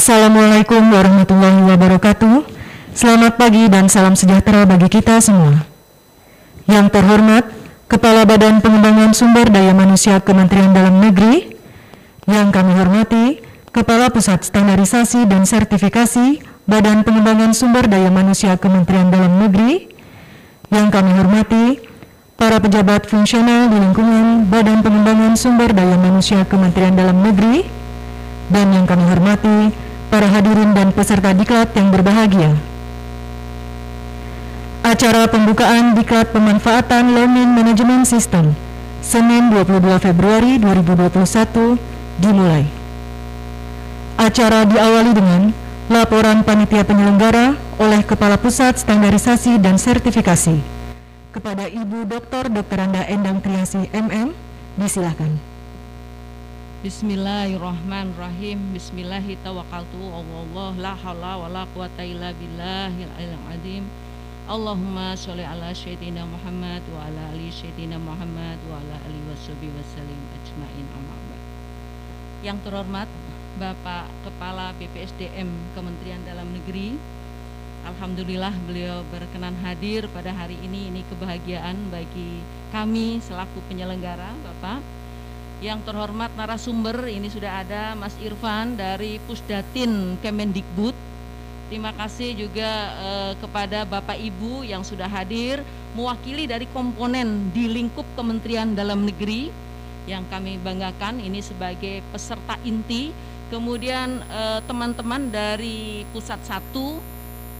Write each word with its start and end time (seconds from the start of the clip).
Assalamualaikum 0.00 0.80
warahmatullahi 0.96 1.60
wabarakatuh. 1.76 2.48
Selamat 2.96 3.36
pagi 3.36 3.68
dan 3.68 3.84
salam 3.92 4.16
sejahtera 4.16 4.64
bagi 4.64 4.88
kita 4.88 5.20
semua. 5.20 5.68
Yang 6.64 6.96
terhormat, 6.96 7.44
Kepala 7.84 8.24
Badan 8.24 8.64
Pengembangan 8.64 9.12
Sumber 9.12 9.52
Daya 9.52 9.76
Manusia 9.76 10.16
Kementerian 10.24 10.72
Dalam 10.72 11.04
Negeri, 11.04 11.52
yang 12.24 12.48
kami 12.48 12.80
hormati, 12.80 13.44
Kepala 13.76 14.08
Pusat 14.08 14.48
Standarisasi 14.48 15.28
dan 15.28 15.44
Sertifikasi 15.44 16.48
Badan 16.64 17.04
Pengembangan 17.04 17.52
Sumber 17.52 17.84
Daya 17.84 18.08
Manusia 18.08 18.56
Kementerian 18.56 19.12
Dalam 19.12 19.36
Negeri, 19.36 19.84
yang 20.72 20.88
kami 20.88 21.12
hormati, 21.12 21.76
para 22.40 22.56
pejabat 22.56 23.04
fungsional 23.04 23.68
di 23.68 23.76
lingkungan 23.76 24.48
Badan 24.48 24.80
Pengembangan 24.80 25.36
Sumber 25.36 25.76
Daya 25.76 26.00
Manusia 26.00 26.48
Kementerian 26.48 26.96
Dalam 26.96 27.20
Negeri, 27.20 27.68
dan 28.48 28.72
yang 28.72 28.88
kami 28.88 29.04
hormati, 29.04 29.89
para 30.10 30.26
hadirin 30.26 30.74
dan 30.74 30.90
peserta 30.90 31.30
diklat 31.30 31.70
yang 31.78 31.94
berbahagia. 31.94 32.58
Acara 34.82 35.30
pembukaan 35.30 35.94
diklat 35.94 36.34
pemanfaatan 36.34 37.14
Learning 37.14 37.54
Management 37.54 38.10
System 38.10 38.52
Senin 39.00 39.48
22 39.54 39.80
Februari 40.02 40.58
2021 40.60 41.78
dimulai. 42.20 42.68
Acara 44.20 44.68
diawali 44.68 45.12
dengan 45.16 45.56
laporan 45.88 46.44
panitia 46.44 46.84
penyelenggara 46.84 47.56
oleh 47.80 48.04
Kepala 48.04 48.36
Pusat 48.36 48.84
Standarisasi 48.84 49.56
dan 49.56 49.80
Sertifikasi 49.80 50.80
kepada 51.30 51.70
Ibu 51.70 52.10
Dr. 52.10 52.50
Dr. 52.50 52.78
Anda 52.82 53.02
Endang 53.06 53.38
Triasi 53.38 53.86
MM, 53.94 54.34
disilahkan. 54.76 55.49
Bismillahirrahmanirrahim. 56.80 58.72
Bismillahirrahmanirrahim. 58.72 60.80
La 60.80 60.96
haula 60.96 61.36
wala 61.36 61.68
quwata 61.76 62.00
illa 62.00 62.32
billahil 62.32 63.36
azim. 63.52 63.84
Allahumma 64.48 65.12
sholli 65.12 65.44
ala 65.44 65.76
sayyidina 65.76 66.24
Muhammad 66.24 66.80
wa 66.96 67.04
ala 67.04 67.36
ali 67.36 67.52
sayyidina 67.52 68.00
Muhammad 68.00 68.56
wa 68.64 68.80
ala 68.80 68.96
alihi 68.96 69.28
washabihi 69.28 69.76
wasallim 69.76 70.20
ajmain 70.40 70.88
amma 70.96 71.20
Yang 72.40 72.64
terhormat 72.64 73.12
Bapak 73.60 74.08
Kepala 74.24 74.72
BPSDM 74.80 75.76
Kementerian 75.76 76.24
Dalam 76.24 76.48
Negeri 76.48 76.96
Alhamdulillah 77.84 78.56
beliau 78.64 79.04
berkenan 79.12 79.52
hadir 79.60 80.08
pada 80.16 80.32
hari 80.32 80.56
ini 80.64 80.88
ini 80.88 81.04
kebahagiaan 81.12 81.92
bagi 81.92 82.40
kami 82.72 83.20
selaku 83.20 83.60
penyelenggara 83.68 84.32
Bapak 84.40 84.99
yang 85.60 85.84
terhormat 85.84 86.32
narasumber 86.40 87.04
ini 87.12 87.28
sudah 87.28 87.60
ada 87.60 87.92
Mas 87.92 88.16
Irfan 88.24 88.80
dari 88.80 89.20
Pusdatin 89.28 90.16
Kemendikbud. 90.24 90.96
Terima 91.68 91.92
kasih 91.94 92.32
juga 92.34 92.70
eh, 92.96 93.32
kepada 93.38 93.84
Bapak 93.84 94.16
Ibu 94.16 94.64
yang 94.64 94.80
sudah 94.82 95.06
hadir 95.06 95.60
mewakili 95.92 96.48
dari 96.48 96.64
komponen 96.72 97.52
di 97.52 97.68
lingkup 97.68 98.08
Kementerian 98.16 98.72
Dalam 98.72 99.04
Negeri 99.04 99.52
yang 100.08 100.24
kami 100.32 100.56
banggakan 100.64 101.20
ini 101.20 101.44
sebagai 101.44 102.00
peserta 102.08 102.56
inti. 102.64 103.12
Kemudian 103.52 104.24
eh, 104.32 104.64
teman-teman 104.64 105.28
eh, 105.28 105.30
dari 105.30 105.78
pusat 106.16 106.40
satu 106.40 106.98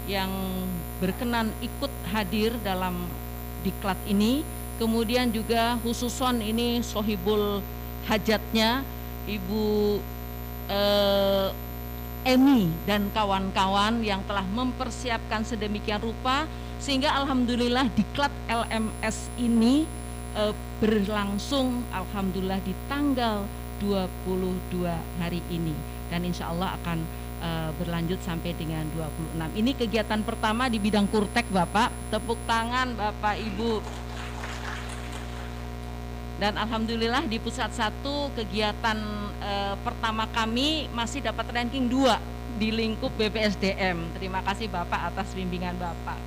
yang 0.09 0.33
berkenan 0.97 1.53
ikut 1.61 1.93
hadir 2.09 2.57
dalam 2.65 3.05
diklat 3.61 4.01
ini. 4.09 4.41
Kemudian 4.81 5.29
juga 5.29 5.77
khususon 5.85 6.41
ini 6.41 6.81
Sohibul 6.81 7.61
hajatnya 8.07 8.81
Ibu 9.29 9.97
eh, 10.69 11.49
Emi 12.21 12.69
dan 12.85 13.09
kawan-kawan 13.17 14.05
yang 14.05 14.21
telah 14.29 14.45
mempersiapkan 14.45 15.41
sedemikian 15.41 15.97
rupa 15.97 16.45
sehingga 16.77 17.09
alhamdulillah 17.17 17.89
diklat 17.97 18.29
LMS 18.45 19.29
ini 19.41 19.89
eh, 20.37 20.53
berlangsung 20.77 21.81
alhamdulillah 21.89 22.61
di 22.61 22.73
tanggal 22.85 23.45
22 23.81 24.85
hari 25.17 25.41
ini 25.49 25.73
dan 26.13 26.21
insya 26.21 26.53
Allah 26.53 26.77
akan 26.77 27.01
eh, 27.41 27.69
berlanjut 27.81 28.21
sampai 28.21 28.53
dengan 28.53 28.85
26. 28.93 29.57
Ini 29.57 29.71
kegiatan 29.73 30.21
pertama 30.21 30.69
di 30.69 30.77
bidang 30.77 31.09
kurtek 31.09 31.49
Bapak. 31.49 32.13
Tepuk 32.13 32.37
tangan 32.45 32.93
Bapak 32.93 33.41
Ibu 33.41 33.81
dan 36.41 36.57
alhamdulillah 36.57 37.29
di 37.29 37.37
pusat 37.37 37.69
satu 37.69 38.33
kegiatan 38.33 38.97
e, 39.37 39.53
pertama 39.85 40.25
kami 40.33 40.89
masih 40.89 41.21
dapat 41.21 41.45
ranking 41.53 41.85
dua 41.85 42.17
di 42.57 42.73
lingkup 42.73 43.13
BPSDM. 43.13 44.17
Terima 44.17 44.41
kasih 44.41 44.65
Bapak 44.65 45.13
atas 45.13 45.37
bimbingan 45.37 45.77
Bapak. 45.77 46.17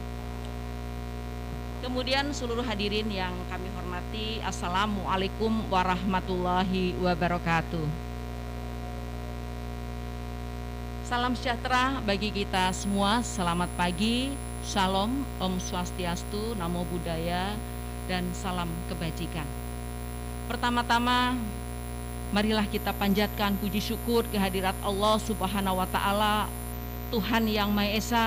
Kemudian 1.82 2.30
seluruh 2.30 2.62
hadirin 2.62 3.10
yang 3.10 3.34
kami 3.50 3.66
hormati, 3.74 4.38
Assalamualaikum 4.46 5.66
warahmatullahi 5.66 6.94
wabarakatuh. 7.02 8.14
Salam 11.10 11.34
sejahtera 11.34 11.98
bagi 12.06 12.30
kita 12.30 12.70
semua, 12.70 13.18
selamat 13.20 13.68
pagi, 13.74 14.30
Shalom, 14.62 15.26
Om 15.42 15.58
Swastiastu, 15.58 16.54
Namo 16.56 16.86
Buddhaya, 16.88 17.52
dan 18.08 18.24
salam 18.32 18.70
kebajikan. 18.88 19.63
Pertama-tama 20.44 21.32
marilah 22.34 22.66
kita 22.68 22.92
panjatkan 22.96 23.56
puji 23.62 23.80
syukur 23.80 24.26
kehadirat 24.28 24.76
Allah 24.84 25.16
Subhanahu 25.22 25.80
wa 25.80 25.88
taala 25.88 26.50
Tuhan 27.08 27.46
yang 27.46 27.70
Maha 27.70 27.94
Esa 27.94 28.24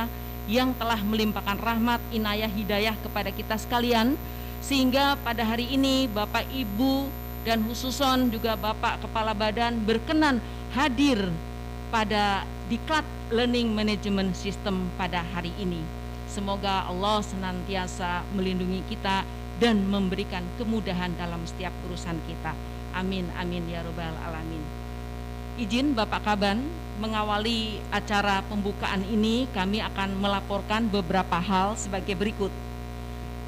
yang 0.47 0.71
telah 0.79 0.97
melimpahkan 1.03 1.59
rahmat, 1.59 1.99
inayah, 2.15 2.47
hidayah 2.47 2.95
kepada 3.03 3.29
kita 3.35 3.59
sekalian 3.59 4.15
sehingga 4.63 5.19
pada 5.21 5.43
hari 5.43 5.67
ini 5.75 6.07
Bapak 6.07 6.47
Ibu 6.49 7.05
dan 7.43 7.61
khususon 7.67 8.31
juga 8.31 8.55
Bapak 8.55 9.03
Kepala 9.03 9.35
Badan 9.35 9.83
berkenan 9.83 10.39
hadir 10.71 11.19
pada 11.91 12.47
Diklat 12.67 13.03
Learning 13.31 13.71
Management 13.71 14.35
System 14.35 14.91
pada 14.99 15.23
hari 15.35 15.51
ini. 15.59 15.79
Semoga 16.27 16.83
Allah 16.87 17.23
senantiasa 17.23 18.23
melindungi 18.35 18.83
kita 18.91 19.23
dan 19.57 19.89
memberikan 19.89 20.45
kemudahan 20.61 21.13
dalam 21.17 21.41
setiap 21.49 21.73
urusan 21.89 22.17
kita. 22.29 22.53
Amin, 22.93 23.25
amin 23.37 23.65
ya 23.69 23.81
robbal 23.81 24.13
alamin. 24.25 24.61
Izin 25.57 25.97
Bapak 25.97 26.21
Kaban 26.21 26.61
mengawali 27.01 27.81
acara 27.89 28.45
pembukaan 28.45 29.01
ini 29.09 29.49
kami 29.53 29.81
akan 29.81 30.17
melaporkan 30.17 30.85
beberapa 30.89 31.41
hal 31.41 31.73
sebagai 31.73 32.13
berikut. 32.13 32.53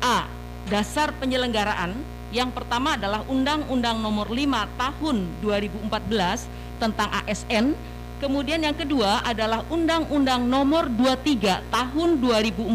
A. 0.02 0.26
Dasar 0.70 1.14
penyelenggaraan 1.18 1.98
yang 2.30 2.54
pertama 2.54 2.94
adalah 2.94 3.26
Undang-Undang 3.26 4.06
Nomor 4.06 4.30
5 4.30 4.70
Tahun 4.78 5.18
2014 5.42 6.46
tentang 6.78 7.10
ASN. 7.26 7.74
Kemudian 8.22 8.62
yang 8.62 8.78
kedua 8.78 9.26
adalah 9.26 9.66
Undang-Undang 9.70 10.46
Nomor 10.46 10.94
23 10.94 11.74
Tahun 11.74 12.10
2014 12.22 12.70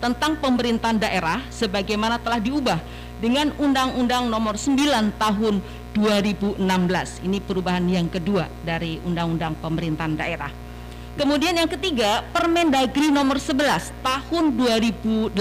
tentang 0.00 0.40
pemerintahan 0.40 0.96
daerah 0.96 1.44
sebagaimana 1.52 2.16
telah 2.18 2.40
diubah 2.40 2.80
dengan 3.20 3.52
Undang-Undang 3.60 4.32
Nomor 4.32 4.56
9 4.56 5.20
Tahun 5.20 5.54
2016. 5.92 6.58
Ini 7.28 7.38
perubahan 7.44 7.84
yang 7.84 8.08
kedua 8.08 8.48
dari 8.64 8.96
Undang-Undang 9.04 9.60
Pemerintahan 9.60 10.16
Daerah. 10.16 10.52
Kemudian 11.20 11.52
yang 11.52 11.68
ketiga, 11.68 12.24
Permendagri 12.32 13.12
Nomor 13.12 13.36
11 13.36 13.92
Tahun 14.00 14.44
2018 14.56 15.36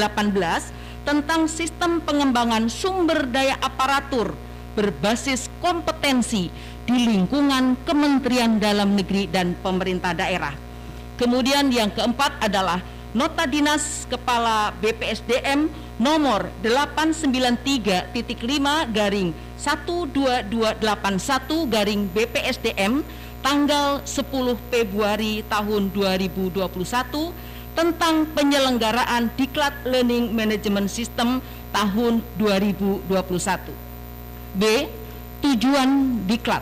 tentang 1.07 1.47
sistem 1.47 2.03
pengembangan 2.03 2.67
sumber 2.67 3.23
daya 3.31 3.55
aparatur 3.63 4.35
berbasis 4.75 5.47
kompetensi 5.63 6.51
di 6.83 6.95
lingkungan 7.07 7.79
Kementerian 7.87 8.59
Dalam 8.59 8.93
Negeri 8.97 9.25
dan 9.31 9.55
pemerintah 9.63 10.11
daerah. 10.13 10.53
Kemudian 11.15 11.67
yang 11.71 11.91
keempat 11.91 12.39
adalah 12.43 12.79
Nota 13.09 13.49
Dinas 13.49 14.05
Kepala 14.05 14.69
BPSDM 14.85 15.65
nomor 15.97 16.53
893.5 16.61 18.13
garing 18.93 19.33
12281 19.57 21.73
garing 21.73 22.05
BPSDM 22.13 23.01
tanggal 23.41 24.05
10 24.05 24.13
Februari 24.69 25.41
tahun 25.49 25.89
2021 25.89 26.69
tentang 27.73 28.29
penyelenggaraan 28.37 29.33
Diklat 29.33 29.73
Learning 29.89 30.29
Management 30.29 30.93
System 30.93 31.41
tahun 31.73 32.21
2021. 32.37 33.09
B. 34.53 34.85
Tujuan 35.41 35.89
Diklat. 36.29 36.61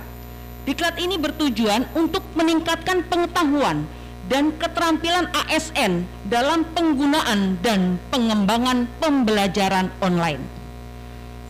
Diklat 0.64 0.96
ini 0.96 1.20
bertujuan 1.20 1.92
untuk 1.92 2.24
meningkatkan 2.40 3.04
pengetahuan 3.04 3.97
dan 4.28 4.52
keterampilan 4.60 5.32
ASN 5.48 6.04
dalam 6.28 6.68
penggunaan 6.76 7.60
dan 7.64 7.96
pengembangan 8.12 8.88
pembelajaran 9.00 9.88
online. 10.04 10.44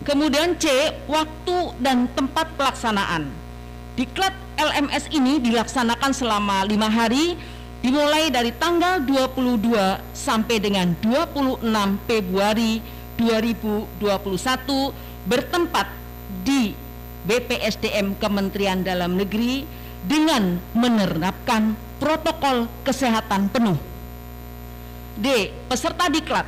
Kemudian 0.05 0.55
C, 0.61 0.93
waktu 1.09 1.57
dan 1.81 2.05
tempat 2.13 2.47
pelaksanaan. 2.55 3.27
Diklat 3.97 4.31
LMS 4.55 5.09
ini 5.09 5.41
dilaksanakan 5.41 6.13
selama 6.13 6.63
lima 6.69 6.87
hari 6.87 7.33
dimulai 7.81 8.29
dari 8.29 8.53
tanggal 8.53 9.01
22 9.03 9.73
sampai 10.13 10.61
dengan 10.61 10.93
26 11.01 11.65
Februari 12.05 12.79
2021 13.17 13.97
bertempat 15.25 15.89
di 16.45 16.77
BPSDM 17.25 18.21
Kementerian 18.21 18.85
Dalam 18.85 19.17
Negeri 19.17 19.65
dengan 20.05 20.61
menerapkan 20.77 21.86
protokol 21.97 22.69
kesehatan 22.85 23.49
penuh. 23.49 23.77
D. 25.17 25.49
Peserta 25.65 26.05
diklat 26.13 26.45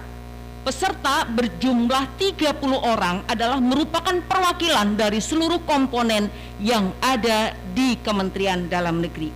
Peserta 0.60 1.26
berjumlah 1.26 2.20
30 2.22 2.54
orang 2.84 3.26
adalah 3.26 3.58
merupakan 3.58 4.14
perwakilan 4.28 4.94
dari 4.94 5.18
seluruh 5.18 5.64
komponen 5.66 6.30
yang 6.62 6.94
ada 7.02 7.58
di 7.74 7.98
Kementerian 8.06 8.70
Dalam 8.70 9.02
Negeri. 9.02 9.34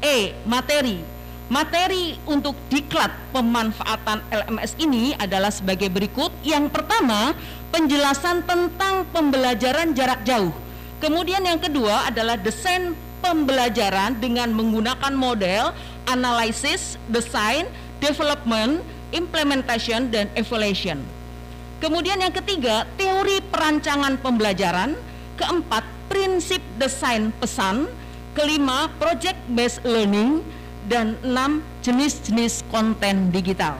E. 0.00 0.32
Materi 0.48 1.12
Materi 1.52 2.16
untuk 2.24 2.56
diklat 2.72 3.12
pemanfaatan 3.36 4.24
LMS 4.32 4.72
ini 4.80 5.12
adalah 5.20 5.52
sebagai 5.52 5.92
berikut. 5.92 6.32
Yang 6.40 6.72
pertama, 6.72 7.36
penjelasan 7.68 8.40
tentang 8.48 9.04
pembelajaran 9.12 9.92
jarak 9.92 10.24
jauh. 10.24 10.48
Kemudian 10.96 11.44
yang 11.44 11.60
kedua 11.60 12.08
adalah 12.08 12.40
desain 12.40 12.96
pembelajaran 13.22 14.18
dengan 14.18 14.50
menggunakan 14.52 15.14
model 15.14 15.70
analisis, 16.10 16.98
design, 17.08 17.70
development, 18.02 18.82
implementation, 19.14 20.10
dan 20.10 20.26
evaluation. 20.34 20.98
Kemudian 21.78 22.18
yang 22.22 22.34
ketiga, 22.34 22.86
teori 22.98 23.42
perancangan 23.50 24.18
pembelajaran. 24.18 24.98
Keempat, 25.38 25.82
prinsip 26.10 26.60
desain 26.78 27.30
pesan. 27.38 27.86
Kelima, 28.32 28.88
project 28.96 29.38
based 29.52 29.82
learning 29.84 30.40
dan 30.88 31.14
enam 31.20 31.60
jenis-jenis 31.84 32.64
konten 32.72 33.28
digital. 33.34 33.76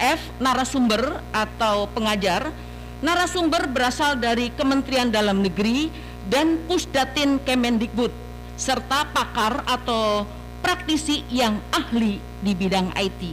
F. 0.00 0.20
Narasumber 0.40 1.20
atau 1.34 1.88
pengajar. 1.92 2.52
Narasumber 3.00 3.64
berasal 3.68 4.20
dari 4.20 4.52
Kementerian 4.52 5.08
Dalam 5.08 5.40
Negeri 5.40 5.88
dan 6.28 6.60
Pusdatin 6.68 7.40
Kemendikbud 7.40 8.12
serta 8.60 9.08
pakar 9.08 9.64
atau 9.64 10.28
praktisi 10.60 11.24
yang 11.32 11.56
ahli 11.72 12.20
di 12.44 12.52
bidang 12.52 12.92
IT. 12.92 13.32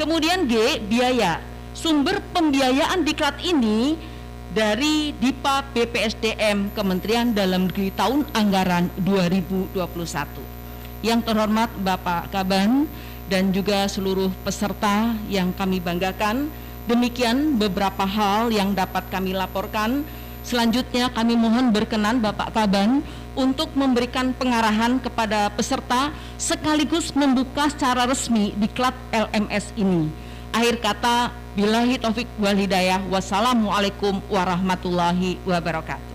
Kemudian 0.00 0.48
G. 0.48 0.80
Biaya. 0.80 1.44
Sumber 1.76 2.24
pembiayaan 2.32 3.04
diklat 3.04 3.36
ini 3.44 3.94
dari 4.50 5.12
DIPA 5.12 5.70
BPSDM 5.76 6.72
Kementerian 6.72 7.36
Dalam 7.36 7.68
Negeri 7.68 7.92
tahun 7.92 8.24
anggaran 8.32 8.88
2021. 9.04 9.76
Yang 11.04 11.20
terhormat 11.28 11.70
Bapak 11.84 12.32
Kaban 12.32 12.88
dan 13.30 13.52
juga 13.54 13.86
seluruh 13.86 14.32
peserta 14.42 15.14
yang 15.30 15.54
kami 15.54 15.78
banggakan, 15.78 16.50
demikian 16.88 17.60
beberapa 17.60 18.02
hal 18.08 18.50
yang 18.50 18.72
dapat 18.72 19.04
kami 19.12 19.36
laporkan. 19.36 20.02
Selanjutnya 20.42 21.12
kami 21.12 21.36
mohon 21.36 21.70
berkenan 21.70 22.18
Bapak 22.18 22.56
Kaban 22.56 23.04
untuk 23.38 23.70
memberikan 23.78 24.34
pengarahan 24.34 24.98
kepada 24.98 25.50
peserta 25.54 26.10
sekaligus 26.40 27.14
membuka 27.14 27.70
secara 27.70 28.06
resmi 28.06 28.54
diklat 28.58 28.94
LMS 29.12 29.74
ini. 29.78 30.10
Akhir 30.50 30.82
kata, 30.82 31.30
billahi 31.54 31.98
taufik 32.02 32.26
wal 32.42 32.58
hidayah. 32.58 32.98
Wassalamualaikum 33.06 34.18
warahmatullahi 34.26 35.38
wabarakatuh. 35.46 36.10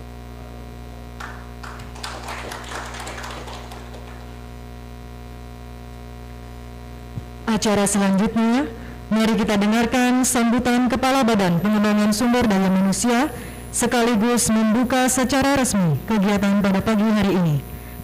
Acara 7.46 7.88
selanjutnya, 7.88 8.68
mari 9.08 9.32
kita 9.38 9.56
dengarkan 9.56 10.26
sambutan 10.26 10.90
Kepala 10.90 11.22
Badan 11.22 11.62
Pengembangan 11.62 12.10
Sumber 12.12 12.44
Daya 12.44 12.68
Manusia 12.68 13.32
sekaligus 13.76 14.48
membuka 14.48 15.04
secara 15.12 15.60
resmi 15.60 16.00
kegiatan 16.08 16.64
pada 16.64 16.80
pagi 16.80 17.04
hari 17.04 17.36
ini. 17.36 17.56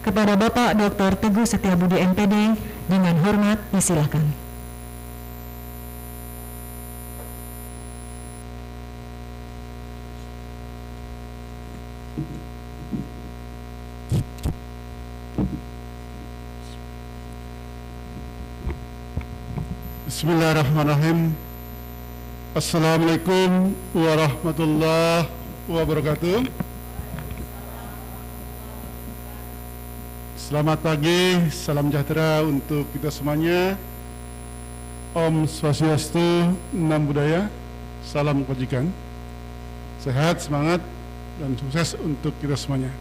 Kepada 0.05 0.37
Bapak 0.37 0.77
Dr. 0.77 1.17
Teguh 1.17 1.49
Setiabudi 1.49 1.97
MPD, 1.97 2.53
dengan 2.85 3.17
hormat 3.25 3.57
disilahkan. 3.73 4.21
Bismillahirrahmanirrahim 20.05 21.33
Assalamualaikum 22.53 23.73
warahmatullahi 23.97 25.42
wabarakatuh. 25.63 26.43
Selamat 30.35 30.83
pagi, 30.83 31.39
salam 31.55 31.87
sejahtera 31.87 32.43
untuk 32.43 32.83
kita 32.91 33.07
semuanya. 33.07 33.79
Om 35.15 35.47
Swastiastu, 35.47 36.51
Nam 36.75 37.07
Budaya, 37.07 37.47
salam 38.03 38.43
kebajikan. 38.43 38.91
Sehat, 40.03 40.43
semangat, 40.43 40.83
dan 41.39 41.55
sukses 41.55 41.95
untuk 41.95 42.35
kita 42.43 42.59
semuanya. 42.59 42.91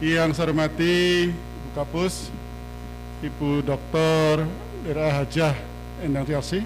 Yang 0.00 0.40
saya 0.40 0.48
hormati 0.48 1.28
Ibu 1.36 1.68
Kapus, 1.76 2.32
Ibu 3.20 3.66
Doktor 3.66 4.46
Daerah 4.86 5.20
Hajah 5.20 5.58
Endang 6.06 6.22
Tiasi 6.22 6.62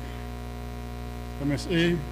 MSI 1.41 2.12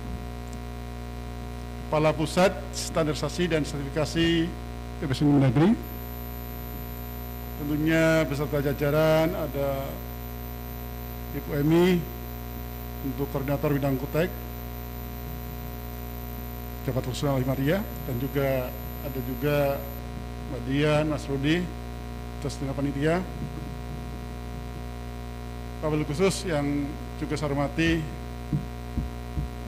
Kepala 1.90 2.14
Pusat 2.14 2.54
Standarisasi 2.70 3.50
dan 3.50 3.66
Sertifikasi 3.66 4.46
PPS 5.02 5.26
Negeri. 5.26 5.74
Tentunya 7.58 8.22
beserta 8.30 8.62
jajaran 8.62 9.34
ada 9.34 9.90
Ibu 11.34 11.50
Emi 11.50 11.98
untuk 13.10 13.26
koordinator 13.34 13.74
bidang 13.74 13.98
kutek 13.98 14.30
Jabat 16.86 17.02
Personal 17.10 17.42
Maria 17.42 17.82
dan 17.82 18.16
juga 18.22 18.70
ada 19.02 19.20
juga 19.26 19.82
Mbak 20.54 20.60
Dian, 20.70 21.04
Mas 21.10 21.26
Rudi, 21.26 21.58
dengan 22.38 22.74
panitia. 22.78 23.18
Kabel 25.82 26.06
khusus 26.06 26.46
yang 26.46 26.86
juga 27.18 27.34
saya 27.34 27.50
hormati 27.50 27.98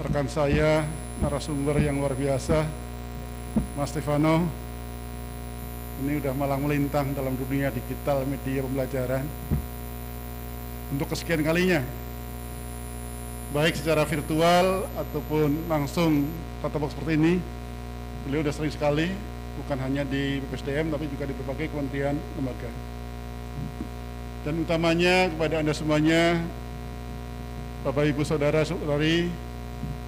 rekan 0.07 0.31
saya 0.31 0.87
narasumber 1.23 1.79
yang 1.79 2.03
luar 2.03 2.19
biasa 2.19 2.67
Mas 3.79 3.95
Stefano. 3.95 4.43
Ini 6.03 6.19
udah 6.19 6.35
malang 6.35 6.67
melintang 6.67 7.15
dalam 7.15 7.39
dunia 7.39 7.71
digital 7.71 8.27
media 8.27 8.67
pembelajaran. 8.67 9.23
Untuk 10.91 11.15
kesekian 11.15 11.47
kalinya 11.47 11.81
baik 13.55 13.79
secara 13.79 14.03
virtual 14.03 14.89
ataupun 14.99 15.71
langsung 15.71 16.27
tatap 16.65 16.89
seperti 16.89 17.21
ini 17.21 17.35
beliau 18.25 18.41
udah 18.41 18.55
sering 18.55 18.73
sekali 18.73 19.13
bukan 19.61 19.79
hanya 19.85 20.09
di 20.09 20.41
BPSDM 20.41 20.89
tapi 20.89 21.05
juga 21.07 21.29
di 21.31 21.35
berbagai 21.39 21.71
kementerian 21.71 22.19
lembaga. 22.35 22.71
Dan 24.43 24.67
utamanya 24.67 25.31
kepada 25.31 25.63
Anda 25.63 25.71
semuanya 25.71 26.43
Bapak 27.87 28.11
Ibu 28.11 28.27
Saudara 28.27 28.67
Saudari 28.67 29.31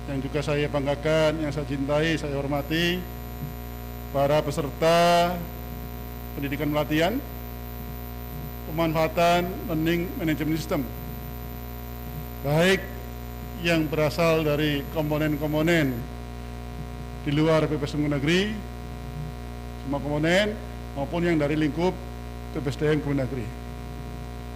yang 0.08 0.18
juga 0.20 0.40
saya 0.44 0.68
banggakan, 0.68 1.40
yang 1.40 1.52
saya 1.52 1.64
cintai, 1.64 2.20
saya 2.20 2.37
hormati 2.37 3.00
para 4.12 4.38
peserta 4.44 5.34
pendidikan 6.37 6.70
pelatihan 6.70 7.12
pemanfaatan 8.70 9.46
learning 9.70 10.06
management 10.18 10.58
system 10.58 10.80
baik 12.44 12.82
yang 13.64 13.88
berasal 13.88 14.44
dari 14.44 14.84
komponen-komponen 14.92 15.96
di 17.25 17.30
luar 17.32 17.64
PPS 17.64 17.96
Negeri 17.96 18.52
semua 19.84 20.00
komponen 20.00 20.52
maupun 20.96 21.25
yang 21.25 21.37
dari 21.37 21.56
lingkup 21.61 21.92
PPSDM 22.56 23.04
Negeri. 23.04 23.46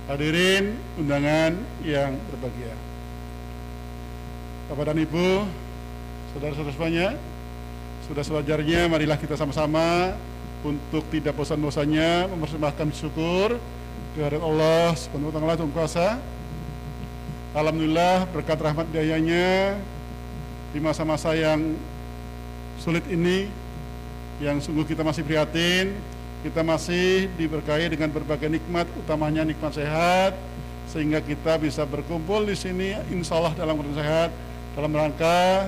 Hadirin 0.08 0.72
undangan 0.96 1.52
yang 1.84 2.16
berbahagia. 2.32 2.87
Bapak 4.68 4.92
dan 4.92 5.00
Ibu, 5.00 5.48
saudara-saudara 6.36 6.76
semuanya, 6.76 7.08
sudah 8.04 8.20
sewajarnya 8.20 8.84
marilah 8.84 9.16
kita 9.16 9.32
sama-sama 9.32 10.12
untuk 10.60 11.08
tidak 11.08 11.32
bosan-bosannya 11.40 12.28
mempersembahkan 12.28 12.92
syukur 12.92 13.56
kehadirat 14.12 14.44
Allah 14.44 14.92
Subhanahu 14.92 15.32
wa 15.32 15.34
taala 15.40 15.56
Tuhan 15.56 15.72
kuasa. 15.72 16.06
Alhamdulillah 17.56 18.28
berkat 18.28 18.60
rahmat 18.60 18.92
dayanya 18.92 19.80
di 20.76 20.84
masa-masa 20.84 21.32
yang 21.32 21.72
sulit 22.76 23.08
ini 23.08 23.48
yang 24.36 24.60
sungguh 24.60 24.84
kita 24.84 25.00
masih 25.00 25.24
prihatin 25.24 25.96
kita 26.44 26.60
masih 26.60 27.32
diberkahi 27.40 27.88
dengan 27.88 28.12
berbagai 28.12 28.46
nikmat, 28.52 28.84
utamanya 29.00 29.42
nikmat 29.42 29.74
sehat, 29.74 30.36
sehingga 30.86 31.24
kita 31.24 31.56
bisa 31.56 31.82
berkumpul 31.88 32.44
di 32.44 32.54
sini 32.54 32.94
insya 33.10 33.40
Allah 33.40 33.56
dalam 33.56 33.74
keadaan 33.80 33.96
sehat 33.96 34.30
dalam 34.78 34.94
rangka 34.94 35.66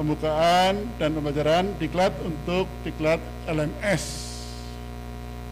pembukaan 0.00 0.88
dan 0.96 1.12
pembelajaran 1.12 1.68
diklat 1.76 2.16
untuk 2.24 2.64
diklat 2.80 3.20
LMS. 3.44 4.32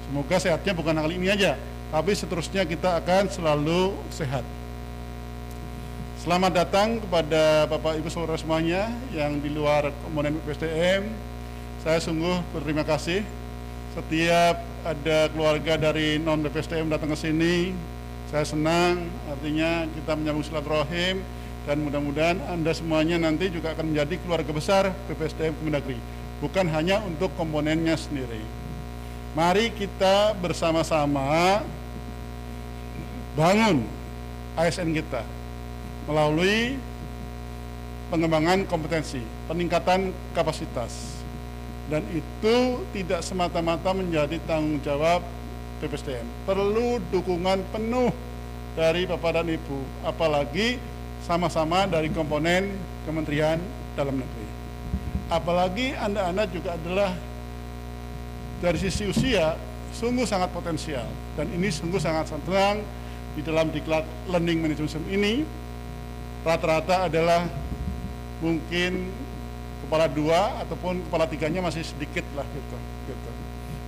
Semoga 0.09 0.41
sehatnya 0.41 0.73
bukan 0.73 0.97
kali 0.97 1.21
ini 1.21 1.29
aja, 1.29 1.61
tapi 1.93 2.17
seterusnya 2.17 2.65
kita 2.65 2.97
akan 3.05 3.29
selalu 3.29 3.93
sehat. 4.09 4.41
Selamat 6.25 6.57
datang 6.57 7.05
kepada 7.05 7.69
Bapak 7.69 8.01
Ibu 8.01 8.09
Saudara 8.09 8.41
semuanya 8.41 8.89
yang 9.13 9.45
di 9.45 9.53
luar 9.53 9.93
komponen 10.01 10.41
PSDM. 10.49 11.05
Saya 11.85 12.01
sungguh 12.01 12.41
berterima 12.57 12.89
kasih 12.89 13.29
setiap 13.93 14.57
ada 14.89 15.29
keluarga 15.29 15.77
dari 15.77 16.17
non 16.17 16.41
BPSDM 16.41 16.89
datang 16.89 17.13
ke 17.13 17.19
sini 17.29 17.77
saya 18.31 18.47
senang, 18.47 19.11
artinya 19.27 19.91
kita 19.91 20.15
menyambung 20.15 20.47
silaturahim 20.47 21.19
dan 21.69 21.85
mudah-mudahan 21.85 22.40
Anda 22.49 22.73
semuanya 22.73 23.21
nanti 23.21 23.52
juga 23.52 23.76
akan 23.76 23.93
menjadi 23.93 24.17
keluarga 24.25 24.52
besar 24.52 24.83
BPSDM 25.11 25.55
Kemendagri, 25.61 25.99
bukan 26.40 26.67
hanya 26.73 27.05
untuk 27.05 27.29
komponennya 27.37 27.97
sendiri. 28.00 28.40
Mari 29.37 29.71
kita 29.76 30.35
bersama-sama 30.40 31.62
bangun 33.38 33.87
ASN 34.59 34.90
kita 34.90 35.23
melalui 36.11 36.75
pengembangan 38.11 38.67
kompetensi, 38.67 39.23
peningkatan 39.47 40.11
kapasitas. 40.35 41.23
Dan 41.90 42.07
itu 42.14 42.87
tidak 42.95 43.23
semata-mata 43.23 43.90
menjadi 43.90 44.38
tanggung 44.47 44.79
jawab 44.83 45.23
BPSDM. 45.83 46.26
Perlu 46.47 47.02
dukungan 47.11 47.67
penuh 47.75 48.14
dari 48.79 49.07
Bapak 49.07 49.43
dan 49.43 49.50
Ibu, 49.50 50.07
apalagi 50.07 50.79
sama-sama 51.25 51.85
dari 51.87 52.09
komponen 52.11 52.75
Kementerian 53.05 53.61
Dalam 53.95 54.17
Negeri. 54.17 54.49
Apalagi 55.31 55.95
Anda-Anda 55.95 56.50
juga 56.50 56.75
adalah 56.75 57.15
dari 58.61 58.77
sisi 58.77 59.09
usia 59.09 59.57
sungguh 59.95 60.27
sangat 60.29 60.53
potensial 60.55 61.07
dan 61.35 61.50
ini 61.50 61.73
sungguh 61.73 61.99
sangat 61.99 62.31
senang 62.31 62.83
di 63.35 63.43
dalam 63.43 63.71
diklat 63.71 64.05
learning 64.31 64.62
management 64.62 65.07
ini 65.11 65.43
rata-rata 66.47 67.09
adalah 67.11 67.47
mungkin 68.41 69.11
kepala 69.87 70.07
dua 70.07 70.62
ataupun 70.62 71.03
kepala 71.09 71.27
tiganya 71.27 71.61
masih 71.65 71.83
sedikit 71.83 72.23
lah 72.39 72.47
gitu. 72.47 72.77
gitu 73.11 73.31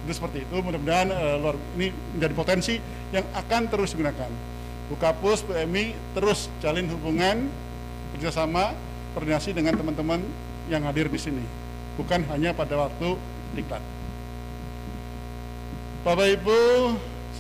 itu 0.03 0.12
seperti 0.19 0.43
itu 0.43 0.57
mudah-mudahan 0.59 1.09
uh, 1.15 1.55
ini 1.79 1.95
menjadi 2.19 2.35
potensi 2.35 2.75
yang 3.15 3.23
akan 3.39 3.71
terus 3.71 3.95
digunakan 3.95 4.31
Bukapus 4.93 5.41
PMI 5.49 5.97
terus 6.13 6.53
jalin 6.61 6.85
hubungan 6.93 7.49
kerjasama 8.13 8.77
koordinasi 9.17 9.57
dengan 9.57 9.73
teman-teman 9.73 10.21
yang 10.69 10.85
hadir 10.85 11.09
di 11.09 11.17
sini. 11.17 11.45
Bukan 11.97 12.29
hanya 12.29 12.53
pada 12.53 12.77
waktu 12.77 13.17
diklat. 13.57 13.81
Bapak 16.05 16.29
Ibu 16.37 16.61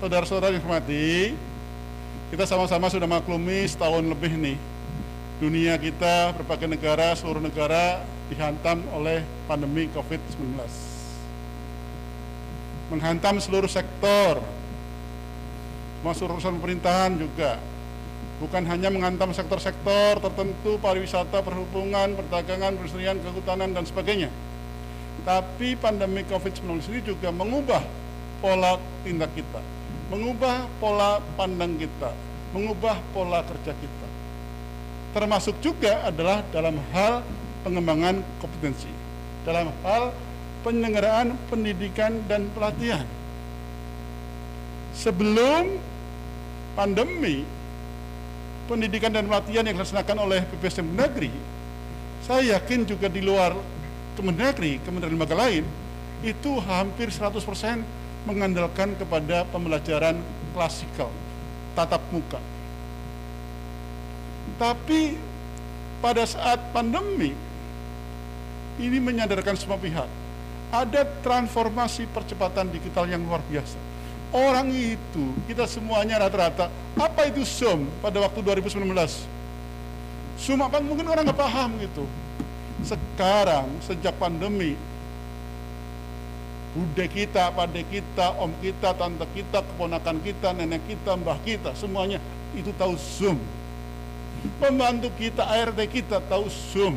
saudara-saudara 0.00 0.56
yang 0.56 0.64
hormati 0.64 1.36
kita 2.32 2.48
sama-sama 2.48 2.88
sudah 2.88 3.04
maklumi 3.04 3.68
setahun 3.68 4.00
lebih 4.06 4.32
nih 4.38 4.56
dunia 5.42 5.74
kita 5.76 6.32
berbagai 6.38 6.70
negara 6.70 7.12
seluruh 7.12 7.42
negara 7.42 8.00
dihantam 8.30 8.80
oleh 8.94 9.20
pandemi 9.44 9.90
COVID-19 9.92 10.62
menghantam 12.94 13.36
seluruh 13.42 13.68
sektor 13.68 14.40
masuk 16.02 16.30
urusan 16.30 16.58
pemerintahan 16.58 17.18
juga. 17.18 17.58
Bukan 18.42 18.66
hanya 18.66 18.90
menghantam 18.90 19.30
sektor-sektor 19.30 20.18
tertentu 20.18 20.74
pariwisata, 20.82 21.46
perhubungan, 21.46 22.18
perdagangan, 22.18 22.74
perindustrian, 22.74 23.22
kehutanan 23.22 23.70
dan 23.70 23.86
sebagainya. 23.86 24.30
Tapi 25.22 25.78
pandemi 25.78 26.26
COVID-19 26.26 26.82
ini 26.90 27.00
juga 27.06 27.30
mengubah 27.30 27.82
pola 28.42 28.74
tindak 29.06 29.30
kita 29.38 29.62
mengubah 30.12 30.68
pola 30.76 31.24
pandang 31.40 31.80
kita 31.80 32.12
mengubah 32.52 33.00
pola 33.16 33.40
kerja 33.48 33.72
kita. 33.72 34.08
Termasuk 35.16 35.56
juga 35.64 36.04
adalah 36.04 36.44
dalam 36.52 36.76
hal 36.92 37.24
pengembangan 37.64 38.20
kompetensi 38.36 38.92
dalam 39.48 39.72
hal 39.80 40.12
penyelenggaraan 40.60 41.32
pendidikan 41.48 42.20
dan 42.28 42.52
pelatihan. 42.52 43.08
Sebelum 44.92 45.80
pandemi, 46.72 47.44
pendidikan 48.66 49.12
dan 49.12 49.28
pelatihan 49.28 49.64
yang 49.66 49.76
dilaksanakan 49.76 50.16
oleh 50.24 50.40
PPSM 50.48 50.88
Negeri, 50.96 51.32
saya 52.24 52.56
yakin 52.58 52.86
juga 52.86 53.10
di 53.10 53.20
luar 53.20 53.54
Kemendagri, 54.12 54.76
kementerian 54.84 55.16
lembaga 55.16 55.32
lain, 55.32 55.64
itu 56.20 56.60
hampir 56.68 57.08
100% 57.08 57.40
mengandalkan 58.28 58.92
kepada 59.00 59.48
pembelajaran 59.48 60.20
klasikal, 60.52 61.08
tatap 61.72 62.04
muka. 62.12 62.36
Tapi 64.60 65.16
pada 66.04 66.28
saat 66.28 66.60
pandemi, 66.76 67.32
ini 68.76 68.98
menyadarkan 69.00 69.56
semua 69.56 69.80
pihak 69.80 70.08
ada 70.72 71.04
transformasi 71.20 72.08
percepatan 72.08 72.72
digital 72.72 73.04
yang 73.04 73.20
luar 73.24 73.44
biasa. 73.44 73.91
Orang 74.32 74.72
itu, 74.72 75.24
kita 75.44 75.68
semuanya 75.68 76.24
rata-rata, 76.24 76.72
apa 76.96 77.28
itu 77.28 77.44
Zoom 77.44 77.84
pada 78.00 78.16
waktu 78.16 78.40
2019? 78.40 78.88
Zoom 80.40 80.64
apa? 80.64 80.80
Mungkin 80.80 81.04
orang 81.04 81.28
nggak 81.28 81.36
paham 81.36 81.76
gitu. 81.76 82.08
Sekarang, 82.80 83.68
sejak 83.84 84.16
pandemi, 84.16 84.72
bude 86.72 87.04
kita, 87.12 87.52
pade 87.52 87.84
kita, 87.84 88.32
om 88.40 88.48
kita, 88.64 88.96
tante 88.96 89.28
kita, 89.36 89.60
keponakan 89.60 90.16
kita, 90.24 90.56
nenek 90.56 90.80
kita, 90.88 91.12
mbah 91.20 91.36
kita, 91.44 91.76
semuanya 91.76 92.16
itu 92.56 92.72
tahu 92.80 92.96
Zoom. 92.96 93.36
Pembantu 94.56 95.12
kita, 95.20 95.44
ART 95.44 95.76
kita 95.92 96.24
tahu 96.24 96.48
Zoom. 96.48 96.96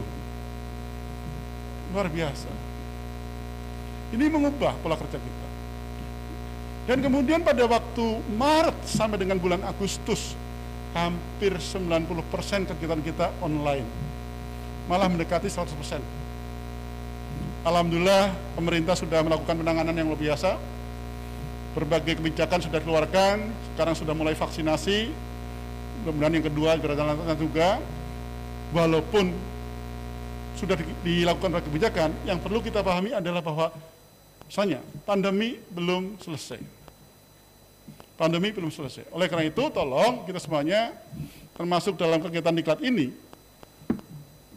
Luar 1.92 2.08
biasa 2.08 2.66
ini 4.16 4.32
mengubah 4.32 4.78
pola 4.80 4.96
kerja 4.96 5.20
kita. 5.20 5.35
Dan 6.86 7.02
kemudian 7.02 7.42
pada 7.42 7.66
waktu 7.66 8.06
Maret 8.38 8.78
sampai 8.86 9.18
dengan 9.18 9.42
bulan 9.42 9.58
Agustus, 9.66 10.38
hampir 10.94 11.52
90% 11.58 12.70
kegiatan 12.72 13.02
kita 13.02 13.34
online. 13.42 13.84
Malah 14.86 15.10
mendekati 15.10 15.50
100%. 15.50 16.00
Alhamdulillah 17.66 18.32
pemerintah 18.54 18.94
sudah 18.94 19.26
melakukan 19.26 19.58
penanganan 19.58 19.98
yang 19.98 20.08
luar 20.14 20.22
biasa. 20.22 20.62
Berbagai 21.74 22.22
kebijakan 22.22 22.62
sudah 22.62 22.78
dikeluarkan, 22.80 23.36
sekarang 23.74 23.98
sudah 23.98 24.14
mulai 24.14 24.38
vaksinasi. 24.38 25.10
Kemudian 26.06 26.38
yang 26.38 26.46
kedua 26.46 26.78
gerakan 26.78 27.36
juga. 27.36 27.82
Walaupun 28.72 29.34
sudah 30.56 30.78
dilakukan 31.02 31.60
kebijakan, 31.66 32.14
yang 32.24 32.38
perlu 32.38 32.62
kita 32.62 32.86
pahami 32.86 33.12
adalah 33.12 33.42
bahwa 33.42 33.74
Misalnya, 34.46 34.80
pandemi 35.04 35.58
belum 35.74 36.22
selesai. 36.22 36.62
Pandemi 38.16 38.54
belum 38.54 38.72
selesai. 38.72 39.10
Oleh 39.12 39.28
karena 39.28 39.50
itu, 39.50 39.64
tolong 39.74 40.24
kita 40.24 40.40
semuanya, 40.40 40.94
termasuk 41.58 41.98
dalam 41.98 42.22
kegiatan 42.22 42.56
diklat 42.56 42.80
ini, 42.86 43.12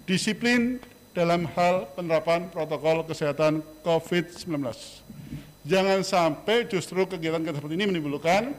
disiplin 0.04 0.78
dalam 1.16 1.48
hal 1.56 1.90
penerapan 1.98 2.46
protokol 2.52 3.02
kesehatan 3.08 3.64
COVID-19. 3.82 4.62
Jangan 5.66 6.00
sampai 6.06 6.64
justru 6.70 7.02
kegiatan-kegiatan 7.04 7.58
seperti 7.58 7.74
ini 7.74 7.86
menimbulkan 7.90 8.54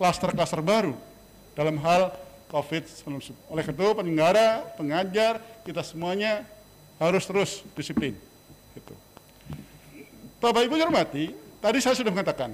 klaster-klaster 0.00 0.64
baru 0.64 0.96
dalam 1.52 1.76
hal 1.84 2.16
COVID-19. 2.48 3.36
Oleh 3.52 3.62
karena 3.62 3.76
itu, 3.76 3.88
penyelenggara, 3.92 4.48
pengajar, 4.80 5.38
kita 5.62 5.84
semuanya 5.84 6.48
harus 6.96 7.24
terus 7.28 7.60
disiplin. 7.76 8.16
Gitu. 8.72 8.94
Bapak 10.42 10.66
Ibu 10.66 10.74
hormati, 10.74 11.30
tadi 11.62 11.78
saya 11.78 11.94
sudah 11.94 12.10
mengatakan, 12.10 12.50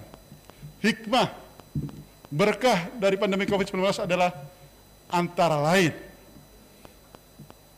hikmah 0.85 1.33
berkah 2.29 2.93
dari 3.01 3.17
pandemi 3.17 3.49
COVID-19 3.49 4.05
adalah 4.05 4.29
antara 5.09 5.57
lain 5.57 5.97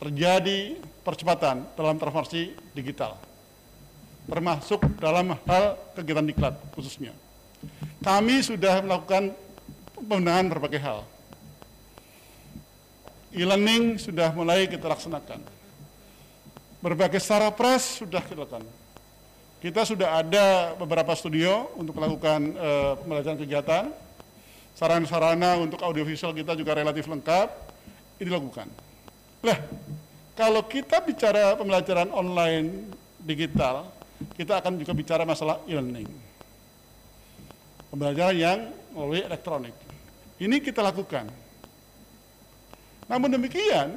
terjadi 0.03 0.83
percepatan 1.07 1.63
dalam 1.79 1.95
transformasi 1.95 2.51
digital, 2.75 3.15
termasuk 4.27 4.83
dalam 4.99 5.31
hal 5.47 5.79
kegiatan 5.95 6.27
diklat 6.27 6.59
khususnya. 6.75 7.15
Kami 8.03 8.43
sudah 8.43 8.83
melakukan 8.83 9.31
pembenahan 9.95 10.51
berbagai 10.51 10.83
hal. 10.83 11.07
E-learning 13.31 13.95
sudah 13.95 14.35
mulai 14.35 14.67
kita 14.67 14.91
laksanakan. 14.91 15.39
Berbagai 16.83 17.23
secara 17.23 17.47
pres 17.47 18.03
sudah 18.03 18.19
kita 18.19 18.43
lakukan 18.43 18.80
Kita 19.61 19.85
sudah 19.85 20.25
ada 20.25 20.73
beberapa 20.73 21.13
studio 21.13 21.69
untuk 21.77 21.93
melakukan 21.93 22.57
uh, 22.57 22.97
pembelajaran 22.97 23.37
kegiatan. 23.37 23.83
Sarana-sarana 24.73 25.61
untuk 25.61 25.77
audiovisual 25.85 26.33
kita 26.33 26.57
juga 26.57 26.73
relatif 26.73 27.05
lengkap. 27.05 27.47
Ini 28.17 28.25
dilakukan. 28.25 28.65
Lah, 29.45 29.61
kalau 30.33 30.65
kita 30.65 31.05
bicara 31.05 31.53
pembelajaran 31.53 32.09
online 32.09 32.89
digital, 33.21 33.85
kita 34.33 34.57
akan 34.65 34.81
juga 34.81 34.97
bicara 34.97 35.29
masalah 35.29 35.61
e-learning. 35.69 36.09
Pembelajaran 37.93 38.33
yang 38.33 38.59
melalui 38.97 39.21
elektronik. 39.21 39.77
Ini 40.41 40.57
kita 40.57 40.81
lakukan. 40.81 41.29
Namun 43.05 43.29
demikian, 43.29 43.93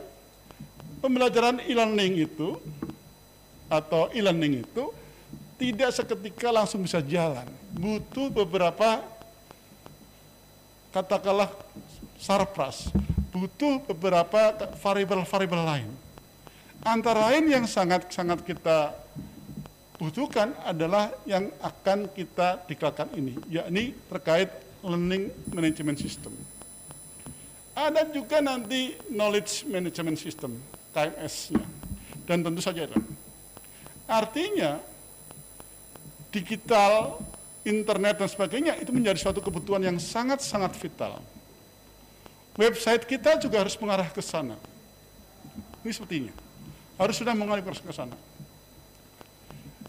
pembelajaran 1.00 1.64
e-learning 1.64 2.20
itu 2.20 2.60
atau 3.72 4.12
e-learning 4.12 4.60
itu 4.60 5.03
tidak 5.58 5.90
seketika 5.94 6.50
langsung 6.50 6.82
bisa 6.82 6.98
jalan. 7.04 7.46
Butuh 7.74 8.30
beberapa 8.30 9.02
katakanlah 10.94 11.50
sarpras, 12.18 12.90
butuh 13.34 13.82
beberapa 13.90 14.54
variabel-variabel 14.78 15.62
lain. 15.66 15.90
Antara 16.84 17.32
lain 17.32 17.50
yang 17.50 17.64
sangat-sangat 17.64 18.44
kita 18.44 18.92
butuhkan 19.98 20.52
adalah 20.62 21.10
yang 21.24 21.48
akan 21.64 22.12
kita 22.12 22.62
dikatakan 22.68 23.10
ini, 23.16 23.34
yakni 23.50 23.96
terkait 24.12 24.52
learning 24.84 25.32
management 25.50 25.98
system. 25.98 26.30
Ada 27.74 28.06
juga 28.14 28.38
nanti 28.38 28.94
knowledge 29.10 29.66
management 29.66 30.18
system, 30.20 30.54
KMS-nya. 30.94 31.64
Dan 32.22 32.46
tentu 32.46 32.62
saja 32.62 32.86
itu. 32.86 32.94
Artinya 34.06 34.78
digital, 36.34 37.22
internet 37.62 38.18
dan 38.18 38.26
sebagainya 38.26 38.74
itu 38.82 38.90
menjadi 38.90 39.22
suatu 39.22 39.38
kebutuhan 39.38 39.86
yang 39.86 40.02
sangat-sangat 40.02 40.74
vital. 40.74 41.22
Website 42.58 43.06
kita 43.06 43.38
juga 43.38 43.62
harus 43.62 43.78
mengarah 43.78 44.10
ke 44.10 44.18
sana. 44.18 44.58
Ini 45.86 45.92
sepertinya. 45.94 46.34
Harus 46.98 47.18
sudah 47.18 47.34
mengarah 47.34 47.62
ke 47.62 47.94
sana. 47.94 48.14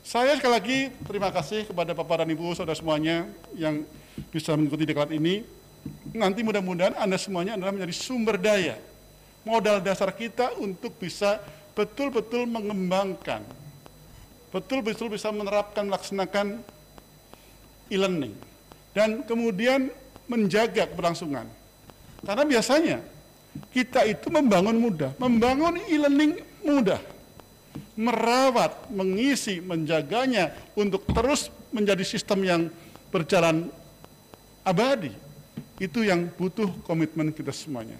Saya 0.05 0.37
sekali 0.37 0.53
lagi 0.53 0.79
terima 1.09 1.33
kasih 1.33 1.65
kepada 1.65 1.97
Bapak 1.97 2.21
dan 2.21 2.29
Ibu 2.29 2.53
saudara 2.53 2.77
semuanya 2.77 3.25
yang 3.57 3.81
bisa 4.29 4.53
mengikuti 4.53 4.85
deklat 4.85 5.09
ini. 5.09 5.41
Nanti 6.13 6.45
mudah-mudahan 6.45 6.97
Anda 6.97 7.17
semuanya 7.17 7.57
adalah 7.57 7.73
menjadi 7.73 7.93
sumber 7.93 8.37
daya, 8.37 8.77
modal 9.45 9.81
dasar 9.81 10.09
kita 10.13 10.57
untuk 10.61 10.97
bisa 10.97 11.41
betul-betul 11.77 12.49
mengembangkan 12.49 13.45
betul-betul 14.55 15.11
bisa 15.11 15.35
menerapkan, 15.35 15.83
melaksanakan 15.83 16.63
e-learning. 17.91 18.31
Dan 18.95 19.27
kemudian 19.27 19.91
menjaga 20.31 20.87
keberlangsungan. 20.87 21.43
Karena 22.23 22.43
biasanya 22.47 22.97
kita 23.75 24.07
itu 24.07 24.31
membangun 24.31 24.79
mudah, 24.79 25.11
membangun 25.19 25.75
e-learning 25.91 26.39
mudah. 26.63 27.03
Merawat, 27.99 28.87
mengisi, 28.87 29.59
menjaganya 29.59 30.55
untuk 30.79 31.03
terus 31.11 31.51
menjadi 31.75 32.07
sistem 32.07 32.39
yang 32.47 32.61
berjalan 33.11 33.67
abadi. 34.63 35.11
Itu 35.75 36.07
yang 36.07 36.31
butuh 36.39 36.71
komitmen 36.87 37.35
kita 37.35 37.51
semuanya. 37.51 37.99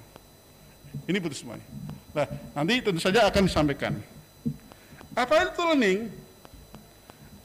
Ini 1.04 1.20
butuh 1.20 1.36
semuanya. 1.36 1.68
Nah, 2.16 2.28
nanti 2.56 2.80
tentu 2.80 3.04
saja 3.04 3.28
akan 3.28 3.44
disampaikan. 3.52 4.00
Apa 5.12 5.52
itu 5.52 5.60
learning? 5.60 6.25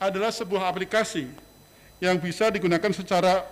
Adalah 0.01 0.33
sebuah 0.33 0.73
aplikasi 0.73 1.29
yang 2.01 2.17
bisa 2.17 2.49
digunakan 2.49 2.89
secara 2.97 3.45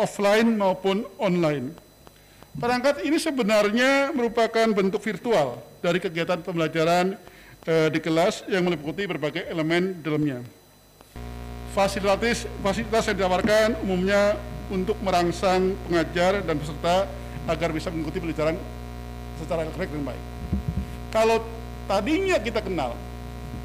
offline 0.00 0.56
maupun 0.56 1.04
online. 1.20 1.76
Perangkat 2.56 3.04
ini 3.04 3.20
sebenarnya 3.20 4.14
merupakan 4.16 4.64
bentuk 4.72 5.04
virtual 5.04 5.60
dari 5.84 6.00
kegiatan 6.00 6.40
pembelajaran 6.40 7.20
eh, 7.68 7.88
di 7.92 8.00
kelas 8.00 8.48
yang 8.48 8.64
meliputi 8.64 9.04
berbagai 9.04 9.44
elemen 9.44 10.00
dalamnya. 10.00 10.40
Fasilitas, 11.76 12.48
fasilitas 12.64 13.04
yang 13.10 13.16
ditawarkan 13.20 13.68
umumnya 13.84 14.38
untuk 14.72 14.96
merangsang 15.04 15.76
pengajar 15.84 16.40
dan 16.40 16.56
peserta 16.56 17.04
agar 17.44 17.68
bisa 17.74 17.92
mengikuti 17.92 18.22
pelajaran 18.22 18.56
secara 19.36 19.66
elektronik 19.66 19.90
dengan 19.92 20.06
baik. 20.14 20.24
Kalau 21.12 21.36
tadinya 21.84 22.38
kita 22.40 22.64
kenal 22.64 22.96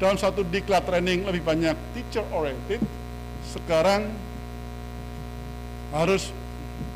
dalam 0.00 0.16
satu 0.16 0.40
diklat 0.48 0.88
training 0.88 1.28
lebih 1.28 1.44
banyak 1.44 1.76
teacher 1.92 2.24
oriented, 2.32 2.80
sekarang 3.52 4.08
harus 5.92 6.32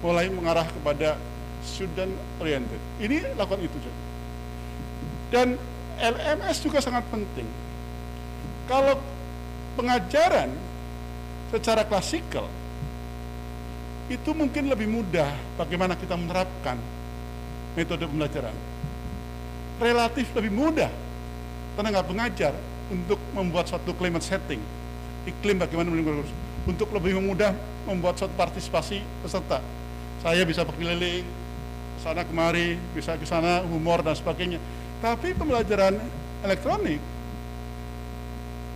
mulai 0.00 0.32
mengarah 0.32 0.64
kepada 0.64 1.20
student 1.60 2.16
oriented. 2.40 2.80
Ini 3.04 3.36
lakukan 3.36 3.60
itu. 3.60 3.76
Dan 5.28 5.60
LMS 6.00 6.64
juga 6.64 6.80
sangat 6.80 7.04
penting. 7.12 7.44
Kalau 8.64 8.96
pengajaran 9.76 10.48
secara 11.52 11.84
klasikal 11.84 12.48
itu 14.08 14.30
mungkin 14.32 14.72
lebih 14.72 14.88
mudah 14.88 15.28
bagaimana 15.60 15.92
kita 15.92 16.16
menerapkan 16.16 16.80
metode 17.76 18.08
pembelajaran. 18.08 18.56
Relatif 19.76 20.32
lebih 20.32 20.52
mudah 20.54 20.88
tenaga 21.76 22.00
pengajar 22.06 22.54
untuk 22.92 23.16
membuat 23.32 23.68
suatu 23.68 23.96
climate 23.96 24.24
setting, 24.24 24.60
iklim 25.24 25.56
bagaimana 25.56 25.88
melindungi 25.88 26.28
untuk 26.64 26.88
lebih 26.92 27.20
mudah 27.20 27.52
membuat 27.84 28.16
suatu 28.16 28.32
partisipasi 28.36 29.04
peserta. 29.20 29.60
Saya 30.24 30.44
bisa 30.48 30.64
berkeliling 30.64 31.24
ke 31.24 32.00
sana 32.00 32.24
kemari, 32.24 32.80
bisa 32.96 33.16
ke 33.20 33.28
sana 33.28 33.60
humor 33.64 34.00
dan 34.00 34.16
sebagainya. 34.16 34.56
Tapi 35.04 35.36
pembelajaran 35.36 36.00
elektronik 36.40 37.00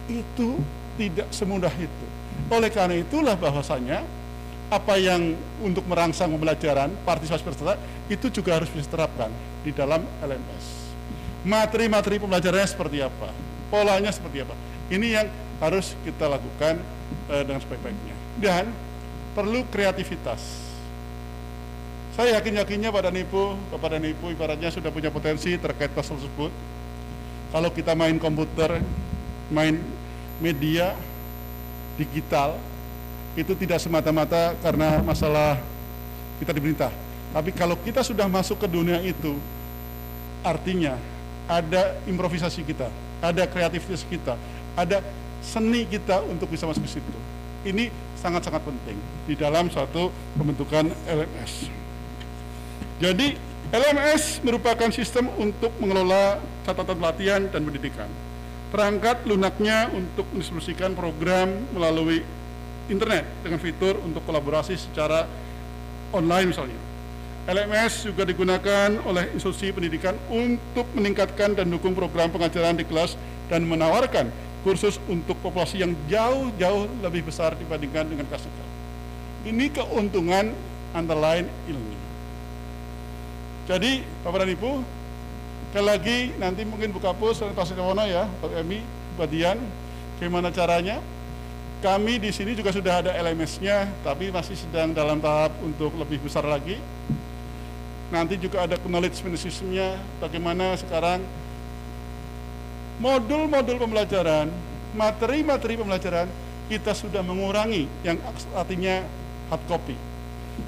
itu 0.09 0.61
tidak 1.01 1.29
semudah 1.33 1.73
itu. 1.77 2.07
Oleh 2.53 2.69
karena 2.69 3.01
itulah 3.01 3.37
bahwasanya 3.37 4.05
apa 4.69 5.01
yang 5.01 5.33
untuk 5.65 5.89
merangsang 5.89 6.29
pembelajaran 6.29 6.93
partisipasi 7.09 7.41
peserta 7.41 7.81
itu 8.13 8.29
juga 8.29 8.61
harus 8.61 8.69
diterapkan 8.69 9.33
di 9.65 9.73
dalam 9.73 10.05
LMS. 10.21 10.93
Materi-materi 11.49 12.21
pembelajarannya 12.21 12.69
seperti 12.69 13.01
apa? 13.01 13.48
Polanya 13.69 14.11
seperti 14.13 14.45
apa. 14.45 14.55
Ini 14.89 15.07
yang 15.21 15.27
harus 15.61 15.93
kita 16.03 16.27
lakukan 16.29 16.81
uh, 17.29 17.43
dengan 17.45 17.61
sebaik-baiknya. 17.61 18.17
Dan 18.41 18.73
perlu 19.37 19.65
kreativitas. 19.69 20.41
Saya 22.19 22.43
yakin-yakinnya 22.43 22.91
pada 22.91 23.15
Nipu, 23.15 23.55
kepada 23.71 24.03
Nipu 24.03 24.35
ibaratnya 24.35 24.75
sudah 24.75 24.91
punya 24.91 25.13
potensi 25.15 25.55
terkait 25.55 25.95
pasal 25.95 26.19
tersebut. 26.19 26.51
Kalau 27.55 27.71
kita 27.71 27.95
main 27.95 28.19
komputer, 28.19 28.83
main 29.55 29.79
media 30.43 30.99
digital, 31.95 32.59
itu 33.39 33.55
tidak 33.55 33.79
semata-mata 33.79 34.59
karena 34.59 34.99
masalah 35.07 35.63
kita 36.43 36.51
diperintah. 36.51 36.91
Tapi 37.31 37.55
kalau 37.55 37.79
kita 37.79 38.03
sudah 38.03 38.27
masuk 38.27 38.59
ke 38.59 38.67
dunia 38.67 38.99
itu, 39.07 39.39
artinya 40.43 40.99
ada 41.47 41.97
improvisasi 42.11 42.67
kita 42.67 42.91
ada 43.19 43.45
kreativitas 43.47 44.07
kita, 44.07 44.39
ada 44.79 45.03
seni 45.43 45.87
kita 45.87 46.23
untuk 46.27 46.51
bisa 46.51 46.67
masuk 46.67 46.85
ke 46.87 46.99
situ. 46.99 47.11
Ini 47.67 47.91
sangat-sangat 48.19 48.63
penting 48.63 48.99
di 49.27 49.35
dalam 49.35 49.67
suatu 49.71 50.15
pembentukan 50.39 50.91
LMS. 51.07 51.71
Jadi 52.99 53.35
LMS 53.69 54.43
merupakan 54.43 54.89
sistem 54.89 55.29
untuk 55.37 55.71
mengelola 55.77 56.41
catatan 56.65 56.97
pelatihan 56.97 57.43
dan 57.53 57.63
pendidikan. 57.63 58.09
Perangkat 58.69 59.25
lunaknya 59.25 59.89
untuk 59.93 60.29
mendistribusikan 60.33 60.93
program 60.93 61.53
melalui 61.73 62.25
internet 62.89 63.29
dengan 63.45 63.61
fitur 63.61 64.01
untuk 64.01 64.25
kolaborasi 64.25 64.77
secara 64.77 65.29
online 66.13 66.53
misalnya. 66.53 66.88
LMS 67.49 68.05
juga 68.05 68.29
digunakan 68.29 68.93
oleh 69.09 69.33
institusi 69.33 69.73
pendidikan 69.73 70.13
untuk 70.29 70.85
meningkatkan 70.93 71.57
dan 71.57 71.73
dukung 71.73 71.97
program 71.97 72.29
pengajaran 72.29 72.77
di 72.77 72.85
kelas 72.85 73.17
dan 73.49 73.65
menawarkan 73.65 74.29
kursus 74.61 75.01
untuk 75.09 75.33
populasi 75.41 75.81
yang 75.81 75.97
jauh-jauh 76.13 76.85
lebih 77.01 77.25
besar 77.25 77.57
dibandingkan 77.57 78.05
dengan 78.05 78.29
klasikal. 78.29 78.69
Ini 79.49 79.73
keuntungan 79.73 80.53
antara 80.93 81.41
lain 81.41 81.49
ilmu. 81.73 81.97
Jadi, 83.65 84.05
Bapak 84.21 84.45
dan 84.45 84.53
Ibu, 84.53 84.73
sekali 85.73 85.87
lagi 85.89 86.19
nanti 86.37 86.69
mungkin 86.69 86.93
buka 86.93 87.17
pus 87.17 87.41
dan 87.41 87.57
Pak 87.57 87.65
Sikawono 87.65 88.05
ya, 88.05 88.29
Pak 88.45 88.61
Emi, 88.61 88.85
Pak 89.17 89.25
Dian, 89.33 89.57
gimana 90.21 90.53
caranya? 90.53 91.01
Kami 91.81 92.21
di 92.21 92.29
sini 92.29 92.53
juga 92.53 92.77
sudah 92.77 93.01
ada 93.01 93.17
LMS-nya, 93.17 93.89
tapi 94.05 94.29
masih 94.29 94.53
sedang 94.53 94.93
dalam 94.93 95.17
tahap 95.17 95.57
untuk 95.65 95.97
lebih 95.97 96.21
besar 96.21 96.45
lagi 96.45 96.77
nanti 98.09 98.41
juga 98.41 98.65
ada 98.65 98.81
knowledge 98.81 99.21
systemnya 99.37 100.01
bagaimana 100.17 100.73
sekarang 100.81 101.21
modul-modul 102.99 103.77
pembelajaran 103.77 104.49
materi-materi 104.97 105.77
pembelajaran 105.77 106.27
kita 106.69 106.93
sudah 106.93 107.21
mengurangi 107.25 107.89
yang 108.05 108.21
artinya 108.53 109.05
hard 109.49 109.63
copy. 109.69 109.97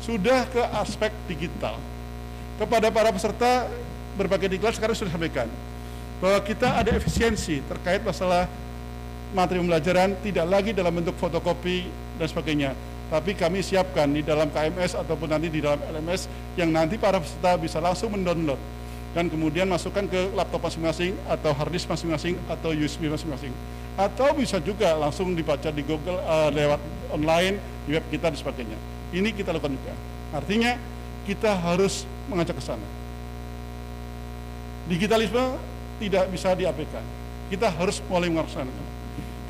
Sudah 0.00 0.48
ke 0.48 0.62
aspek 0.81 1.12
digital. 1.29 1.76
Kepada 2.57 2.92
para 2.92 3.12
peserta 3.12 3.68
berbagai 4.16 4.53
diklat 4.53 4.76
sekarang 4.76 4.96
sudah 4.96 5.12
sampaikan 5.12 5.48
bahwa 6.20 6.37
kita 6.44 6.76
ada 6.76 6.92
efisiensi 6.92 7.64
terkait 7.64 8.05
masalah 8.05 8.44
materi 9.33 9.64
pembelajaran 9.64 10.12
tidak 10.20 10.44
lagi 10.44 10.70
dalam 10.76 10.92
bentuk 10.92 11.16
fotokopi 11.16 11.88
dan 12.20 12.26
sebagainya 12.29 12.70
tapi 13.11 13.35
kami 13.35 13.59
siapkan 13.61 14.07
di 14.07 14.23
dalam 14.23 14.46
KMS 14.55 14.94
ataupun 14.94 15.35
nanti 15.35 15.51
di 15.51 15.59
dalam 15.59 15.83
LMS 15.83 16.31
yang 16.55 16.70
nanti 16.70 16.94
para 16.94 17.18
peserta 17.18 17.59
bisa 17.59 17.83
langsung 17.83 18.14
mendownload 18.14 18.59
dan 19.11 19.27
kemudian 19.27 19.66
masukkan 19.66 20.07
ke 20.07 20.31
laptop 20.38 20.70
masing-masing 20.70 21.18
atau 21.27 21.51
hard 21.51 21.75
disk 21.75 21.90
masing-masing 21.90 22.38
atau 22.46 22.70
USB 22.70 23.11
masing-masing. 23.11 23.51
Atau 23.99 24.31
bisa 24.38 24.62
juga 24.62 24.94
langsung 24.94 25.35
dibaca 25.35 25.68
di 25.75 25.83
Google 25.83 26.23
uh, 26.23 26.49
lewat 26.55 26.79
online 27.11 27.59
di 27.85 27.99
web 27.99 28.07
kita 28.07 28.31
dan 28.31 28.38
sebagainya. 28.38 28.79
Ini 29.11 29.35
kita 29.35 29.51
lakukan 29.51 29.75
juga. 29.75 29.92
Artinya 30.31 30.79
kita 31.27 31.51
harus 31.59 32.07
mengajak 32.31 32.55
ke 32.55 32.62
sana. 32.62 32.87
Digitalisme 34.87 35.59
tidak 35.99 36.31
bisa 36.31 36.55
diabaikan. 36.55 37.03
Kita 37.51 37.66
harus 37.66 37.99
mulai 38.07 38.31
mengarahkan. 38.31 38.70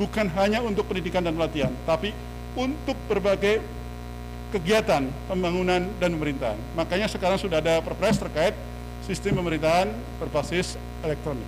Bukan 0.00 0.32
hanya 0.40 0.64
untuk 0.64 0.88
pendidikan 0.88 1.20
dan 1.20 1.36
pelatihan 1.36 1.68
tapi 1.84 2.16
untuk 2.58 2.96
berbagai 3.06 3.62
kegiatan 4.50 5.06
pembangunan 5.30 5.86
dan 6.02 6.10
pemerintahan 6.14 6.58
makanya 6.74 7.06
sekarang 7.06 7.38
sudah 7.38 7.62
ada 7.62 7.78
perpres 7.78 8.18
terkait 8.18 8.54
sistem 9.10 9.42
pemerintahan 9.42 9.90
berbasis 10.22 10.78
elektronik. 11.02 11.46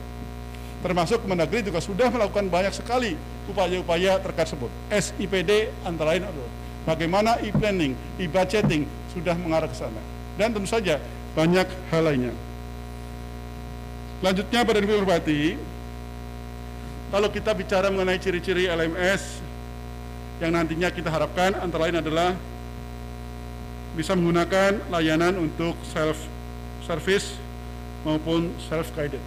Termasuk 0.83 1.23
Kemendagri 1.23 1.63
juga 1.63 1.79
sudah 1.79 2.11
melakukan 2.11 2.51
banyak 2.51 2.75
sekali 2.75 3.15
upaya-upaya 3.47 4.19
terkait 4.19 4.51
tersebut. 4.51 4.71
SIPD 4.91 5.71
antara 5.87 6.19
lain 6.19 6.27
adalah 6.27 6.51
bagaimana 6.83 7.39
e-planning, 7.39 7.95
e-budgeting 8.19 8.91
sudah 9.15 9.39
mengarah 9.39 9.71
ke 9.71 9.79
sana. 9.79 10.03
Dan 10.35 10.51
tentu 10.51 10.67
saja 10.67 10.99
banyak 11.39 11.71
hal 11.95 12.03
lainnya. 12.03 12.35
Selanjutnya 14.19 14.61
pada 14.67 14.79
Ibu 14.83 14.95
Hormati, 14.99 15.55
kalau 17.15 17.29
kita 17.31 17.55
bicara 17.55 17.87
mengenai 17.87 18.19
ciri-ciri 18.19 18.67
LMS 18.67 19.39
yang 20.41 20.55
nantinya 20.57 20.89
kita 20.89 21.13
harapkan 21.13 21.53
antara 21.59 21.91
lain 21.91 22.01
adalah 22.01 22.33
bisa 23.93 24.17
menggunakan 24.17 24.81
layanan 24.89 25.37
untuk 25.37 25.77
self 25.93 26.17
service 26.89 27.37
maupun 28.03 28.51
self-guided. 28.69 29.21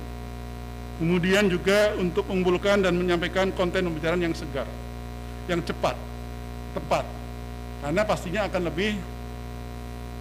Kemudian 0.96 1.52
juga 1.52 1.92
untuk 2.00 2.24
mengumpulkan 2.32 2.80
dan 2.80 2.96
menyampaikan 2.96 3.52
konten 3.52 3.84
pembicaraan 3.84 4.24
yang 4.24 4.36
segar, 4.36 4.68
yang 5.52 5.60
cepat, 5.60 5.96
tepat. 6.72 7.04
Karena 7.84 8.02
pastinya 8.08 8.48
akan 8.48 8.62
lebih 8.72 8.96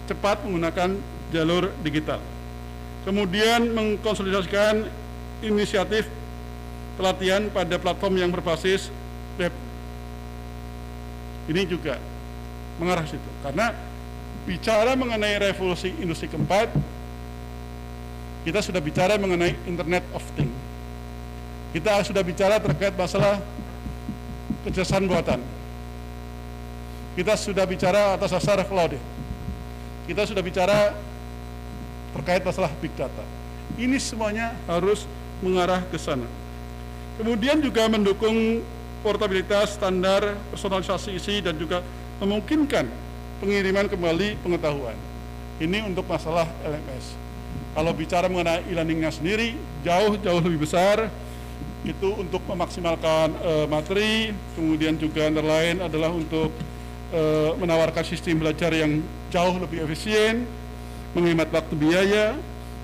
cepat 0.05 0.43
menggunakan 0.43 0.99
jalur 1.31 1.71
digital. 1.81 2.19
Kemudian 3.07 3.71
mengkonsolidasikan 3.71 4.85
inisiatif 5.41 6.09
pelatihan 6.99 7.47
pada 7.51 7.75
platform 7.79 8.19
yang 8.19 8.31
berbasis 8.31 8.91
web. 9.39 9.64
Ini 11.45 11.61
juga 11.69 12.01
mengarah 12.81 13.05
situ. 13.05 13.29
Karena 13.45 13.71
bicara 14.45 14.97
mengenai 14.97 15.37
revolusi 15.41 15.93
industri 16.01 16.29
keempat, 16.29 16.73
kita 18.45 18.61
sudah 18.61 18.81
bicara 18.81 19.17
mengenai 19.17 19.57
Internet 19.65 20.05
of 20.13 20.21
Things. 20.37 20.53
Kita 21.75 21.99
sudah 22.07 22.23
bicara 22.23 22.55
terkait 22.61 22.95
masalah 22.95 23.41
kecerdasan 24.63 25.11
buatan. 25.11 25.43
Kita 27.19 27.35
sudah 27.35 27.67
bicara 27.67 28.15
atas 28.15 28.31
dasar 28.31 28.63
cloud. 28.63 28.95
Kita 30.07 30.23
sudah 30.23 30.39
bicara 30.39 30.95
terkait 32.15 32.43
masalah 32.47 32.71
big 32.79 32.95
data. 32.95 33.23
Ini 33.75 33.99
semuanya 33.99 34.55
harus 34.71 35.03
mengarah 35.43 35.83
ke 35.91 35.99
sana. 35.99 36.27
Kemudian 37.19 37.59
juga 37.59 37.87
mendukung 37.91 38.63
portabilitas 39.05 39.77
standar 39.77 40.33
personalisasi 40.49 41.13
isi 41.13 41.37
dan 41.45 41.53
juga 41.53 41.85
memungkinkan 42.17 42.89
pengiriman 43.37 43.85
kembali 43.85 44.41
pengetahuan. 44.41 44.97
Ini 45.61 45.85
untuk 45.85 46.09
masalah 46.09 46.49
LMS. 46.65 47.13
Kalau 47.77 47.93
bicara 47.93 48.25
mengenai 48.25 48.65
e-learningnya 48.65 49.13
sendiri, 49.13 49.53
jauh-jauh 49.85 50.41
lebih 50.41 50.65
besar, 50.65 51.05
itu 51.85 52.09
untuk 52.17 52.41
memaksimalkan 52.49 53.29
e, 53.37 53.51
materi, 53.69 54.33
kemudian 54.57 54.97
juga 54.97 55.29
antara 55.29 55.45
lain 55.61 55.85
adalah 55.85 56.09
untuk 56.09 56.49
e, 57.13 57.21
menawarkan 57.61 58.01
sistem 58.01 58.41
belajar 58.41 58.73
yang 58.73 59.05
jauh 59.29 59.55
lebih 59.61 59.85
efisien, 59.85 60.49
menghemat 61.13 61.53
waktu 61.53 61.75
biaya, 61.77 62.25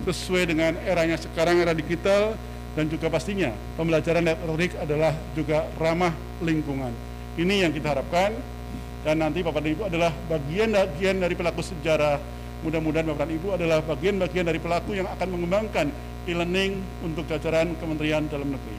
sesuai 0.06 0.54
dengan 0.54 0.78
eranya 0.86 1.18
sekarang, 1.18 1.60
era 1.60 1.74
digital, 1.74 2.38
dan 2.76 2.88
juga 2.88 3.12
pastinya 3.12 3.52
pembelajaran 3.76 4.24
elektronik 4.24 4.76
adalah 4.80 5.12
juga 5.36 5.68
ramah 5.76 6.16
lingkungan. 6.40 6.92
Ini 7.36 7.68
yang 7.68 7.72
kita 7.72 7.96
harapkan, 7.96 8.36
dan 9.02 9.20
nanti 9.20 9.42
Bapak 9.42 9.64
dan 9.64 9.72
Ibu 9.76 9.84
adalah 9.88 10.12
bagian-bagian 10.30 11.20
dari 11.20 11.34
pelaku 11.34 11.62
sejarah 11.66 12.22
Mudah-mudahan 12.62 13.10
Bapak 13.10 13.26
dan 13.26 13.34
Ibu 13.42 13.48
adalah 13.58 13.80
bagian-bagian 13.82 14.46
dari 14.46 14.62
pelaku 14.62 14.94
yang 14.94 15.10
akan 15.10 15.28
mengembangkan 15.34 15.90
e-learning 16.30 16.78
untuk 17.02 17.26
jajaran 17.26 17.74
Kementerian 17.82 18.30
Dalam 18.30 18.54
Negeri. 18.54 18.78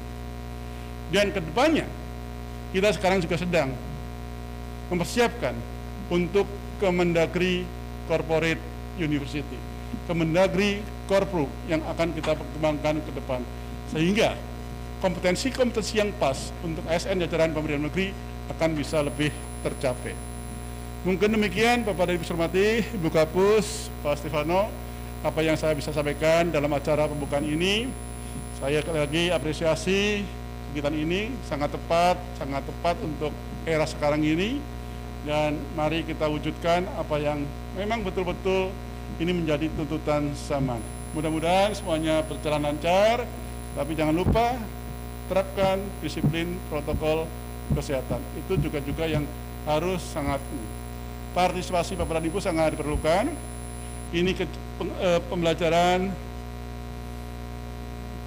Dan 1.10 1.34
ke 1.34 1.42
depannya, 1.42 1.86
kita 2.70 2.94
sekarang 2.94 3.18
juga 3.18 3.34
sedang 3.42 3.74
mempersiapkan 4.86 5.58
untuk 6.14 6.46
Kemendagri 6.78 7.66
Corporate 8.06 8.62
University, 9.02 9.58
Kemendagri 10.06 10.78
Korpru 11.10 11.50
yang 11.66 11.82
akan 11.82 12.14
kita 12.14 12.38
perkembangkan 12.38 13.02
ke 13.02 13.10
depan. 13.18 13.42
Sehingga 13.92 14.34
kompetensi-kompetensi 15.04 16.00
yang 16.00 16.10
pas 16.16 16.50
untuk 16.64 16.82
ASN 16.88 17.20
jajaran 17.28 17.52
pemerintah 17.52 17.92
negeri 17.92 18.16
akan 18.56 18.70
bisa 18.72 19.04
lebih 19.04 19.28
tercapai. 19.60 20.16
Mungkin 21.02 21.34
demikian 21.34 21.82
Bapak 21.82 22.08
dan 22.08 22.14
Ibu 22.16 22.24
hormati, 22.30 22.86
Ibu 22.94 23.10
Kapus, 23.10 23.90
Pak 24.06 24.22
Stefano, 24.22 24.70
apa 25.22 25.40
yang 25.42 25.58
saya 25.58 25.74
bisa 25.74 25.90
sampaikan 25.90 26.48
dalam 26.50 26.70
acara 26.70 27.10
pembukaan 27.10 27.42
ini. 27.42 27.90
Saya 28.62 28.78
lagi 28.86 29.34
apresiasi 29.34 30.22
kegiatan 30.70 30.94
ini 30.94 31.34
sangat 31.50 31.74
tepat, 31.74 32.16
sangat 32.38 32.62
tepat 32.62 32.96
untuk 33.02 33.34
era 33.66 33.82
sekarang 33.84 34.22
ini 34.22 34.62
dan 35.26 35.58
mari 35.74 36.02
kita 36.06 36.26
wujudkan 36.26 36.86
apa 36.98 37.18
yang 37.18 37.42
memang 37.74 38.02
betul-betul 38.06 38.70
ini 39.18 39.30
menjadi 39.34 39.70
tuntutan 39.74 40.30
zaman. 40.46 40.78
Mudah-mudahan 41.12 41.74
semuanya 41.74 42.22
berjalan 42.24 42.72
lancar, 42.72 43.26
tapi 43.72 43.96
jangan 43.96 44.12
lupa 44.12 44.56
terapkan 45.32 45.80
disiplin 46.04 46.60
protokol 46.68 47.24
kesehatan. 47.72 48.20
Itu 48.44 48.60
juga 48.60 48.78
juga 48.84 49.04
yang 49.08 49.24
harus 49.64 50.02
sangat 50.02 50.42
partisipasi 51.32 51.96
Bapak 51.96 52.20
dan 52.20 52.24
Ibu 52.28 52.38
sangat 52.42 52.76
diperlukan. 52.76 53.32
Ini 54.12 54.30
ke, 54.36 54.44
e, 54.44 55.08
pembelajaran 55.32 56.12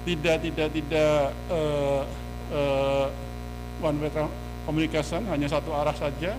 tidak 0.02 0.36
tidak 0.42 0.68
tidak 0.74 1.30
e, 1.46 1.60
e, 2.50 2.60
one 3.78 3.98
way 4.02 4.10
communication 4.66 5.22
hanya 5.30 5.46
satu 5.46 5.70
arah 5.70 5.94
saja. 5.94 6.34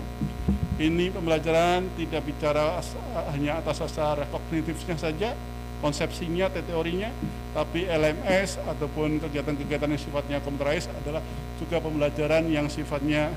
Ini 0.78 1.10
pembelajaran 1.10 1.90
tidak 1.96 2.22
bicara 2.28 2.78
as, 2.78 2.92
hanya 3.34 3.58
atas 3.58 3.82
dasar 3.82 4.28
kognitifnya 4.30 4.94
saja, 4.94 5.34
konsepsinya, 5.78 6.50
teorinya, 6.50 7.10
tapi 7.54 7.86
LMS 7.86 8.58
ataupun 8.66 9.22
kegiatan-kegiatan 9.22 9.88
yang 9.90 10.02
sifatnya 10.02 10.38
komputerized 10.42 10.90
adalah 11.04 11.22
juga 11.58 11.78
pembelajaran 11.78 12.50
yang 12.50 12.66
sifatnya 12.66 13.30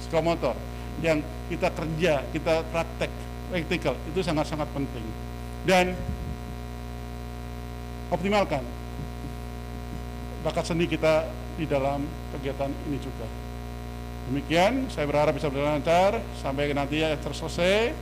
psikomotor 0.00 0.56
yang 1.00 1.24
kita 1.48 1.72
kerja, 1.72 2.20
kita 2.32 2.64
praktek, 2.68 3.08
praktikal, 3.48 3.96
itu 4.12 4.20
sangat-sangat 4.20 4.68
penting. 4.76 5.06
Dan 5.64 5.96
optimalkan 8.12 8.60
bakat 10.42 10.68
seni 10.68 10.84
kita 10.90 11.24
di 11.56 11.64
dalam 11.64 12.04
kegiatan 12.36 12.68
ini 12.90 12.98
juga. 13.00 13.24
Demikian, 14.28 14.86
saya 14.92 15.08
berharap 15.08 15.34
bisa 15.34 15.48
berjalan 15.48 15.80
lancar 15.80 16.20
sampai 16.38 16.70
nanti 16.76 17.02
ya 17.02 17.14
terselesai 17.18 17.94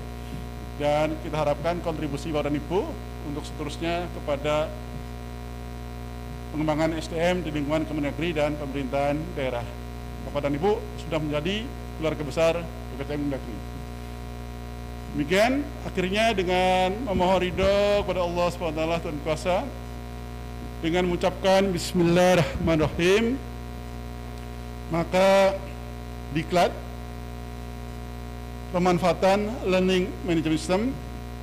dan 0.80 1.12
kita 1.20 1.36
harapkan 1.36 1.80
kontribusi 1.84 2.32
Bapak 2.32 2.48
dan 2.48 2.56
Ibu 2.56 2.80
untuk 3.30 3.46
seterusnya 3.46 4.10
kepada 4.10 4.66
pengembangan 6.50 6.98
SDM 6.98 7.46
di 7.46 7.50
lingkungan 7.54 7.86
Kemendagri 7.86 8.34
dan 8.34 8.58
pemerintahan 8.58 9.16
daerah. 9.38 9.62
Bapak 10.26 10.50
dan 10.50 10.58
Ibu 10.58 10.72
sudah 11.06 11.18
menjadi 11.22 11.64
keluarga 11.96 12.22
besar 12.26 12.52
PTM 12.98 13.30
Mendagri. 13.30 13.56
Demikian 15.10 15.66
akhirnya 15.82 16.30
dengan 16.34 16.94
memohon 17.06 17.42
ridho 17.42 18.06
kepada 18.06 18.22
Allah 18.22 18.46
SWT 18.46 18.82
Tuhan 19.02 19.18
Kuasa 19.26 19.56
dengan 20.80 21.02
mengucapkan 21.10 21.66
Bismillahirrahmanirrahim 21.74 23.34
maka 24.94 25.58
diklat 26.30 26.70
pemanfaatan 28.70 29.50
Learning 29.66 30.06
Management 30.22 30.58
System 30.62 30.82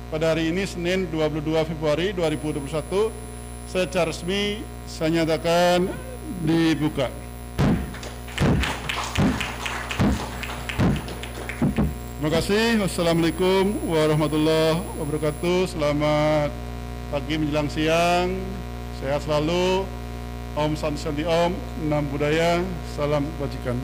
pada 0.08 0.32
hari 0.32 0.48
ini 0.48 0.64
Senin 0.64 1.04
22 1.12 1.44
Februari 1.68 2.16
2021 2.16 3.12
secara 3.68 4.08
resmi 4.08 4.64
saya 4.88 5.20
nyatakan 5.20 5.84
dibuka. 6.40 7.12
Terima 12.18 12.30
kasih. 12.34 12.80
Wassalamualaikum 12.80 13.76
warahmatullahi 13.84 14.80
wabarakatuh. 14.96 15.76
Selamat 15.76 16.50
pagi 17.12 17.36
menjelang 17.36 17.68
siang. 17.68 18.32
Sehat 19.04 19.22
selalu. 19.28 19.84
Om 20.56 20.72
Santi 20.74 21.22
Om. 21.22 21.52
Nam 21.86 22.08
Budaya. 22.10 22.64
Salam 22.96 23.28
kebajikan. 23.36 23.76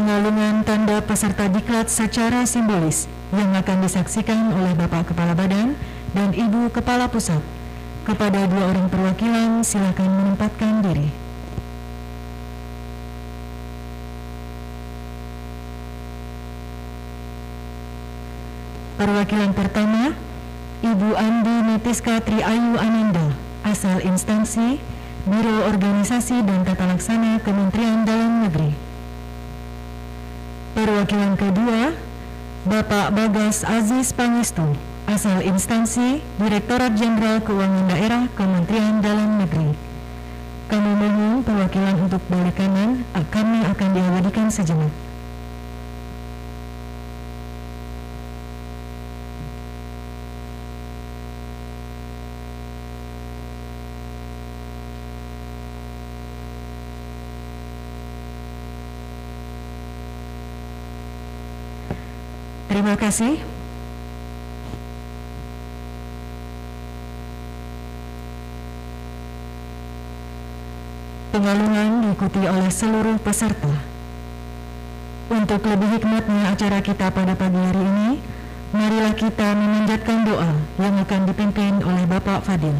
Pengalungan 0.00 0.64
tanda 0.64 0.96
peserta 1.04 1.44
diklat 1.52 1.92
secara 1.92 2.48
simbolis 2.48 3.04
yang 3.36 3.52
akan 3.52 3.84
disaksikan 3.84 4.48
oleh 4.56 4.72
Bapak 4.72 5.12
Kepala 5.12 5.36
Badan 5.36 5.76
dan 6.16 6.32
Ibu 6.32 6.72
Kepala 6.72 7.04
Pusat. 7.12 7.44
Kepada 8.08 8.48
dua 8.48 8.72
orang 8.72 8.88
perwakilan, 8.88 9.60
silakan 9.60 10.08
menempatkan 10.08 10.80
diri. 10.80 11.12
Perwakilan 18.96 19.52
pertama, 19.52 20.16
Ibu 20.80 21.12
Andi 21.12 21.76
Nitiska 21.76 22.24
Triayu 22.24 22.80
Ananda, 22.80 23.36
asal 23.68 24.00
instansi 24.00 24.80
Biro 25.28 25.68
Organisasi 25.68 26.40
dan 26.40 26.64
Tata 26.64 26.88
Laksana 26.88 27.36
Kementerian 27.44 28.08
Dalam 28.08 28.48
Negeri. 28.48 28.89
Perwakilan 30.70 31.34
kedua, 31.34 31.98
Bapak 32.62 33.10
Bagas 33.10 33.66
Aziz 33.66 34.14
Pangestu, 34.14 34.78
asal 35.10 35.42
instansi 35.42 36.22
Direktorat 36.38 36.94
Jenderal 36.94 37.42
Keuangan 37.42 37.90
Daerah 37.90 38.30
Kementerian 38.38 39.02
Dalam 39.02 39.42
Negeri. 39.42 39.74
Kami 40.70 40.92
mohon 40.94 41.42
perwakilan 41.42 41.98
untuk 41.98 42.22
balik 42.30 42.54
kanan, 42.54 43.02
kami 43.34 43.66
akan 43.66 43.88
diabadikan 43.90 44.46
sejenak. 44.46 45.09
Terima 62.90 63.06
kasih. 63.06 63.38
Pengalungan 71.30 72.02
diikuti 72.02 72.42
oleh 72.50 72.66
seluruh 72.66 73.14
peserta. 73.22 73.70
Untuk 75.30 75.62
lebih 75.70 76.02
hikmatnya 76.02 76.50
acara 76.50 76.82
kita 76.82 77.14
pada 77.14 77.38
pagi 77.38 77.62
hari 77.62 77.78
ini, 77.78 78.10
marilah 78.74 79.14
kita 79.14 79.54
memanjatkan 79.54 80.26
doa 80.26 80.50
yang 80.82 80.98
akan 80.98 81.30
dipimpin 81.30 81.86
oleh 81.86 82.02
Bapak 82.10 82.42
Fadil. 82.42 82.74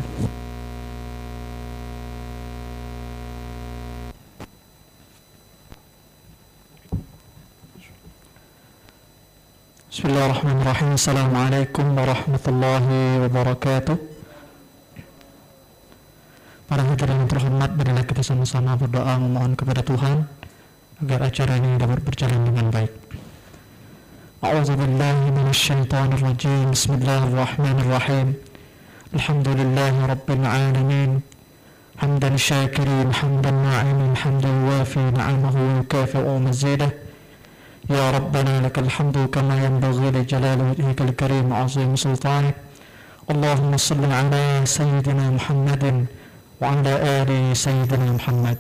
Bismillahirrahmanirrahim. 9.91 10.95
Assalamualaikum 10.95 11.99
warahmatullahi 11.99 13.27
wabarakatuh. 13.27 13.99
Para 16.71 16.87
hadirin 16.87 17.27
yang 17.27 17.27
terhormat 17.27 17.75
Marilah 17.75 18.07
kita 18.07 18.23
sama-sama 18.23 18.79
berdoa 18.79 19.19
memohon 19.19 19.59
kepada 19.59 19.83
Tuhan 19.83 20.31
Agar 21.03 21.27
acara 21.27 21.59
ini 21.59 21.75
dapat 21.75 22.07
berjalan 22.07 22.39
dengan 22.47 22.71
baik. 22.71 22.95
A'udzubillahi 24.47 25.27
minasyaitonirrajim. 25.35 26.71
Bismillahirrahmanirrahim. 26.71 28.39
Alhamdulillahi 29.11 30.07
rabbil 30.07 30.47
alamin. 30.47 31.11
Hamdan 31.99 32.39
syakirin 32.39 33.11
Hamdan 33.11 33.59
na'imin 33.59 34.15
Hamdan 34.15 34.55
wafi 34.71 35.03
na'amahu 35.19 35.83
Yukafi'u 35.83 36.39
mazidah 36.39 36.95
يا 37.90 38.06
ربنا 38.18 38.66
لك 38.66 38.78
الحمد 38.82 39.18
كما 39.30 39.56
ينبغي 39.66 40.08
لجلال 40.16 40.60
وجهك 40.70 41.00
الكريم 41.08 41.46
وعظيم 41.54 41.94
سلطانك 41.94 42.56
اللهم 43.30 43.72
صل 43.78 44.02
على 44.20 44.44
سيدنا 44.66 45.26
محمد 45.38 45.84
وعلى 46.62 46.94
آل 47.22 47.32
سيدنا 47.54 48.08
محمد 48.18 48.58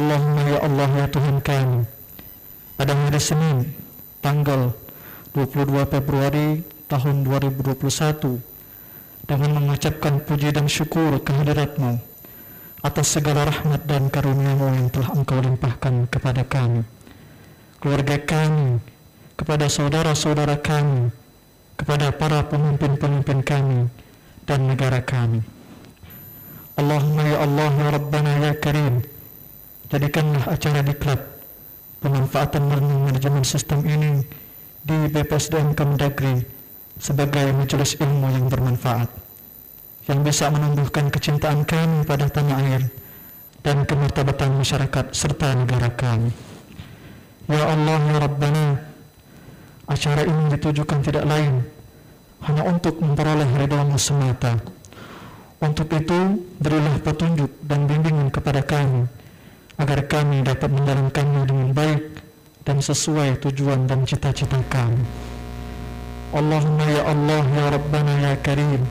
اللهم 0.00 0.36
ya 0.48 0.58
Allah 0.64 0.88
ya 0.96 1.06
Tuhan 1.12 1.44
kami 1.44 1.84
pada 2.80 2.96
hari 2.96 3.20
Senin 3.20 3.68
tanggal 4.24 4.72
22 5.36 5.92
Februari 5.92 6.64
tahun 6.88 7.28
2021 7.28 8.40
dengan 9.28 9.50
mengucapkan 9.60 10.24
puji 10.24 10.56
dan 10.56 10.72
syukur 10.72 11.20
kehadiratmu 11.20 12.00
atas 12.80 13.06
segala 13.12 13.44
rahmat 13.44 13.84
dan 13.84 14.08
karuniamu 14.08 14.72
yang 14.72 14.88
telah 14.88 15.12
engkau 15.12 15.36
limpahkan 15.36 16.08
kepada 16.08 16.48
kami 16.48 16.80
keluarga 17.79 18.17
kami, 18.21 18.79
kepada 19.35 19.67
saudara-saudara 19.67 20.59
kami, 20.63 21.11
kepada 21.75 22.11
para 22.15 22.47
pemimpin-pemimpin 22.47 23.39
kami 23.43 23.79
dan 24.47 24.69
negara 24.71 25.03
kami. 25.03 25.43
Allahumma 26.75 27.23
ya 27.23 27.37
Allah 27.43 27.71
ya 27.71 27.87
Rabbana 27.95 28.31
ya 28.39 28.53
Karim, 28.59 29.03
jadikanlah 29.87 30.43
acara 30.47 30.83
diklat 30.83 31.21
pemanfaatan 32.03 32.67
learning 32.67 33.01
manajemen 33.11 33.43
sistem 33.47 33.83
ini 33.87 34.23
di 34.83 34.97
BPSDM 35.09 35.71
Kemendagri 35.71 36.43
sebagai 36.99 37.51
majelis 37.55 37.95
ilmu 37.99 38.27
yang 38.31 38.47
bermanfaat 38.47 39.07
yang 40.05 40.21
bisa 40.21 40.53
menumbuhkan 40.53 41.09
kecintaan 41.09 41.65
kami 41.65 42.05
pada 42.05 42.29
tanah 42.29 42.61
air 42.61 42.81
dan 43.65 43.81
kemartabatan 43.89 44.53
masyarakat 44.61 45.09
serta 45.09 45.57
negara 45.57 45.89
kami. 45.97 46.29
Ya 47.45 47.61
Allah 47.61 48.01
ya 48.09 48.17
Rabbana 48.25 48.81
Acara 49.85 50.25
ini 50.25 50.49
ditujukan 50.57 51.05
tidak 51.05 51.29
lain 51.29 51.61
Hanya 52.41 52.65
untuk 52.65 52.97
memperoleh 52.97 53.45
ridhamu 53.45 54.01
semata. 54.01 54.57
Untuk 55.61 55.93
itu 55.93 56.41
berilah 56.57 56.97
petunjuk 57.05 57.53
dan 57.61 57.85
bimbingan 57.85 58.33
kepada 58.33 58.65
kami 58.65 59.05
Agar 59.77 60.09
kami 60.09 60.41
dapat 60.41 60.73
menjalankannya 60.73 61.41
dengan 61.45 61.69
baik 61.69 62.03
Dan 62.65 62.81
sesuai 62.81 63.37
tujuan 63.45 63.85
dan 63.85 64.09
cita-cita 64.09 64.57
kami. 64.65 65.05
Allahumma 66.33 66.85
ya 66.89 67.05
Allah 67.05 67.45
ya 67.45 67.65
Rabbana 67.77 68.13
ya 68.25 68.33
Karim 68.41 68.81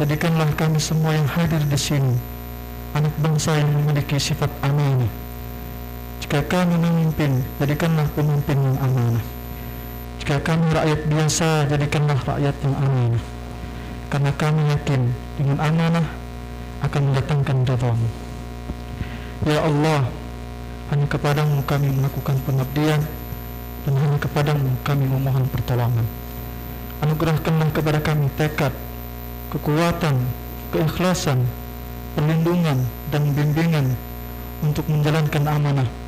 Jadikanlah 0.00 0.48
kami 0.56 0.80
semua 0.80 1.12
yang 1.12 1.28
hadir 1.28 1.60
di 1.60 1.76
sini 1.76 2.16
Anak 2.96 3.12
bangsa 3.20 3.52
yang 3.60 3.68
memiliki 3.68 4.16
sifat 4.16 4.48
amanah 4.64 5.23
jika 6.22 6.38
kami 6.46 6.74
memimpin, 6.78 7.42
jadikanlah 7.58 8.06
pemimpin 8.14 8.58
yang 8.58 8.78
amanah. 8.78 9.24
Jika 10.22 10.38
kami 10.42 10.66
rakyat 10.70 11.00
biasa, 11.10 11.66
jadikanlah 11.70 12.18
rakyat 12.22 12.56
yang 12.62 12.74
amanah. 12.78 13.24
Karena 14.10 14.30
kami 14.38 14.62
yakin 14.70 15.02
dengan 15.34 15.58
amanah 15.58 16.06
akan 16.86 17.02
mendatangkan 17.10 17.56
ridhamu. 17.66 18.08
Ya 19.44 19.58
Allah, 19.62 20.06
hanya 20.94 21.06
kepadamu 21.10 21.62
kami 21.66 21.88
melakukan 21.90 22.36
pengabdian 22.46 23.02
dan 23.84 23.94
hanya 23.98 24.18
kepadamu 24.22 24.70
kami 24.86 25.04
memohon 25.10 25.46
pertolongan. 25.50 26.06
Anugerahkanlah 27.02 27.68
kepada 27.74 27.98
kami 28.00 28.30
tekad, 28.38 28.72
kekuatan, 29.52 30.24
keikhlasan, 30.72 31.42
perlindungan, 32.16 32.86
dan 33.10 33.22
bimbingan 33.34 33.86
untuk 34.64 34.88
menjalankan 34.88 35.44
amanah 35.44 36.03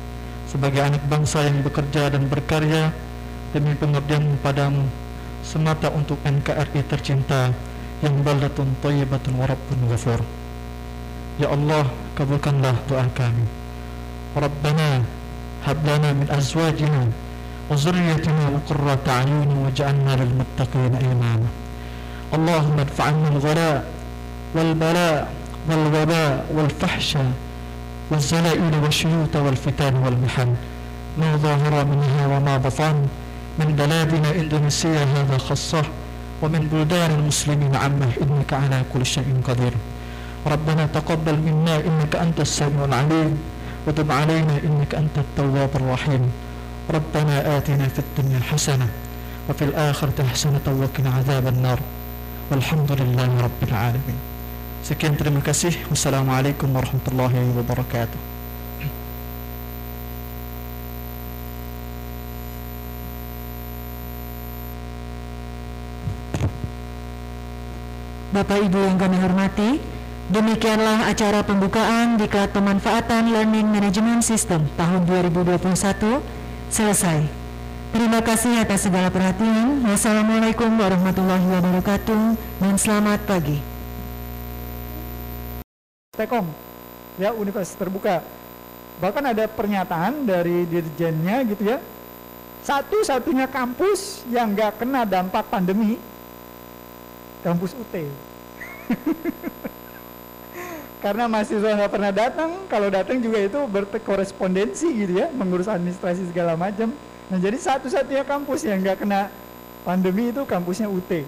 sebagai 0.47 0.79
anak 0.79 1.03
bangsa 1.11 1.43
yang 1.43 1.59
bekerja 1.59 2.07
dan 2.07 2.31
berkarya 2.31 2.95
demi 3.51 3.75
pengabdian 3.75 4.39
padamu 4.39 4.87
semata 5.43 5.91
untuk 5.91 6.19
NKRI 6.23 6.83
tercinta 6.87 7.51
yang 8.03 8.19
baldatun 8.23 8.71
thayyibatun 8.83 9.33
wa 9.39 9.45
rabbun 9.47 9.79
ghafur. 9.87 10.21
Ya 11.37 11.53
Allah, 11.53 11.87
kabulkanlah 12.17 12.75
doa 12.89 13.05
kami. 13.13 13.45
Rabbana 14.35 15.05
hab 15.63 15.77
min 15.83 16.27
azwajina 16.29 17.07
wa 17.67 17.75
dhurriyyatina 17.75 18.59
qurrata 18.67 19.23
a'yunin 19.23 19.65
waj'alna 19.67 20.13
lil 20.19 20.33
muttaqina 20.35 20.97
imama. 20.99 21.49
Allahumma 22.31 22.83
adfa'na 22.83 23.27
al-ghala 23.31 23.71
wal 24.51 24.73
bala 24.75 25.11
wal 25.67 25.85
waba 25.91 26.23
wal 26.51 26.71
fahsya 26.71 27.46
والزلائل 28.11 28.73
والشيوط 28.83 29.35
والفتن 29.35 29.95
والمحن 29.95 30.55
ما 31.19 31.35
ظاهر 31.35 31.85
منها 31.85 32.27
وما 32.27 32.57
بطن 32.57 33.07
من 33.59 33.75
بلادنا 33.75 34.31
إندونيسيا 34.31 35.03
هذا 35.03 35.37
خاصة 35.37 35.83
ومن 36.41 36.67
بلدان 36.71 37.11
المسلمين 37.11 37.75
عامة 37.75 38.09
إنك 38.21 38.53
على 38.53 38.81
كل 38.93 39.05
شيء 39.05 39.41
قدير. 39.47 39.73
ربنا 40.47 40.85
تقبل 40.85 41.37
منا 41.37 41.75
إنك 41.75 42.15
أنت 42.15 42.39
السميع 42.39 42.85
العليم 42.85 43.37
وتب 43.87 44.11
علينا 44.11 44.55
إنك 44.63 44.95
أنت 44.95 45.17
التواب 45.17 45.69
الرحيم. 45.75 46.31
ربنا 46.93 47.57
آتنا 47.57 47.87
في 47.87 47.99
الدنيا 47.99 48.39
حسنة 48.39 48.87
وفي 49.49 49.63
الآخرة 49.65 50.23
حسنة 50.23 50.65
وقنا 50.67 51.09
عذاب 51.09 51.47
النار. 51.47 51.79
والحمد 52.51 52.91
لله 52.91 53.41
رب 53.41 53.61
العالمين. 53.69 54.19
Sekian 54.85 55.17
terima 55.17 55.39
kasih. 55.41 55.73
Wassalamualaikum 55.89 56.69
warahmatullahi 56.73 57.53
wabarakatuh. 57.55 58.37
Bapak 68.27 68.59
Ibu 68.59 68.79
yang 68.83 68.99
kami 68.99 69.17
hormati, 69.23 69.69
demikianlah 70.27 71.07
acara 71.07 71.47
pembukaan 71.47 72.19
Diklat 72.19 72.51
Pemanfaatan 72.51 73.31
Learning 73.31 73.71
Management 73.71 74.21
System 74.21 74.67
tahun 74.75 75.07
2021 75.07 76.21
selesai. 76.67 77.23
Terima 77.95 78.19
kasih 78.19 78.59
atas 78.59 78.83
segala 78.83 79.07
perhatian. 79.07 79.79
Wassalamualaikum 79.87 80.75
warahmatullahi 80.75 81.47
wabarakatuh 81.47 82.21
dan 82.59 82.75
selamat 82.75 83.23
pagi. 83.23 83.76
Tekom, 86.17 86.49
ya 87.21 87.29
universitas 87.37 87.77
terbuka. 87.77 88.25
Bahkan 88.97 89.23
ada 89.29 89.45
pernyataan 89.45 90.25
dari 90.25 90.65
dirjennya 90.65 91.45
gitu 91.45 91.63
ya, 91.69 91.77
satu-satunya 92.65 93.45
kampus 93.45 94.25
yang 94.27 94.51
nggak 94.51 94.81
kena 94.81 95.05
dampak 95.05 95.45
pandemi, 95.47 96.01
kampus 97.45 97.77
UT. 97.77 97.93
Karena 101.05 101.29
mahasiswa 101.29 101.77
nggak 101.77 101.93
pernah 101.93 102.09
datang, 102.11 102.65
kalau 102.65 102.89
datang 102.89 103.21
juga 103.21 103.37
itu 103.39 103.61
berkorespondensi 103.69 104.89
gitu 104.91 105.21
ya, 105.21 105.29
mengurus 105.31 105.69
administrasi 105.69 106.27
segala 106.33 106.57
macam. 106.57 106.91
Nah 107.29 107.37
jadi 107.37 107.55
satu-satunya 107.55 108.25
kampus 108.25 108.65
yang 108.65 108.81
nggak 108.81 109.05
kena 109.05 109.31
pandemi 109.85 110.33
itu 110.35 110.41
kampusnya 110.43 110.89
UT. 110.91 111.23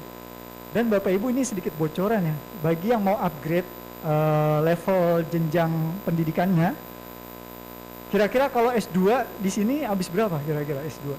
Dan 0.74 0.90
Bapak 0.90 1.14
Ibu 1.14 1.30
ini 1.30 1.46
sedikit 1.46 1.72
bocoran 1.78 2.34
ya, 2.34 2.36
bagi 2.66 2.92
yang 2.92 3.00
mau 3.06 3.16
upgrade 3.22 3.79
uh, 4.04 4.60
level 4.64 5.24
jenjang 5.28 5.72
pendidikannya. 6.08 6.76
Kira-kira 8.10 8.50
kalau 8.50 8.74
S2 8.74 8.98
di 9.38 9.50
sini 9.54 9.86
habis 9.86 10.10
berapa 10.10 10.42
kira-kira 10.42 10.82
S2? 10.82 11.14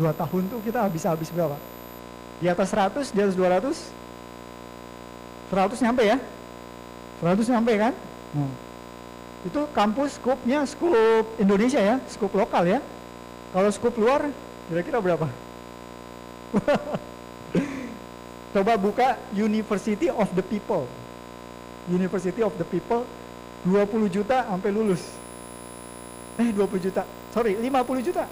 Dua 0.00 0.16
tahun 0.16 0.48
tuh 0.48 0.60
kita 0.64 0.80
habis 0.88 1.04
habis 1.04 1.28
berapa? 1.28 1.56
Di 2.40 2.48
atas 2.48 2.72
100, 2.72 3.12
di 3.12 3.20
atas 3.20 3.36
200? 3.36 3.76
100 5.52 5.84
nyampe 5.84 6.02
ya? 6.08 6.16
100 7.20 7.52
nyampe 7.52 7.72
kan? 7.76 7.92
Hmm. 8.32 8.52
Itu 9.44 9.68
kampus 9.76 10.16
skupnya 10.16 10.64
skup 10.64 11.36
Indonesia 11.36 11.80
ya, 11.80 12.00
skup 12.08 12.32
lokal 12.32 12.64
ya. 12.64 12.80
Kalau 13.52 13.68
skup 13.68 13.92
luar 14.00 14.32
kira-kira 14.72 14.96
berapa? 15.02 15.28
Coba 18.56 18.74
buka 18.80 19.20
University 19.36 20.08
of 20.08 20.32
the 20.32 20.42
People. 20.42 20.88
University 21.90 22.40
of 22.40 22.54
the 22.54 22.64
People 22.64 23.02
20 23.66 24.08
juta 24.08 24.46
sampai 24.48 24.70
lulus. 24.72 25.02
Eh 26.40 26.48
20 26.54 26.80
juta. 26.80 27.02
Sorry, 27.34 27.58
50 27.58 28.00
juta. 28.06 28.24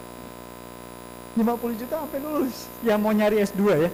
50 1.37 1.81
juta 1.83 1.95
sampai 2.01 2.19
lulus. 2.23 2.71
Yang 2.81 2.99
mau 3.03 3.13
nyari 3.13 3.37
S2 3.45 3.63
ya. 3.77 3.91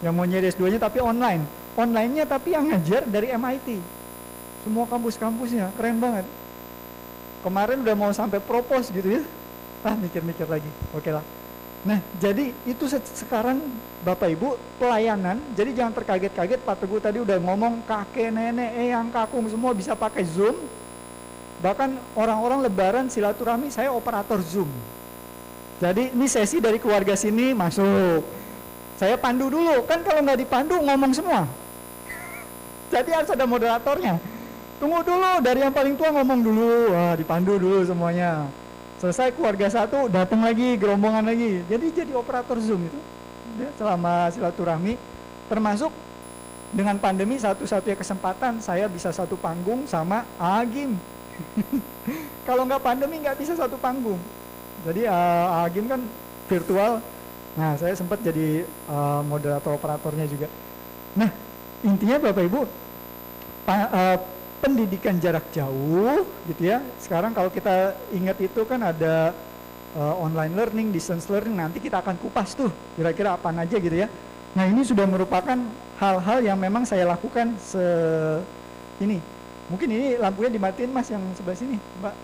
Yang 0.00 0.12
mau 0.16 0.24
nyari 0.24 0.46
S2-nya 0.48 0.78
tapi 0.80 0.98
online. 1.04 1.44
Online-nya 1.76 2.24
tapi 2.24 2.56
yang 2.56 2.72
ngajar 2.72 3.04
dari 3.04 3.28
MIT. 3.30 3.78
Semua 4.64 4.88
kampus-kampusnya 4.88 5.72
keren 5.76 6.00
banget. 6.00 6.24
Kemarin 7.44 7.84
udah 7.84 7.96
mau 7.96 8.12
sampai 8.12 8.40
propose 8.40 8.92
gitu 8.92 9.20
ya. 9.20 9.22
Ah 9.84 9.96
mikir-mikir 9.96 10.44
lagi. 10.48 10.68
Oke 10.92 11.08
lah. 11.12 11.24
Nah, 11.80 11.96
jadi 12.20 12.52
itu 12.68 12.84
sekarang 12.92 13.56
Bapak 14.04 14.28
Ibu 14.36 14.60
pelayanan, 14.76 15.40
jadi 15.56 15.72
jangan 15.72 15.96
terkaget-kaget 15.96 16.60
Pak 16.60 16.76
Teguh 16.84 17.00
tadi 17.00 17.24
udah 17.24 17.40
ngomong 17.40 17.88
kakek, 17.88 18.28
nenek, 18.28 18.76
eyang, 18.76 19.08
kakung 19.08 19.48
semua 19.48 19.72
bisa 19.72 19.96
pakai 19.96 20.28
Zoom. 20.28 20.56
Bahkan 21.64 22.16
orang-orang 22.16 22.64
lebaran 22.68 23.08
silaturahmi 23.08 23.72
saya 23.72 23.92
operator 23.92 24.44
Zoom. 24.44 24.68
Jadi 25.80 26.12
ini 26.12 26.28
sesi 26.28 26.60
dari 26.60 26.76
keluarga 26.76 27.16
sini 27.16 27.56
masuk. 27.56 28.24
Saya 29.00 29.16
pandu 29.16 29.48
dulu, 29.48 29.80
kan 29.88 30.04
kalau 30.04 30.20
nggak 30.20 30.40
dipandu 30.44 30.76
ngomong 30.84 31.12
semua. 31.16 31.48
Jadi 32.92 33.08
harus 33.08 33.32
ada 33.32 33.48
moderatornya. 33.48 34.20
Tunggu 34.76 35.00
dulu, 35.00 35.40
dari 35.40 35.64
yang 35.64 35.72
paling 35.72 35.96
tua 35.96 36.12
ngomong 36.12 36.40
dulu, 36.44 36.92
Wah, 36.92 37.16
dipandu 37.16 37.56
dulu 37.56 37.84
semuanya 37.88 38.44
selesai 39.00 39.32
keluarga 39.32 39.64
satu 39.72 40.12
datang 40.12 40.44
lagi 40.44 40.76
gerombongan 40.76 41.24
lagi. 41.24 41.64
Jadi 41.64 41.86
jadi 41.90 42.12
operator 42.12 42.60
zoom 42.60 42.84
itu. 42.84 43.00
Selama 43.80 44.28
silaturahmi 44.28 45.00
termasuk 45.48 45.90
dengan 46.70 47.00
pandemi 47.00 47.34
satu-satunya 47.40 47.98
kesempatan 47.98 48.62
saya 48.62 48.86
bisa 48.86 49.10
satu 49.10 49.34
panggung 49.40 49.88
sama 49.88 50.22
Agim. 50.36 50.94
Kalau 52.46 52.68
nggak 52.68 52.84
pandemi 52.84 53.24
nggak 53.24 53.40
bisa 53.40 53.56
satu 53.56 53.80
panggung. 53.80 54.20
Jadi 54.84 55.08
uh, 55.08 55.64
Agim 55.64 55.88
kan 55.88 56.04
virtual. 56.46 57.00
Nah 57.56 57.74
saya 57.80 57.96
sempat 57.96 58.20
jadi 58.20 58.68
uh, 58.86 59.24
moderator 59.24 59.74
operatornya 59.74 60.28
juga. 60.28 60.46
Nah 61.16 61.32
intinya 61.80 62.20
bapak 62.20 62.44
ibu 62.44 62.68
pa, 63.64 63.88
uh, 63.88 64.16
pendidikan 64.60 65.16
jarak 65.16 65.48
jauh 65.50 66.22
gitu 66.46 66.62
ya. 66.68 66.84
Sekarang 67.00 67.32
kalau 67.32 67.48
kita 67.48 67.96
ingat 68.12 68.36
itu 68.44 68.60
kan 68.68 68.80
ada 68.84 69.32
uh, 69.96 70.14
online 70.20 70.52
learning, 70.54 70.88
distance 70.92 71.26
learning, 71.32 71.56
nanti 71.56 71.80
kita 71.80 71.98
akan 72.04 72.20
kupas 72.20 72.52
tuh 72.54 72.68
kira-kira 72.94 73.34
apa 73.34 73.50
aja 73.50 73.76
gitu 73.80 73.96
ya. 73.96 74.06
Nah 74.54 74.68
ini 74.68 74.84
sudah 74.84 75.08
merupakan 75.08 75.56
hal-hal 75.98 76.38
yang 76.44 76.60
memang 76.60 76.84
saya 76.84 77.08
lakukan 77.08 77.56
se 77.56 77.82
ini. 79.00 79.18
Mungkin 79.72 79.88
ini 79.88 80.06
lampunya 80.18 80.50
dimatiin 80.52 80.90
mas 80.90 81.08
yang 81.08 81.22
sebelah 81.38 81.56
sini, 81.56 81.78
mbak. 82.02 82.14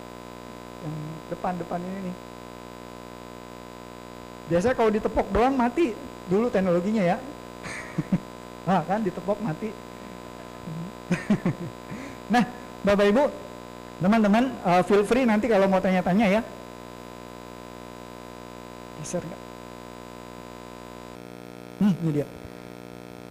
Yang 0.85 0.95
depan-depan 1.33 1.81
ini 1.81 1.99
nih. 2.11 2.17
Biasa 4.47 4.75
kalau 4.79 4.91
ditepok 4.95 5.27
doang 5.35 5.55
mati 5.55 5.95
dulu 6.27 6.51
teknologinya 6.51 7.03
ya. 7.03 7.17
nah 8.67 8.83
kan 8.91 9.01
ditepok 9.03 9.39
mati. 9.41 9.71
Nah, 12.27 12.45
Bapak 12.83 13.07
Ibu, 13.07 13.25
teman-teman, 14.03 14.51
uh, 14.67 14.83
feel 14.83 15.07
free 15.07 15.27
nanti 15.27 15.47
kalau 15.47 15.71
mau 15.71 15.79
tanya-tanya 15.79 16.27
ya. 16.27 16.41
Geser 19.03 19.23
nggak? 19.23 19.43
Hmm, 21.77 21.95
ini 22.03 22.11
dia. 22.11 22.27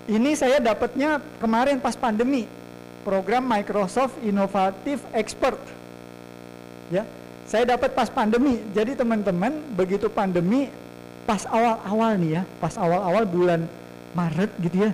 Ini 0.05 0.31
saya 0.37 0.61
dapatnya 0.61 1.17
kemarin 1.41 1.81
pas 1.81 1.97
pandemi, 1.97 2.45
program 3.01 3.41
Microsoft 3.41 4.21
Innovative 4.21 5.01
Expert. 5.17 5.57
Ya, 6.93 7.03
saya 7.49 7.65
dapat 7.65 7.97
pas 7.97 8.07
pandemi. 8.07 8.61
Jadi 8.69 8.93
teman-teman, 8.93 9.65
begitu 9.73 10.05
pandemi, 10.07 10.69
pas 11.25 11.41
awal-awal 11.49 12.21
nih 12.21 12.31
ya, 12.39 12.43
pas 12.61 12.77
awal-awal 12.77 13.25
bulan 13.25 13.65
Maret 14.13 14.53
gitu 14.61 14.87
ya, 14.87 14.91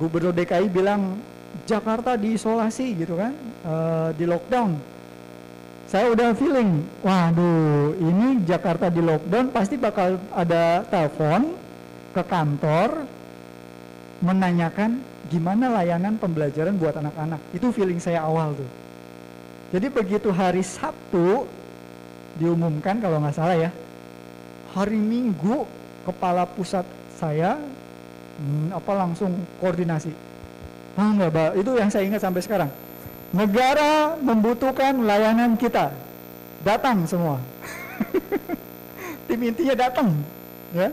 Gubernur 0.00 0.32
DKI 0.32 0.66
bilang 0.72 1.20
Jakarta 1.68 2.16
diisolasi 2.16 2.96
gitu 2.96 3.20
kan, 3.20 3.36
uh, 3.68 4.08
di 4.16 4.24
lockdown. 4.24 4.72
Saya 5.84 6.08
udah 6.12 6.32
feeling, 6.32 6.84
waduh, 7.04 7.92
ini 8.00 8.40
Jakarta 8.48 8.88
di 8.88 9.04
lockdown 9.04 9.52
pasti 9.52 9.76
bakal 9.76 10.16
ada 10.32 10.84
telepon 10.88 11.52
ke 12.16 12.22
kantor 12.24 13.04
menanyakan 14.24 15.00
gimana 15.28 15.68
layanan 15.80 16.16
pembelajaran 16.16 16.80
buat 16.80 16.96
anak-anak. 16.96 17.40
Itu 17.52 17.68
feeling 17.68 18.00
saya 18.00 18.24
awal 18.24 18.56
tuh. 18.56 18.68
Jadi 19.76 19.92
begitu 19.92 20.32
hari 20.32 20.64
Sabtu 20.64 21.44
diumumkan 22.40 22.96
kalau 22.96 23.20
nggak 23.20 23.36
salah 23.36 23.68
ya, 23.68 23.70
hari 24.72 24.96
Minggu 24.96 25.68
kepala 26.08 26.48
pusat 26.48 26.88
saya 27.20 27.60
hmm, 28.40 28.72
apa 28.72 28.92
langsung 28.96 29.36
koordinasi 29.60 30.27
Ah, 30.98 31.14
enggak, 31.14 31.30
Pak. 31.30 31.50
Itu 31.62 31.70
yang 31.78 31.90
saya 31.94 32.04
ingat 32.10 32.26
sampai 32.26 32.42
sekarang. 32.42 32.70
Negara 33.30 34.18
membutuhkan 34.18 34.98
layanan 35.06 35.54
kita. 35.54 35.94
Datang 36.66 37.06
semua. 37.06 37.38
tim 39.28 39.40
intinya 39.44 39.76
datang 39.76 40.08
ya 40.72 40.88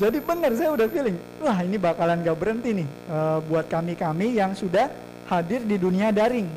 jadi 0.00 0.18
benar 0.18 0.50
saya 0.58 0.74
udah 0.74 0.86
feeling 0.90 1.16
wah 1.38 1.58
ini 1.62 1.78
bakalan 1.78 2.26
gak 2.26 2.36
berhenti 2.36 2.82
nih 2.82 2.88
uh, 3.06 3.38
buat 3.46 3.70
kami 3.70 3.94
kami 3.94 4.34
yang 4.34 4.52
sudah 4.58 4.90
hadir 5.30 5.62
di 5.62 5.78
dunia 5.78 6.10
daring 6.10 6.50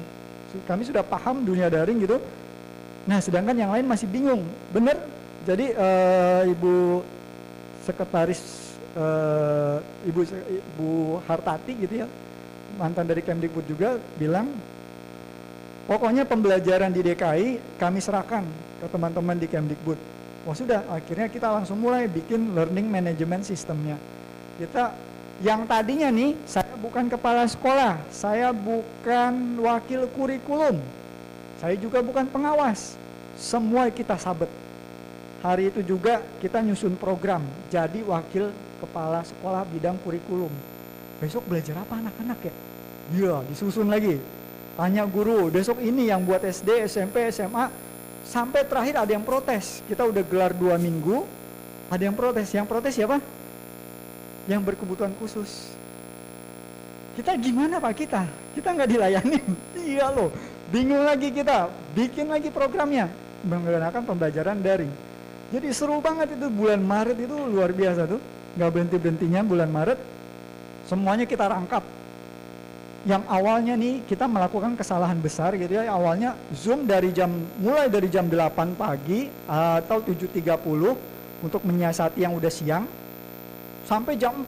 kami 0.66 0.82
sudah 0.86 1.06
paham 1.06 1.46
dunia 1.46 1.70
daring 1.70 2.02
gitu 2.02 2.18
nah 3.06 3.22
sedangkan 3.22 3.54
yang 3.54 3.72
lain 3.72 3.86
masih 3.86 4.10
bingung 4.10 4.42
bener 4.74 4.98
jadi 5.46 5.76
uh, 5.78 6.42
ibu 6.50 7.04
sekretaris 7.86 8.74
uh, 8.96 9.78
ibu 10.08 10.24
ibu 10.50 11.20
Hartati 11.30 11.74
gitu 11.78 11.94
ya 12.06 12.08
mantan 12.78 13.06
dari 13.06 13.22
Kemdikbud 13.22 13.66
juga 13.70 14.02
bilang 14.18 14.50
pokoknya 15.86 16.26
pembelajaran 16.26 16.90
di 16.90 17.02
DKI 17.06 17.78
kami 17.78 18.00
serahkan 18.02 18.44
ke 18.82 18.88
teman-teman 18.90 19.38
di 19.38 19.48
Kemdikbud. 19.48 20.00
Oh 20.44 20.52
sudah, 20.52 20.84
akhirnya 20.92 21.32
kita 21.32 21.48
langsung 21.48 21.80
mulai 21.80 22.04
bikin 22.12 22.52
learning 22.52 22.92
management 22.92 23.48
sistemnya. 23.48 23.96
Kita 24.60 24.92
yang 25.40 25.64
tadinya 25.64 26.12
nih, 26.12 26.36
saya 26.44 26.76
bukan 26.76 27.08
kepala 27.08 27.48
sekolah, 27.48 27.96
saya 28.12 28.52
bukan 28.52 29.64
wakil 29.64 30.04
kurikulum, 30.12 30.84
saya 31.64 31.80
juga 31.80 32.04
bukan 32.04 32.28
pengawas. 32.28 33.00
Semua 33.40 33.88
kita 33.88 34.20
sabet. 34.20 34.52
Hari 35.40 35.72
itu 35.72 35.80
juga 35.84 36.24
kita 36.44 36.60
nyusun 36.60 36.96
program, 37.00 37.44
jadi 37.72 38.04
wakil 38.04 38.52
kepala 38.84 39.24
sekolah 39.24 39.64
bidang 39.68 39.96
kurikulum 40.04 40.52
besok 41.24 41.48
belajar 41.48 41.80
apa 41.80 41.96
anak-anak 41.96 42.40
ya? 42.44 42.54
Iya, 43.16 43.36
disusun 43.48 43.88
lagi. 43.88 44.20
Tanya 44.76 45.08
guru, 45.08 45.48
besok 45.48 45.80
ini 45.80 46.12
yang 46.12 46.28
buat 46.28 46.44
SD, 46.44 46.84
SMP, 46.84 47.32
SMA, 47.32 47.72
sampai 48.28 48.68
terakhir 48.68 49.00
ada 49.00 49.12
yang 49.16 49.24
protes. 49.24 49.80
Kita 49.88 50.04
udah 50.04 50.20
gelar 50.28 50.52
dua 50.52 50.76
minggu, 50.76 51.24
ada 51.88 52.04
yang 52.04 52.18
protes. 52.18 52.52
Yang 52.52 52.68
protes 52.68 52.92
siapa? 53.00 53.24
Yang 54.52 54.62
berkebutuhan 54.68 55.16
khusus. 55.16 55.72
Kita 57.16 57.38
gimana 57.40 57.80
Pak 57.80 57.94
kita? 57.96 58.28
Kita 58.58 58.76
nggak 58.76 58.90
dilayani. 58.90 59.40
iya 59.96 60.12
loh, 60.12 60.34
bingung 60.74 61.06
lagi 61.08 61.32
kita. 61.32 61.72
Bikin 61.96 62.28
lagi 62.28 62.52
programnya 62.52 63.08
menggunakan 63.48 64.02
pembelajaran 64.04 64.60
daring. 64.60 64.92
Jadi 65.54 65.70
seru 65.70 66.02
banget 66.02 66.34
itu 66.34 66.50
bulan 66.50 66.82
Maret 66.82 67.18
itu 67.22 67.38
luar 67.38 67.70
biasa 67.70 68.10
tuh. 68.10 68.18
Nggak 68.58 68.70
berhenti 68.74 68.98
berhentinya 68.98 69.42
bulan 69.46 69.70
Maret 69.70 70.00
semuanya 70.88 71.26
kita 71.28 71.48
rangkap. 71.50 71.84
Yang 73.04 73.24
awalnya 73.28 73.76
nih 73.76 74.08
kita 74.08 74.32
melakukan 74.32 74.80
kesalahan 74.80 75.20
besar 75.20 75.60
gitu 75.60 75.76
ya. 75.76 75.92
Awalnya 75.92 76.40
zoom 76.56 76.88
dari 76.88 77.12
jam 77.12 77.30
mulai 77.60 77.92
dari 77.92 78.08
jam 78.08 78.32
8 78.32 78.80
pagi 78.80 79.28
atau 79.44 80.00
7.30 80.00 81.44
untuk 81.44 81.62
menyiasati 81.68 82.24
yang 82.24 82.32
udah 82.40 82.48
siang 82.48 82.88
sampai 83.84 84.16
jam 84.16 84.32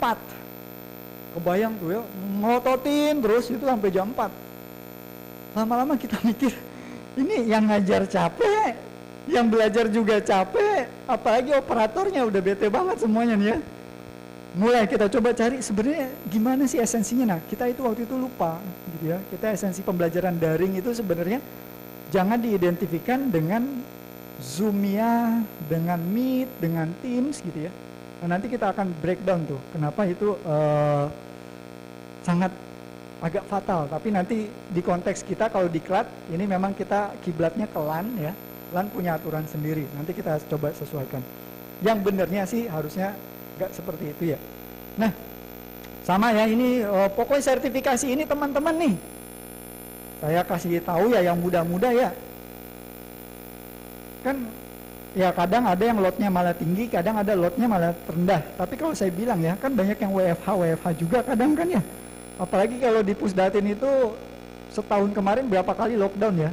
kebayang 1.36 1.76
tuh 1.76 1.92
ya 1.92 2.00
ngototin 2.40 3.20
terus 3.20 3.52
itu 3.52 3.60
sampai 3.60 3.92
jam 3.92 4.08
4 4.08 4.32
lama-lama 5.52 5.92
kita 6.00 6.16
mikir 6.24 6.56
ini 7.20 7.44
yang 7.44 7.68
ngajar 7.68 8.08
capek 8.08 8.72
yang 9.28 9.52
belajar 9.52 9.92
juga 9.92 10.16
capek 10.24 10.88
apalagi 11.04 11.52
operatornya 11.52 12.24
udah 12.24 12.40
bete 12.40 12.72
banget 12.72 12.96
semuanya 13.04 13.36
nih 13.36 13.48
ya 13.52 13.58
mulai 14.56 14.88
kita 14.88 15.12
coba 15.12 15.36
cari 15.36 15.60
sebenarnya 15.60 16.08
gimana 16.32 16.64
sih 16.64 16.80
esensinya. 16.80 17.36
Nah 17.36 17.40
kita 17.44 17.68
itu 17.68 17.84
waktu 17.84 18.08
itu 18.08 18.16
lupa 18.16 18.56
gitu 18.96 19.12
ya. 19.12 19.20
Kita 19.28 19.52
esensi 19.52 19.84
pembelajaran 19.84 20.40
daring 20.40 20.80
itu 20.80 20.90
sebenarnya 20.96 21.44
jangan 22.08 22.40
diidentifikkan 22.40 23.28
dengan 23.28 23.62
Zoomia 24.40 25.44
dengan 25.68 26.00
Meet 26.00 26.48
dengan 26.56 26.88
Teams 27.04 27.44
gitu 27.44 27.68
ya. 27.68 27.72
Nah, 28.24 28.36
nanti 28.36 28.48
kita 28.48 28.72
akan 28.72 28.96
breakdown 29.04 29.44
tuh 29.44 29.60
kenapa 29.76 30.08
itu 30.08 30.40
uh, 30.48 31.04
sangat 32.24 32.52
agak 33.20 33.44
fatal. 33.48 33.84
Tapi 33.88 34.08
nanti 34.08 34.48
di 34.48 34.80
konteks 34.80 35.24
kita 35.24 35.52
kalau 35.52 35.68
di 35.68 35.80
klat 35.84 36.08
ini 36.32 36.48
memang 36.48 36.72
kita 36.72 37.12
kiblatnya 37.20 37.68
ke 37.68 37.76
LAN 37.80 38.06
ya. 38.16 38.32
LAN 38.72 38.88
punya 38.88 39.20
aturan 39.20 39.44
sendiri. 39.44 39.84
Nanti 39.92 40.16
kita 40.16 40.40
coba 40.48 40.72
sesuaikan. 40.72 41.20
Yang 41.84 41.98
benernya 42.08 42.42
sih 42.48 42.64
harusnya 42.68 43.12
nggak 43.56 43.70
seperti 43.72 44.04
itu 44.12 44.24
ya. 44.36 44.38
Nah 45.00 45.10
sama 46.06 46.30
ya 46.30 46.46
ini 46.46 46.86
oh, 46.86 47.10
pokoknya 47.10 47.56
sertifikasi 47.56 48.06
ini 48.06 48.22
teman-teman 48.22 48.74
nih. 48.78 48.94
Saya 50.22 50.40
kasih 50.46 50.80
tahu 50.80 51.12
ya 51.12 51.20
yang 51.26 51.36
muda-muda 51.40 51.90
ya. 51.90 52.14
Kan 54.22 54.46
ya 55.16 55.32
kadang 55.32 55.64
ada 55.66 55.80
yang 55.80 55.98
lotnya 55.98 56.28
malah 56.28 56.52
tinggi 56.52 56.86
kadang 56.86 57.18
ada 57.18 57.34
lotnya 57.34 57.66
malah 57.66 57.90
rendah. 58.06 58.38
Tapi 58.54 58.74
kalau 58.78 58.94
saya 58.94 59.10
bilang 59.10 59.42
ya 59.42 59.58
kan 59.58 59.74
banyak 59.74 59.98
yang 59.98 60.12
WFH 60.12 60.46
WFH 60.46 60.86
juga 61.00 61.18
kadang 61.24 61.58
kan 61.58 61.66
ya. 61.66 61.82
Apalagi 62.36 62.76
kalau 62.78 63.00
di 63.00 63.16
pusdatin 63.16 63.64
itu 63.64 63.90
setahun 64.70 65.08
kemarin 65.16 65.48
berapa 65.48 65.72
kali 65.72 65.96
lockdown 65.96 66.36
ya. 66.36 66.50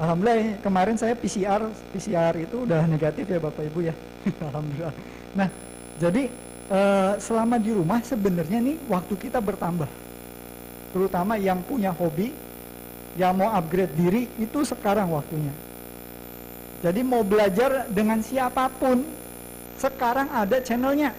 Alhamdulillah 0.00 0.58
kemarin 0.64 0.96
saya 0.98 1.12
PCR 1.16 1.60
PCR 1.92 2.34
itu 2.40 2.64
udah 2.66 2.84
negatif 2.84 3.24
ya 3.30 3.38
Bapak 3.38 3.62
Ibu 3.64 3.80
ya. 3.86 3.94
Alhamdulillah. 4.50 4.94
Nah 5.38 5.69
jadi 6.00 6.32
uh, 6.72 7.20
selama 7.20 7.60
di 7.60 7.76
rumah 7.76 8.00
sebenarnya 8.00 8.56
nih 8.56 8.80
waktu 8.88 9.14
kita 9.20 9.36
bertambah. 9.36 9.86
Terutama 10.96 11.36
yang 11.36 11.60
punya 11.60 11.92
hobi, 11.92 12.32
yang 13.20 13.36
mau 13.36 13.52
upgrade 13.52 13.92
diri 13.92 14.22
itu 14.40 14.64
sekarang 14.64 15.12
waktunya. 15.12 15.52
Jadi 16.80 17.04
mau 17.04 17.20
belajar 17.20 17.84
dengan 17.92 18.24
siapa 18.24 18.72
pun, 18.80 19.04
sekarang 19.76 20.32
ada 20.32 20.56
channelnya. 20.64 21.12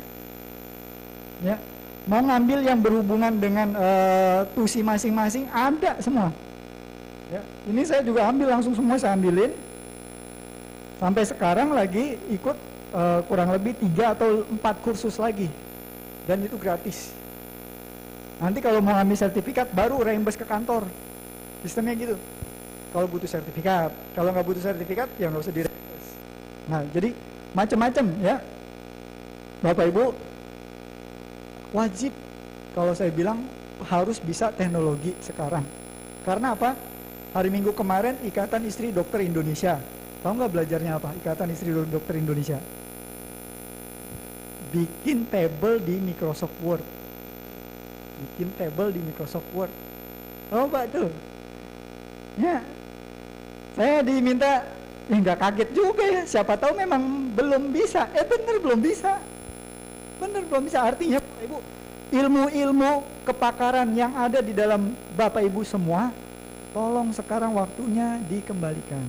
Ya, 1.46 1.62
mau 2.10 2.26
ngambil 2.26 2.66
yang 2.66 2.82
berhubungan 2.82 3.38
dengan 3.38 3.78
uh, 3.78 4.50
tusi 4.58 4.82
masing-masing 4.82 5.46
ada 5.54 6.02
semua. 6.02 6.34
Ya, 7.30 7.46
ini 7.70 7.86
saya 7.86 8.02
juga 8.02 8.26
ambil 8.28 8.50
langsung 8.58 8.74
semua 8.74 8.98
saya 8.98 9.14
ambilin. 9.14 9.54
Sampai 10.98 11.24
sekarang 11.26 11.70
lagi 11.70 12.18
ikut 12.34 12.71
uh, 12.92 13.20
kurang 13.26 13.50
lebih 13.52 13.76
tiga 13.80 14.14
atau 14.14 14.44
empat 14.48 14.80
kursus 14.84 15.16
lagi. 15.18 15.48
Dan 16.28 16.46
itu 16.46 16.56
gratis. 16.60 17.12
Nanti 18.38 18.62
kalau 18.62 18.82
mau 18.82 18.94
ambil 18.94 19.18
sertifikat 19.18 19.70
baru 19.74 20.02
reimburse 20.02 20.38
ke 20.38 20.46
kantor. 20.46 20.86
Sistemnya 21.66 21.98
gitu. 21.98 22.16
Kalau 22.92 23.08
butuh 23.08 23.30
sertifikat. 23.30 23.92
Kalau 24.14 24.30
nggak 24.34 24.46
butuh 24.46 24.64
sertifikat 24.64 25.08
ya 25.18 25.32
nggak 25.32 25.42
usah 25.42 25.56
direimburse. 25.56 26.12
Nah 26.70 26.82
jadi 26.92 27.10
macam-macam 27.58 28.06
ya. 28.22 28.36
Bapak 29.62 29.86
ibu 29.90 30.06
wajib. 31.74 32.14
Kalau 32.72 32.96
saya 32.96 33.12
bilang 33.12 33.44
harus 33.90 34.22
bisa 34.22 34.54
teknologi 34.54 35.12
sekarang. 35.20 35.66
Karena 36.24 36.56
apa? 36.56 36.78
Hari 37.32 37.48
minggu 37.48 37.72
kemarin 37.72 38.20
ikatan 38.28 38.68
istri 38.68 38.92
dokter 38.92 39.24
Indonesia. 39.24 39.80
Tahu 40.22 40.32
nggak 40.38 40.52
belajarnya 40.54 40.92
apa? 41.02 41.10
Ikatan 41.18 41.50
istri 41.52 41.74
dokter 41.74 42.16
Indonesia 42.20 42.81
bikin 44.72 45.28
table 45.28 45.78
di 45.84 46.00
Microsoft 46.00 46.56
Word. 46.64 46.82
Bikin 48.24 48.50
table 48.56 48.90
di 48.96 49.00
Microsoft 49.04 49.48
Word. 49.52 49.72
Coba 50.48 50.88
tuh. 50.88 51.12
Ya. 52.40 52.64
Saya 53.76 54.04
diminta 54.04 54.64
ya 55.12 55.16
nggak 55.20 55.38
kaget 55.38 55.70
juga 55.76 56.04
ya. 56.08 56.24
Siapa 56.24 56.56
tahu 56.56 56.80
memang 56.80 57.32
belum 57.36 57.76
bisa. 57.76 58.08
Eh 58.16 58.24
bener 58.24 58.58
belum 58.64 58.80
bisa. 58.80 59.20
Bener 60.18 60.44
belum 60.48 60.64
bisa. 60.66 60.80
Artinya 60.88 61.20
Bapak 61.20 61.42
Ibu 61.44 61.58
ilmu-ilmu 62.12 63.24
kepakaran 63.24 63.88
yang 63.96 64.12
ada 64.12 64.44
di 64.44 64.52
dalam 64.52 64.92
Bapak 65.16 65.48
Ibu 65.48 65.64
semua 65.64 66.12
tolong 66.76 67.12
sekarang 67.16 67.56
waktunya 67.56 68.20
dikembalikan. 68.28 69.04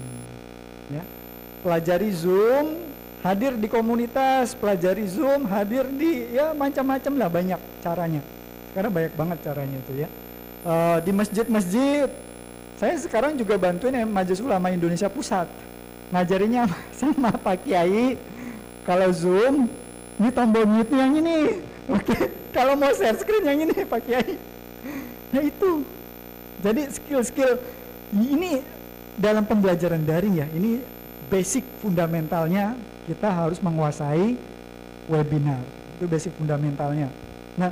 Ya. 0.91 1.03
Pelajari 1.63 2.11
Zoom 2.11 2.92
hadir 3.23 3.55
di 3.55 3.71
komunitas, 3.71 4.53
pelajari 4.59 5.07
Zoom, 5.07 5.47
hadir 5.47 5.87
di 5.87 6.35
ya 6.35 6.51
macam-macam 6.53 7.13
lah 7.15 7.29
banyak 7.31 7.61
caranya. 7.81 8.23
Karena 8.75 8.91
banyak 8.91 9.15
banget 9.15 9.39
caranya 9.47 9.77
itu 9.79 9.93
ya. 10.03 10.09
Uh, 10.63 10.99
di 11.03 11.11
masjid-masjid, 11.15 12.11
saya 12.79 12.95
sekarang 12.99 13.39
juga 13.39 13.55
bantuin 13.59 13.95
yang 13.95 14.11
Majelis 14.11 14.43
Ulama 14.43 14.75
Indonesia 14.75 15.07
Pusat. 15.07 15.47
Ngajarinya 16.11 16.67
sama 16.99 17.31
Pak 17.31 17.63
Kiai, 17.63 18.19
kalau 18.83 19.09
Zoom, 19.15 19.71
ini 20.19 20.29
tombol 20.35 20.67
mute 20.67 20.91
yang 20.91 21.15
ini. 21.15 21.63
Oke, 21.91 22.15
kalau 22.57 22.75
mau 22.75 22.91
share 22.91 23.19
screen 23.23 23.47
yang 23.47 23.59
ini 23.63 23.87
Pak 23.87 24.03
Kiai. 24.03 24.35
Nah 25.31 25.43
itu, 25.47 25.87
jadi 26.59 26.91
skill-skill 26.91 27.59
ini 28.13 28.61
dalam 29.15 29.47
pembelajaran 29.47 30.03
daring 30.03 30.43
ya, 30.43 30.47
ini 30.53 30.83
basic 31.31 31.65
fundamentalnya 31.81 32.77
kita 33.07 33.29
harus 33.29 33.59
menguasai 33.59 34.39
webinar. 35.11 35.63
Itu 35.99 36.07
basic 36.07 36.35
fundamentalnya. 36.39 37.11
Nah 37.59 37.71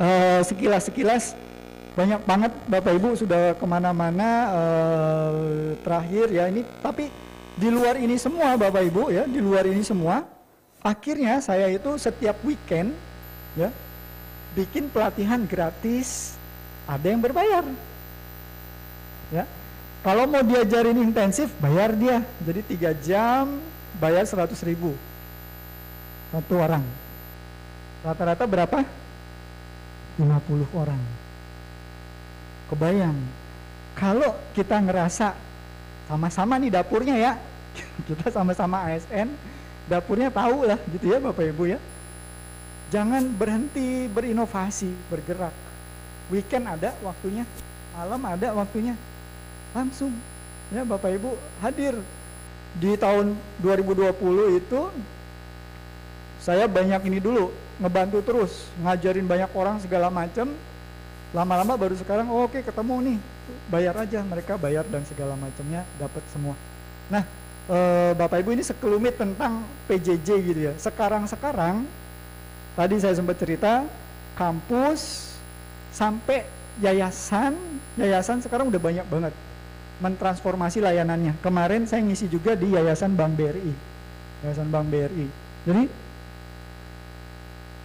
uh, 0.00 0.40
sekilas-sekilas 0.44 1.36
banyak 1.96 2.20
banget 2.28 2.52
Bapak 2.68 2.92
Ibu 2.92 3.16
sudah 3.16 3.56
ke 3.56 3.64
mana-mana 3.64 4.52
uh, 4.52 5.72
terakhir 5.80 6.28
ya 6.28 6.44
ini 6.52 6.60
tapi 6.84 7.08
di 7.56 7.72
luar 7.72 7.96
ini 7.96 8.20
semua 8.20 8.52
Bapak 8.60 8.84
Ibu 8.84 9.08
ya 9.08 9.24
di 9.24 9.40
luar 9.40 9.64
ini 9.64 9.80
semua 9.80 10.20
akhirnya 10.84 11.40
saya 11.40 11.72
itu 11.72 11.96
setiap 11.96 12.36
weekend 12.44 12.92
ya 13.56 13.72
bikin 14.52 14.92
pelatihan 14.92 15.48
gratis 15.48 16.36
ada 16.84 17.08
yang 17.08 17.20
berbayar. 17.24 17.64
Ya 19.32 19.48
kalau 20.04 20.28
mau 20.28 20.44
diajarin 20.44 21.00
intensif 21.02 21.50
bayar 21.58 21.96
dia. 21.96 22.22
Jadi 22.44 22.60
tiga 22.76 22.92
jam 22.94 23.58
bayar 24.00 24.24
100 24.24 24.52
ribu. 24.68 24.92
Satu 26.32 26.54
orang. 26.60 26.84
Rata-rata 28.04 28.44
berapa? 28.44 28.78
50 30.16 30.68
orang. 30.76 31.00
Kebayang? 32.72 33.18
Kalau 33.96 34.36
kita 34.52 34.76
ngerasa 34.80 35.32
sama-sama 36.06 36.60
nih 36.60 36.70
dapurnya 36.70 37.16
ya 37.18 37.32
kita 38.08 38.30
sama-sama 38.30 38.86
ASN 38.86 39.26
dapurnya 39.90 40.30
tahu 40.30 40.70
lah 40.70 40.78
gitu 40.94 41.10
ya 41.10 41.18
Bapak 41.18 41.44
Ibu 41.54 41.64
ya. 41.76 41.78
Jangan 42.94 43.26
berhenti 43.34 44.06
berinovasi 44.06 44.90
bergerak. 45.10 45.54
Weekend 46.30 46.66
ada 46.70 46.94
waktunya 47.02 47.46
malam 47.96 48.20
ada 48.28 48.48
waktunya. 48.52 48.94
Langsung. 49.72 50.12
Ya 50.74 50.82
Bapak 50.82 51.14
Ibu 51.14 51.30
hadir 51.62 51.94
di 52.76 52.92
tahun 53.00 53.32
2020 53.64 54.60
itu 54.60 54.80
saya 56.40 56.68
banyak 56.68 57.02
ini 57.08 57.18
dulu 57.18 57.48
ngebantu 57.80 58.20
terus 58.24 58.52
ngajarin 58.84 59.24
banyak 59.24 59.50
orang 59.56 59.80
segala 59.80 60.12
macam 60.12 60.52
lama-lama 61.34 61.74
baru 61.76 61.96
sekarang 61.98 62.28
oh, 62.28 62.46
oke 62.46 62.56
okay, 62.56 62.62
ketemu 62.62 62.94
nih. 63.12 63.18
Bayar 63.70 63.94
aja 63.98 64.20
mereka 64.22 64.54
bayar 64.58 64.84
dan 64.88 65.02
segala 65.08 65.34
macamnya 65.34 65.82
dapat 65.98 66.22
semua. 66.30 66.54
Nah 67.10 67.24
e, 67.66 67.78
bapak 68.14 68.44
ibu 68.44 68.54
ini 68.54 68.62
sekelumit 68.62 69.16
tentang 69.18 69.64
PJJ 69.90 70.28
gitu 70.44 70.60
ya. 70.70 70.74
Sekarang 70.78 71.24
sekarang 71.26 71.84
tadi 72.76 72.94
saya 73.00 73.16
sempat 73.16 73.36
cerita 73.40 73.88
kampus 74.36 75.32
sampai 75.96 76.44
yayasan 76.84 77.56
yayasan 77.96 78.44
sekarang 78.44 78.68
udah 78.68 78.80
banyak 78.80 79.06
banget 79.08 79.32
mentransformasi 80.02 80.84
layanannya. 80.84 81.38
Kemarin 81.40 81.88
saya 81.88 82.04
ngisi 82.04 82.28
juga 82.28 82.52
di 82.52 82.72
yayasan 82.76 83.16
Bank 83.16 83.34
BRI 83.36 83.72
yayasan 84.44 84.68
Bank 84.68 84.92
BRI 84.92 85.46
jadi 85.66 85.82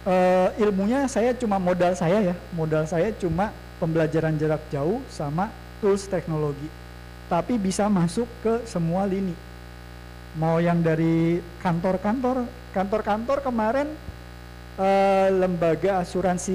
uh, 0.06 0.48
ilmunya 0.54 1.10
saya 1.10 1.34
cuma 1.34 1.58
modal 1.58 1.98
saya 1.98 2.30
ya. 2.30 2.34
Modal 2.54 2.86
saya 2.86 3.10
cuma 3.18 3.50
pembelajaran 3.82 4.38
jarak 4.38 4.62
jauh 4.70 5.02
sama 5.10 5.50
tools 5.82 6.06
teknologi. 6.06 6.70
Tapi 7.26 7.58
bisa 7.58 7.90
masuk 7.90 8.30
ke 8.38 8.62
semua 8.70 9.02
lini. 9.02 9.34
Mau 10.38 10.62
yang 10.62 10.78
dari 10.78 11.42
kantor-kantor. 11.58 12.46
Kantor-kantor 12.70 13.42
kemarin 13.42 13.88
uh, 14.78 15.28
lembaga 15.28 16.06
asuransi 16.06 16.54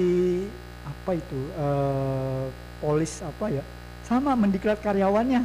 apa 0.88 1.12
itu? 1.12 1.40
Uh, 1.60 2.48
polis 2.80 3.20
apa 3.20 3.52
ya 3.52 3.64
sama 4.08 4.32
mendiklat 4.32 4.80
karyawannya 4.80 5.44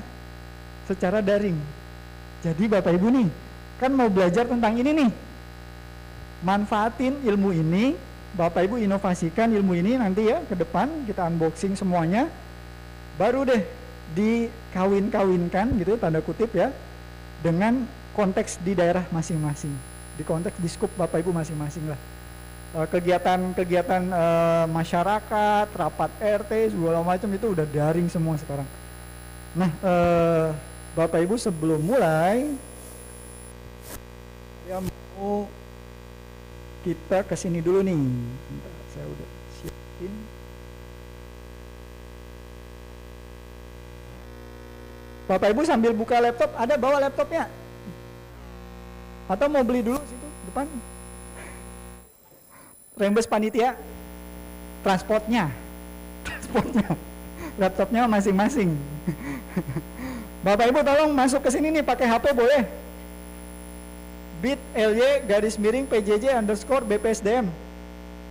secara 0.88 1.20
daring. 1.20 1.60
Jadi 2.40 2.64
bapak 2.72 2.96
ibu 2.96 3.12
nih 3.12 3.28
kan 3.78 3.92
mau 3.92 4.08
belajar 4.08 4.48
tentang 4.48 4.80
ini 4.80 4.92
nih. 4.96 5.12
Manfaatin 6.44 7.24
ilmu 7.24 7.52
ini 7.56 7.96
Bapak 8.34 8.66
Ibu 8.66 8.82
inovasikan 8.82 9.54
ilmu 9.54 9.78
ini 9.78 9.94
nanti 9.94 10.26
ya 10.26 10.42
ke 10.44 10.58
depan 10.58 11.06
kita 11.06 11.30
unboxing 11.30 11.78
semuanya. 11.78 12.28
Baru 13.16 13.46
deh 13.46 13.62
dikawin-kawinkan 14.18 15.78
gitu 15.78 15.96
tanda 16.02 16.20
kutip 16.20 16.50
ya 16.52 16.74
dengan 17.46 17.86
konteks 18.18 18.60
di 18.60 18.74
daerah 18.74 19.06
masing-masing. 19.14 19.72
Di 20.18 20.26
konteks 20.26 20.58
di 20.58 20.68
skup 20.68 20.90
Bapak 20.98 21.22
Ibu 21.22 21.32
masing-masing 21.32 21.88
lah 21.88 22.13
kegiatan-kegiatan 22.74 24.04
e, 24.10 24.26
masyarakat 24.74 25.68
rapat 25.70 26.12
RT 26.18 26.74
segala 26.74 27.06
macam 27.06 27.30
itu 27.30 27.54
udah 27.54 27.66
daring 27.70 28.10
semua 28.10 28.34
sekarang 28.42 28.66
nah 29.54 29.70
e, 29.70 29.94
Bapak 30.94 31.22
Ibu 31.22 31.38
sebelum 31.38 31.82
mulai 31.82 32.50
ya 34.70 34.82
mau 34.82 35.46
kita 36.84 37.24
ke 37.24 37.36
sini 37.40 37.64
dulu 37.64 37.80
nih. 37.80 37.96
Bentar, 37.96 38.74
saya 38.92 39.06
udah 39.08 39.28
siapin. 39.58 40.14
Bapak 45.24 45.48
Ibu 45.56 45.62
sambil 45.64 45.96
buka 45.96 46.20
laptop, 46.20 46.52
ada 46.60 46.76
bawa 46.76 47.08
laptopnya? 47.08 47.48
Atau 49.32 49.48
mau 49.48 49.64
beli 49.64 49.80
dulu 49.80 49.98
situ 50.04 50.28
depan? 50.52 50.68
Rembes 52.94 53.26
panitia, 53.26 53.74
transportnya, 54.86 55.50
transportnya, 56.22 56.88
laptopnya 57.58 58.06
masing-masing. 58.06 58.78
Bapak 60.46 60.70
Ibu 60.70 60.80
tolong 60.86 61.12
masuk 61.16 61.42
ke 61.42 61.50
sini 61.50 61.74
nih 61.74 61.82
pakai 61.82 62.06
HP 62.06 62.36
boleh? 62.36 62.84
bit 64.44 64.60
ly 64.76 65.24
garis 65.24 65.56
miring 65.56 65.88
pjj 65.88 66.36
underscore 66.36 66.84
bpsdm 66.84 67.48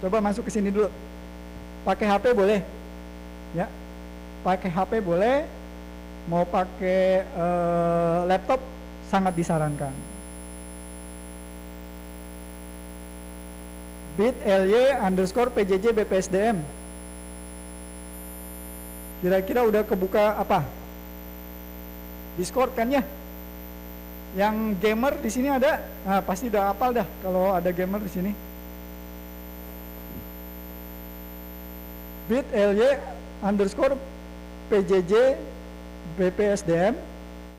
coba 0.05 0.21
masuk 0.21 0.45
ke 0.45 0.53
sini 0.53 0.69
dulu. 0.69 0.93
Pakai 1.87 2.11
hp 2.11 2.35
boleh. 2.35 2.61
Ya. 3.55 3.71
Pakai 4.43 4.69
hp 4.69 4.99
boleh. 4.99 5.47
Mau 6.27 6.43
pakai 6.47 7.27
uh, 7.35 8.27
laptop 8.27 8.59
sangat 9.11 9.35
disarankan 9.35 9.91
bit 14.19 14.37
ly 14.45 14.93
underscore 15.01 15.49
pjj 15.49 15.93
bpsdm 15.97 16.61
kira-kira 19.25 19.65
udah 19.65 19.83
kebuka 19.87 20.37
apa 20.37 20.67
discord 22.37 22.75
kan 22.75 22.91
ya 22.91 23.03
yang 24.33 24.73
gamer 24.81 25.13
di 25.21 25.29
sini 25.29 25.53
ada? 25.53 25.85
Nah, 26.09 26.25
pasti 26.25 26.49
udah 26.49 26.73
hafal 26.73 26.97
dah 26.97 27.05
kalau 27.21 27.53
ada 27.53 27.69
gamer 27.69 28.01
di 28.01 28.09
sini. 28.13 28.33
bit 32.33 32.49
ly 32.55 32.97
underscore 33.45 33.99
pjj 34.73 35.37
bpsdm 36.17 36.97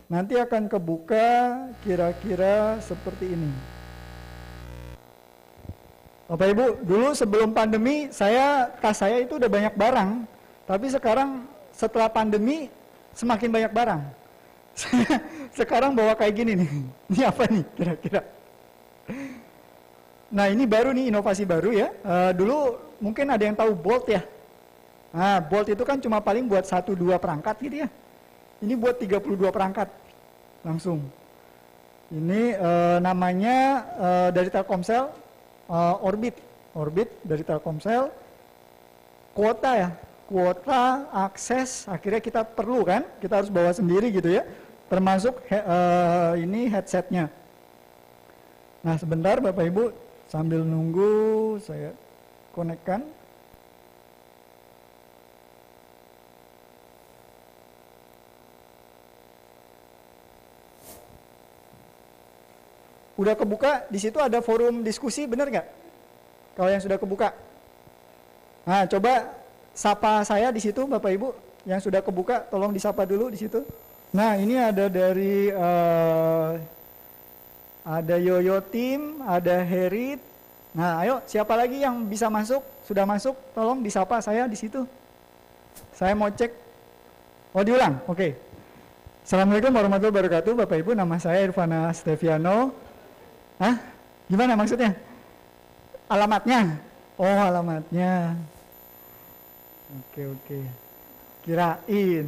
nanti 0.10 0.34
akan 0.40 0.66
kebuka 0.66 1.54
kira-kira 1.86 2.82
seperti 2.82 3.38
ini. 3.38 3.73
Bapak 6.34 6.50
Ibu, 6.50 6.66
dulu 6.82 7.14
sebelum 7.14 7.54
pandemi 7.54 8.10
saya 8.10 8.66
tas 8.82 8.98
saya 8.98 9.22
itu 9.22 9.38
udah 9.38 9.46
banyak 9.46 9.78
barang, 9.78 10.26
tapi 10.66 10.90
sekarang 10.90 11.46
setelah 11.70 12.10
pandemi 12.10 12.74
semakin 13.14 13.54
banyak 13.54 13.70
barang. 13.70 14.02
sekarang 15.62 15.94
bawa 15.94 16.18
kayak 16.18 16.34
gini 16.34 16.58
nih. 16.58 16.70
Ini 17.14 17.22
apa 17.30 17.44
nih 17.46 17.64
kira-kira? 17.78 18.22
Nah 20.34 20.50
ini 20.50 20.66
baru 20.66 20.90
nih 20.98 21.14
inovasi 21.14 21.46
baru 21.46 21.70
ya. 21.70 21.94
Uh, 22.02 22.34
dulu 22.34 22.82
mungkin 22.98 23.30
ada 23.30 23.46
yang 23.46 23.54
tahu 23.54 23.78
Bolt 23.78 24.10
ya. 24.10 24.26
Nah 25.14 25.38
Bolt 25.38 25.70
itu 25.70 25.86
kan 25.86 26.02
cuma 26.02 26.18
paling 26.18 26.50
buat 26.50 26.66
satu 26.66 26.98
dua 26.98 27.22
perangkat 27.22 27.62
gitu 27.62 27.86
ya. 27.86 27.90
Ini 28.58 28.74
buat 28.74 28.98
32 28.98 29.38
perangkat 29.54 29.86
langsung. 30.66 31.06
Ini 32.10 32.58
uh, 32.58 32.98
namanya 32.98 33.86
uh, 34.02 34.30
dari 34.34 34.50
Telkomsel 34.50 35.22
uh, 35.70 36.00
Orbit. 36.02 36.36
Orbit 36.74 37.14
dari 37.22 37.46
Telkomsel. 37.46 38.10
Kuota 39.38 39.72
ya. 39.78 39.90
Kuota, 40.24 41.06
akses, 41.14 41.86
akhirnya 41.86 42.24
kita 42.24 42.42
perlu 42.42 42.82
kan. 42.88 43.06
Kita 43.22 43.44
harus 43.44 43.52
bawa 43.52 43.70
sendiri 43.76 44.10
gitu 44.10 44.32
ya 44.34 44.48
termasuk 44.94 45.42
he, 45.50 45.58
uh, 45.58 46.38
ini 46.38 46.70
headsetnya. 46.70 47.26
Nah 48.86 48.94
sebentar 49.02 49.42
Bapak 49.42 49.66
Ibu 49.66 49.90
sambil 50.30 50.62
nunggu 50.62 51.58
saya 51.66 51.98
konekkan. 52.54 53.02
Udah 63.14 63.38
kebuka, 63.38 63.86
di 63.90 64.00
situ 64.02 64.18
ada 64.18 64.42
forum 64.42 64.82
diskusi, 64.82 65.30
benar 65.30 65.50
nggak? 65.50 65.68
Kalau 66.58 66.70
yang 66.70 66.82
sudah 66.82 66.98
kebuka. 66.98 67.30
Nah, 68.66 68.86
coba 68.90 69.30
sapa 69.74 70.26
saya 70.26 70.50
di 70.50 70.62
situ, 70.62 70.86
Bapak 70.86 71.12
Ibu, 71.14 71.30
yang 71.70 71.80
sudah 71.80 72.02
kebuka, 72.04 72.46
tolong 72.50 72.74
disapa 72.74 73.08
dulu 73.08 73.30
di 73.30 73.40
situ. 73.40 73.64
Nah 74.14 74.38
ini 74.38 74.62
ada 74.62 74.86
dari 74.94 75.50
uh, 75.50 76.54
ada 77.82 78.16
Yoyo 78.22 78.62
Tim, 78.62 79.26
ada 79.26 79.66
Herit. 79.66 80.22
Nah 80.78 81.02
ayo 81.02 81.18
siapa 81.26 81.58
lagi 81.58 81.82
yang 81.82 82.06
bisa 82.06 82.30
masuk? 82.30 82.62
Sudah 82.86 83.10
masuk? 83.10 83.34
Tolong 83.58 83.82
disapa 83.82 84.22
saya 84.22 84.46
di 84.46 84.54
situ. 84.54 84.86
Saya 85.98 86.14
mau 86.14 86.30
cek. 86.30 86.54
Oh 87.58 87.66
diulang, 87.66 87.98
oke. 88.06 88.18
Okay. 88.18 88.32
Assalamualaikum 89.26 89.74
warahmatullahi 89.74 90.14
wabarakatuh, 90.14 90.54
Bapak 90.62 90.78
Ibu. 90.84 90.92
Nama 90.94 91.16
saya 91.18 91.42
Irfana 91.50 91.90
Steviano. 91.96 92.76
Hah? 93.62 93.76
Gimana 94.32 94.58
maksudnya? 94.58 94.96
Alamatnya? 96.10 96.80
Oh, 97.18 97.40
alamatnya. 97.40 98.34
Oke, 99.94 100.26
oke. 100.26 100.60
Kirain. 101.46 102.28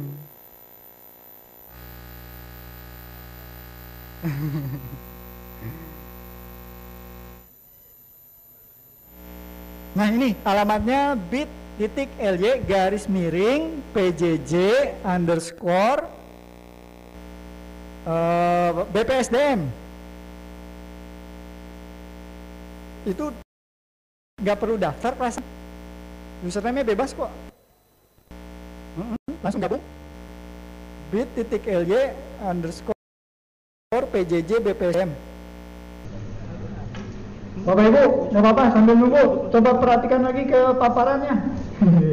nah 9.96 10.08
ini 10.12 10.36
alamatnya 10.44 11.16
bit 11.16 11.48
titik 11.76 12.08
ly 12.18 12.60
garis 12.64 13.04
miring 13.08 13.84
pjj 13.92 14.52
underscore 15.04 16.08
uh, 18.08 18.84
bpsdm 18.92 19.68
itu 23.06 23.30
nggak 24.42 24.58
perlu 24.58 24.76
daftar 24.76 25.14
perasaan. 25.14 25.46
Username 26.44 26.84
bebas 26.84 27.14
kok. 27.14 27.30
Langsung 29.40 29.62
gabung. 29.62 29.82
Bit 31.14 31.30
titik 31.38 31.64
ly 31.70 32.10
underscore 32.42 32.98
PJJ 34.10 34.58
BPSM 34.58 35.14
Bapak 37.66 37.84
Ibu, 37.88 38.30
nggak 38.30 38.42
apa-apa 38.46 38.64
sambil 38.78 38.94
nunggu, 38.94 39.50
coba 39.50 39.70
perhatikan 39.82 40.22
lagi 40.22 40.46
ke 40.46 40.60
paparannya. 40.78 41.34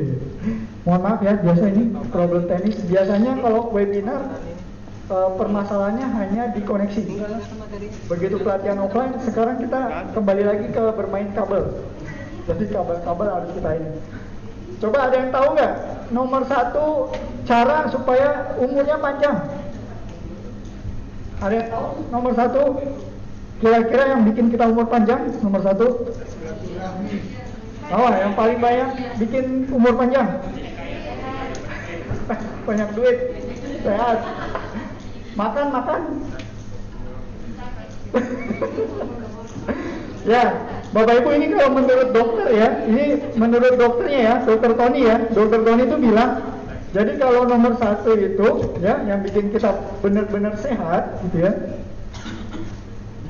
Mohon 0.87 1.01
maaf 1.05 1.19
ya, 1.21 1.37
biasa 1.37 1.63
ini 1.69 1.83
problem 2.09 2.49
teknis. 2.49 2.81
Biasanya 2.89 3.37
kalau 3.37 3.69
webinar 3.69 4.33
uh, 5.13 5.29
permasalahannya 5.37 6.07
hanya 6.17 6.43
di 6.51 6.61
koneksi. 6.65 7.03
Begitu 8.09 8.35
pelatihan 8.41 8.81
offline, 8.81 9.13
sekarang 9.21 9.61
kita 9.61 10.09
kembali 10.17 10.43
lagi 10.43 10.67
ke 10.73 10.83
bermain 10.97 11.29
kabel. 11.37 11.85
Jadi 12.49 12.63
kabel-kabel 12.73 13.27
harus 13.29 13.51
kita 13.55 13.69
ini. 13.77 13.91
Coba 14.83 15.07
ada 15.07 15.15
yang 15.15 15.31
tahu 15.31 15.47
nggak 15.55 15.73
nomor 16.11 16.41
satu 16.43 16.85
cara 17.47 17.87
supaya 17.87 18.57
umurnya 18.59 18.99
panjang? 18.99 19.37
Ada 21.39 21.53
yang 21.55 21.69
tahu 21.71 21.87
nomor 22.11 22.33
satu 22.35 22.61
kira-kira 23.63 24.11
yang 24.11 24.27
bikin 24.27 24.51
kita 24.51 24.67
umur 24.67 24.91
panjang 24.91 25.31
nomor 25.39 25.63
satu? 25.63 26.11
Oh, 27.93 28.11
yang 28.11 28.35
paling 28.35 28.59
banyak 28.59 28.89
bikin 29.23 29.71
umur 29.71 29.95
panjang? 29.95 30.27
banyak 32.67 32.89
duit, 32.95 33.17
sehat, 33.83 34.19
makan 35.33 35.65
makan. 35.73 36.01
ya, 40.29 40.53
Bapak 40.93 41.25
Ibu 41.25 41.29
ini 41.33 41.57
kalau 41.57 41.73
menurut 41.73 42.13
dokter 42.13 42.47
ya, 42.53 42.85
ini 42.85 43.17
menurut 43.33 43.73
dokternya 43.81 44.19
ya, 44.21 44.35
dokter 44.45 44.77
Tony 44.77 45.09
ya, 45.09 45.17
dokter 45.33 45.65
Tony 45.65 45.89
itu 45.89 45.97
bilang, 45.97 46.31
jadi 46.93 47.17
kalau 47.17 47.49
nomor 47.49 47.73
satu 47.81 48.13
itu 48.13 48.77
ya, 48.77 49.01
yang 49.09 49.25
bikin 49.25 49.49
kita 49.49 49.73
benar-benar 50.05 50.53
sehat, 50.61 51.17
gitu 51.25 51.49
ya, 51.49 51.53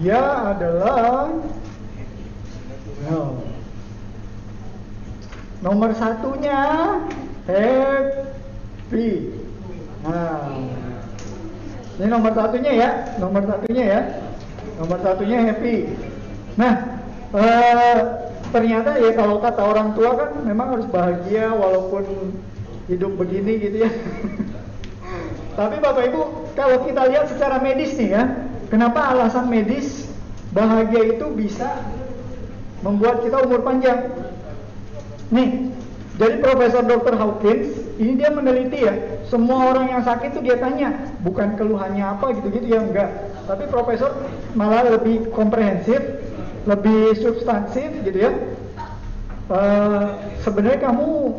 dia 0.03 0.51
adalah 0.51 1.31
no. 3.07 3.39
nomor 5.63 5.95
satunya 5.95 6.59
happy. 7.47 9.31
Nah, 10.03 10.51
ini 12.01 12.07
nomor 12.09 12.33
satunya 12.33 12.71
ya, 12.73 12.89
nomor 13.21 13.45
satunya 13.45 13.83
ya, 13.85 14.01
nomor 14.81 14.97
satunya 15.05 15.37
happy. 15.45 15.75
Nah, 16.57 16.73
eh, 17.37 17.99
ternyata 18.49 18.97
ya 18.97 19.11
kalau 19.13 19.37
kata 19.37 19.61
orang 19.61 19.93
tua 19.93 20.11
kan 20.17 20.29
memang 20.41 20.77
harus 20.77 20.87
bahagia 20.89 21.53
walaupun 21.53 22.33
hidup 22.89 23.13
begini 23.17 23.53
gitu 23.61 23.77
ya. 23.85 23.91
Tapi 25.59 25.75
Bapak 25.77 26.09
Ibu, 26.09 26.21
kalau 26.57 26.81
kita 26.89 27.13
lihat 27.13 27.29
secara 27.29 27.61
medis 27.61 27.93
nih 27.93 28.09
ya, 28.17 28.23
kenapa 28.73 29.13
alasan 29.13 29.53
medis 29.53 30.09
bahagia 30.49 31.13
itu 31.13 31.29
bisa 31.29 31.77
membuat 32.81 33.21
kita 33.21 33.37
umur 33.45 33.61
panjang? 33.61 34.09
Nih, 35.29 35.69
jadi 36.17 36.41
Profesor 36.41 36.81
Dr. 36.85 37.17
Hawkins 37.21 37.69
ini 38.01 38.17
dia 38.17 38.33
meneliti 38.33 38.81
ya, 38.81 38.93
semua 39.33 39.73
orang 39.73 39.89
yang 39.89 40.05
sakit 40.05 40.37
itu 40.37 40.45
dia 40.45 40.61
tanya, 40.61 41.09
bukan 41.25 41.57
keluhannya 41.57 42.05
apa 42.05 42.37
gitu-gitu 42.37 42.69
ya 42.69 42.85
enggak. 42.85 43.09
Tapi 43.49 43.65
Profesor 43.65 44.13
malah 44.53 44.85
lebih 44.85 45.33
komprehensif, 45.33 45.97
lebih 46.69 47.17
substansif 47.17 47.89
gitu 48.05 48.29
ya. 48.29 48.31
Uh, 49.49 50.21
Sebenarnya 50.45 50.85
kamu 50.85 51.33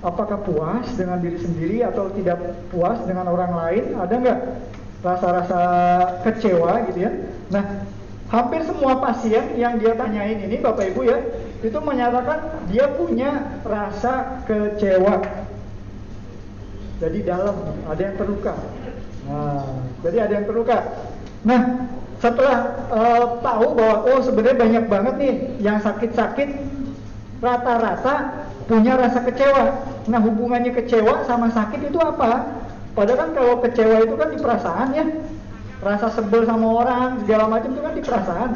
apakah 0.00 0.40
puas 0.48 0.86
dengan 0.96 1.20
diri 1.20 1.36
sendiri 1.36 1.84
atau 1.84 2.08
tidak 2.16 2.40
puas 2.72 2.96
dengan 3.04 3.28
orang 3.28 3.52
lain? 3.52 3.84
Ada 4.00 4.14
nggak 4.16 4.38
rasa-rasa 5.04 5.60
kecewa 6.24 6.88
gitu 6.88 7.04
ya? 7.04 7.12
Nah, 7.52 7.84
hampir 8.32 8.64
semua 8.64 8.96
pasien 9.02 9.60
yang 9.60 9.76
dia 9.76 9.92
tanyain 9.92 10.40
ini 10.40 10.56
Bapak 10.56 10.94
Ibu 10.96 11.04
ya, 11.04 11.18
itu 11.60 11.78
menyatakan 11.84 12.64
dia 12.72 12.88
punya 12.96 13.60
rasa 13.60 14.40
kecewa. 14.48 15.20
Jadi 17.00 17.18
dalam 17.24 17.56
ada 17.88 18.02
yang 18.04 18.16
terluka. 18.20 18.54
Nah, 19.24 19.64
jadi 20.04 20.16
ada 20.28 20.32
yang 20.36 20.46
terluka. 20.46 20.78
Nah, 21.48 21.60
setelah 22.20 22.76
uh, 22.92 23.24
tahu 23.40 23.66
bahwa 23.72 23.96
oh 24.12 24.20
sebenarnya 24.20 24.60
banyak 24.60 24.84
banget 24.92 25.14
nih 25.16 25.34
yang 25.64 25.80
sakit-sakit 25.80 26.60
rata-rata 27.40 28.44
punya 28.68 29.00
rasa 29.00 29.24
kecewa. 29.24 29.80
Nah, 30.12 30.20
hubungannya 30.20 30.76
kecewa 30.76 31.24
sama 31.24 31.48
sakit 31.48 31.88
itu 31.88 31.96
apa? 31.96 32.60
Padahal 32.92 33.18
kan 33.24 33.30
kalau 33.32 33.54
kecewa 33.64 34.04
itu 34.04 34.14
kan 34.20 34.28
di 34.28 34.38
perasaan 34.38 34.88
ya. 34.92 35.06
Rasa 35.80 36.12
sebel 36.12 36.44
sama 36.44 36.84
orang, 36.84 37.24
segala 37.24 37.48
macam 37.48 37.72
itu 37.72 37.80
kan 37.80 37.94
di 37.96 38.04
perasaan. 38.04 38.50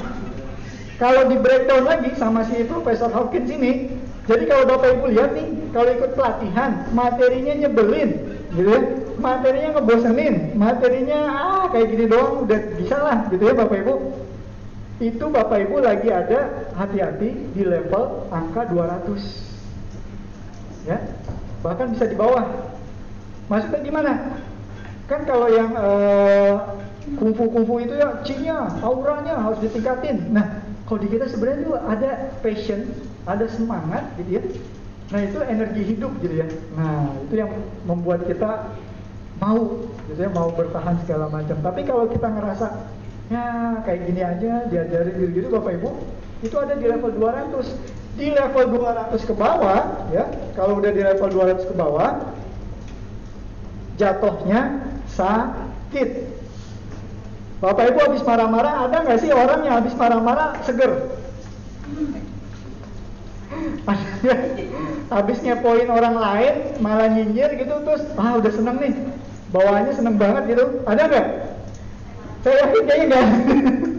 Kalau 1.00 1.22
di 1.32 1.40
breakdown 1.40 1.88
lagi 1.88 2.12
sama 2.20 2.44
si 2.44 2.60
Profesor 2.68 3.08
Hawkins 3.08 3.48
ini, 3.48 3.88
jadi 4.28 4.44
kalau 4.44 4.64
Bapak 4.68 5.00
Ibu 5.00 5.06
lihat 5.12 5.32
nih, 5.32 5.48
kalau 5.72 5.90
ikut 5.92 6.12
pelatihan, 6.16 6.84
materinya 6.92 7.54
nyebelin, 7.64 8.33
gitu 8.54 8.70
ya. 8.70 8.82
Materinya 9.14 9.78
ngebosenin, 9.78 10.58
materinya 10.58 11.18
ah 11.30 11.64
kayak 11.70 11.94
gini 11.94 12.10
doang 12.10 12.42
udah 12.44 12.60
bisa 12.76 12.96
lah, 12.98 13.18
gitu 13.30 13.46
ya 13.46 13.54
Bapak 13.54 13.78
Ibu. 13.86 13.94
Itu 15.02 15.26
Bapak 15.30 15.58
Ibu 15.68 15.76
lagi 15.82 16.08
ada 16.10 16.70
hati-hati 16.78 17.30
di 17.54 17.62
level 17.62 18.26
angka 18.30 18.66
200. 18.70 20.86
Ya. 20.86 20.98
Bahkan 21.62 21.94
bisa 21.96 22.06
di 22.10 22.16
bawah. 22.18 22.44
Maksudnya 23.48 23.80
gimana? 23.80 24.12
Kan 25.08 25.24
kalau 25.28 25.48
yang 25.52 25.72
uh, 25.76 26.80
kungfu-kungfu 27.16 27.80
itu 27.84 27.94
ya 27.96 28.20
cinya, 28.24 28.80
auranya 28.80 29.36
harus 29.36 29.60
ditingkatin. 29.60 30.32
Nah, 30.32 30.64
kalau 30.88 31.00
di 31.00 31.08
kita 31.12 31.28
sebenarnya 31.28 31.60
itu 31.64 31.74
ada 31.76 32.10
passion, 32.40 32.80
ada 33.24 33.48
semangat 33.48 34.04
gitu 34.20 34.40
ya. 34.40 34.42
Nah, 35.12 35.20
itu 35.20 35.38
energi 35.44 35.82
hidup 35.84 36.12
gitu 36.24 36.34
ya. 36.40 36.48
Nah, 36.78 37.12
itu 37.28 37.34
yang 37.36 37.52
membuat 37.84 38.24
kita 38.24 38.72
mau 39.36 39.84
gitu 40.08 40.20
ya, 40.20 40.30
mau 40.32 40.48
bertahan 40.54 40.96
segala 41.04 41.28
macam. 41.28 41.60
Tapi 41.60 41.80
kalau 41.84 42.08
kita 42.08 42.28
ngerasa 42.30 42.66
ya 43.32 43.44
kayak 43.84 44.00
gini 44.08 44.20
aja 44.20 44.52
diajarin 44.68 45.14
gitu-gitu 45.16 45.48
Bapak 45.52 45.80
Ibu, 45.80 45.90
itu 46.44 46.56
ada 46.56 46.76
di 46.76 46.86
level 46.88 47.12
200. 47.12 47.68
Di 48.14 48.30
level 48.30 48.64
200 48.78 49.26
ke 49.26 49.34
bawah 49.34 50.08
ya, 50.14 50.24
kalau 50.54 50.78
udah 50.78 50.92
di 50.94 51.02
level 51.02 51.28
200 51.28 51.66
ke 51.66 51.74
bawah 51.74 52.10
jatuhnya 53.98 54.80
sakit. 55.12 56.32
Bapak 57.60 57.92
Ibu 57.92 57.98
habis 58.08 58.22
marah-marah, 58.22 58.88
ada 58.88 58.96
nggak 59.02 59.18
sih 59.24 59.32
orang 59.32 59.64
yang 59.64 59.80
habis 59.82 59.96
marah-marah 59.96 60.60
seger? 60.62 61.16
Habis 65.14 65.38
ngepoin 65.44 65.88
orang 65.90 66.16
lain, 66.16 66.54
malah 66.80 67.08
nyinyir 67.12 67.54
gitu, 67.60 67.74
terus 67.84 68.02
ah 68.16 68.38
udah 68.40 68.52
seneng 68.52 68.76
nih, 68.80 68.92
bawaannya 69.52 69.92
seneng 69.94 70.16
banget 70.16 70.42
gitu, 70.56 70.64
ada 70.88 71.02
nggak? 71.06 71.26
Saya 72.44 72.56
yakin 72.68 72.82
kayaknya 72.84 73.06
nggak. 73.08 73.26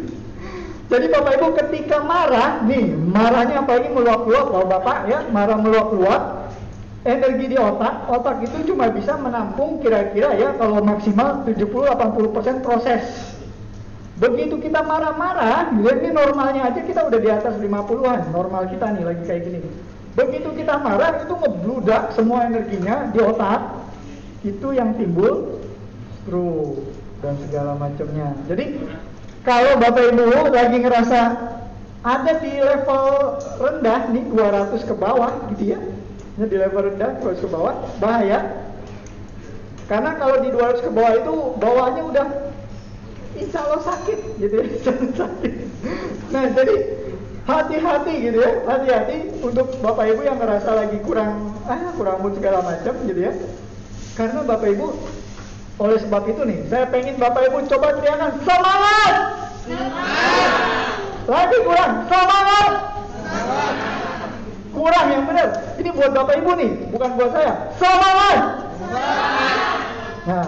Jadi 0.92 1.06
Bapak 1.10 1.32
Ibu 1.42 1.48
ketika 1.66 1.98
marah, 2.06 2.62
nih 2.70 2.94
marahnya 2.94 3.66
apalagi 3.66 3.90
meluap-luap, 3.90 4.48
kalau 4.54 4.66
Bapak 4.70 4.98
ya 5.10 5.26
marah 5.34 5.58
meluap-luap, 5.58 6.54
energi 7.06 7.46
di 7.54 7.58
otak, 7.58 8.10
otak 8.10 8.42
itu 8.42 8.74
cuma 8.74 8.90
bisa 8.90 9.18
menampung 9.18 9.78
kira-kira 9.82 10.34
ya 10.34 10.58
kalau 10.58 10.82
maksimal 10.82 11.46
70-80% 11.46 12.66
proses. 12.66 13.35
Begitu 14.16 14.56
kita 14.64 14.80
marah-marah, 14.80 15.76
lihat 15.76 16.00
ini 16.00 16.16
normalnya 16.16 16.72
aja 16.72 16.80
kita 16.88 17.04
udah 17.04 17.20
di 17.20 17.28
atas 17.28 17.60
50-an, 17.60 18.32
normal 18.32 18.64
kita 18.72 18.96
nih 18.96 19.04
lagi 19.04 19.24
kayak 19.28 19.42
gini. 19.44 19.60
Begitu 20.16 20.56
kita 20.56 20.80
marah 20.80 21.20
itu 21.20 21.36
ngebludak 21.36 22.16
semua 22.16 22.48
energinya 22.48 23.12
di 23.12 23.20
otak, 23.20 23.76
itu 24.48 24.72
yang 24.72 24.96
timbul 24.96 25.60
stroke 26.24 26.80
dan 27.20 27.36
segala 27.44 27.76
macamnya. 27.76 28.32
Jadi 28.48 28.80
kalau 29.44 29.76
Bapak 29.84 30.16
Ibu 30.16 30.48
lagi 30.48 30.78
ngerasa 30.80 31.20
ada 32.06 32.34
di 32.40 32.54
level 32.56 33.06
rendah 33.60 34.02
nih 34.16 34.24
200 34.32 34.80
ke 34.88 34.96
bawah 34.96 35.32
gitu 35.52 35.76
ya. 35.76 35.80
Ini 36.40 36.46
di 36.48 36.56
level 36.56 36.94
rendah 36.94 37.20
200 37.20 37.44
ke 37.44 37.50
bawah 37.52 37.76
bahaya. 38.00 38.64
Karena 39.92 40.16
kalau 40.16 40.40
di 40.40 40.56
200 40.56 40.88
ke 40.88 40.92
bawah 40.94 41.14
itu 41.20 41.34
bawahnya 41.60 42.04
udah 42.08 42.28
insya 43.36 43.60
Allah 43.68 43.82
sakit 43.84 44.20
gitu 44.40 44.56
ya, 44.64 44.66
sakit. 45.22 45.54
Nah 46.32 46.44
jadi 46.56 46.76
hati-hati 47.46 48.14
gitu 48.26 48.38
ya, 48.42 48.52
hati-hati 48.66 49.18
untuk 49.46 49.68
bapak 49.84 50.16
ibu 50.16 50.22
yang 50.26 50.42
ngerasa 50.42 50.70
lagi 50.74 50.98
kurang 51.06 51.54
ah 51.70 51.94
kurang 51.94 52.24
mood 52.24 52.34
segala 52.40 52.64
macam 52.66 52.94
gitu 53.06 53.22
ya. 53.22 53.34
Karena 54.16 54.42
bapak 54.48 54.68
ibu 54.72 54.96
oleh 55.76 55.98
sebab 56.00 56.24
itu 56.32 56.42
nih, 56.48 56.60
saya 56.72 56.88
pengen 56.88 57.20
bapak 57.20 57.52
ibu 57.52 57.60
coba 57.68 58.00
teriakan 58.00 58.32
semangat. 58.48 59.14
Lagi 61.26 61.58
kurang, 61.68 61.92
semangat. 62.08 62.72
Kurang 64.72 65.06
yang 65.12 65.24
benar. 65.28 65.50
Ini 65.76 65.90
buat 65.92 66.12
bapak 66.16 66.36
ibu 66.40 66.52
nih, 66.56 66.72
bukan 66.96 67.10
buat 67.20 67.32
saya. 67.36 67.54
Semangat. 67.76 68.40
Nah, 70.26 70.48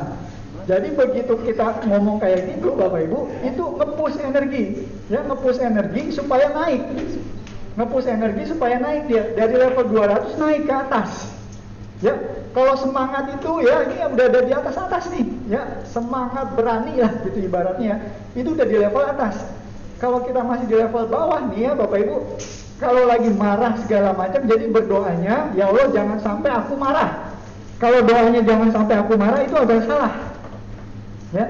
jadi 0.68 0.92
begitu 0.92 1.34
kita 1.48 1.88
ngomong 1.88 2.20
kayak 2.20 2.52
gitu 2.52 2.76
Bapak 2.76 3.08
Ibu, 3.08 3.20
itu 3.40 3.64
ngepush 3.80 4.20
energi, 4.20 4.84
ya 5.08 5.24
ngepush 5.24 5.64
energi 5.64 6.12
supaya 6.12 6.52
naik. 6.52 6.84
Ngepush 7.80 8.08
energi 8.12 8.52
supaya 8.52 8.76
naik 8.76 9.08
dia 9.08 9.32
dari 9.32 9.56
level 9.56 9.88
200 9.88 10.36
naik 10.36 10.68
ke 10.68 10.74
atas. 10.76 11.32
Ya, 12.04 12.20
kalau 12.52 12.76
semangat 12.76 13.32
itu 13.32 13.64
ya 13.64 13.88
ini 13.88 13.96
udah 14.12 14.26
ada 14.28 14.42
di 14.44 14.54
atas 14.54 14.76
atas 14.76 15.08
nih, 15.08 15.26
ya 15.48 15.82
semangat 15.88 16.52
berani 16.60 17.00
lah 17.00 17.16
gitu 17.24 17.48
ibaratnya. 17.48 18.04
Itu 18.36 18.52
udah 18.52 18.68
di 18.68 18.76
level 18.76 19.08
atas. 19.08 19.40
Kalau 20.04 20.28
kita 20.28 20.44
masih 20.44 20.68
di 20.68 20.76
level 20.78 21.08
bawah 21.08 21.48
nih 21.48 21.72
ya 21.72 21.80
Bapak 21.80 21.98
Ibu, 22.04 22.16
kalau 22.78 23.08
lagi 23.08 23.32
marah 23.34 23.74
segala 23.82 24.12
macam, 24.14 24.44
jadi 24.44 24.68
berdoanya, 24.68 25.56
ya 25.56 25.72
Allah 25.72 25.88
jangan 25.96 26.20
sampai 26.20 26.52
aku 26.54 26.76
marah. 26.76 27.34
Kalau 27.80 28.04
doanya 28.04 28.44
jangan 28.44 28.70
sampai 28.70 29.00
aku 29.00 29.16
marah 29.16 29.42
itu 29.42 29.56
agak 29.58 29.88
salah. 29.88 30.37
Ya. 31.36 31.46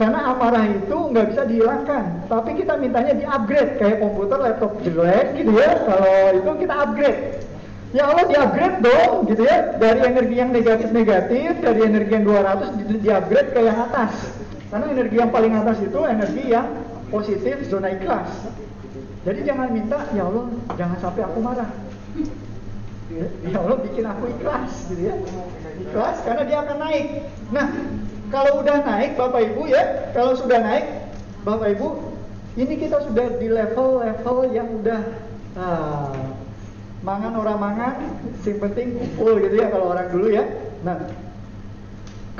Karena 0.00 0.34
amarah 0.34 0.66
itu 0.66 0.96
nggak 1.12 1.26
bisa 1.30 1.42
dihilangkan, 1.46 2.26
tapi 2.26 2.56
kita 2.58 2.80
mintanya 2.80 3.12
di 3.12 3.22
upgrade 3.28 3.76
kayak 3.76 4.00
komputer, 4.00 4.40
laptop 4.40 4.72
jelek 4.82 5.36
gitu 5.36 5.52
ya. 5.52 5.78
Kalau 5.84 6.16
itu 6.32 6.50
kita 6.64 6.74
upgrade. 6.74 7.20
Ya 7.92 8.08
Allah 8.08 8.24
di 8.24 8.36
upgrade 8.40 8.80
dong 8.80 9.28
gitu 9.28 9.44
ya 9.44 9.76
dari 9.76 10.00
energi 10.00 10.34
yang 10.40 10.48
negatif-negatif 10.48 11.60
dari 11.60 11.80
energi 11.84 12.12
yang 12.16 12.24
200 12.24 12.88
di, 12.88 13.08
upgrade 13.12 13.52
ke 13.52 13.60
yang 13.68 13.78
atas. 13.84 14.12
Karena 14.72 14.86
energi 14.96 15.16
yang 15.20 15.28
paling 15.28 15.52
atas 15.52 15.76
itu 15.84 16.00
energi 16.00 16.42
yang 16.48 16.72
positif 17.12 17.60
zona 17.68 17.92
ikhlas. 17.92 18.32
Jadi 19.28 19.44
jangan 19.44 19.76
minta 19.76 20.08
ya 20.16 20.24
Allah 20.24 20.48
jangan 20.72 20.98
sampai 21.04 21.22
aku 21.28 21.38
marah. 21.44 21.68
Ya 23.44 23.58
Allah 23.60 23.76
bikin 23.84 24.08
aku 24.08 24.24
ikhlas 24.40 24.72
gitu 24.88 25.12
ya. 25.12 25.14
Ikhlas 25.84 26.16
karena 26.24 26.42
dia 26.48 26.58
akan 26.64 26.76
naik. 26.80 27.06
Nah, 27.52 27.66
kalau 28.32 28.64
udah 28.64 28.76
naik 28.80 29.12
Bapak 29.20 29.52
Ibu 29.52 29.62
ya, 29.68 30.08
kalau 30.16 30.32
sudah 30.32 30.58
naik 30.64 30.88
Bapak 31.44 31.76
Ibu, 31.76 31.88
ini 32.56 32.74
kita 32.80 33.04
sudah 33.04 33.36
di 33.36 33.52
level-level 33.52 34.36
yang 34.56 34.68
udah 34.80 35.00
ah, 35.60 36.16
mangan 37.04 37.36
orang 37.36 37.58
mangan, 37.60 37.94
sing 38.40 38.56
penting 38.56 38.96
kumpul 38.96 39.36
gitu 39.36 39.60
ya 39.60 39.68
kalau 39.68 39.92
orang 39.92 40.08
dulu 40.08 40.32
ya. 40.32 40.48
Nah, 40.80 41.12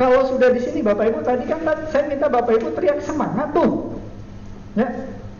kalau 0.00 0.24
sudah 0.32 0.56
di 0.56 0.64
sini 0.64 0.80
Bapak 0.80 1.12
Ibu 1.12 1.20
tadi 1.28 1.44
kan 1.44 1.60
saya 1.92 2.08
minta 2.08 2.32
Bapak 2.32 2.56
Ibu 2.56 2.72
teriak 2.72 3.04
semangat 3.04 3.52
tuh. 3.52 4.00
Ya, 4.72 4.88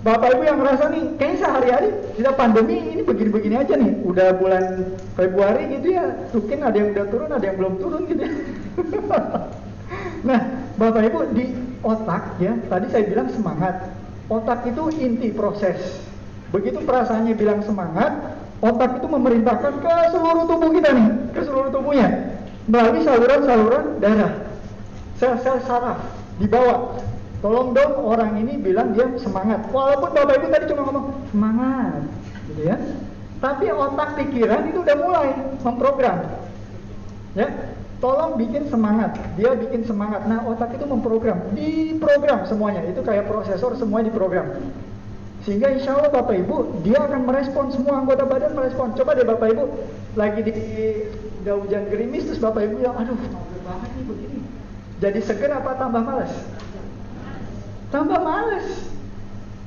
Bapak 0.05 0.37
Ibu 0.37 0.43
yang 0.45 0.61
merasa 0.61 0.93
nih, 0.93 1.17
kayaknya 1.17 1.39
sehari-hari 1.49 1.89
kita 2.21 2.31
pandemi 2.37 2.77
ini 2.93 3.01
begini-begini 3.01 3.57
aja 3.57 3.75
nih. 3.81 4.05
Udah 4.05 4.37
bulan 4.37 4.93
Februari 5.17 5.81
gitu 5.81 5.97
ya, 5.97 6.13
mungkin 6.37 6.59
ada 6.61 6.77
yang 6.77 6.93
udah 6.93 7.07
turun, 7.09 7.31
ada 7.33 7.45
yang 7.49 7.57
belum 7.57 7.75
turun 7.81 8.03
gitu 8.05 8.21
ya. 8.21 8.33
nah, 10.23 10.41
Bapak 10.79 11.03
Ibu 11.07 11.19
di 11.37 11.45
otak 11.83 12.39
ya, 12.39 12.55
tadi 12.67 12.87
saya 12.91 13.05
bilang 13.07 13.29
semangat. 13.31 13.93
Otak 14.31 14.65
itu 14.65 14.83
inti 14.97 15.29
proses. 15.35 15.79
Begitu 16.55 16.81
perasaannya 16.85 17.35
bilang 17.37 17.61
semangat, 17.67 18.39
otak 18.65 19.03
itu 19.03 19.07
memerintahkan 19.11 19.83
ke 19.83 19.95
seluruh 20.15 20.45
tubuh 20.49 20.71
kita 20.73 20.91
nih, 20.95 21.09
ke 21.37 21.41
seluruh 21.45 21.71
tubuhnya. 21.75 22.09
Melalui 22.71 23.03
saluran-saluran 23.03 23.99
darah. 23.99 24.33
Sel-sel 25.19 25.63
saraf 25.67 26.03
dibawa 26.39 26.99
Tolong 27.43 27.75
dong 27.75 28.07
orang 28.07 28.39
ini 28.39 28.55
bilang 28.55 28.95
dia 28.95 29.11
semangat. 29.19 29.67
Walaupun 29.75 30.15
Bapak 30.15 30.39
Ibu 30.39 30.47
tadi 30.47 30.65
cuma 30.71 30.87
ngomong 30.87 31.07
semangat, 31.35 32.07
gitu 32.47 32.63
ya. 32.71 32.79
Tapi 33.43 33.67
otak 33.75 34.15
pikiran 34.15 34.71
itu 34.71 34.79
udah 34.79 34.97
mulai 35.03 35.35
memprogram. 35.67 36.23
Ya, 37.35 37.51
tolong 38.03 38.35
bikin 38.35 38.67
semangat. 38.67 39.15
Dia 39.39 39.55
bikin 39.55 39.87
semangat. 39.87 40.27
Nah, 40.27 40.43
otak 40.51 40.75
itu 40.75 40.85
memprogram, 40.85 41.39
diprogram 41.55 42.43
semuanya. 42.51 42.83
Itu 42.91 43.07
kayak 43.07 43.31
prosesor 43.31 43.79
semuanya 43.79 44.11
diprogram. 44.11 44.59
Sehingga 45.47 45.71
insya 45.75 45.99
Allah 45.99 46.11
Bapak 46.11 46.39
Ibu 46.39 46.83
dia 46.83 47.03
akan 47.03 47.27
merespon 47.27 47.71
semua 47.71 48.03
anggota 48.03 48.27
badan 48.27 48.59
merespon. 48.59 48.95
Coba 48.99 49.15
deh 49.15 49.27
Bapak 49.27 49.55
Ibu 49.55 49.65
lagi 50.19 50.41
di 50.43 50.53
udah 51.43 51.55
hujan 51.63 51.87
gerimis 51.91 52.31
terus 52.31 52.43
Bapak 52.43 52.67
Ibu 52.67 52.83
yang 52.83 52.95
aduh 52.95 53.19
banget 53.63 53.91
nih 53.95 54.05
begini. 54.07 54.39
Jadi 55.03 55.19
seger 55.23 55.51
apa 55.51 55.75
tambah 55.79 56.03
males? 56.03 56.31
tambah 57.93 58.21
males 58.25 58.67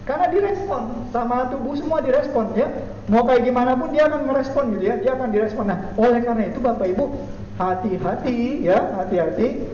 karena 0.10 0.28
direspon 0.34 1.14
sama 1.14 1.54
tubuh 1.54 1.78
semua 1.78 2.02
direspon 2.02 2.52
ya 2.58 2.68
mau 3.06 3.22
kayak 3.22 3.46
gimana 3.46 3.78
pun 3.78 3.94
dia 3.94 4.10
akan 4.10 4.22
merespon 4.26 4.74
gitu 4.76 4.84
ya 4.90 4.98
dia 4.98 5.14
akan 5.14 5.30
direspon 5.30 5.70
nah 5.70 5.94
oleh 5.96 6.20
karena 6.26 6.50
itu 6.50 6.58
bapak 6.58 6.90
ibu 6.90 7.14
hati-hati 7.60 8.66
ya 8.66 8.96
hati-hati. 9.00 9.68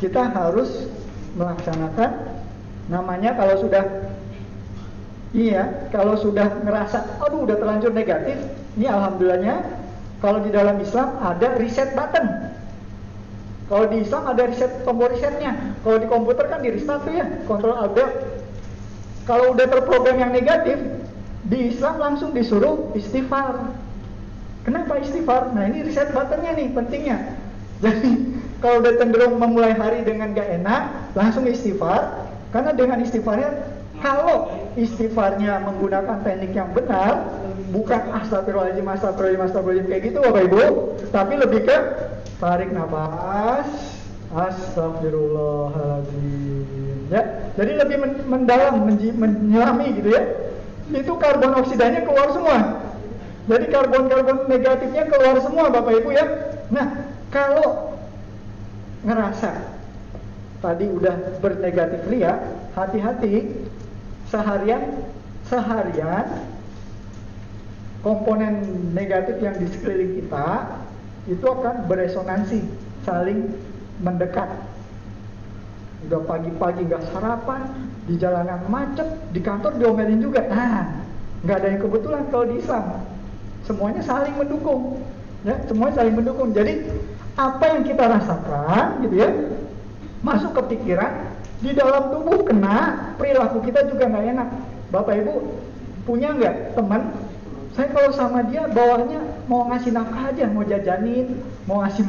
Kita 0.00 0.32
harus 0.32 0.88
melaksanakan. 1.36 2.40
Namanya 2.90 3.38
kalau 3.38 3.54
sudah 3.60 3.84
iya 5.30 5.86
kalau 5.94 6.18
sudah 6.18 6.50
ngerasa 6.66 7.22
aduh 7.22 7.46
udah 7.46 7.56
terlanjur 7.58 7.92
negatif. 7.94 8.36
Ini 8.74 8.86
alhamdulillahnya 8.90 9.56
kalau 10.20 10.44
di 10.44 10.50
dalam 10.52 10.76
Islam 10.80 11.16
ada 11.22 11.56
reset 11.56 11.96
button. 11.96 12.50
Kalau 13.70 13.86
di 13.86 14.02
Islam 14.02 14.26
ada 14.26 14.42
reset 14.50 14.82
tombol 14.82 15.14
resetnya. 15.14 15.78
Kalau 15.86 15.96
di 16.02 16.06
komputer 16.10 16.50
kan 16.50 16.58
di 16.58 16.74
restart 16.74 17.06
tuh 17.06 17.14
ya, 17.14 17.26
kontrol 17.46 17.78
alt 17.78 17.94
Kalau 19.30 19.54
udah 19.54 19.66
terprogram 19.70 20.18
yang 20.18 20.34
negatif, 20.34 20.74
di 21.46 21.70
Islam 21.70 22.02
langsung 22.02 22.34
disuruh 22.34 22.90
istighfar. 22.98 23.70
Kenapa 24.66 25.00
istighfar? 25.00 25.56
Nah 25.56 25.64
ini 25.68 25.88
reset 25.88 26.12
buttonnya 26.12 26.52
nih 26.52 26.68
pentingnya. 26.76 27.18
Jadi 27.84 28.10
kalau 28.60 28.84
udah 28.84 28.92
cenderung 29.00 29.40
memulai 29.40 29.72
hari 29.72 30.04
dengan 30.04 30.36
gak 30.36 30.48
enak, 30.60 30.82
langsung 31.16 31.48
istighfar. 31.48 32.28
Karena 32.50 32.74
dengan 32.74 32.98
istighfarnya, 33.00 33.50
kalau 34.02 34.50
istighfarnya 34.74 35.64
menggunakan 35.64 36.18
teknik 36.26 36.52
yang 36.52 36.74
benar, 36.74 37.30
bukan 37.70 38.10
astagfirullahaladzim, 38.20 38.84
astagfirullahaladzim, 38.84 39.48
astagfirullahaladzim 39.48 39.86
kayak 39.86 40.02
gitu 40.10 40.18
Bapak 40.18 40.42
Ibu, 40.50 40.62
tapi 41.14 41.32
lebih 41.38 41.60
ke 41.62 41.76
tarik 42.40 42.72
nafas 42.72 43.68
astagfirullahaladzim 44.32 47.12
ya 47.12 47.52
jadi 47.60 47.84
lebih 47.84 48.24
mendalam 48.24 48.88
menyelami 48.96 50.00
gitu 50.00 50.16
ya 50.16 50.24
itu 50.90 51.12
karbon 51.20 51.54
oksidanya 51.60 52.08
keluar 52.08 52.32
semua 52.32 52.80
jadi 53.48 53.66
karbon-karbon 53.72 54.48
negatifnya 54.48 55.04
keluar 55.08 55.36
semua 55.40 55.72
Bapak 55.72 55.92
Ibu 56.02 56.10
ya 56.12 56.26
nah 56.68 56.86
kalau 57.32 57.96
ngerasa 59.06 59.50
tadi 60.60 60.86
udah 60.90 61.40
bernegatif 61.40 62.04
ria 62.10 62.36
hati-hati 62.76 63.48
seharian 64.28 65.04
seharian 65.48 66.26
komponen 68.00 68.64
negatif 68.96 69.40
yang 69.40 69.56
di 69.56 69.68
sekeliling 69.68 70.24
kita 70.24 70.80
itu 71.28 71.44
akan 71.44 71.84
beresonansi, 71.84 72.64
saling 73.04 73.52
mendekat. 74.00 74.48
Udah 76.08 76.24
pagi-pagi 76.24 76.88
nggak 76.88 77.12
sarapan, 77.12 77.60
di 78.08 78.16
jalanan 78.16 78.64
macet, 78.72 79.04
di 79.36 79.40
kantor 79.44 79.76
diomelin 79.76 80.24
juga. 80.24 80.48
Nah, 80.48 81.04
nggak 81.44 81.56
ada 81.60 81.68
yang 81.76 81.80
kebetulan 81.84 82.24
kalau 82.32 82.46
di 82.48 82.56
Islam. 82.56 82.84
Semuanya 83.70 84.02
saling 84.02 84.34
mendukung, 84.34 84.98
ya, 85.46 85.54
semuanya 85.70 86.02
saling 86.02 86.18
mendukung. 86.18 86.50
Jadi 86.50 86.90
apa 87.38 87.70
yang 87.70 87.86
kita 87.86 88.02
rasakan, 88.02 89.06
gitu 89.06 89.14
ya, 89.14 89.30
masuk 90.26 90.58
ke 90.58 90.74
pikiran, 90.74 91.30
di 91.62 91.70
dalam 91.78 92.10
tubuh 92.10 92.42
kena, 92.42 93.14
perilaku 93.14 93.62
kita 93.62 93.86
juga 93.86 94.10
nggak 94.10 94.26
enak. 94.34 94.48
Bapak 94.90 95.22
Ibu 95.22 95.34
punya 96.02 96.34
nggak 96.34 96.74
teman 96.74 97.14
saya 97.78 97.86
kalau 97.94 98.10
sama 98.10 98.42
dia 98.50 98.66
bawahnya 98.66 99.22
mau 99.46 99.70
ngasih 99.70 99.94
nafkah 99.94 100.34
aja, 100.34 100.50
mau 100.50 100.66
jajanin, 100.66 101.38
mau 101.70 101.86
ngasih 101.86 102.02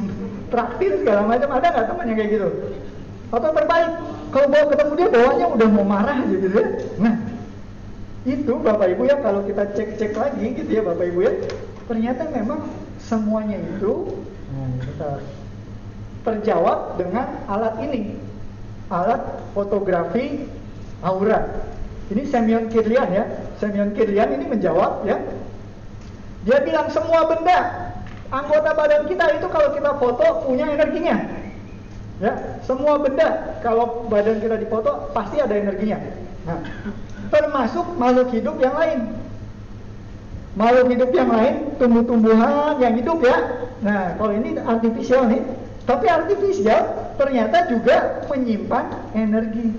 traktir 0.49 1.05
segala 1.05 1.29
macam, 1.29 1.53
ada 1.53 1.67
nggak 1.69 1.87
teman 1.93 2.09
yang 2.09 2.17
kayak 2.17 2.31
gitu? 2.33 2.49
Atau 3.29 3.53
terbalik, 3.53 3.93
kalau 4.33 4.47
bawa 4.49 4.65
ketemu 4.73 4.93
dia 4.97 5.09
bawahnya 5.13 5.45
udah 5.53 5.67
mau 5.69 5.85
marah 5.85 6.17
gitu 6.25 6.47
ya. 6.49 6.65
Nah, 6.97 7.13
itu 8.21 8.53
Bapak 8.61 8.93
Ibu 8.93 9.09
ya 9.09 9.17
kalau 9.17 9.41
kita 9.41 9.73
cek-cek 9.73 10.13
lagi 10.13 10.45
gitu 10.53 10.69
ya 10.69 10.81
Bapak 10.85 11.05
Ibu 11.09 11.19
ya, 11.25 11.33
ternyata 11.89 12.29
memang 12.29 12.69
semuanya 13.01 13.57
itu 13.57 14.13
kita 14.85 15.21
terjawab 16.21 17.01
dengan 17.01 17.25
alat 17.49 17.81
ini, 17.81 18.13
alat 18.93 19.41
fotografi 19.57 20.45
aura. 21.01 21.49
Ini 22.13 22.27
Semyon 22.27 22.69
Kirlian 22.69 23.09
ya, 23.09 23.25
Semyon 23.57 23.97
Kirlian 23.97 24.37
ini 24.37 24.45
menjawab 24.45 25.07
ya. 25.07 25.17
Dia 26.45 26.61
bilang 26.61 26.93
semua 26.93 27.25
benda 27.25 27.89
anggota 28.29 28.69
badan 28.73 29.09
kita 29.09 29.37
itu 29.37 29.47
kalau 29.49 29.69
kita 29.73 29.91
foto 29.97 30.25
punya 30.45 30.69
energinya. 30.69 31.17
Ya, 32.21 32.61
semua 32.69 33.01
benda 33.01 33.57
kalau 33.65 34.05
badan 34.05 34.37
kita 34.37 34.61
dipoto 34.61 35.09
pasti 35.09 35.41
ada 35.41 35.57
energinya. 35.57 35.97
Nah, 36.45 36.61
termasuk 37.31 37.87
makhluk 37.95 38.29
hidup 38.35 38.59
yang 38.59 38.75
lain. 38.75 38.99
Makhluk 40.51 40.91
hidup 40.91 41.09
yang 41.15 41.31
lain, 41.31 41.55
tumbuh-tumbuhan 41.79 42.75
yang 42.83 42.93
hidup 42.99 43.23
ya. 43.23 43.37
Nah, 43.81 44.19
kalau 44.19 44.35
ini 44.35 44.59
artifisial 44.59 45.31
nih, 45.31 45.41
tapi 45.87 46.11
artifisial 46.11 47.15
ternyata 47.15 47.71
juga 47.71 48.27
menyimpan 48.27 49.15
energi. 49.15 49.71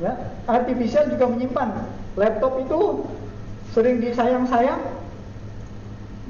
Ya, 0.00 0.32
artifisial 0.48 1.12
juga 1.12 1.28
menyimpan. 1.28 1.84
Laptop 2.16 2.64
itu 2.64 3.04
sering 3.76 4.00
disayang-sayang, 4.00 4.80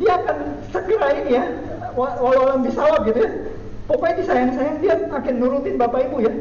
dia 0.02 0.12
akan 0.18 0.38
segera 0.74 1.08
ini 1.14 1.30
ya, 1.38 1.44
walau 1.94 2.58
bisa 2.58 2.82
gitu 3.06 3.18
ya. 3.22 3.30
Pokoknya 3.86 4.18
disayang-sayang 4.18 4.76
dia 4.82 4.98
akan 4.98 5.34
nurutin 5.38 5.78
bapak 5.78 6.10
ibu 6.10 6.26
ya. 6.26 6.34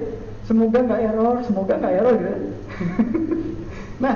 Semoga 0.46 0.78
nggak 0.86 1.02
error, 1.02 1.36
semoga 1.42 1.74
nggak 1.82 1.94
error 1.98 2.14
gitu. 2.22 2.30
Ya. 2.30 2.40
nah, 4.04 4.16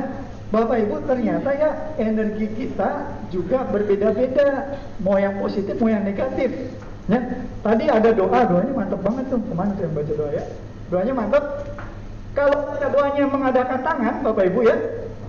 Bapak 0.49 0.77
Ibu 0.82 1.05
ternyata 1.05 1.49
ya 1.53 1.69
energi 1.97 2.49
kita 2.53 3.21
juga 3.34 3.65
berbeda-beda, 3.69 4.77
mau 5.01 5.17
yang 5.17 5.38
positif 5.41 5.77
mau 5.77 5.89
yang 5.89 6.05
negatif. 6.05 6.73
Ya, 7.09 7.45
tadi 7.65 7.89
ada 7.89 8.13
doa, 8.13 8.45
doanya 8.45 8.73
mantap 8.73 9.01
banget 9.01 9.34
tuh. 9.34 9.41
Ke 9.41 9.53
mana 9.57 9.73
tuh 9.73 9.89
yang 9.89 9.93
baca 9.97 10.13
doa 10.13 10.30
ya? 10.34 10.43
Doanya 10.93 11.13
mantap. 11.17 11.43
Kalau 12.38 12.77
doanya 12.77 13.25
mengadakan 13.25 13.80
tangan, 13.82 14.15
Bapak 14.21 14.53
Ibu 14.53 14.59
ya, 14.69 14.77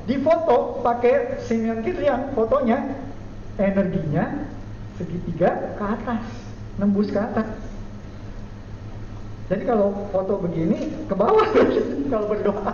di 0.05 0.20
foto 0.20 0.84
pakai 0.84 1.40
Simeon 1.48 1.80
Kirian 1.80 2.36
fotonya 2.36 2.82
energinya 3.57 4.44
segitiga 5.01 5.76
ke 5.80 5.84
atas, 5.84 6.22
nembus 6.76 7.09
ke 7.09 7.20
atas. 7.20 7.70
Jadi 9.51 9.62
kalau 9.66 9.90
foto 10.14 10.38
begini 10.46 10.94
ke 11.11 11.14
bawah 11.18 11.42
kalau 12.14 12.26
berdoa. 12.30 12.72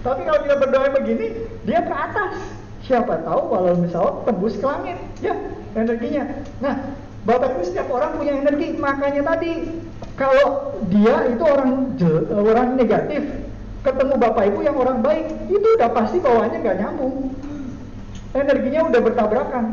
Tapi 0.00 0.20
kalau 0.24 0.40
dia 0.48 0.56
berdoa 0.56 0.88
begini, 0.96 1.26
dia 1.68 1.84
ke 1.84 1.92
atas. 1.92 2.40
Siapa 2.82 3.20
tahu 3.22 3.52
kalau 3.52 3.78
misalnya 3.78 4.26
tembus 4.26 4.58
ke 4.58 4.66
langit, 4.66 4.98
ya 5.22 5.36
energinya. 5.76 6.24
Nah, 6.58 6.96
Bapak 7.22 7.54
Ibu 7.54 7.62
setiap 7.62 7.86
orang 7.94 8.18
punya 8.18 8.34
energi, 8.34 8.74
makanya 8.74 9.22
tadi 9.36 9.70
kalau 10.18 10.74
dia 10.90 11.30
itu 11.30 11.44
orang 11.46 11.94
orang 12.32 12.68
negatif, 12.74 13.22
ketemu 13.86 14.14
Bapak 14.18 14.50
Ibu 14.50 14.58
yang 14.66 14.74
orang 14.74 14.98
baik, 15.04 15.30
itu 15.46 15.68
udah 15.78 15.90
pasti 15.94 16.18
bawahnya 16.18 16.58
nggak 16.58 16.78
nyambung. 16.82 17.30
Energinya 18.34 18.88
udah 18.90 19.00
bertabrakan. 19.04 19.64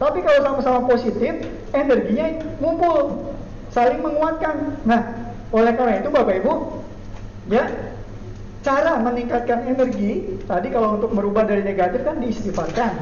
Tapi 0.00 0.18
kalau 0.24 0.40
sama-sama 0.46 0.80
positif, 0.88 1.44
energinya 1.74 2.40
ngumpul 2.62 3.35
saling 3.76 4.00
menguatkan. 4.00 4.80
Nah, 4.88 5.00
oleh 5.52 5.76
karena 5.76 6.00
itu 6.00 6.08
Bapak 6.08 6.40
Ibu, 6.40 6.52
ya 7.52 7.68
cara 8.64 8.98
meningkatkan 9.04 9.68
energi 9.68 10.40
tadi 10.48 10.72
kalau 10.72 10.96
untuk 10.96 11.12
merubah 11.12 11.44
dari 11.44 11.60
negatif 11.60 12.00
kan 12.08 12.16
diistighfarkan. 12.24 12.96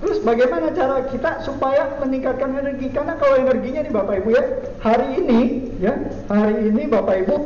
Terus 0.00 0.18
bagaimana 0.26 0.74
cara 0.74 1.06
kita 1.06 1.46
supaya 1.46 1.94
meningkatkan 2.02 2.58
energi? 2.58 2.90
Karena 2.90 3.14
kalau 3.22 3.38
energinya 3.38 3.86
nih 3.86 3.94
Bapak 3.94 4.14
Ibu 4.26 4.28
ya, 4.34 4.44
hari 4.82 5.08
ini 5.22 5.40
ya, 5.78 5.94
hari 6.26 6.58
ini 6.66 6.90
Bapak 6.90 7.22
Ibu 7.22 7.36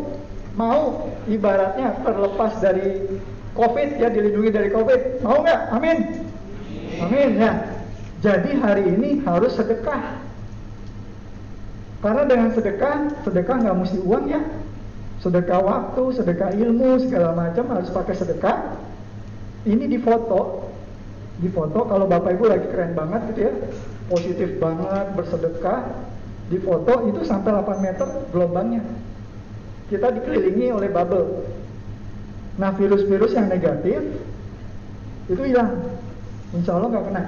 mau 0.57 1.13
ibaratnya 1.29 1.99
terlepas 2.01 2.63
dari 2.65 3.21
COVID 3.59 4.01
ya 4.01 4.09
dilindungi 4.09 4.51
dari 4.55 4.71
COVID, 4.73 5.21
mau 5.21 5.45
nggak? 5.45 5.61
Amin. 5.75 5.99
Amin 7.03 7.31
ya. 7.39 7.53
Jadi 8.23 8.57
hari 8.57 8.89
ini 8.89 9.21
harus 9.27 9.53
sedekah 9.53 10.24
karena 12.05 12.29
dengan 12.29 12.53
sedekah, 12.53 13.25
sedekah 13.25 13.57
nggak 13.65 13.77
mesti 13.81 13.99
uang 14.05 14.25
ya. 14.29 14.45
Sedekah 15.25 15.61
waktu, 15.65 16.21
sedekah 16.21 16.53
ilmu, 16.53 17.01
segala 17.01 17.33
macam 17.33 17.65
harus 17.73 17.89
pakai 17.89 18.13
sedekah. 18.13 18.77
Ini 19.65 19.89
di 19.89 19.97
foto, 19.97 20.69
di 21.41 21.49
foto 21.49 21.89
kalau 21.89 22.05
bapak 22.05 22.37
ibu 22.37 22.45
lagi 22.45 22.69
keren 22.69 22.93
banget 22.93 23.33
gitu 23.33 23.41
ya, 23.49 23.53
positif 24.13 24.61
banget, 24.61 25.17
bersedekah, 25.17 25.81
di 26.53 26.61
foto 26.61 27.09
itu 27.09 27.25
sampai 27.25 27.57
8 27.57 27.81
meter 27.81 28.09
gelombangnya. 28.37 28.85
Kita 29.89 30.13
dikelilingi 30.13 30.77
oleh 30.77 30.93
bubble. 30.93 31.49
Nah 32.61 32.77
virus-virus 32.77 33.33
yang 33.33 33.49
negatif 33.49 34.05
itu 35.33 35.41
hilang, 35.41 35.89
insya 36.53 36.77
Allah 36.77 37.01
nggak 37.01 37.07
kena. 37.09 37.25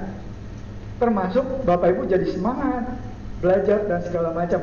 Termasuk 1.01 1.65
bapak 1.65 1.97
ibu 1.97 2.05
jadi 2.05 2.29
semangat, 2.29 3.06
belajar 3.41 3.85
dan 3.89 4.01
segala 4.05 4.33
macam. 4.33 4.61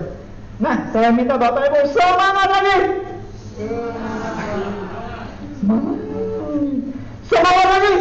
Nah, 0.62 0.90
saya 0.94 1.10
minta 1.10 1.38
Bapak 1.38 1.70
Ibu 1.70 1.80
semangat 1.94 2.48
lagi. 2.50 2.78
Semangat. 5.62 5.98
Semangat 7.26 7.68
lagi. 7.70 7.94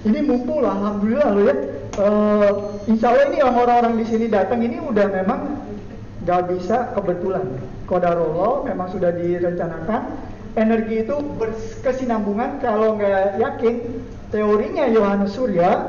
ini 0.10 0.18
mumpul 0.26 0.66
alhamdulillah 0.66 1.30
loh 1.34 1.44
ya. 1.46 1.56
Uh, 2.00 2.50
insya 2.86 3.12
Allah 3.12 3.28
ini 3.34 3.38
orang-orang 3.42 3.98
di 3.98 4.06
sini 4.06 4.26
datang 4.30 4.62
ini 4.62 4.78
udah 4.78 5.06
memang 5.10 5.40
gak 6.26 6.50
bisa 6.50 6.94
kebetulan. 6.94 7.46
Kodarullah 7.86 8.66
memang 8.66 8.90
sudah 8.90 9.10
direncanakan. 9.14 10.30
Energi 10.58 11.06
itu 11.06 11.14
berkesinambungan 11.38 12.58
kalau 12.58 12.98
nggak 12.98 13.38
yakin 13.38 14.02
teorinya 14.34 14.82
Yohanes 14.90 15.38
Surya 15.38 15.86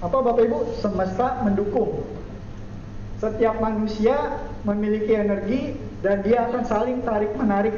apa 0.00 0.16
Bapak 0.24 0.42
Ibu? 0.48 0.58
Semesta 0.80 1.44
mendukung. 1.44 2.08
Setiap 3.20 3.60
manusia 3.60 4.16
memiliki 4.64 5.12
energi 5.12 5.76
dan 6.00 6.24
dia 6.24 6.48
akan 6.48 6.64
saling 6.64 7.04
tarik 7.04 7.36
menarik. 7.36 7.76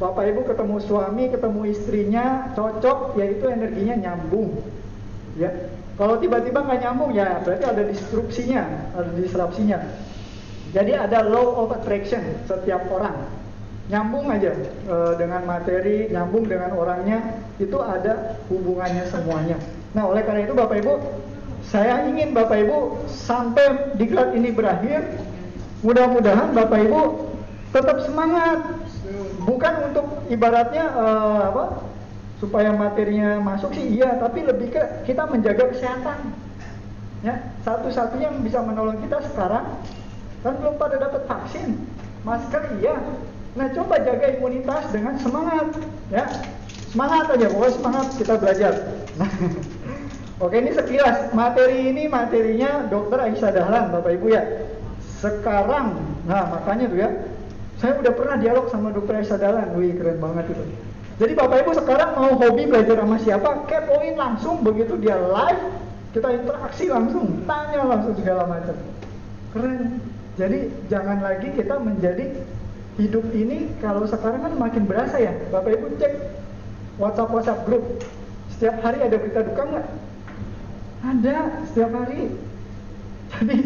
Bapak 0.00 0.24
Ibu 0.32 0.48
ketemu 0.48 0.80
suami, 0.80 1.28
ketemu 1.28 1.60
istrinya, 1.68 2.48
cocok, 2.56 3.20
yaitu 3.20 3.44
energinya 3.52 4.08
nyambung. 4.08 4.56
Ya, 5.36 5.52
kalau 6.00 6.16
tiba-tiba 6.16 6.64
nggak 6.64 6.80
nyambung 6.80 7.12
ya 7.12 7.44
berarti 7.44 7.64
ada 7.68 7.84
disrupsinya, 7.84 8.64
ada 8.96 9.12
disrupsinya. 9.20 9.78
Jadi 10.72 10.96
ada 10.96 11.20
law 11.28 11.60
of 11.60 11.76
attraction 11.76 12.24
setiap 12.48 12.88
orang. 12.88 13.28
Nyambung 13.92 14.32
aja 14.32 14.56
e, 14.88 14.96
dengan 15.20 15.44
materi, 15.44 16.08
nyambung 16.08 16.48
dengan 16.48 16.72
orangnya, 16.72 17.44
itu 17.60 17.76
ada 17.84 18.40
hubungannya 18.48 19.04
semuanya. 19.12 19.60
Nah, 19.92 20.08
oleh 20.08 20.24
karena 20.24 20.48
itu 20.48 20.54
Bapak 20.56 20.80
Ibu 20.80 20.94
saya 21.70 22.02
ingin 22.10 22.34
Bapak 22.34 22.66
Ibu 22.66 23.06
sampai 23.06 23.94
diklat 23.94 24.34
ini 24.34 24.50
berakhir, 24.50 25.06
mudah-mudahan 25.86 26.50
Bapak 26.50 26.82
Ibu 26.90 27.30
tetap 27.70 28.02
semangat. 28.02 28.58
Bukan 29.40 29.74
untuk 29.90 30.06
ibaratnya 30.28 30.84
uh, 30.92 31.42
apa? 31.54 31.64
supaya 32.40 32.72
materinya 32.72 33.36
masuk 33.36 33.76
sih 33.76 34.00
iya, 34.00 34.16
tapi 34.16 34.40
lebih 34.40 34.72
ke 34.72 34.82
kita 35.04 35.28
menjaga 35.28 35.68
kesehatan. 35.76 36.32
Ya, 37.20 37.52
satu-satunya 37.68 38.32
yang 38.32 38.40
bisa 38.40 38.64
menolong 38.64 38.96
kita 39.04 39.20
sekarang 39.28 39.76
kan 40.40 40.56
belum 40.56 40.80
pada 40.80 40.96
dapat 40.96 41.28
vaksin, 41.28 41.76
masker 42.24 42.80
iya. 42.80 42.96
Nah, 43.60 43.68
coba 43.76 44.00
jaga 44.00 44.40
imunitas 44.40 44.88
dengan 44.88 45.20
semangat, 45.20 45.68
ya. 46.08 46.24
Semangat 46.88 47.28
aja, 47.28 47.46
pokoknya 47.52 47.72
semangat 47.76 48.06
kita 48.16 48.34
belajar. 48.40 48.72
Oke 50.40 50.56
ini 50.56 50.72
sekilas 50.72 51.36
materi 51.36 51.92
ini 51.92 52.08
materinya 52.08 52.88
Dokter 52.88 53.20
Aisyah 53.20 53.52
Dahlan 53.52 53.92
Bapak 53.92 54.16
Ibu 54.16 54.26
ya. 54.32 54.40
Sekarang, 55.20 56.00
nah 56.24 56.48
makanya 56.48 56.88
tuh 56.88 56.96
ya, 56.96 57.12
saya 57.76 58.00
udah 58.00 58.12
pernah 58.16 58.40
dialog 58.40 58.72
sama 58.72 58.88
Dokter 58.88 59.20
Aisyah 59.20 59.36
Dahlan, 59.36 59.76
wih 59.76 59.92
keren 60.00 60.16
banget 60.16 60.56
itu. 60.56 60.64
Jadi 61.20 61.32
Bapak 61.36 61.60
Ibu 61.60 61.76
sekarang 61.76 62.16
mau 62.16 62.32
hobi 62.40 62.64
belajar 62.64 62.96
sama 63.04 63.20
siapa, 63.20 63.68
kepoin 63.68 64.16
langsung 64.16 64.64
begitu 64.64 64.96
dia 64.96 65.20
live, 65.20 65.76
kita 66.16 66.32
interaksi 66.32 66.88
langsung, 66.88 67.44
tanya 67.44 67.84
langsung 67.84 68.16
segala 68.16 68.48
macam. 68.48 68.76
Keren. 69.52 70.00
Jadi 70.40 70.72
jangan 70.88 71.20
lagi 71.20 71.52
kita 71.52 71.76
menjadi 71.76 72.32
hidup 72.96 73.28
ini 73.36 73.68
kalau 73.84 74.08
sekarang 74.08 74.40
kan 74.40 74.56
makin 74.56 74.88
berasa 74.88 75.20
ya. 75.20 75.36
Bapak 75.52 75.76
Ibu 75.76 76.00
cek 76.00 76.16
WhatsApp 76.96 77.28
WhatsApp 77.28 77.68
grup. 77.68 77.84
Setiap 78.56 78.80
hari 78.80 79.04
ada 79.04 79.20
berita 79.20 79.44
duka 79.44 79.62
nggak? 79.68 79.86
Ada 81.00 81.64
setiap 81.70 81.90
hari. 81.96 82.34
Jadi 83.30 83.58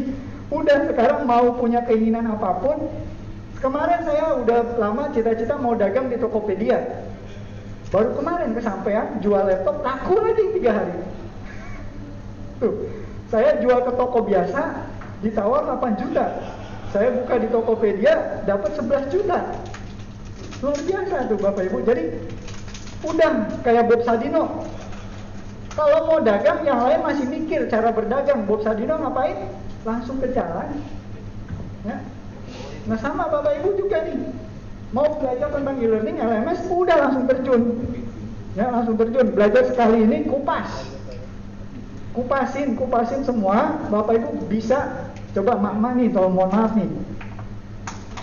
udah 0.53 0.78
sekarang 0.87 1.20
mau 1.26 1.57
punya 1.59 1.82
keinginan 1.89 2.30
apa 2.30 2.62
pun, 2.62 2.78
Kemarin 3.64 4.05
saya 4.05 4.45
udah 4.45 4.76
lama 4.76 5.09
cita-cita 5.16 5.57
mau 5.57 5.72
dagang 5.72 6.12
di 6.12 6.20
Tokopedia. 6.20 6.85
Baru 7.89 8.12
kemarin 8.12 8.53
kesampaian 8.53 9.16
jual 9.24 9.41
laptop 9.41 9.80
laku 9.80 10.20
lagi 10.20 10.45
tiga 10.53 10.85
hari. 10.85 11.01
Tuh, 12.61 12.93
saya 13.32 13.57
jual 13.64 13.80
ke 13.89 13.93
toko 13.97 14.20
biasa 14.20 14.85
ditawar 15.24 15.64
8 15.80 15.97
juta. 15.97 16.45
Saya 16.93 17.16
buka 17.16 17.41
di 17.41 17.49
Tokopedia 17.49 18.45
dapat 18.45 18.76
11 18.76 19.09
juta. 19.09 19.39
Luar 20.61 20.80
biasa 20.85 21.16
tuh 21.32 21.39
Bapak 21.41 21.64
Ibu. 21.64 21.78
Jadi 21.89 22.05
udah 23.01 23.32
kayak 23.64 23.89
Bob 23.89 24.05
Sadino. 24.05 24.45
Kalau 25.75 26.07
mau 26.07 26.18
dagang 26.22 26.62
yang 26.62 26.79
lain 26.79 27.03
masih 27.03 27.27
mikir 27.27 27.66
cara 27.66 27.91
berdagang. 27.91 28.47
Bob 28.47 28.62
Sadino 28.62 28.95
ngapain? 28.95 29.51
Langsung 29.83 30.22
ke 30.22 30.31
jalan. 30.31 30.70
Ya. 31.83 31.99
Nah 32.87 32.99
sama 33.03 33.27
Bapak 33.27 33.59
Ibu 33.59 33.83
juga 33.83 34.07
nih. 34.07 34.18
Mau 34.95 35.18
belajar 35.18 35.51
tentang 35.51 35.77
e-learning 35.83 36.22
LMS 36.22 36.70
udah 36.70 36.97
langsung 37.03 37.27
terjun. 37.27 37.62
Ya, 38.55 38.70
langsung 38.70 38.95
terjun. 38.95 39.35
Belajar 39.35 39.66
sekali 39.66 40.07
ini 40.07 40.31
kupas 40.31 40.95
kupasin 42.14 42.79
kupasin 42.79 43.27
semua 43.27 43.75
bapak 43.91 44.22
ibu 44.22 44.47
bisa 44.47 45.11
coba 45.35 45.59
mama 45.59 45.99
nih 45.99 46.14
tolong 46.14 46.39
mohon 46.39 46.51
maaf 46.55 46.72
nih 46.79 46.87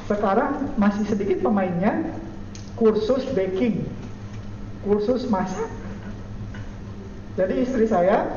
sekarang 0.07 0.71
masih 0.79 1.03
sedikit 1.11 1.43
pemainnya 1.43 2.15
kursus 2.79 3.27
baking 3.35 3.83
kursus 4.87 5.27
masak 5.27 5.67
jadi 7.39 7.53
istri 7.63 7.85
saya 7.87 8.27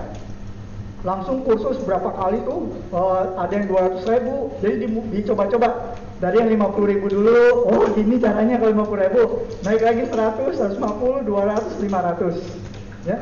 langsung 1.04 1.44
kursus 1.44 1.76
berapa 1.84 2.16
kali 2.16 2.40
tuh 2.48 2.72
uh, 2.94 3.36
ada 3.36 3.52
yang 3.52 3.68
200 3.68 4.08
ribu 4.08 4.34
jadi 4.64 4.74
di, 4.80 4.88
dicoba-coba 5.20 5.98
dari 6.18 6.40
yang 6.40 6.50
50 6.56 6.92
ribu 6.96 7.06
dulu 7.12 7.68
oh 7.68 7.84
gini 7.92 8.16
caranya 8.16 8.56
kalau 8.56 8.88
50 8.88 9.04
ribu 9.04 9.22
naik 9.68 9.82
lagi 9.84 10.02
100 10.08 10.80
150 10.80 11.28
200 11.28 11.84
500 11.84 13.10
ya 13.10 13.18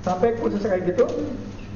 sampai 0.00 0.40
kursus 0.40 0.64
kayak 0.64 0.88
gitu 0.88 1.04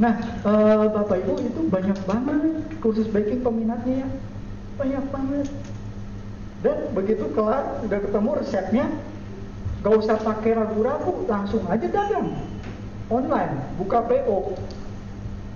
Nah, 0.01 0.17
uh, 0.49 0.89
Bapak 0.89 1.21
Ibu 1.21 1.35
itu 1.45 1.61
banyak 1.69 1.99
banget 2.09 2.65
kursus 2.81 3.05
baking 3.13 3.45
peminatnya 3.45 4.07
ya. 4.07 4.09
Banyak 4.81 5.05
banget. 5.13 5.47
Dan 6.65 6.79
begitu 6.97 7.29
kelar, 7.37 7.83
udah 7.85 7.99
ketemu 8.01 8.31
resepnya, 8.41 8.87
gak 9.83 9.95
usah 9.99 10.17
pakai 10.17 10.57
ragu-ragu, 10.57 11.27
langsung 11.29 11.67
aja 11.69 11.85
dagang. 11.91 12.33
Online, 13.11 13.53
buka 13.81 14.05
PO. 14.07 14.55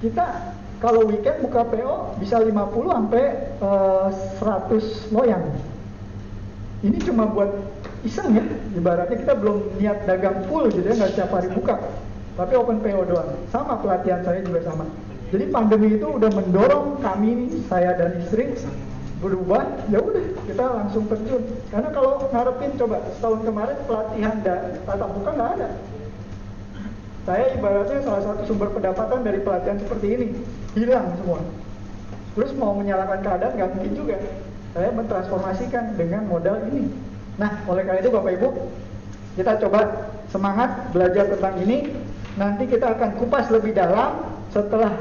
Kita 0.02 0.54
kalau 0.82 1.06
weekend 1.08 1.44
buka 1.44 1.62
PO 1.66 2.18
bisa 2.18 2.42
50 2.42 2.52
sampai 2.90 3.24
uh, 3.62 4.08
100 4.42 5.14
loyang. 5.14 5.44
Ini 6.84 6.98
cuma 7.06 7.30
buat 7.30 7.50
iseng 8.04 8.36
ya, 8.36 8.44
ibaratnya 8.76 9.16
kita 9.16 9.34
belum 9.34 9.80
niat 9.80 10.04
dagang 10.04 10.44
full 10.46 10.68
gitu 10.68 10.84
ya, 10.84 10.94
nggak 10.94 11.10
setiap 11.16 11.30
hari 11.32 11.48
buka 11.50 11.80
tapi 12.36 12.52
open 12.54 12.78
PO 12.84 13.02
doang. 13.08 13.32
Sama 13.48 13.80
pelatihan 13.80 14.20
saya 14.20 14.44
juga 14.44 14.60
sama. 14.68 14.84
Jadi 15.32 15.44
pandemi 15.50 15.96
itu 15.96 16.06
udah 16.06 16.30
mendorong 16.30 17.00
kami 17.02 17.50
saya 17.66 17.96
dan 17.96 18.20
istri 18.20 18.54
berubah. 19.24 19.64
Ya 19.88 19.98
udah 20.04 20.22
kita 20.44 20.64
langsung 20.68 21.08
terjun. 21.08 21.42
Karena 21.72 21.88
kalau 21.90 22.28
ngarepin 22.30 22.76
coba 22.76 22.96
setahun 23.16 23.40
kemarin 23.42 23.78
pelatihan 23.88 24.36
dan 24.44 24.60
tatap 24.84 25.10
muka 25.16 25.30
nggak 25.32 25.50
ada. 25.58 25.68
Saya 27.26 27.44
ibaratnya 27.58 28.00
salah 28.06 28.22
satu 28.22 28.42
sumber 28.46 28.70
pendapatan 28.70 29.26
dari 29.26 29.42
pelatihan 29.42 29.82
seperti 29.82 30.06
ini 30.14 30.26
hilang 30.78 31.10
semua. 31.18 31.42
Terus 32.38 32.54
mau 32.54 32.72
menyalahkan 32.78 33.20
keadaan 33.20 33.52
nggak 33.58 33.70
mungkin 33.74 33.92
juga. 33.98 34.16
Saya 34.72 34.94
mentransformasikan 34.94 35.98
dengan 35.98 36.30
modal 36.30 36.62
ini. 36.70 36.86
Nah, 37.36 37.66
oleh 37.66 37.82
karena 37.82 38.00
itu 38.00 38.12
Bapak 38.14 38.32
Ibu, 38.38 38.48
kita 39.40 39.58
coba 39.66 39.80
semangat 40.30 40.94
belajar 40.94 41.32
tentang 41.32 41.56
ini 41.64 41.90
Nanti 42.36 42.68
kita 42.68 42.92
akan 42.92 43.16
kupas 43.16 43.48
lebih 43.48 43.72
dalam 43.72 44.20
setelah 44.52 44.92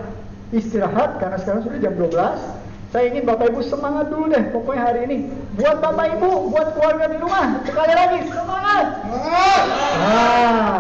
istirahat 0.56 1.20
karena 1.20 1.36
sekarang 1.44 1.68
sudah 1.68 1.80
jam 1.84 1.94
12. 2.00 2.16
Saya 2.96 3.12
ingin 3.12 3.28
Bapak 3.28 3.52
Ibu 3.52 3.60
semangat 3.60 4.08
dulu 4.08 4.32
deh 4.32 4.56
pokoknya 4.56 4.82
hari 4.88 5.00
ini. 5.04 5.18
Buat 5.60 5.84
Bapak 5.84 6.16
Ibu, 6.16 6.48
buat 6.48 6.68
keluarga 6.80 7.12
di 7.12 7.18
rumah, 7.20 7.60
sekali 7.68 7.92
lagi 7.92 8.20
semangat. 8.32 8.86
Semangat. 9.04 9.64
Nah. 10.00 10.80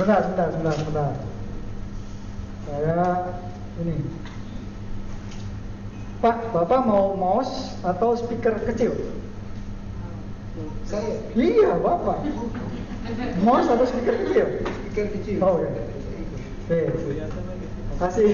Bentar, 0.00 0.32
bentar, 0.32 0.48
bentar, 0.56 0.76
bentar. 0.80 1.12
Saya 2.64 3.04
ini. 3.84 4.00
Pak, 6.24 6.56
Bapak 6.56 6.80
mau 6.88 7.12
mouse 7.12 7.76
atau 7.84 8.16
speaker 8.16 8.64
kecil? 8.64 8.96
Saya. 10.88 11.20
Iya, 11.36 11.76
Bapak. 11.84 12.24
Mouse 13.44 13.68
atau 13.68 13.84
speaker 13.84 14.16
kecil? 14.24 14.64
Speaker 14.64 15.06
kecil. 15.20 15.36
Oh 15.44 15.60
ya. 15.60 15.68
Oke. 15.68 16.80
Terima 16.96 17.96
kasih. 18.00 18.30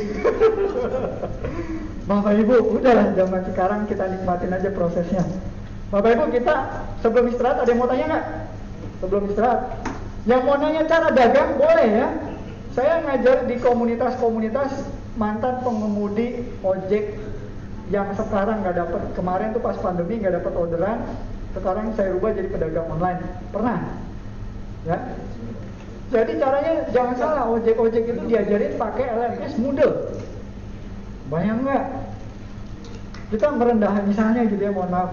Bapak 2.06 2.32
Ibu, 2.46 2.78
udahlah 2.78 3.10
zaman 3.18 3.42
sekarang 3.42 3.80
kita 3.90 4.06
nikmatin 4.06 4.54
aja 4.54 4.70
prosesnya. 4.70 5.26
Bapak 5.90 6.14
Ibu 6.14 6.30
kita 6.30 6.54
sebelum 7.02 7.26
istirahat 7.34 7.66
ada 7.66 7.70
yang 7.74 7.82
mau 7.82 7.90
tanya 7.90 8.06
nggak? 8.06 8.24
Sebelum 9.02 9.22
istirahat. 9.34 9.95
Yang 10.26 10.42
mau 10.42 10.58
nanya 10.58 10.82
cara 10.90 11.08
dagang 11.14 11.54
boleh 11.54 11.88
ya. 11.88 12.08
Saya 12.74 13.00
ngajar 13.08 13.48
di 13.48 13.56
komunitas-komunitas 13.62 14.84
mantan 15.16 15.64
pengemudi 15.64 16.44
ojek 16.60 17.16
yang 17.88 18.12
sekarang 18.12 18.60
nggak 18.60 18.76
dapat 18.76 19.02
kemarin 19.16 19.54
tuh 19.56 19.62
pas 19.64 19.78
pandemi 19.80 20.20
nggak 20.20 20.42
dapat 20.42 20.52
orderan 20.58 20.98
sekarang 21.56 21.94
saya 21.96 22.12
rubah 22.12 22.36
jadi 22.36 22.52
pedagang 22.52 22.90
online 22.90 23.22
pernah 23.48 23.80
Ya. 24.86 24.98
Jadi 26.14 26.38
caranya 26.38 26.86
jangan 26.94 27.14
salah, 27.18 27.44
ojek-ojek 27.50 28.06
itu 28.06 28.22
diajarin 28.30 28.78
pakai 28.78 29.10
LMS 29.10 29.58
Moodle. 29.58 30.14
Bayang 31.26 31.66
nggak? 31.66 31.84
Kita 33.34 33.50
merendah 33.58 33.90
misalnya 34.06 34.46
gitu 34.46 34.62
ya, 34.62 34.70
mohon 34.70 34.94
maaf. 34.94 35.10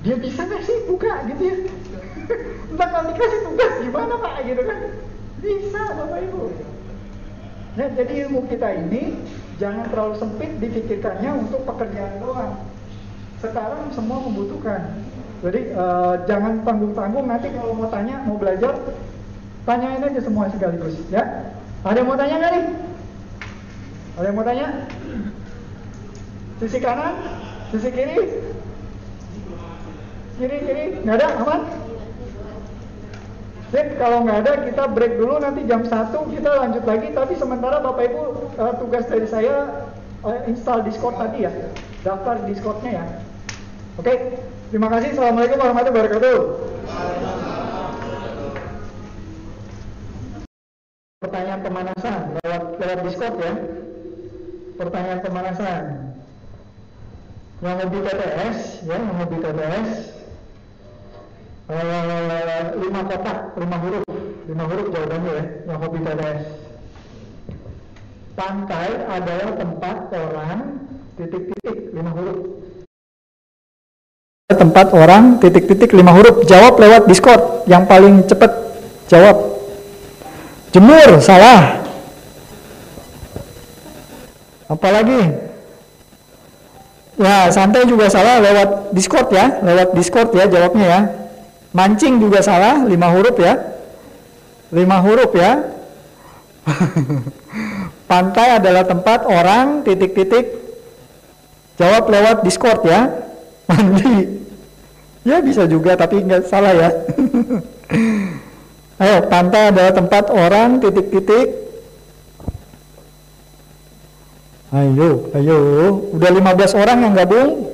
Dia 0.00 0.16
bisa 0.16 0.48
nggak 0.48 0.64
sih 0.64 0.88
buka 0.88 1.28
gitu 1.28 1.42
ya? 1.44 1.56
Kalau 2.76 3.06
dikasih 3.10 3.40
tugas 3.48 3.72
gimana 3.80 4.14
pak 4.20 4.34
gitu 4.44 4.62
kan? 4.66 4.78
Bisa 5.40 5.82
bapak 5.96 6.18
ibu. 6.26 6.42
Nah 7.78 7.88
jadi 7.96 8.12
ilmu 8.26 8.40
kita 8.50 8.68
ini 8.76 9.16
jangan 9.56 9.88
terlalu 9.88 10.14
sempit 10.18 10.50
dipikirkannya 10.58 11.30
untuk 11.38 11.64
pekerjaan 11.64 12.20
doang. 12.20 12.54
Sekarang 13.40 13.88
semua 13.94 14.20
membutuhkan. 14.26 15.00
Jadi 15.40 15.72
uh, 15.72 16.20
jangan 16.28 16.60
tanggung-tanggung 16.68 17.24
nanti 17.24 17.48
kalau 17.56 17.72
mau 17.72 17.88
tanya, 17.88 18.20
mau 18.28 18.36
belajar, 18.36 18.76
Tanyain 19.64 20.00
aja 20.00 20.20
semua 20.24 20.48
sekaligus, 20.48 20.96
ya. 21.12 21.52
Ada 21.84 22.00
yang 22.00 22.08
mau 22.08 22.16
tanya 22.16 22.36
nggak 22.40 22.52
nih? 22.52 22.64
Ada 24.16 24.26
yang 24.28 24.36
mau 24.36 24.44
tanya? 24.44 24.66
Sisi 26.60 26.78
kanan? 26.80 27.14
Sisi 27.72 27.88
kiri? 27.92 28.18
Kiri, 30.40 30.56
kiri? 30.64 30.84
Nggak 31.04 31.16
ada? 31.20 31.28
Aman? 31.44 31.60
Sip, 33.70 33.86
kalau 34.02 34.26
nggak 34.26 34.38
ada 34.42 34.52
kita 34.66 34.84
break 34.90 35.14
dulu. 35.14 35.38
Nanti 35.38 35.62
jam 35.70 35.86
1 35.86 36.10
kita 36.10 36.50
lanjut 36.58 36.82
lagi. 36.82 37.08
Tapi 37.14 37.32
sementara 37.38 37.78
Bapak 37.78 38.02
Ibu 38.10 38.22
uh, 38.58 38.74
tugas 38.82 39.06
dari 39.06 39.30
saya 39.30 39.86
uh, 40.26 40.38
install 40.50 40.82
Discord 40.82 41.14
tadi 41.14 41.46
ya. 41.46 41.52
Daftar 42.02 42.42
Discordnya 42.50 42.90
ya. 42.98 43.04
Oke 43.94 44.42
terima 44.74 44.90
kasih. 44.90 45.14
Assalamualaikum 45.14 45.58
warahmatullahi 45.62 46.02
wabarakatuh. 46.02 46.38
Pertanyaan 51.20 51.60
pemanasan 51.62 52.18
lewat 52.42 52.62
lewat 52.82 52.98
Discord 53.06 53.34
ya. 53.38 53.54
Pertanyaan 54.82 55.20
pemanasan. 55.22 55.82
Yang 57.60 57.76
hobi 57.84 57.98
TTS, 58.08 58.58
ya, 58.88 58.96
yang 58.96 59.20
hobi 59.20 59.36
TTS, 59.36 59.88
eh, 61.70 62.62
lima 62.76 63.00
kotak, 63.06 63.38
lima 63.54 63.76
huruf, 63.78 64.04
lima 64.50 64.64
huruf 64.66 64.86
jawabannya 64.90 65.32
ya, 65.32 65.44
yang 65.70 65.78
hobi 65.78 65.98
TTS. 66.02 66.40
Pantai 68.34 68.88
adalah 69.06 69.50
tempat 69.54 69.96
orang 70.16 70.58
titik-titik 71.14 71.76
lima 71.94 72.10
huruf. 72.16 72.38
Tempat 74.50 74.86
orang 74.90 75.38
titik-titik 75.38 75.90
lima 75.94 76.10
huruf. 76.10 76.42
Jawab 76.48 76.80
lewat 76.80 77.06
Discord 77.06 77.68
yang 77.70 77.86
paling 77.86 78.26
cepat. 78.26 78.50
Jawab. 79.06 79.36
Jemur, 80.70 81.18
salah. 81.18 81.82
Apalagi? 84.70 85.50
Ya, 87.20 87.50
santai 87.52 87.84
juga 87.84 88.06
salah 88.08 88.40
lewat 88.40 88.94
Discord 88.96 89.28
ya, 89.34 89.60
lewat 89.60 89.92
Discord 89.92 90.30
ya 90.32 90.46
jawabnya 90.46 90.86
ya. 90.86 91.00
Mancing 91.70 92.18
juga 92.18 92.42
salah, 92.42 92.82
lima 92.82 93.14
huruf 93.14 93.38
ya. 93.38 93.54
Lima 94.74 94.98
huruf 94.98 95.30
ya. 95.38 95.70
Pantai 98.10 98.58
adalah 98.58 98.82
tempat 98.82 99.22
orang 99.22 99.86
titik-titik 99.86 100.50
jawab 101.78 102.10
lewat 102.10 102.42
Discord 102.42 102.82
ya. 102.82 103.06
Mandi. 103.70 104.42
Ya 105.22 105.38
bisa 105.38 105.70
juga 105.70 105.94
tapi 105.94 106.26
nggak 106.26 106.50
salah 106.50 106.74
ya. 106.74 106.90
Ayo, 109.00 109.24
pantai 109.32 109.72
adalah 109.72 109.96
tempat 109.96 110.28
orang 110.28 110.76
titik-titik. 110.76 111.56
Ayo, 114.76 115.32
ayo, 115.32 115.56
udah 116.12 116.30
15 116.30 116.78
orang 116.78 116.98
yang 117.08 117.14
gabung 117.16 117.69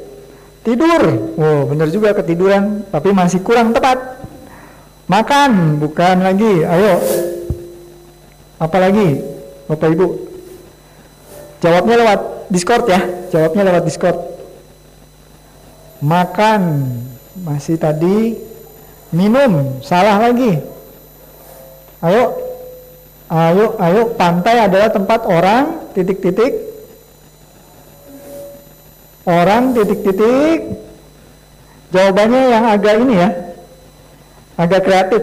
tidur. 0.66 1.02
Oh, 1.38 1.70
bener 1.70 1.86
juga 1.94 2.10
ketiduran, 2.10 2.82
tapi 2.90 3.14
masih 3.14 3.38
kurang 3.46 3.70
tepat. 3.70 4.18
Makan, 5.06 5.78
bukan 5.78 6.26
lagi. 6.26 6.66
Ayo. 6.66 6.98
Apa 8.58 8.76
lagi? 8.82 9.22
Bapak 9.70 9.94
Ibu. 9.94 10.06
Jawabnya 11.62 11.94
lewat 12.02 12.20
Discord 12.50 12.84
ya. 12.90 13.00
Jawabnya 13.30 13.62
lewat 13.70 13.86
Discord. 13.86 14.18
Makan, 16.02 16.62
masih 17.46 17.78
tadi 17.78 18.34
minum, 19.14 19.78
salah 19.86 20.18
lagi. 20.18 20.58
Ayo, 22.02 22.34
ayo, 23.30 23.66
ayo. 23.78 24.02
Pantai 24.18 24.66
adalah 24.66 24.90
tempat 24.90 25.22
orang 25.30 25.94
titik-titik. 25.94 26.65
Orang 29.26 29.74
titik-titik. 29.74 30.86
Jawabannya 31.90 32.42
yang 32.50 32.64
agak 32.66 32.94
ini 33.02 33.14
ya, 33.14 33.28
agak 34.58 34.82
kreatif. 34.86 35.22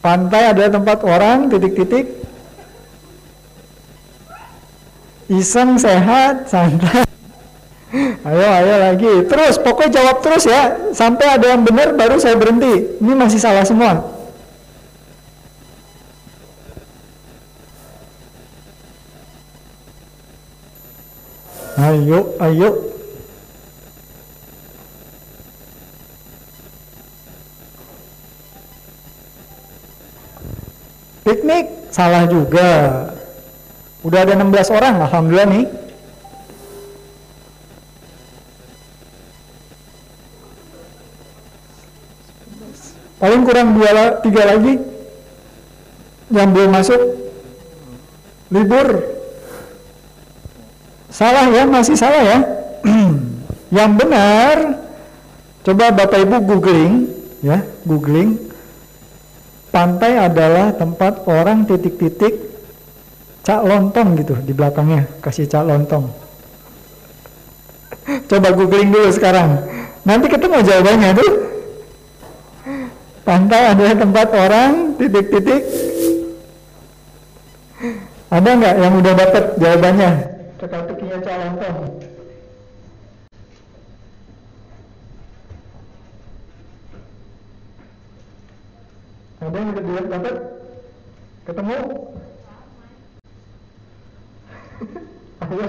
Pantai 0.00 0.52
adalah 0.52 0.70
tempat 0.72 0.98
orang 1.04 1.48
titik-titik. 1.52 2.06
Iseng, 5.26 5.74
sehat, 5.76 6.46
santai. 6.46 7.02
Ayo, 8.26 8.46
ayo 8.46 8.74
lagi. 8.82 9.12
Terus, 9.30 9.62
pokoknya 9.62 10.02
jawab 10.02 10.16
terus 10.18 10.44
ya. 10.46 10.74
Sampai 10.90 11.30
ada 11.30 11.54
yang 11.54 11.62
benar 11.62 11.94
baru 11.94 12.18
saya 12.18 12.34
berhenti. 12.34 12.98
Ini 12.98 13.14
masih 13.14 13.38
salah 13.38 13.62
semua. 13.62 14.15
Ayo, 21.76 22.32
ayo. 22.40 22.70
Piknik 31.20 31.92
salah 31.92 32.24
juga. 32.24 32.68
Udah 34.00 34.24
ada 34.24 34.40
16 34.40 34.72
orang, 34.72 35.04
alhamdulillah 35.04 35.48
nih. 35.52 35.66
Paling 43.20 43.42
kurang 43.44 43.76
dua 43.76 44.20
tiga 44.24 44.42
lagi 44.48 44.80
yang 46.32 46.56
belum 46.56 46.72
masuk 46.72 47.00
libur. 48.48 49.15
Salah 51.16 51.48
ya, 51.48 51.64
masih 51.64 51.96
salah 51.96 52.20
ya. 52.20 52.38
yang 53.76 53.96
benar, 53.96 54.84
coba 55.64 55.88
Bapak 55.88 56.28
Ibu 56.28 56.36
googling 56.44 57.08
ya, 57.40 57.64
googling. 57.88 58.36
Pantai 59.72 60.20
adalah 60.20 60.76
tempat 60.76 61.24
orang 61.24 61.64
titik-titik 61.64 62.36
cak 63.48 63.64
lontong 63.64 64.12
gitu 64.20 64.36
di 64.44 64.52
belakangnya, 64.52 65.08
kasih 65.24 65.48
cak 65.48 65.64
lontong. 65.64 66.08
Coba 68.30 68.56
googling 68.56 68.88
dulu 68.88 69.12
sekarang. 69.12 69.60
Nanti 70.06 70.26
ketemu 70.32 70.64
jawabannya 70.64 71.10
tuh. 71.12 71.32
Pantai 73.26 73.74
adalah 73.74 73.94
tempat 73.98 74.28
orang 74.32 74.72
titik-titik. 74.96 75.62
Ada 78.32 78.48
nggak 78.54 78.74
yang 78.80 78.94
udah 78.96 79.12
dapat 79.12 79.44
jawabannya? 79.58 80.10
Teka-tekinya 80.56 80.95
cak 81.22 81.36
lontong. 81.38 81.78
Ada 89.36 89.56
yang 89.62 89.70
udah 89.70 90.04
dapat? 90.10 90.36
Ketemu? 91.46 91.78
Ayo. 95.46 95.66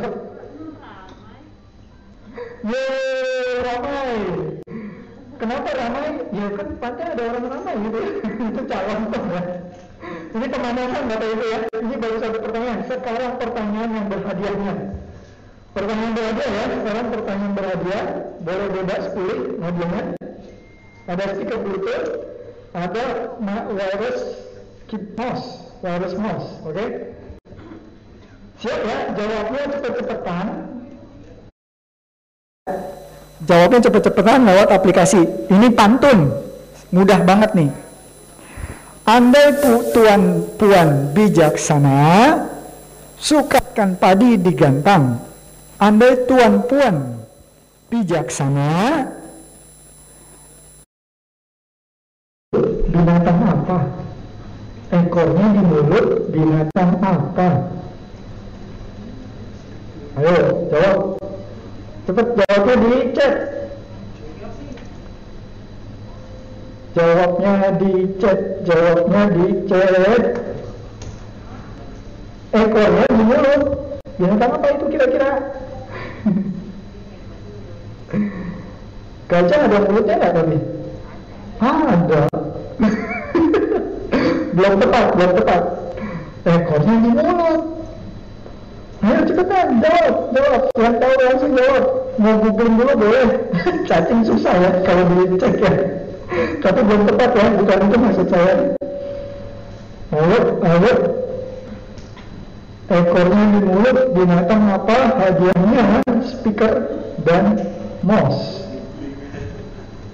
Yeay, 2.67 3.51
ramai. 3.61 4.13
Kenapa 5.37 5.69
ramai? 5.77 6.09
Ya 6.33 6.47
kan 6.57 6.67
pantai 6.81 7.05
ada 7.13 7.21
orang 7.29 7.45
ramai 7.45 7.75
gitu. 7.85 7.99
Itu 8.49 8.61
calon 8.65 9.01
ya. 9.13 9.41
Ini 10.27 10.45
pemanasan 10.49 11.03
Bapak 11.07 11.27
Ibu 11.37 11.45
ya. 11.45 11.59
Ini 11.77 11.95
baru 12.01 12.17
satu 12.17 12.37
pertanyaan. 12.41 12.79
Sekarang 12.89 13.33
pertanyaan 13.37 13.91
yang 13.93 14.07
berhadiahnya. 14.09 14.73
Pertanyaan 15.77 16.11
berhadiah 16.17 16.49
ya. 16.49 16.63
Sekarang 16.73 17.05
pertanyaan 17.13 17.53
berhadiah. 17.53 18.05
Boleh 18.41 18.67
bebas 18.73 19.03
pilih 19.13 19.39
modelnya. 19.61 20.03
Ada 21.05 21.23
stiker 21.37 21.59
Bluetooth. 21.61 22.09
Ada 22.73 23.05
wireless 23.69 24.19
keep 24.89 25.13
mouse. 25.13 25.69
Wireless 25.85 26.17
mouse. 26.17 26.45
Oke? 26.65 27.13
Siap 28.57 28.79
ya? 28.81 28.97
Jawabnya 29.13 29.61
cepet-cepetan. 29.69 30.45
Jawabnya 33.45 33.79
cepet-cepetan 33.85 34.39
lewat 34.49 34.69
aplikasi. 34.73 35.21
Ini 35.53 35.67
pantun. 35.77 36.33
Mudah 36.89 37.21
banget 37.21 37.53
nih. 37.53 37.69
Andai 39.07 39.55
pu- 39.61 39.87
tuan 39.95 40.43
puan 40.59 41.15
bijaksana, 41.15 42.35
sukatkan 43.15 43.95
padi 43.95 44.35
digantang. 44.35 45.21
Andai 45.77 46.25
tuan 46.25 46.65
puan 46.65 47.21
bijaksana, 47.93 49.05
binatang 52.89 53.39
apa? 53.45 53.85
Ekornya 54.89 55.53
di 55.53 55.61
mulut 55.69 56.33
binatang 56.33 56.97
apa? 56.97 57.49
Ayo, 60.17 60.65
jawab. 60.73 61.21
Cepat 62.09 62.27
jawabnya 62.41 62.75
di 62.81 62.93
chat. 63.13 63.35
Jawabnya 66.97 67.53
di 67.77 67.91
chat, 68.17 68.39
jawabnya 68.65 69.21
di 69.29 69.45
chat. 69.69 70.25
Ekornya 72.49 73.05
di 73.13 73.23
mulut. 73.29 73.63
Binatang 74.17 74.57
apa 74.57 74.67
itu 74.73 74.85
kira-kira? 74.89 75.66
Gajah 79.27 79.59
ada 79.67 79.77
mulutnya 79.83 80.15
nggak 80.15 80.33
tadi? 80.39 80.57
Ada. 81.59 82.21
belum 84.55 84.73
tepat, 84.79 85.05
belum 85.19 85.31
tepat. 85.35 85.61
Ekornya 86.47 86.95
di 87.03 87.09
mulut. 87.11 87.61
Ayo 88.97 89.19
cepetan, 89.29 89.67
jawab, 89.83 90.13
jawab. 90.33 90.61
Yang 90.73 90.95
tahu 90.97 91.13
langsung 91.21 91.51
jawab. 91.53 91.83
Mau 92.17 92.35
googling 92.41 92.75
dulu 92.79 92.93
boleh. 92.97 93.27
Cacing 93.87 94.21
susah 94.25 94.55
ya 94.57 94.71
kalau 94.87 95.03
dicek 95.27 95.53
ya. 95.59 95.73
Tapi 96.63 96.79
belum 96.81 97.03
tepat 97.13 97.29
ya, 97.35 97.45
bukan 97.55 97.79
itu 97.87 97.97
maksud 97.99 98.27
saya. 98.31 98.55
Ayo, 100.15 100.39
ayo. 100.63 100.93
Ekornya 102.87 103.43
di 103.51 103.59
mulut, 103.67 104.15
binatang 104.15 104.63
apa? 104.71 105.19
Hadiahnya 105.19 106.07
speaker 106.23 106.87
dan 107.27 107.59
mouse. 107.99 108.63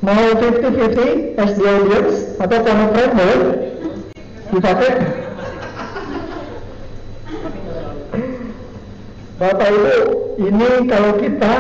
Mau 0.02 0.18
50-50 0.42 1.38
as 1.38 1.54
the 1.54 1.64
audience 1.70 2.34
atau 2.42 2.58
phone 2.66 2.90
friend 2.98 3.12
boleh 3.14 3.40
dipakai? 4.50 4.92
Bapak 9.38 9.70
Ibu, 9.70 9.96
ini 10.42 10.70
kalau 10.90 11.12
kita, 11.22 11.54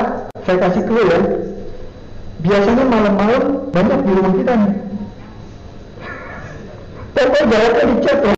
saya 0.49 0.57
kasih 0.65 0.83
clue 0.89 1.05
ya, 1.05 1.19
biasanya 2.41 2.83
malam-malam 2.89 3.43
banyak 3.69 3.99
di 4.01 4.11
rumah 4.17 4.33
kita 4.33 4.53
nih. 4.57 4.75
Pokoknya 7.13 7.43
jawabnya 7.53 7.83
di 7.85 7.97
chat 8.01 8.19
ya, 8.25 8.33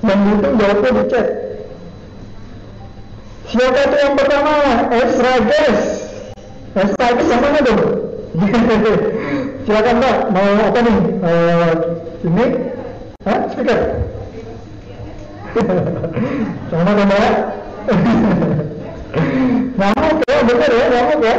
yang 0.00 0.18
dihitung 0.24 0.54
jawabnya 0.56 0.90
di 0.96 1.04
chat. 1.12 1.49
Siapa 3.50 3.82
itu 3.82 3.96
yang 3.98 4.14
pertama? 4.14 4.54
Esrages. 4.94 5.78
Esrages 6.78 7.26
yang 7.26 7.42
mana 7.42 7.58
dong? 7.66 7.82
Silakan 9.66 9.98
Mbak, 9.98 10.16
mau 10.30 10.70
apa 10.70 10.78
nih? 10.86 10.96
Eh, 11.18 11.70
ini? 12.30 12.46
Hah? 13.26 13.38
Speaker? 13.50 13.80
Sama 16.70 16.90
dong 16.94 17.10
Mbak. 17.10 17.34
Ngamuk 19.74 20.16
ya, 20.30 20.38
bener 20.46 20.70
ya, 20.70 20.86
ngamuk 20.94 21.20
ya. 21.26 21.36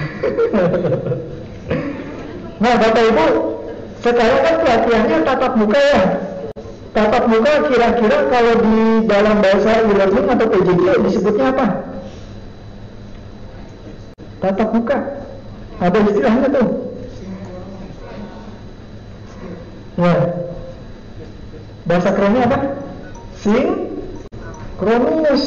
nah 2.60 2.76
Bapak 2.76 3.04
Ibu, 3.08 3.26
sekarang 4.04 4.40
kan 4.44 4.54
pelatihannya 4.60 5.24
tatap 5.24 5.56
muka 5.56 5.80
ya. 5.80 6.00
Tatap 6.90 7.30
muka 7.30 7.70
kira-kira 7.70 8.18
kalau 8.26 8.54
di 8.66 9.06
dalam 9.06 9.38
bahasa 9.38 9.86
e-learning 9.86 10.26
atau 10.26 10.46
PJJ 10.50 11.06
disebutnya 11.06 11.54
apa? 11.54 11.86
Tatap 14.42 14.74
muka. 14.74 14.98
Ada 15.78 15.98
istilahnya 16.10 16.50
tuh. 16.50 16.66
Ya. 20.00 20.14
Bahasa 21.86 22.10
kerennya 22.10 22.42
apa? 22.50 22.58
Sinkronus. 23.38 25.44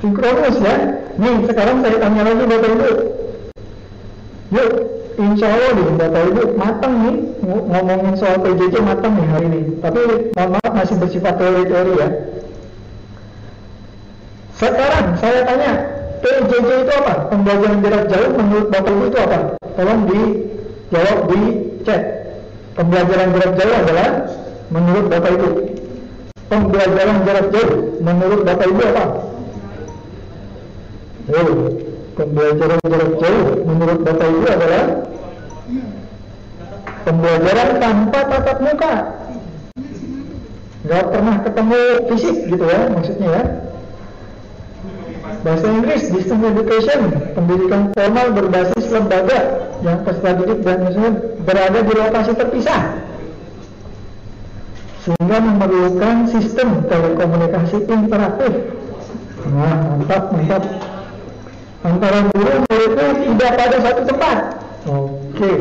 Sinkronus 0.00 0.56
ya. 0.56 1.04
Nih 1.14 1.46
sekarang 1.46 1.78
saya 1.84 2.00
tanya 2.00 2.22
lagi 2.26 2.44
Bapak 2.48 2.70
Ibu. 2.74 2.90
Yuk, 4.54 4.70
insya 5.18 5.46
Allah 5.50 5.70
nih 5.76 5.86
Bapak 5.98 6.22
Ibu 6.30 6.42
matang 6.58 6.94
nih 7.02 7.16
ngomongin 7.44 8.14
soal 8.18 8.38
PJJ 8.42 8.74
matang 8.82 9.14
nih 9.14 9.26
hari 9.30 9.46
ini. 9.50 9.60
Tapi 9.78 10.00
mohon 10.34 10.50
maaf 10.58 10.72
masih 10.74 10.96
bersifat 10.98 11.34
teori-teori 11.38 11.92
ya. 11.98 12.08
Sekarang 14.54 15.18
saya 15.18 15.40
tanya, 15.46 15.72
PJJ 16.22 16.68
itu 16.86 16.92
apa? 16.94 17.14
Pembelajaran 17.30 17.78
jarak 17.82 18.04
jauh 18.10 18.30
menurut 18.38 18.66
Bapak 18.70 18.90
Ibu 18.90 19.04
itu 19.10 19.18
apa? 19.18 19.38
Tolong 19.74 20.00
dijawab 20.08 21.18
di 21.30 21.40
chat. 21.82 22.02
Pembelajaran 22.74 23.28
jarak 23.34 23.52
jauh 23.58 23.74
adalah 23.74 24.08
menurut 24.70 25.06
Bapak 25.10 25.30
Ibu. 25.36 25.48
Pembelajaran 26.48 27.18
jarak 27.26 27.46
jauh 27.50 27.72
menurut 28.02 28.40
Bapak 28.42 28.66
Ibu 28.66 28.82
apa? 28.94 29.04
Oh, 31.24 31.72
pembelajaran 32.14 32.78
jarak 32.86 33.12
jauh 33.18 33.46
menurut 33.66 33.98
Bapak 34.06 34.26
Ibu 34.30 34.46
adalah 34.46 34.84
pembelajaran 37.04 37.68
tanpa 37.82 38.20
tatap 38.30 38.58
muka. 38.62 38.94
Gak 40.84 41.04
pernah 41.10 41.36
ketemu 41.40 41.80
fisik 42.12 42.36
gitu 42.48 42.64
ya 42.64 42.80
maksudnya 42.92 43.28
ya. 43.28 43.44
Bahasa 45.44 45.66
Inggris, 45.68 46.08
distance 46.08 46.44
education, 46.56 47.00
pendidikan 47.36 47.92
formal 47.92 48.32
berbasis 48.32 48.88
lembaga 48.88 49.68
yang 49.84 50.00
peserta 50.00 50.40
didik 50.40 50.64
dan 50.64 50.88
misalnya 50.88 51.12
berada 51.44 51.78
di 51.84 51.92
lokasi 51.92 52.32
terpisah 52.32 52.82
sehingga 55.04 55.36
memerlukan 55.36 56.32
sistem 56.32 56.88
telekomunikasi 56.88 57.76
interaktif. 57.92 58.52
Nah, 59.52 60.00
mantap, 60.00 60.32
mantap. 60.32 60.64
Antara 61.84 62.24
guru 62.32 62.64
muridnya 62.64 63.08
tidak 63.12 63.50
pada 63.60 63.76
satu 63.84 64.02
tempat. 64.08 64.38
Oke, 64.88 65.52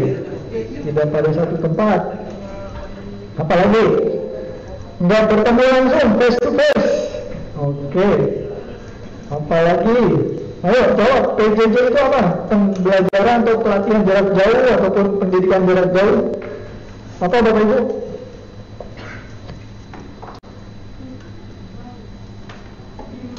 tidak 0.87 1.05
pada 1.11 1.29
satu 1.35 1.55
tempat. 1.59 1.99
Apalagi 3.35 3.85
nggak 5.03 5.23
bertemu 5.27 5.63
langsung 5.67 6.09
face 6.15 6.39
to 6.39 6.49
face. 6.55 6.91
Oke. 7.59 8.09
Apalagi 9.27 9.99
Ayo 10.63 10.95
jawab, 10.95 11.35
PJJ 11.35 11.75
itu 11.91 11.99
apa? 11.99 12.47
Pembelajaran 12.47 13.43
atau 13.43 13.59
pelatihan 13.59 14.01
jarak 14.07 14.27
jauh 14.31 14.63
ataupun 14.79 15.05
pendidikan 15.19 15.67
jarak 15.67 15.91
jauh? 15.91 16.39
Apa 17.19 17.35
Bapak 17.43 17.63
Ibu? 17.67 17.77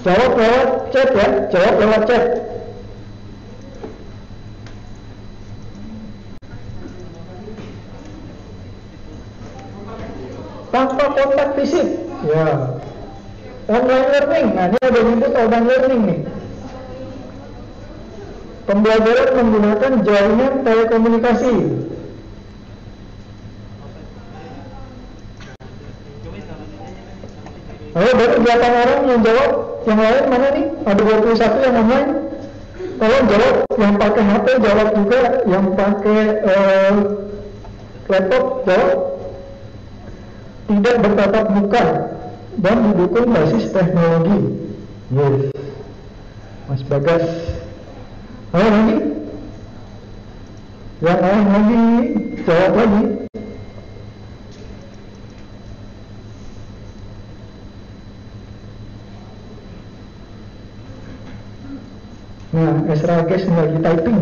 Jawab 0.05 0.31
lewat 0.37 0.69
chat 0.93 1.09
ya, 1.17 1.27
jawab 1.49 1.75
lewat 1.81 2.03
chat. 2.05 2.25
Tanpa 10.75 11.07
kontak 11.15 11.55
fisik, 11.55 11.87
ya. 12.27 12.75
Online 13.71 14.07
learning, 14.11 14.47
nah 14.59 14.67
ini 14.67 14.79
ada 14.83 15.01
nyebut 15.07 15.33
online 15.39 15.67
learning 15.71 16.01
nih. 16.03 16.21
Pembelajaran 18.67 19.29
menggunakan 19.39 19.93
jaringan 20.03 20.53
telekomunikasi. 20.67 21.55
Ayo 27.95 28.11
baru 28.19 28.35
8 28.43 28.83
orang 28.83 29.01
yang 29.07 29.21
jawab 29.23 29.51
yang 29.87 30.01
lain 30.03 30.25
mana 30.27 30.49
nih? 30.59 30.67
Ada 30.91 31.03
21 31.07 31.67
yang 31.71 31.77
online. 31.87 32.11
Tolong 32.99 33.25
jawab 33.31 33.55
yang 33.79 33.95
pakai 33.95 34.23
HP 34.27 34.47
jawab 34.59 34.89
juga, 34.99 35.21
yang 35.47 35.67
pakai 35.79 36.21
uh, 36.43 36.95
laptop 38.11 38.45
jawab. 38.67 39.14
Tidak 40.65 40.95
bertatap 40.97 41.47
muka 41.53 41.85
dan 42.57 42.77
didukung 42.89 43.37
basis 43.37 43.69
teknologi. 43.69 44.65
Yes. 45.13 45.53
Mas 46.65 46.81
Bagas. 46.89 47.27
Ayo 48.57 48.69
lagi. 48.73 48.97
Yang 51.05 51.21
lain 51.21 51.45
lagi 51.53 51.85
jawab 52.49 52.73
lagi. 52.81 53.05
Nah, 62.55 62.75
Esra 62.89 63.27
Ges 63.29 63.45
lagi 63.51 63.79
typing. 63.83 64.21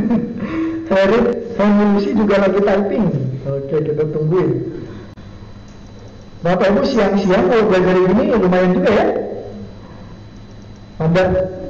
Ferit 0.88 1.26
Femilusi 1.54 2.10
juga 2.16 2.42
lagi 2.42 2.60
typing. 2.64 3.06
Oke, 3.46 3.76
kita 3.84 4.02
tungguin. 4.10 4.50
Bapak 6.46 6.70
Ibu 6.70 6.82
siang-siang 6.86 7.50
kalau 7.50 7.66
belajar 7.66 7.96
ini 8.06 8.30
lumayan 8.30 8.70
juga 8.78 8.90
ya. 8.94 9.06
Ada 11.02 11.22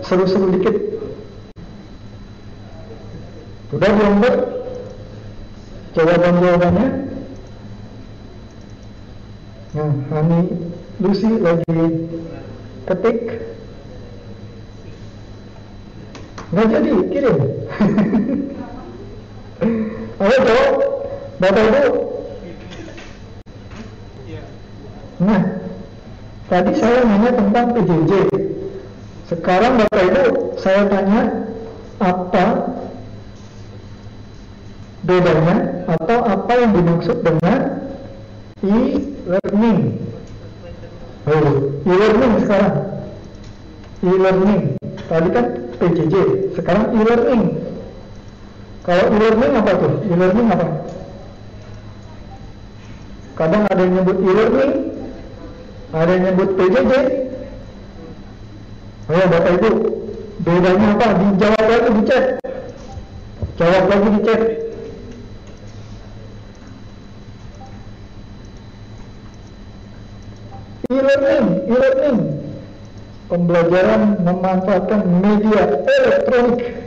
seru-seru 0.05 0.53
dikit. 0.53 0.77
Sudah 3.73 3.89
belum 3.89 4.21
ber? 4.21 4.35
Jawaban-jawabannya? 5.97 6.89
Nah, 9.81 9.93
Hani 10.13 10.41
Lucy 11.01 11.29
lagi 11.41 11.81
ketik 12.89 13.19
nggak 16.49 16.67
jadi 16.73 16.91
kirim 17.13 17.37
ayo 20.25 20.39
bapak 21.37 21.65
ibu 21.69 21.83
nah 25.17 25.43
tadi 26.53 26.73
saya 26.77 27.05
nanya 27.05 27.31
tentang 27.33 27.67
PJJ 27.73 28.13
sekarang 29.27 29.81
bapak 29.81 30.03
ibu 30.07 30.25
saya 30.61 30.87
tanya 30.87 31.23
apa 31.99 32.47
bedanya 35.07 35.87
atau 35.87 36.19
apa 36.27 36.53
yang 36.59 36.71
dimaksud 36.75 37.23
dengan 37.23 37.59
e-learning? 38.63 39.81
Oh, 41.27 41.51
e-learning 41.87 42.33
sekarang. 42.43 42.75
E-learning. 44.03 44.63
Tadi 45.07 45.29
kan 45.31 45.47
PJJ 45.79 46.15
sekarang 46.59 46.91
e-learning. 46.99 47.43
Kalau 48.83 49.05
e-learning 49.15 49.53
apa 49.55 49.73
tuh? 49.79 49.93
E-learning 50.11 50.47
apa? 50.51 50.67
Kadang 53.39 53.63
ada 53.71 53.81
yang 53.83 53.95
nyebut 54.03 54.19
e-learning 54.23 54.73
ada 55.95 56.11
yang 56.11 56.25
nyebut 56.35 56.51
PJJ 56.59 56.93
ayo 59.07 59.25
bapak 59.31 59.53
ibu. 59.63 59.71
Bedanya 60.43 60.89
apa? 60.95 61.07
Dijawab 61.15 61.67
lagi 61.67 61.91
di 61.91 62.03
chat 62.07 62.25
jawab 63.57 63.85
lagi 63.89 64.09
di 64.15 64.21
chat 64.27 64.41
e-learning 70.91 71.47
e-learning. 71.71 72.19
Pembelajaran 73.27 74.23
memanfaatkan 74.23 75.03
media 75.19 75.83
elektronik. 75.83 76.79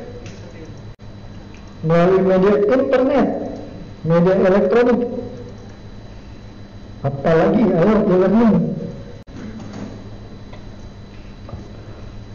Melalui 1.84 2.22
media 2.24 2.56
internet, 2.64 3.28
media 4.08 4.36
elektronik. 4.48 5.00
Apalagi 7.04 7.64
ayo 7.64 7.96
e-learning. 8.08 8.79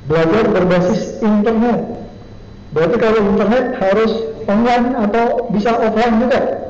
Belajar 0.04 0.44
berbasis 0.52 1.18
internet. 1.24 1.80
Berarti 2.74 2.96
kalau 2.98 3.20
internet 3.22 3.64
harus 3.78 4.12
online 4.44 4.86
atau 4.98 5.48
bisa 5.54 5.70
offline 5.78 6.20
juga? 6.20 6.64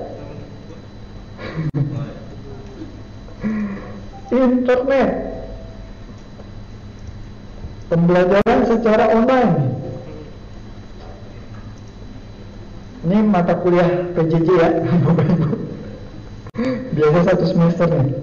internet 4.34 5.10
pembelajaran 7.86 8.60
secara 8.66 9.14
online 9.14 9.54
Ini 13.04 13.20
mata 13.20 13.52
kuliah 13.60 14.16
PJJ 14.16 14.48
ya, 14.48 14.68
Bapak 15.04 15.28
Ibu. 15.28 15.46
Biasa 16.96 17.18
satu 17.28 17.44
semester 17.44 17.84
nih. 17.92 18.16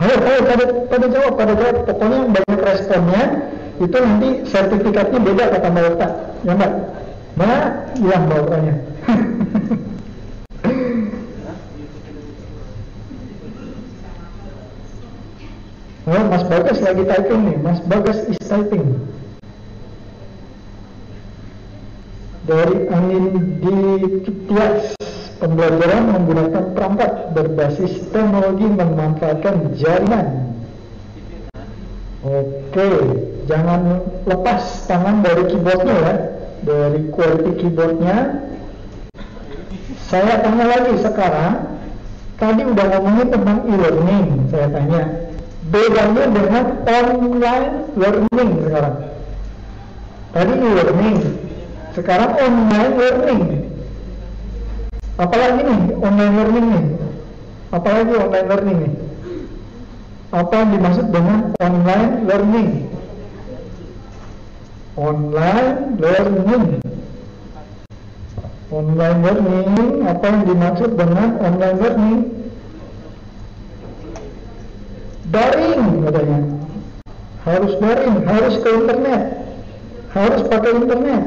Ayo, 0.00 0.16
ayo, 0.16 0.40
pada, 0.48 0.64
pada 0.88 1.06
jawab, 1.12 1.32
pada 1.36 1.52
jawab. 1.52 1.76
Pokoknya 1.84 2.16
yang 2.24 2.32
banyak 2.32 2.60
responnya, 2.64 3.24
itu 3.84 3.96
nanti 4.00 4.28
sertifikatnya 4.48 5.18
beda 5.20 5.44
kata 5.52 5.68
Mbak 5.68 5.84
Ota. 5.92 6.08
Ya 6.40 6.52
Mbak? 6.56 6.72
Mbak, 7.36 7.64
iya 8.00 8.16
Mbak 8.24 8.38
Otanya. 8.48 8.74
Oh, 16.10 16.26
Mas 16.26 16.42
Bagas 16.42 16.82
lagi 16.82 17.06
typing 17.06 17.40
nih. 17.46 17.56
Mas 17.62 17.78
Bagas 17.86 18.18
is 18.26 18.40
typing. 18.42 18.98
Dari 22.50 22.90
angin 22.90 23.24
di 23.62 23.78
pembelajaran 25.40 26.12
menggunakan 26.12 26.64
perangkat 26.76 27.10
berbasis 27.32 28.12
teknologi 28.12 28.68
memanfaatkan 28.68 29.72
jaringan. 29.80 30.52
Oke, 32.20 32.88
jangan 33.48 34.04
lepas 34.28 34.84
tangan 34.84 35.24
dari 35.24 35.48
keyboardnya 35.48 35.96
ya, 35.96 36.14
dari 36.60 37.08
QWERTY 37.08 37.52
keyboardnya. 37.56 38.16
Saya 40.04 40.44
tanya 40.44 40.68
lagi 40.68 41.00
sekarang, 41.00 41.80
tadi 42.36 42.60
udah 42.60 42.86
ngomongin 42.92 43.28
tentang 43.32 43.58
e-learning, 43.64 44.26
saya 44.52 44.68
tanya, 44.68 45.02
bedanya 45.72 46.24
dengan 46.28 46.64
online 46.84 47.68
learning 47.96 48.50
sekarang. 48.68 48.96
Tadi 50.36 50.52
e-learning, 50.60 51.18
sekarang 51.96 52.30
online 52.36 52.94
learning. 53.00 53.69
Apalagi 55.20 55.60
nih 55.60 55.80
online 56.00 56.34
learning 56.40 56.66
nih? 56.72 56.84
Apalagi 57.76 58.12
online 58.16 58.48
learning 58.48 58.78
nih? 58.80 58.94
Apa 60.32 60.52
yang 60.56 60.68
dimaksud 60.72 61.06
dengan 61.12 61.38
online 61.60 62.10
learning? 62.24 62.70
Online 64.96 65.70
learning. 66.00 66.64
Online 68.70 69.18
learning, 69.20 69.70
apa 70.08 70.24
yang 70.24 70.40
dimaksud 70.46 70.90
dengan 70.96 71.28
online 71.42 71.76
learning? 71.76 72.20
daring 75.30 76.02
katanya 76.02 76.38
harus 77.46 77.72
daring 77.78 78.16
harus 78.26 78.54
ke 78.58 78.68
internet 78.74 79.22
harus 80.10 80.42
pakai 80.50 80.72
internet 80.74 81.24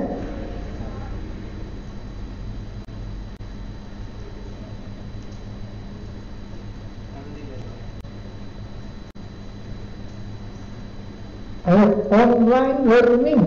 Ayo, 11.63 11.92
online 12.11 12.89
learning 12.89 13.43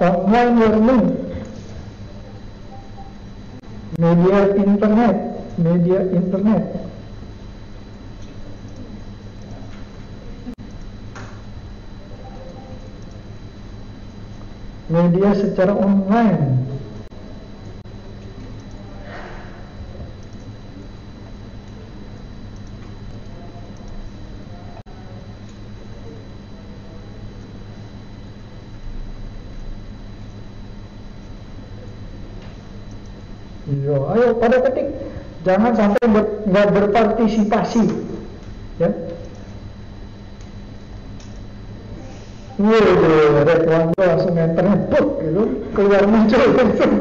online 0.00 0.54
learning 0.56 1.20
media 4.00 4.56
internet. 4.56 5.16
Media 5.60 6.00
internet. 6.08 6.64
Media 14.88 15.30
secara 15.36 15.76
online. 15.76 16.69
Iya, 33.68 33.96
ayo 34.16 34.26
pada 34.40 34.56
ketik, 34.64 34.88
jangan 35.44 35.76
sampai 35.76 36.00
nggak 36.48 36.68
berpartisipasi, 36.72 37.84
ya. 38.80 38.88
Waduh, 42.60 43.44
Red 43.48 43.64
One 43.72 43.92
langsung 43.96 44.36
enternya 44.36 44.76
put 44.92 45.06
gitu, 45.24 45.42
keluar 45.72 46.04
muncul 46.04 46.44
langsung. 46.56 46.92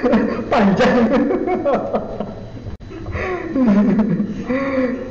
Panjang. 0.52 0.96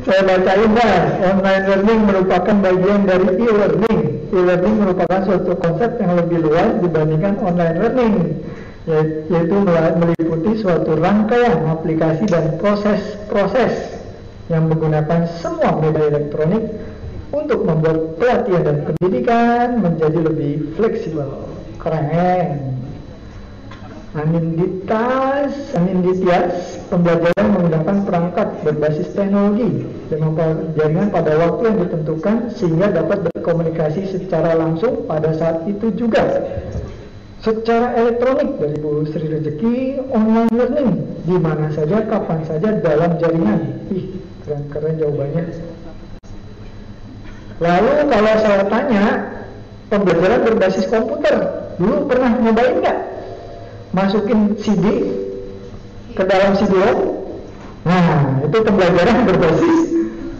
Saya 0.05 0.21
bacain 0.21 0.71
dah, 0.77 1.17
online 1.33 1.65
learning 1.65 1.99
merupakan 2.05 2.55
bagian 2.61 3.09
dari 3.09 3.29
e-learning. 3.41 3.99
E-learning 4.29 4.75
merupakan 4.85 5.19
suatu 5.25 5.57
konsep 5.57 5.97
yang 5.97 6.13
lebih 6.21 6.45
luas 6.45 6.77
dibandingkan 6.85 7.41
online 7.41 7.77
learning, 7.81 8.13
yaitu 8.85 9.55
meliputi 9.97 10.61
suatu 10.61 10.93
rangkaian 10.93 11.65
aplikasi 11.73 12.29
dan 12.29 12.61
proses-proses 12.61 13.97
yang 14.53 14.69
menggunakan 14.69 15.25
semua 15.41 15.73
media 15.81 16.05
elektronik 16.13 16.69
untuk 17.33 17.65
membuat 17.65 18.21
pelatihan 18.21 18.63
dan 18.63 18.77
pendidikan 18.85 19.81
menjadi 19.81 20.19
lebih 20.21 20.53
fleksibel. 20.77 21.49
Keren. 21.81 22.77
Amin 24.15 24.55
ditas, 24.55 25.75
amin 25.75 25.99
ditias, 25.99 26.79
pembelajaran 26.87 27.51
menggunakan 27.51 28.07
perangkat 28.07 28.47
berbasis 28.63 29.11
teknologi 29.11 29.83
dengan 30.07 30.31
jaringan 30.71 31.11
pada 31.11 31.35
waktu 31.35 31.61
yang 31.67 31.77
ditentukan 31.83 32.35
sehingga 32.55 32.95
dapat 32.95 33.27
berkomunikasi 33.27 34.07
secara 34.07 34.55
langsung 34.55 35.03
pada 35.03 35.35
saat 35.35 35.67
itu 35.67 35.91
juga. 35.99 36.47
Secara 37.45 37.93
elektronik 37.93 38.57
dari 38.57 38.73
Bu 38.81 39.05
Sri 39.05 39.29
Rezeki, 39.29 40.01
online 40.09 40.49
learning 40.49 40.89
di 41.29 41.37
mana 41.37 41.69
saja, 41.69 42.01
kapan 42.09 42.41
saja 42.41 42.81
dalam 42.81 43.21
jaringan. 43.21 43.85
Ih, 43.93 44.17
keren-keren 44.41 44.97
jawabannya. 44.97 45.53
Lalu 47.61 47.91
kalau 48.09 48.33
saya 48.41 48.65
tanya, 48.65 49.05
pembelajaran 49.93 50.41
berbasis 50.41 50.89
komputer, 50.89 51.37
dulu 51.77 52.09
pernah 52.09 52.33
nyobain 52.33 52.81
nggak? 52.81 52.99
Masukin 53.93 54.57
CD 54.57 55.05
ke 56.17 56.25
dalam 56.25 56.57
CD-ROM? 56.57 56.99
Nah, 57.85 58.41
itu 58.41 58.57
pembelajaran 58.57 59.21
berbasis 59.29 59.77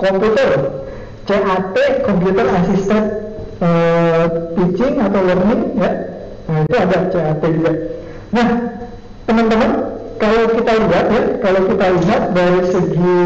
komputer. 0.01 0.49
CAT, 1.29 1.77
Computer 2.01 2.45
Assisted 2.49 3.05
uh, 3.61 4.25
Teaching 4.57 5.05
atau 5.05 5.21
Learning, 5.21 5.73
ya. 5.77 6.14
Nah, 6.45 6.59
itu 6.61 6.75
ada 6.77 6.97
CAT 7.09 7.43
juga. 7.49 7.71
Nah, 8.29 8.47
teman-teman, 9.25 9.71
kalau 10.21 10.43
kita 10.53 10.71
lihat 10.77 11.05
ya, 11.09 11.23
kalau 11.41 11.61
kita 11.69 11.85
lihat 12.01 12.21
dari 12.33 12.61
segi 12.69 13.19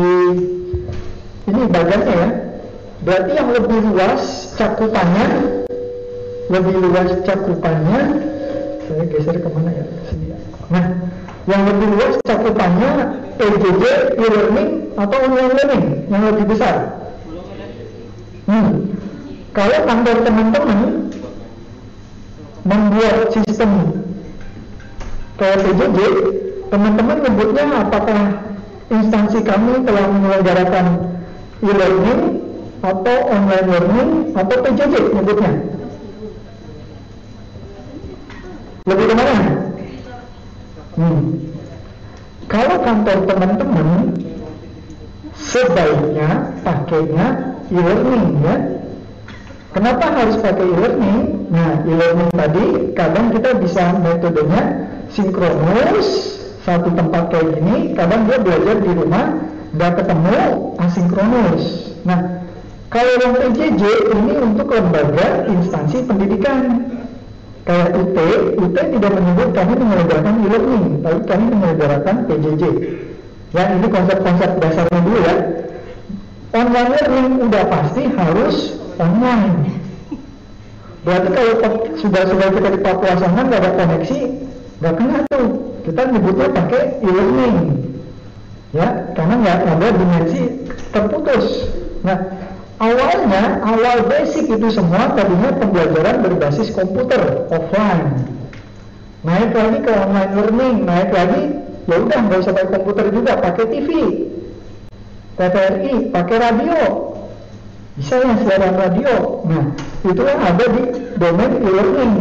ini 1.50 1.62
bagannya 1.68 2.14
ya, 2.14 2.30
Berarti 3.00 3.32
yang 3.32 3.50
lebih 3.56 3.80
luas 3.96 4.52
cakupannya 4.60 5.28
lebih 6.52 6.76
luas 6.84 7.10
cakupannya 7.24 8.02
saya 8.90 9.04
geser 9.08 9.38
ke 9.38 9.50
mana 9.54 9.72
ya? 9.72 9.86
Sini. 10.10 10.34
Nah, 10.74 10.86
yang 11.46 11.62
lebih 11.70 11.88
luas 11.96 12.14
cakupannya 12.26 12.92
PJJ, 13.38 13.84
e-learning 14.18 14.70
atau 14.98 15.18
online 15.30 15.52
learning 15.56 15.84
yang 16.10 16.24
lebih 16.28 16.46
besar. 16.50 17.08
Hmm. 18.50 18.98
Kalau 19.54 19.80
kantor 19.86 20.18
teman-teman 20.26 20.80
membuat 22.68 23.32
sistem 23.32 23.72
kayak 25.40 25.64
PJJ, 25.64 26.00
teman-teman 26.68 27.18
nyebutnya 27.24 27.64
apakah 27.88 28.22
instansi 28.92 29.40
kami 29.46 29.86
telah 29.88 30.06
menyelenggarakan 30.12 30.86
e-learning 31.64 32.22
atau 32.80 33.18
online 33.32 33.68
learning 33.68 34.10
atau 34.36 34.56
PJJ 34.64 34.94
nyebutnya 35.16 35.52
lebih 38.88 39.06
ke 39.06 39.16
mana? 39.16 39.38
Hmm. 41.00 41.22
kalau 42.52 42.76
kantor 42.84 43.18
teman-teman 43.24 43.88
sebaiknya 45.38 46.30
pakainya 46.66 47.28
e-learning 47.72 48.26
ya 48.44 48.56
kenapa 49.76 50.06
harus 50.14 50.36
pakai 50.40 50.66
e-learning? 50.66 51.50
nah 51.50 51.82
e-learning 51.82 52.30
tadi 52.34 52.66
kadang 52.94 53.34
kita 53.34 53.58
bisa 53.58 53.98
metodenya 53.98 54.64
sinkronus 55.10 56.38
satu 56.62 56.94
tempat 56.94 57.34
kayak 57.34 57.58
gini 57.58 57.98
kadang 57.98 58.30
dia 58.30 58.38
belajar 58.38 58.76
di 58.78 58.92
rumah 58.94 59.26
nggak 59.74 59.94
ketemu 59.98 60.38
asinkronus 60.78 61.64
nah 62.06 62.40
kalau 62.90 63.14
yang 63.22 63.38
PJJ 63.38 63.84
ini 64.18 64.34
untuk 64.42 64.74
lembaga 64.74 65.46
instansi 65.46 66.10
pendidikan. 66.10 66.90
Kayak 67.62 67.94
UT, 68.02 68.18
UT 68.58 68.74
tidak 68.74 69.12
menyebut 69.14 69.54
kami 69.54 69.78
menyelenggarakan 69.78 70.36
e-learning, 70.42 70.86
tapi 71.06 71.20
kami 71.30 71.46
menyelenggarakan 71.54 72.16
PJJ. 72.26 72.64
Ya, 73.54 73.78
ini 73.78 73.88
konsep-konsep 73.94 74.58
dasarnya 74.58 75.00
dulu 75.06 75.20
ya. 75.22 75.36
Online 76.50 76.90
learning 76.98 77.46
udah 77.46 77.64
pasti 77.70 78.10
harus 78.10 78.74
online. 78.98 79.70
Berarti 81.06 81.30
kalau 81.30 81.54
sudah 82.02 82.24
sudah 82.26 82.48
kita 82.50 82.70
di 82.74 82.80
Papua 82.82 83.14
sana 83.22 83.46
nggak 83.46 83.62
ada 83.62 83.72
koneksi, 83.78 84.20
nggak 84.82 84.94
kena 84.98 85.20
tuh. 85.30 85.48
Kita 85.86 86.02
nyebutnya 86.10 86.48
pakai 86.50 87.02
e-learning, 87.06 87.56
ya, 88.74 89.14
karena 89.14 89.36
nggak 89.46 89.58
ada 89.78 89.88
dimensi 89.94 90.42
terputus. 90.90 91.46
Nah, 92.02 92.18
awalnya 92.82 93.64
awal 93.64 94.10
basic 94.10 94.50
itu 94.50 94.68
semua 94.74 95.14
tadinya 95.14 95.54
pembelajaran 95.54 96.26
berbasis 96.26 96.74
komputer 96.74 97.46
offline. 97.54 98.26
Naik 99.22 99.54
lagi 99.54 99.78
ke 99.86 99.92
online 99.94 100.34
learning, 100.34 100.76
naik 100.84 101.10
lagi 101.14 101.42
ya 101.90 101.96
udah 102.02 102.20
nggak 102.26 102.40
usah 102.42 102.54
pakai 102.58 102.70
komputer 102.74 103.06
juga, 103.14 103.32
pakai 103.38 103.66
TV, 103.70 103.90
TVRI, 105.40 106.12
pakai 106.12 106.36
radio, 106.36 107.16
bisa 107.96 108.20
ya 108.20 108.36
siaran 108.44 108.76
radio. 108.76 109.40
Nah, 109.48 109.72
itu 110.04 110.20
yang 110.20 110.42
ada 110.44 110.66
di 110.68 110.84
domain 111.16 111.64
e-learning. 111.64 112.14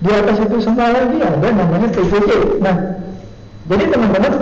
Di 0.00 0.10
atas 0.16 0.40
itu 0.40 0.56
semua 0.64 0.96
lagi 0.96 1.20
ada 1.20 1.48
namanya 1.52 1.92
PJJ. 1.92 2.56
Nah, 2.64 2.96
jadi 3.68 3.84
teman-teman 3.84 4.34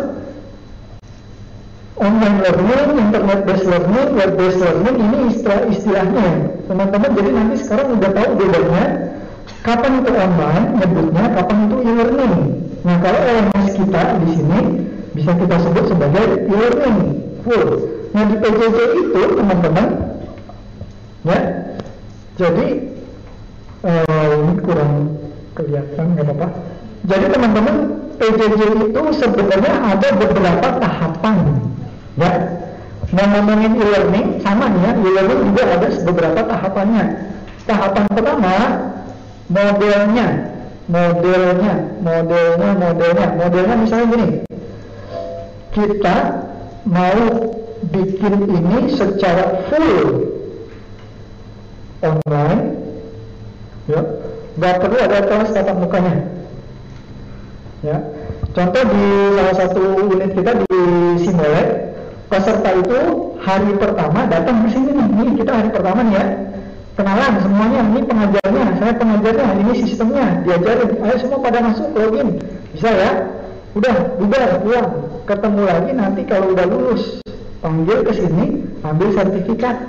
online 1.98 2.38
learning, 2.46 3.10
internet 3.10 3.40
based 3.42 3.66
learning, 3.66 4.08
web 4.14 4.32
based 4.38 4.62
learning 4.62 4.96
ini 4.96 5.18
istilah-istilahnya. 5.34 6.28
Teman-teman 6.70 7.10
jadi 7.18 7.30
nanti 7.34 7.56
sekarang 7.58 7.98
udah 7.98 8.10
tahu 8.14 8.30
bedanya 8.38 8.84
kapan 9.66 9.98
itu 9.98 10.10
online 10.14 10.66
nyebutnya, 10.78 11.24
kapan 11.34 11.58
itu 11.66 11.76
e-learning. 11.90 12.34
Nah, 12.86 12.96
kalau 13.02 13.18
LMS 13.18 13.68
kita 13.74 14.02
di 14.22 14.30
sini 14.38 14.60
bisa 15.10 15.34
kita 15.34 15.56
sebut 15.58 15.84
sebagai 15.90 16.46
e-learning 16.46 17.29
full. 17.44 17.68
Nah, 18.10 18.24
di 18.26 18.36
PJJ 18.42 18.78
itu 19.06 19.20
teman-teman 19.38 19.86
ya 21.20 21.40
jadi 22.40 22.66
uh, 23.84 24.32
ini 24.40 24.54
kurang 24.64 24.92
kelihatan 25.52 26.04
nggak 26.16 26.26
apa-apa. 26.26 26.48
Jadi 27.04 27.26
teman-teman 27.32 27.76
PJJ 28.16 28.60
itu 28.88 29.02
sebenarnya 29.16 29.72
ada 29.96 30.08
beberapa 30.16 30.68
tahapan 30.80 31.36
ya. 32.16 32.32
Nah 33.10 33.24
ngomongin 33.26 33.74
e-learning 33.74 34.38
sama 34.40 34.70
nih 34.70 34.80
ya 34.80 34.92
e-learning 34.96 35.40
juga 35.52 35.62
ada 35.76 35.88
beberapa 36.04 36.40
tahapannya. 36.46 37.04
Tahapan 37.68 38.04
pertama 38.12 38.54
modelnya 39.50 40.26
modelnya 40.88 41.72
modelnya 42.00 42.70
modelnya. 42.76 43.26
Modelnya 43.36 43.74
misalnya 43.76 44.06
gini 44.08 44.28
kita 45.70 46.16
mau 46.84 47.20
bikin 47.90 48.34
ini 48.44 48.78
secara 48.94 49.66
full 49.68 50.28
online 52.04 52.62
ya. 53.88 54.00
Nggak 54.60 54.74
perlu 54.82 54.98
ada 55.00 55.18
kelas 55.24 55.50
tatap 55.56 55.76
mukanya. 55.80 56.14
Ya. 57.80 57.96
Contoh 58.50 58.82
di 58.82 59.04
salah 59.38 59.56
satu 59.56 59.82
unit 60.10 60.34
kita 60.36 60.52
di 60.66 60.78
Simolek 61.22 61.68
peserta 62.28 62.70
itu 62.76 62.98
hari 63.40 63.72
pertama 63.78 64.26
datang 64.28 64.66
ke 64.66 64.76
sini 64.76 64.90
nih. 64.92 65.06
Ini 65.06 65.32
kita 65.40 65.52
hari 65.54 65.70
pertama 65.72 66.04
nih 66.04 66.14
ya. 66.18 66.26
Kenalan 66.98 67.40
semuanya 67.40 67.80
ini 67.86 68.00
pengajarnya 68.04 68.64
saya 68.76 68.92
pengajarnya 68.98 69.46
ini 69.64 69.72
sistemnya 69.80 70.44
diajarin. 70.44 70.90
Ayo 71.00 71.16
semua 71.16 71.40
pada 71.40 71.58
masuk 71.64 71.88
login. 71.96 72.36
Bisa 72.76 72.90
ya? 72.92 73.10
Udah 73.72 73.94
bubar 74.18 74.60
pulang 74.66 74.88
ketemu 75.30 75.62
lagi 75.62 75.90
nanti 75.94 76.20
kalau 76.26 76.50
udah 76.50 76.66
lulus 76.66 77.22
panggil 77.62 78.02
ke 78.02 78.12
sini 78.18 78.66
ambil 78.82 79.14
sertifikat 79.14 79.86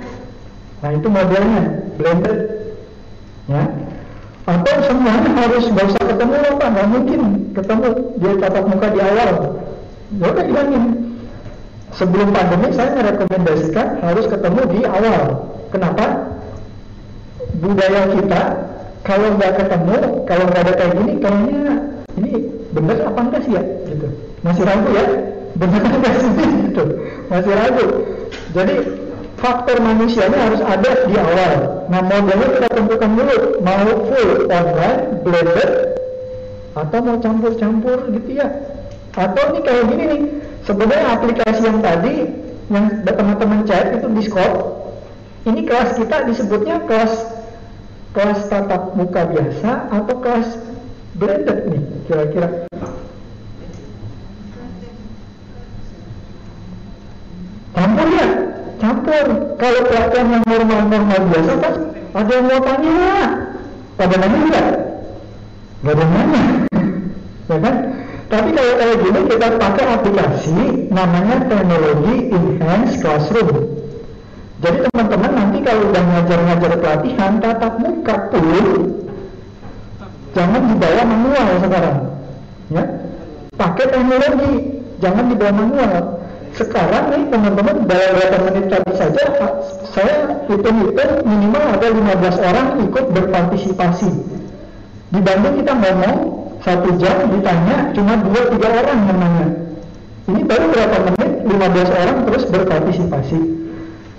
Nah 0.82 0.90
itu 0.98 1.06
modelnya 1.06 1.62
blended, 1.94 2.38
ya. 3.46 3.62
Atau 4.42 4.74
semuanya 4.82 5.30
harus 5.38 5.70
nggak 5.70 5.86
usah 5.94 6.04
ketemu 6.10 6.34
pak, 6.58 6.68
nggak 6.74 6.88
mungkin 6.90 7.20
ketemu 7.54 7.86
dia 8.18 8.34
tatap 8.42 8.64
muka 8.66 8.88
di 8.90 8.98
awal. 8.98 9.30
Ya 10.18 10.26
udah. 10.26 10.44
Sebelum 11.92 12.34
pandemi 12.34 12.72
saya 12.74 12.98
merekomendasikan 12.98 14.02
harus 14.02 14.26
ketemu 14.26 14.60
di 14.74 14.80
awal. 14.82 15.22
Kenapa? 15.70 16.34
Budaya 17.62 18.10
kita 18.10 18.42
kalau 19.06 19.38
nggak 19.38 19.52
ketemu, 19.62 19.96
kalau 20.26 20.44
nggak 20.50 20.62
ada 20.66 20.72
kayak 20.74 20.92
gini, 20.98 21.12
kayaknya 21.22 21.74
ini 22.18 22.30
bener 22.74 23.06
apa 23.06 23.20
enggak 23.22 23.42
sih 23.46 23.54
ya? 23.54 23.62
Gitu. 23.86 24.06
Masih 24.42 24.66
ragu 24.66 24.90
ya? 24.90 25.06
Bener 25.56 25.82
enggak 25.84 26.14
sih? 26.20 26.32
Gitu. 26.70 26.84
Masih 27.28 27.52
ragu. 27.52 27.86
Jadi 28.52 28.74
faktor 29.42 29.76
manusianya 29.82 30.38
harus 30.38 30.62
ada 30.62 30.90
di 31.08 31.14
awal. 31.18 31.52
Nah 31.90 32.00
modelnya 32.06 32.48
kita 32.56 32.68
tentukan 32.72 33.10
dulu, 33.18 33.38
mau 33.60 33.86
full 34.06 34.30
online, 34.48 35.00
blended, 35.26 35.70
atau 36.78 36.98
mau 37.02 37.16
campur-campur 37.18 37.98
gitu 38.14 38.30
ya. 38.38 38.48
Atau 39.12 39.42
ini 39.52 39.60
kayak 39.60 39.84
gini 39.92 40.04
nih, 40.08 40.22
sebenarnya 40.64 41.06
aplikasi 41.18 41.60
yang 41.68 41.84
tadi 41.84 42.14
yang 42.72 43.04
teman-teman 43.04 43.68
chat 43.68 43.92
itu 43.92 44.08
Discord, 44.16 44.56
ini 45.44 45.68
kelas 45.68 46.00
kita 46.00 46.24
disebutnya 46.24 46.80
kelas 46.88 47.12
kelas 48.16 48.40
tatap 48.48 48.96
muka 48.96 49.28
biasa 49.28 49.90
atau 49.90 50.14
kelas 50.20 50.48
blended 51.18 51.58
nih 51.68 51.82
kira-kira. 52.08 52.48
Campur 57.72 58.08
ya, 58.12 58.28
campur. 58.76 59.26
Kalau 59.56 59.80
pelatihan 59.88 60.26
yang 60.28 60.44
normal-normal 60.44 61.20
biasa 61.32 61.52
kan 61.56 61.74
ada 62.12 62.30
yang 62.36 62.44
mau 62.44 62.60
tanya, 62.60 63.00
pada 63.96 64.14
nanya 64.20 64.38
enggak? 64.44 64.68
Enggak 65.80 65.94
ada 65.96 66.04
nanya, 66.04 66.42
ya 67.48 67.56
kan? 67.56 67.76
Tapi 68.32 68.48
kalau 68.56 68.72
kayak 68.80 68.96
gini 69.04 69.20
kita 69.28 69.46
pakai 69.60 69.84
aplikasi 69.92 70.56
namanya 70.88 71.36
teknologi 71.48 72.16
enhanced 72.32 72.96
classroom. 73.00 73.48
Jadi 74.62 74.78
teman-teman 74.88 75.32
nanti 75.32 75.58
kalau 75.64 75.90
udah 75.90 76.02
ngajar-ngajar 76.06 76.72
pelatihan 76.78 77.32
tatap 77.42 77.74
muka 77.82 78.16
pun 78.30 78.66
jangan 80.32 80.62
dibawa 80.70 81.02
manual 81.08 81.48
sekarang, 81.60 81.98
ya. 82.68 82.84
Pakai 83.56 83.84
teknologi, 83.88 84.52
jangan 85.00 85.24
dibawa 85.28 85.52
manual 85.56 86.21
sekarang 86.52 87.04
nih 87.12 87.22
teman-teman 87.32 87.76
dalam 87.88 88.10
beberapa 88.12 88.38
menit 88.50 88.64
tadi 88.68 88.92
saja 88.96 89.24
saya 89.92 90.16
hitung-hitung 90.48 91.24
minimal 91.24 91.64
ada 91.80 91.86
15 91.88 92.48
orang 92.48 92.66
ikut 92.84 93.04
berpartisipasi. 93.12 94.10
Dibanding 95.12 95.54
kita 95.64 95.72
ngomong 95.76 96.16
satu 96.64 96.88
jam 97.00 97.16
ditanya 97.32 97.92
cuma 97.96 98.20
dua 98.20 98.42
tiga 98.52 98.68
orang 98.70 98.98
yang 99.08 99.18
nanya 99.18 99.48
ini 100.30 100.40
baru 100.46 100.64
berapa 100.70 100.96
menit 101.10 101.30
15 101.50 101.98
orang 101.98 102.18
terus 102.30 102.44
berpartisipasi. 102.46 103.38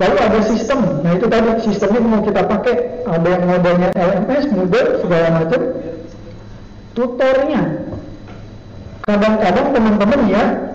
Lalu 0.01 0.15
ada 0.19 0.39
sistem 0.43 0.79
nah 1.05 1.15
itu 1.15 1.25
tadi 1.29 1.49
sistemnya 1.63 2.01
mau 2.01 2.21
kita 2.25 2.41
pakai. 2.43 3.05
Ada 3.07 3.27
yang 3.29 3.43
modelnya 3.45 3.89
LMS 3.93 4.45
Moodle 4.51 4.89
segala 5.05 5.27
macam. 5.37 5.61
Tutornya. 6.97 7.61
Kadang-kadang 9.03 9.67
teman-teman 9.75 10.21
ya 10.31 10.72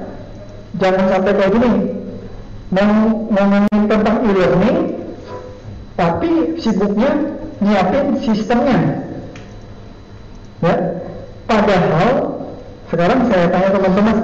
jangan 0.76 1.04
sampai 1.08 1.32
kayak 1.32 1.52
gini. 1.56 1.72
Ngomongin 2.68 3.82
tentang 3.88 4.16
e-learning 4.28 4.78
tapi 5.96 6.60
sibuknya 6.60 7.10
nyiapin 7.64 8.20
sistemnya. 8.20 9.08
Ya. 10.60 10.76
Padahal 11.48 12.44
sekarang 12.92 13.20
saya 13.32 13.46
tanya 13.48 13.68
teman-teman 13.72 14.16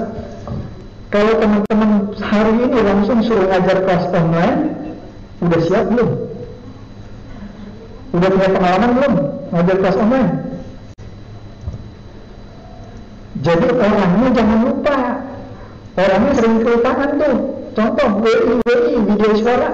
kalau 1.09 1.33
teman-teman 1.41 1.91
hari 2.21 2.53
ini 2.53 2.79
langsung 2.85 3.19
suruh 3.25 3.49
ngajar 3.49 3.81
kelas 3.87 4.05
online 4.13 4.61
udah 5.41 5.61
siap 5.65 5.89
belum? 5.89 6.11
Udah 8.15 8.29
punya 8.29 8.51
pengalaman 8.53 8.91
belum 8.99 9.15
ngajar 9.57 9.77
kelas 9.81 9.97
online? 9.99 10.31
Jadi 13.45 13.67
orangnya 13.73 14.29
jangan 14.31 14.59
lupa 14.63 14.97
Orangnya 15.95 16.33
sering 16.35 16.59
kelupaan 16.63 17.11
tuh. 17.23 17.35
Contoh 17.75 18.09
WI 18.23 18.63
WI 18.63 18.95
video 19.03 19.31
suara 19.39 19.69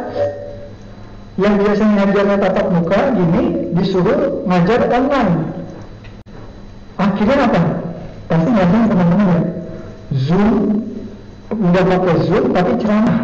yang 1.41 1.57
biasanya 1.57 2.05
ngajarnya 2.05 2.37
tatap 2.41 2.67
muka 2.73 3.01
gini 3.17 3.73
disuruh 3.77 4.45
ngajar 4.45 4.89
online. 4.93 5.35
Akhirnya 7.01 7.37
apa? 7.49 7.61
Pasti 8.29 8.49
ngajar 8.53 8.81
teman-teman 8.89 9.27
ya. 9.29 9.41
Zoom 10.29 10.49
udah 11.49 11.85
pakai 11.89 12.15
Zoom 12.29 12.45
tapi 12.53 12.73
ceramah. 12.81 13.19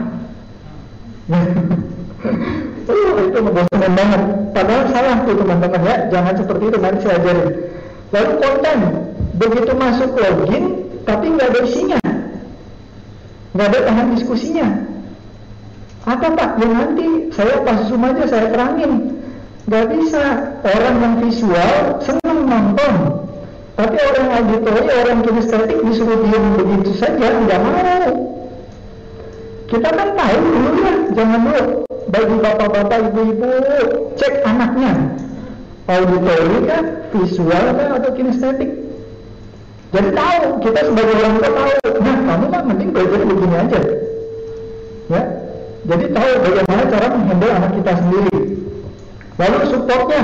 oh, 2.89 3.21
itu 3.21 3.39
membosankan 3.45 3.93
banget. 3.93 4.23
Padahal 4.57 4.85
salah 4.89 5.17
tuh 5.25 5.37
teman-teman 5.37 5.81
ya. 5.85 5.97
Jangan 6.09 6.35
seperti 6.37 6.65
itu 6.69 6.79
nanti 6.81 6.99
saya 7.05 7.17
ajarin. 7.21 7.49
Lalu 8.15 8.33
konten, 8.41 8.79
begitu 9.37 9.73
masuk 9.77 10.11
login, 10.17 10.65
tapi 11.03 11.27
nggak 11.35 11.49
ada 11.51 11.61
isinya, 11.67 11.99
nggak 13.57 13.73
ada 13.73 13.79
tahan 13.89 14.07
diskusinya. 14.13 14.69
Apa 16.05 16.29
pak? 16.37 16.51
Ya 16.61 16.69
nanti 16.69 17.33
saya 17.33 17.65
pas 17.65 17.89
zoom 17.89 18.05
aja 18.05 18.29
saya 18.29 18.53
terangin. 18.53 19.17
Nggak 19.67 19.85
bisa. 19.97 20.23
Orang 20.63 20.97
yang 21.03 21.15
visual 21.25 21.99
senang 22.05 22.39
nonton, 22.47 22.95
tapi 23.75 23.97
orang 23.99 24.29
auditori, 24.39 24.87
orang 24.87 25.19
kinestetik 25.27 25.79
disuruh 25.83 26.21
diam 26.23 26.45
begitu 26.55 26.93
saja, 26.95 27.27
nggak 27.27 27.61
mau. 27.61 28.09
Kita 29.67 29.89
kan 29.91 30.09
tahu 30.15 30.37
dulu 30.39 30.71
ya, 30.79 30.93
jangan 31.11 31.41
dulu 31.43 31.63
bagi 32.07 32.37
bapak-bapak, 32.39 32.99
ibu-ibu, 33.11 33.51
cek 34.15 34.47
anaknya. 34.47 34.93
Auditori 35.91 36.59
kan, 36.71 36.85
visual 37.11 37.65
kan, 37.75 37.89
atau 37.99 38.11
kinestetik. 38.15 38.86
Jadi 39.95 40.09
tahu, 40.13 40.45
kita 40.67 40.81
sebagai 40.83 41.15
orang 41.15 41.35
tua 41.39 41.51
tahu. 41.55 41.71
Nah, 42.03 42.17
kamu 42.27 42.45
mah 42.51 42.63
mending 42.67 42.91
belajar 42.91 43.21
begini 43.23 43.57
aja. 43.57 43.81
Ya, 45.07 45.23
jadi 45.87 46.05
tahu 46.11 46.31
bagaimana 46.43 46.83
cara 46.91 47.07
menghandle 47.15 47.53
anak 47.55 47.73
kita 47.79 47.93
sendiri. 47.95 48.39
Lalu 49.39 49.59
supportnya, 49.71 50.23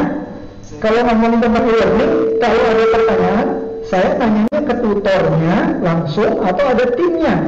kalau 0.83 1.01
ngomongin 1.07 1.39
tentang 1.39 1.65
e-learning, 1.71 2.13
kalau 2.43 2.63
ada 2.67 2.85
pertanyaan, 2.91 3.49
saya 3.87 4.09
tanyanya 4.19 4.61
ke 4.67 4.75
tutornya 4.83 5.57
langsung 5.79 6.43
atau 6.43 6.65
ada 6.67 6.85
timnya. 6.99 7.47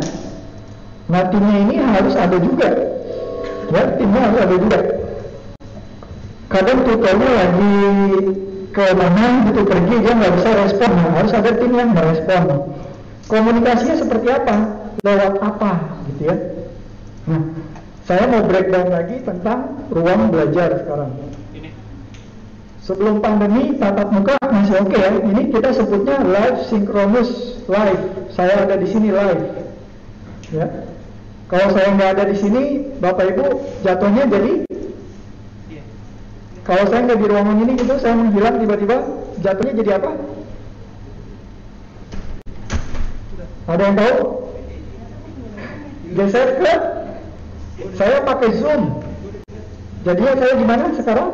Nah 1.11 1.23
timnya 1.35 1.57
ini 1.66 1.74
harus 1.82 2.15
ada 2.15 2.36
juga, 2.39 2.69
ya 3.74 3.82
timnya 3.99 4.20
harus 4.31 4.39
ada 4.39 4.55
juga. 4.55 4.78
Kadang 6.47 6.78
tutornya 6.86 7.31
lagi 7.35 7.74
ke 8.74 8.84
mana 8.98 9.46
gitu 9.46 9.62
pergi 9.62 9.94
dia 10.02 10.12
nggak 10.18 10.34
bisa 10.34 10.51
respon, 10.66 10.90
nah, 10.98 11.10
harus 11.22 11.32
ada 11.32 11.51
tim 11.55 11.72
yang 11.78 11.94
merespon. 11.94 12.42
Komunikasinya 13.30 13.96
seperti 14.02 14.28
apa? 14.34 14.56
Lewat 15.06 15.34
apa, 15.38 15.72
gitu 16.10 16.22
ya? 16.26 16.36
Nah, 17.30 17.42
saya 18.05 18.24
mau 18.28 18.42
breakdown 18.44 18.90
lagi 18.90 19.16
tentang 19.22 19.78
ruang 19.94 20.28
belajar 20.28 20.82
sekarang. 20.82 21.14
Sebelum 22.84 23.24
pandemi 23.24 23.80
tatap 23.80 24.12
muka 24.12 24.36
masih 24.44 24.76
oke 24.84 24.92
okay 24.92 25.01
ya. 25.01 25.10
Ini 25.24 25.42
kita 25.48 25.72
sebutnya 25.72 26.20
live 26.20 26.68
synchronous 26.68 27.56
live. 27.64 28.28
Saya 28.36 28.68
ada 28.68 28.76
di 28.76 28.84
sini 28.84 29.09
live. 29.09 29.42
Ya. 30.52 30.84
Kalau 31.48 31.72
saya 31.72 31.96
nggak 31.96 32.10
ada 32.20 32.24
di 32.28 32.36
sini, 32.36 32.62
Bapak 33.01 33.32
Ibu 33.32 33.46
jatuhnya 33.88 34.28
jadi 34.28 34.68
kalau 36.65 36.85
saya 36.89 37.05
nggak 37.05 37.20
di 37.20 37.27
ruangan 37.28 37.61
ini 37.61 37.73
gitu, 37.77 37.95
saya 38.01 38.16
menghilang 38.16 38.57
tiba-tiba 38.57 38.97
jatuhnya 39.45 39.73
jadi 39.85 39.91
apa? 40.01 40.11
Ada 43.69 43.82
yang 43.85 43.97
tahu? 44.01 44.16
Geser 46.16 46.49
ke? 46.57 46.74
Saya 48.01 48.16
pakai 48.24 48.49
Zoom. 48.57 48.82
Jadinya 50.09 50.32
saya 50.41 50.53
gimana 50.57 50.85
sekarang? 50.97 51.28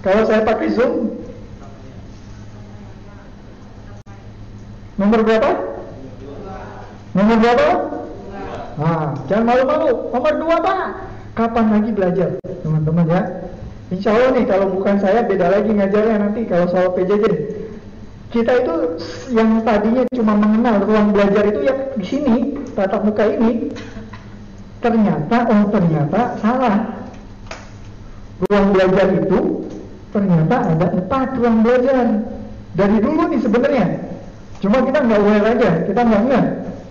Kalau 0.00 0.22
saya 0.24 0.40
pakai 0.40 0.68
Zoom, 0.72 1.12
nomor 4.96 5.20
berapa? 5.20 5.50
Nomor 7.12 7.36
berapa? 7.44 7.68
Nah, 8.72 9.04
jangan 9.28 9.44
malu-malu. 9.52 9.90
Nomor 10.16 10.32
dua 10.40 10.56
pak. 10.64 10.80
Kapan 11.36 11.66
lagi 11.76 11.90
belajar, 11.92 12.28
teman-teman 12.64 13.04
ya? 13.08 13.51
Insya 13.92 14.16
Allah 14.16 14.30
nih 14.40 14.44
kalau 14.48 14.72
bukan 14.72 14.96
saya 15.04 15.20
beda 15.28 15.52
lagi 15.52 15.68
ngajarnya 15.68 16.16
nanti 16.16 16.48
kalau 16.48 16.64
soal 16.72 16.96
PJJ. 16.96 17.24
Kita 18.32 18.64
itu 18.64 18.74
yang 19.36 19.60
tadinya 19.60 20.08
cuma 20.16 20.32
mengenal 20.32 20.80
ruang 20.88 21.12
belajar 21.12 21.44
itu 21.52 21.60
ya 21.68 21.74
di 21.92 22.06
sini 22.08 22.36
tatap 22.72 23.04
muka 23.04 23.28
ini 23.28 23.68
ternyata 24.80 25.36
oh 25.44 25.68
ternyata 25.68 26.40
salah. 26.40 26.76
Ruang 28.48 28.66
belajar 28.72 29.06
itu 29.12 29.68
ternyata 30.16 30.56
ada 30.72 30.86
empat 30.96 31.28
ruang 31.36 31.60
belajar 31.60 32.24
dari 32.72 32.96
dulu 32.96 33.28
nih 33.28 33.40
sebenarnya. 33.44 33.86
Cuma 34.64 34.80
kita 34.88 34.98
nggak 35.04 35.20
aware 35.20 35.46
aja, 35.52 35.70
kita 35.84 36.00
nggak 36.00 36.22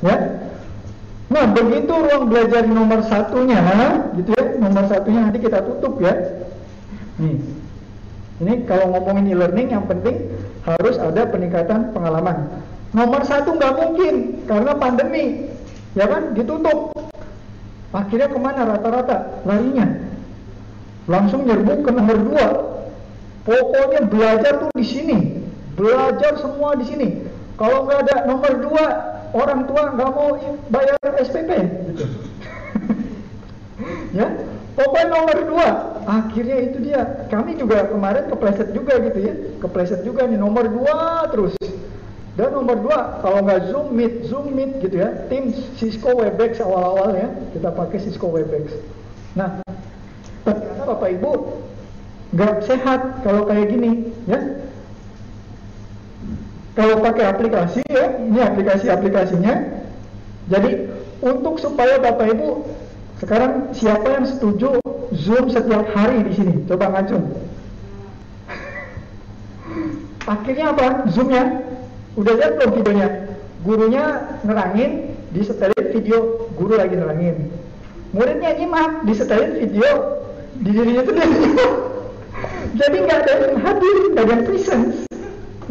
ya. 0.05 0.15
Nah 1.33 1.45
begitu 1.49 1.89
ruang 1.89 2.29
belajar 2.29 2.61
nomor 2.69 3.01
satunya, 3.09 3.57
gitu 4.13 4.29
ya, 4.37 4.43
nomor 4.61 4.85
satunya 4.85 5.25
nanti 5.25 5.39
kita 5.41 5.65
tutup 5.65 5.97
ya. 5.97 6.13
Nih, 7.21 7.37
ini 8.41 8.53
kalau 8.65 8.89
ngomongin 8.97 9.29
e-learning 9.37 9.69
yang 9.69 9.85
penting 9.85 10.25
harus 10.65 10.97
ada 10.97 11.29
peningkatan 11.29 11.93
pengalaman. 11.93 12.49
Nomor 12.91 13.21
satu 13.23 13.55
nggak 13.55 13.77
mungkin 13.77 14.43
karena 14.49 14.73
pandemi, 14.73 15.47
ya 15.93 16.09
kan, 16.09 16.33
ditutup. 16.33 16.97
Akhirnya 17.93 18.27
ke 18.31 18.39
mana 18.41 18.65
rata-rata 18.65 19.45
larinya? 19.45 19.85
Langsung 21.05 21.45
nyerbu 21.45 21.85
ke 21.85 21.91
nomor 21.93 22.17
dua. 22.17 22.47
Pokoknya 23.41 24.05
belajar 24.05 24.53
tuh 24.65 24.71
di 24.73 24.85
sini, 24.85 25.17
belajar 25.77 26.41
semua 26.41 26.77
di 26.77 26.85
sini. 26.89 27.07
Kalau 27.57 27.85
nggak 27.85 27.99
ada 28.09 28.15
nomor 28.25 28.53
dua, 28.57 28.85
orang 29.37 29.69
tua 29.69 29.93
nggak 29.93 30.09
mau 30.13 30.29
bayar 30.73 30.97
SPP, 31.21 31.49
gitu. 31.93 32.05
ya, 34.17 34.29
pokoknya 34.81 35.07
nomor 35.13 35.37
dua. 35.45 35.69
Akhirnya 36.09 36.57
itu 36.65 36.77
dia. 36.81 37.29
Kami 37.29 37.53
juga 37.61 37.85
kemarin 37.85 38.25
kepleset 38.33 38.73
juga 38.73 38.97
gitu 38.97 39.19
ya, 39.21 39.33
kepleset 39.61 40.01
juga 40.01 40.25
nih 40.25 40.41
nomor 40.41 40.65
dua 40.65 41.29
terus. 41.29 41.53
Dan 42.39 42.55
nomor 42.55 42.79
dua, 42.79 43.19
kalau 43.19 43.43
nggak 43.43 43.69
Zoom 43.69 43.91
Meet, 43.91 44.13
Zoom 44.31 44.55
Meet 44.55 44.79
gitu 44.81 45.03
ya, 45.03 45.27
tim 45.27 45.51
Cisco 45.75 46.15
Webex 46.15 46.63
awal-awal 46.63 47.11
ya, 47.13 47.27
kita 47.51 47.69
pakai 47.75 47.97
Cisco 48.01 48.31
Webex. 48.31 48.71
Nah, 49.35 49.59
ternyata 50.47 50.83
Bapak 50.87 51.11
Ibu 51.11 51.31
nggak 52.31 52.55
sehat 52.65 53.21
kalau 53.27 53.43
kayak 53.45 53.67
gini, 53.67 54.15
ya. 54.31 54.63
Kalau 56.71 57.03
pakai 57.03 57.35
aplikasi 57.35 57.83
ya, 57.91 58.15
ini 58.23 58.39
aplikasi-aplikasinya. 58.39 59.83
Jadi 60.47 60.87
untuk 61.19 61.59
supaya 61.59 61.99
Bapak 61.99 62.31
Ibu 62.31 62.47
sekarang 63.21 63.71
siapa 63.77 64.07
yang 64.17 64.25
setuju 64.25 64.81
Zoom 65.13 65.53
setiap 65.53 65.85
hari 65.93 66.25
di 66.25 66.33
sini? 66.33 66.53
Coba 66.65 66.89
ngacung. 66.89 67.29
Akhirnya 70.25 70.73
apa? 70.73 71.05
Zoomnya 71.13 71.71
Udah 72.19 72.33
lihat 72.35 72.59
belum 72.59 72.71
videonya? 72.75 73.07
Gurunya 73.63 74.03
nerangin, 74.43 75.15
disetelin 75.31 75.95
video 75.95 76.49
guru 76.59 76.75
lagi 76.75 76.99
nerangin. 76.99 77.47
Muridnya 78.11 78.51
nyimak, 78.59 79.07
disetelin 79.07 79.63
video 79.63 80.19
di 80.59 80.75
dirinya 80.75 81.07
sendiri. 81.07 81.39
Jadi 82.75 82.97
nggak 83.07 83.19
ada 83.23 83.33
yang 83.47 83.55
hadir, 83.63 83.95
nggak 84.11 84.23
ada 84.27 84.33
yang 84.35 84.43
presence, 84.43 84.95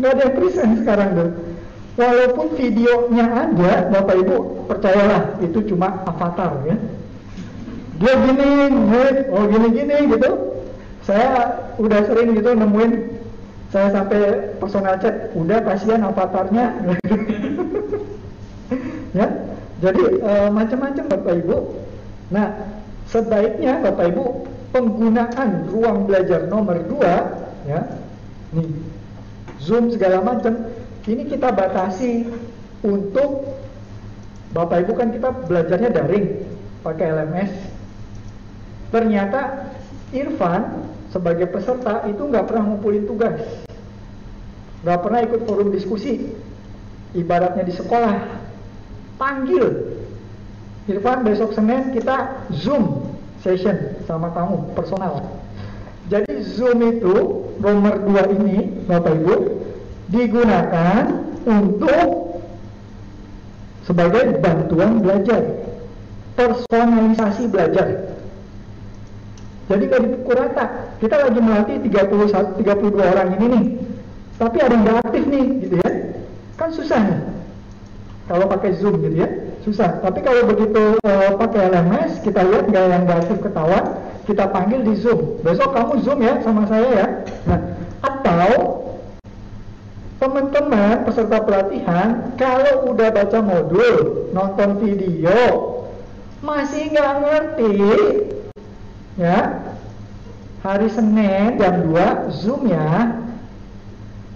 nggak 0.01 0.11
ada 0.17 0.23
yang 0.25 0.35
presence 0.41 0.75
sekarang 0.81 1.09
tuh. 1.13 1.31
Walaupun 2.01 2.47
videonya 2.57 3.27
ada, 3.29 3.73
Bapak 3.93 4.17
Ibu 4.25 4.65
percayalah 4.65 5.37
itu 5.45 5.61
cuma 5.69 6.01
avatar 6.09 6.65
ya. 6.65 6.77
Dia 8.01 8.15
gini, 8.17 8.51
oh 9.29 9.45
gini-gini 9.45 9.97
gitu. 10.17 10.31
Saya 11.05 11.61
udah 11.77 12.01
sering 12.09 12.33
gitu 12.33 12.57
nemuin 12.57 12.93
saya 13.71 13.89
sampai 13.95 14.21
personal 14.59 14.99
chat 14.99 15.31
udah 15.37 15.59
kasihan 15.63 16.03
avatarnya. 16.09 16.67
Ya 19.11 19.27
jadi 19.83 20.23
e, 20.23 20.33
macam-macam 20.55 21.05
bapak 21.11 21.35
ibu. 21.43 21.83
Nah 22.31 22.63
sebaiknya 23.11 23.83
bapak 23.83 24.15
ibu 24.15 24.47
penggunaan 24.71 25.67
ruang 25.67 26.07
belajar 26.07 26.47
nomor 26.47 26.79
dua 26.87 27.27
ya 27.67 27.81
nih 28.55 28.71
zoom 29.59 29.91
segala 29.91 30.23
macam 30.23 30.71
ini 31.11 31.27
kita 31.27 31.51
batasi 31.51 32.23
untuk 32.87 33.51
bapak 34.55 34.87
ibu 34.87 34.93
kan 34.95 35.11
kita 35.11 35.29
belajarnya 35.51 35.91
daring 35.91 36.47
pakai 36.87 37.11
LMS 37.11 37.51
ternyata 38.91 39.71
Irfan 40.11 40.87
sebagai 41.11 41.47
peserta 41.51 42.07
itu 42.07 42.23
nggak 42.27 42.47
pernah 42.51 42.71
ngumpulin 42.71 43.07
tugas, 43.07 43.39
nggak 44.83 45.01
pernah 45.03 45.21
ikut 45.27 45.41
forum 45.47 45.71
diskusi, 45.75 46.31
ibaratnya 47.15 47.67
di 47.67 47.75
sekolah, 47.75 48.19
panggil. 49.19 49.97
Irfan 50.91 51.23
besok 51.23 51.55
Senin 51.55 51.95
kita 51.95 52.51
Zoom 52.51 53.15
session 53.47 54.03
sama 54.11 54.35
tamu 54.35 54.75
personal. 54.75 55.23
Jadi 56.11 56.43
Zoom 56.43 56.83
itu 56.83 57.47
nomor 57.63 58.03
dua 58.03 58.27
ini 58.35 58.67
Bapak 58.91 59.15
Ibu 59.15 59.37
digunakan 60.11 61.07
untuk 61.47 62.43
sebagai 63.87 64.43
bantuan 64.43 64.99
belajar, 64.99 65.71
personalisasi 66.35 67.47
belajar. 67.47 68.10
Jadi 69.71 69.83
nggak 69.87 70.03
dipukul 70.03 70.35
rata. 70.35 70.65
Kita 70.99 71.15
lagi 71.15 71.39
melatih 71.39 71.77
31, 71.79 72.59
32 72.59 73.15
orang 73.15 73.29
ini 73.39 73.47
nih. 73.47 73.67
tapi 74.41 74.57
ada 74.57 74.73
yang 74.73 74.83
nggak 74.89 74.99
aktif 75.05 75.23
nih 75.29 75.45
gitu 75.63 75.77
ya. 75.79 75.91
Kan 76.59 76.71
susah 76.75 77.01
nih. 77.07 77.21
Kalau 78.27 78.45
pakai 78.51 78.71
zoom 78.75 78.99
gitu 79.05 79.17
ya 79.23 79.29
susah. 79.65 80.01
Tapi 80.01 80.25
kalau 80.25 80.49
begitu 80.49 80.97
uh, 81.05 81.31
pakai 81.37 81.69
LMS 81.69 82.25
kita 82.25 82.41
lihat 82.49 82.65
nggak 82.69 82.85
yang 82.89 83.03
nggak 83.05 83.19
aktif 83.27 83.39
ketahuan 83.45 83.85
kita 84.25 84.45
panggil 84.49 84.81
di 84.81 84.95
zoom. 84.97 85.41
Besok 85.45 85.71
kamu 85.77 85.95
zoom 86.01 86.19
ya 86.25 86.41
sama 86.41 86.65
saya 86.65 86.89
ya. 86.89 87.07
Nah 87.45 87.61
atau 88.01 88.81
teman-teman 90.21 91.05
peserta 91.05 91.41
pelatihan 91.45 92.37
kalau 92.37 92.93
udah 92.93 93.09
baca 93.13 93.39
modul 93.41 94.29
nonton 94.33 94.81
video 94.81 95.41
masih 96.41 96.93
nggak 96.93 97.13
ngerti 97.21 97.73
ya. 99.21 99.61
Hari 100.61 100.89
Senin 100.93 101.61
jam 101.61 101.85
2 101.89 102.33
zoom 102.41 102.69
ya. 102.69 103.21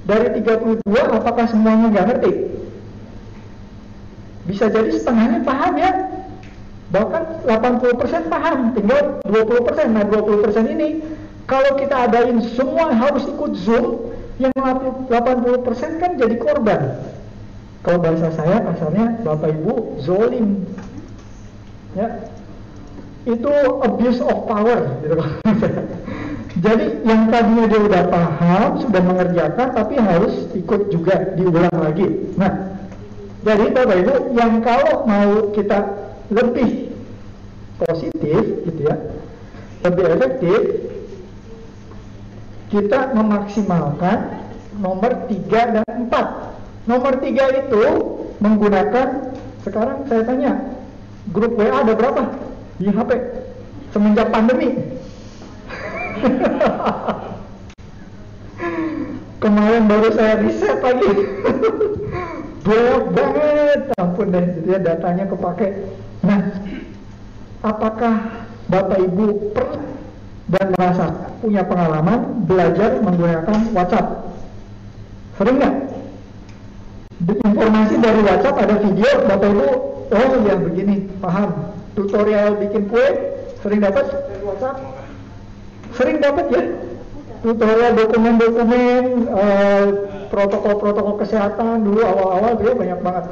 Dari 0.05 0.37
32 0.45 0.85
apakah 0.93 1.49
semuanya 1.49 1.89
nggak 1.89 2.07
ngerti? 2.13 2.33
Bisa 4.45 4.69
jadi 4.69 4.93
setengahnya 4.93 5.41
paham 5.45 5.75
ya. 5.81 5.93
Bahkan 6.93 7.49
80% 7.49 8.29
paham 8.29 8.77
tinggal 8.77 9.19
20% 9.25 9.97
nah 9.97 10.05
20% 10.05 10.77
ini 10.77 11.01
kalau 11.49 11.81
kita 11.81 12.09
adain 12.09 12.45
semua 12.53 12.93
harus 12.93 13.25
ikut 13.25 13.53
zoom 13.57 14.13
yang 14.37 14.53
80% 15.09 16.01
kan 16.01 16.11
jadi 16.21 16.37
korban. 16.37 17.01
Kalau 17.85 18.01
bahasa 18.01 18.33
saya 18.33 18.65
kasarnya 18.65 19.25
bapak 19.25 19.53
ibu 19.57 19.97
zolim. 20.01 20.65
Ya 21.97 22.34
itu 23.25 23.53
abuse 23.81 24.21
of 24.21 24.45
power 24.45 25.01
gitu. 25.01 25.17
Jadi 26.65 27.03
yang 27.03 27.29
tadinya 27.29 27.67
dia 27.67 27.81
udah 27.83 28.03
paham 28.09 28.71
sudah 28.79 29.03
mengerjakan 29.03 29.69
tapi 29.75 29.99
harus 29.99 30.49
ikut 30.55 30.89
juga 30.93 31.35
diulang 31.35 31.73
lagi. 31.73 32.31
Nah 32.39 32.75
jadi 33.45 33.65
Bapak 33.77 33.97
Ibu, 34.01 34.15
yang 34.41 34.65
kalau 34.65 35.05
mau 35.05 35.53
kita 35.53 35.85
lebih 36.33 36.89
positif 37.77 38.41
gitu 38.65 38.81
ya, 38.89 38.97
lebih 39.85 40.05
efektif, 40.17 40.61
kita 42.73 43.13
memaksimalkan 43.13 44.49
nomor 44.81 45.29
3 45.29 45.77
dan 45.77 45.85
4. 46.09 46.89
Nomor 46.89 47.21
3 47.21 47.61
itu 47.69 47.85
menggunakan, 48.41 49.37
sekarang 49.61 50.09
saya 50.09 50.25
tanya, 50.25 50.53
grup 51.29 51.53
WA 51.61 51.85
ada 51.85 51.93
berapa 51.93 52.25
di 52.79 52.91
HP 52.91 53.11
semenjak 53.95 54.29
pandemi? 54.35 54.75
Kemarin 59.43 59.85
baru 59.85 60.09
saya 60.17 60.41
riset 60.41 60.81
lagi. 60.81 61.13
banyak 62.65 63.05
banget 63.13 63.81
ampun 64.01 64.33
deh 64.33 64.47
jadi 64.57 64.71
ya 64.73 64.79
datanya 64.81 65.29
kepake. 65.29 65.85
Nah 66.25 66.49
apakah 67.61 68.49
bapak 68.73 69.05
ibu 69.05 69.53
pernah 69.53 69.85
dan 70.49 70.73
merasa 70.73 71.13
punya 71.45 71.61
pengalaman 71.69 72.49
belajar 72.49 73.05
menggunakan 73.05 73.69
WhatsApp? 73.77 74.33
Sering 75.37 75.61
nggak? 75.61 75.77
Informasi 77.45 78.01
dari 78.01 78.21
WhatsApp 78.25 78.65
ada 78.65 78.81
video 78.81 79.13
bapak 79.29 79.49
ibu 79.53 79.69
oh 80.09 80.33
yang 80.49 80.65
begini 80.65 81.05
paham 81.21 81.74
tutorial 81.95 82.59
bikin 82.59 82.91
kue 82.91 83.07
sering 83.63 83.81
dapat 83.81 84.07
sering 85.95 86.19
dapat 86.19 86.47
ya 86.51 86.63
tutorial 87.45 87.93
dokumen-dokumen 87.93 89.29
uh, 89.29 89.87
protokol-protokol 90.33 91.21
kesehatan 91.21 91.85
dulu 91.85 92.01
awal-awal 92.01 92.57
dia 92.57 92.73
banyak 92.73 93.01
banget. 93.05 93.25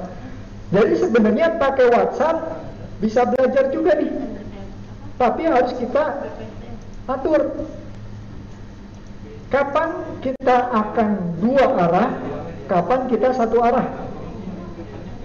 Jadi 0.73 0.95
sebenarnya 1.01 1.47
pakai 1.57 1.87
WhatsApp 1.89 2.37
bisa 3.01 3.25
belajar 3.27 3.73
juga 3.73 3.97
nih. 3.97 4.13
Tapi 5.17 5.43
harus 5.49 5.73
kita 5.81 6.29
atur. 7.09 7.67
Kapan 9.49 9.91
kita 10.25 10.57
akan 10.73 11.09
dua 11.45 11.65
arah, 11.77 12.11
kapan 12.69 13.01
kita 13.09 13.37
satu 13.37 13.61
arah. 13.61 14.12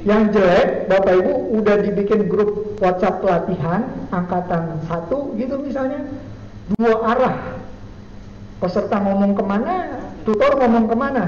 Yang 0.07 0.39
jelek, 0.39 0.87
Bapak 0.87 1.19
Ibu 1.19 1.33
udah 1.59 1.75
dibikin 1.83 2.31
grup 2.31 2.79
WhatsApp 2.79 3.19
pelatihan 3.19 3.91
angkatan 4.15 4.79
satu 4.87 5.35
gitu 5.35 5.59
misalnya, 5.59 5.99
dua 6.79 6.95
arah. 7.11 7.35
Peserta 8.63 9.03
ngomong 9.03 9.35
ke 9.35 9.43
mana, 9.43 9.99
tutor 10.23 10.55
ngomong 10.55 10.87
ke 10.87 10.95
mana, 10.95 11.23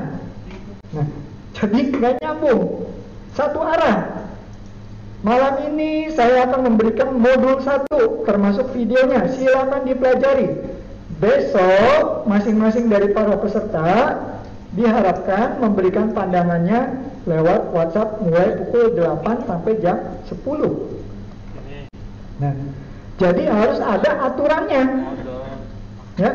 Nah, 0.89 1.05
jadi 1.53 1.93
nggak 1.93 2.13
nyambung. 2.23 2.89
Satu 3.37 3.61
arah. 3.61 4.25
Malam 5.21 5.69
ini 5.69 6.09
saya 6.15 6.47
akan 6.47 6.73
memberikan 6.73 7.19
modul 7.19 7.59
satu, 7.61 8.23
termasuk 8.23 8.71
videonya. 8.73 9.27
Silakan 9.29 9.85
dipelajari. 9.85 10.55
Besok, 11.19 12.25
masing-masing 12.25 12.87
dari 12.87 13.11
para 13.11 13.35
peserta 13.35 14.15
diharapkan 14.71 15.59
memberikan 15.59 16.15
pandangannya 16.15 17.08
lewat 17.29 17.61
WhatsApp 17.69 18.17
mulai 18.25 18.57
pukul 18.57 18.97
8 18.97 19.45
sampai 19.45 19.77
jam 19.77 19.97
10. 20.25 20.41
Nah, 22.41 22.53
jadi 23.21 23.43
harus 23.45 23.77
ada 23.77 24.11
aturannya. 24.33 24.83
Ya. 26.17 26.31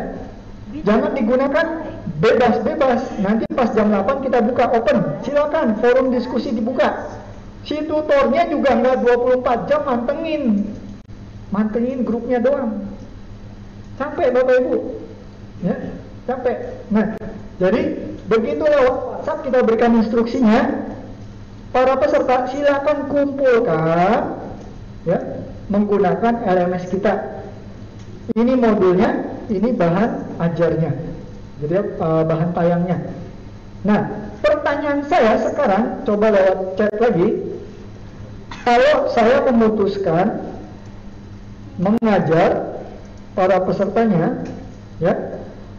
Jangan 0.87 1.13
digunakan 1.19 1.67
bebas-bebas. 2.23 3.01
Nanti 3.19 3.45
pas 3.51 3.75
jam 3.75 3.91
8 3.91 4.23
kita 4.23 4.39
buka 4.47 4.71
open. 4.71 4.99
Silakan 5.27 5.83
forum 5.83 6.15
diskusi 6.15 6.55
dibuka. 6.55 7.11
Si 7.67 7.83
tutornya 7.89 8.47
juga 8.47 8.79
nggak 8.79 8.97
24 9.03 9.67
jam 9.67 9.81
mantengin. 9.83 10.43
Mantengin 11.51 12.07
grupnya 12.07 12.39
doang. 12.39 12.87
Sampai 13.99 14.31
Bapak 14.31 14.63
Ibu. 14.63 14.77
Ya, 15.65 15.75
sampai. 16.25 16.53
Nah, 16.91 17.17
jadi 17.61 17.97
begitu 18.27 18.65
WhatsApp 18.65 19.45
kita 19.47 19.59
berikan 19.65 20.01
instruksinya. 20.01 20.91
Para 21.75 21.99
peserta 21.99 22.47
silakan 22.55 23.11
kumpulkan 23.11 24.39
ya 25.03 25.19
menggunakan 25.67 26.47
LMS 26.47 26.87
kita. 26.87 27.43
Ini 28.39 28.55
modulnya, 28.55 29.27
ini 29.51 29.75
bahan 29.75 30.39
ajarnya 30.39 31.15
jadi 31.63 31.97
uh, 32.03 32.23
bahan 32.27 32.51
tayangnya. 32.53 32.99
Nah, 33.87 34.01
pertanyaan 34.43 35.07
saya 35.07 35.39
sekarang 35.49 36.03
coba 36.09 36.35
lewat 36.35 36.59
chat 36.81 36.95
lagi. 36.99 37.29
Kalau 38.65 39.13
saya 39.13 39.45
memutuskan 39.45 40.41
mengajar 41.77 42.81
para 43.37 43.61
pesertanya, 43.61 44.41
ya, 45.05 45.34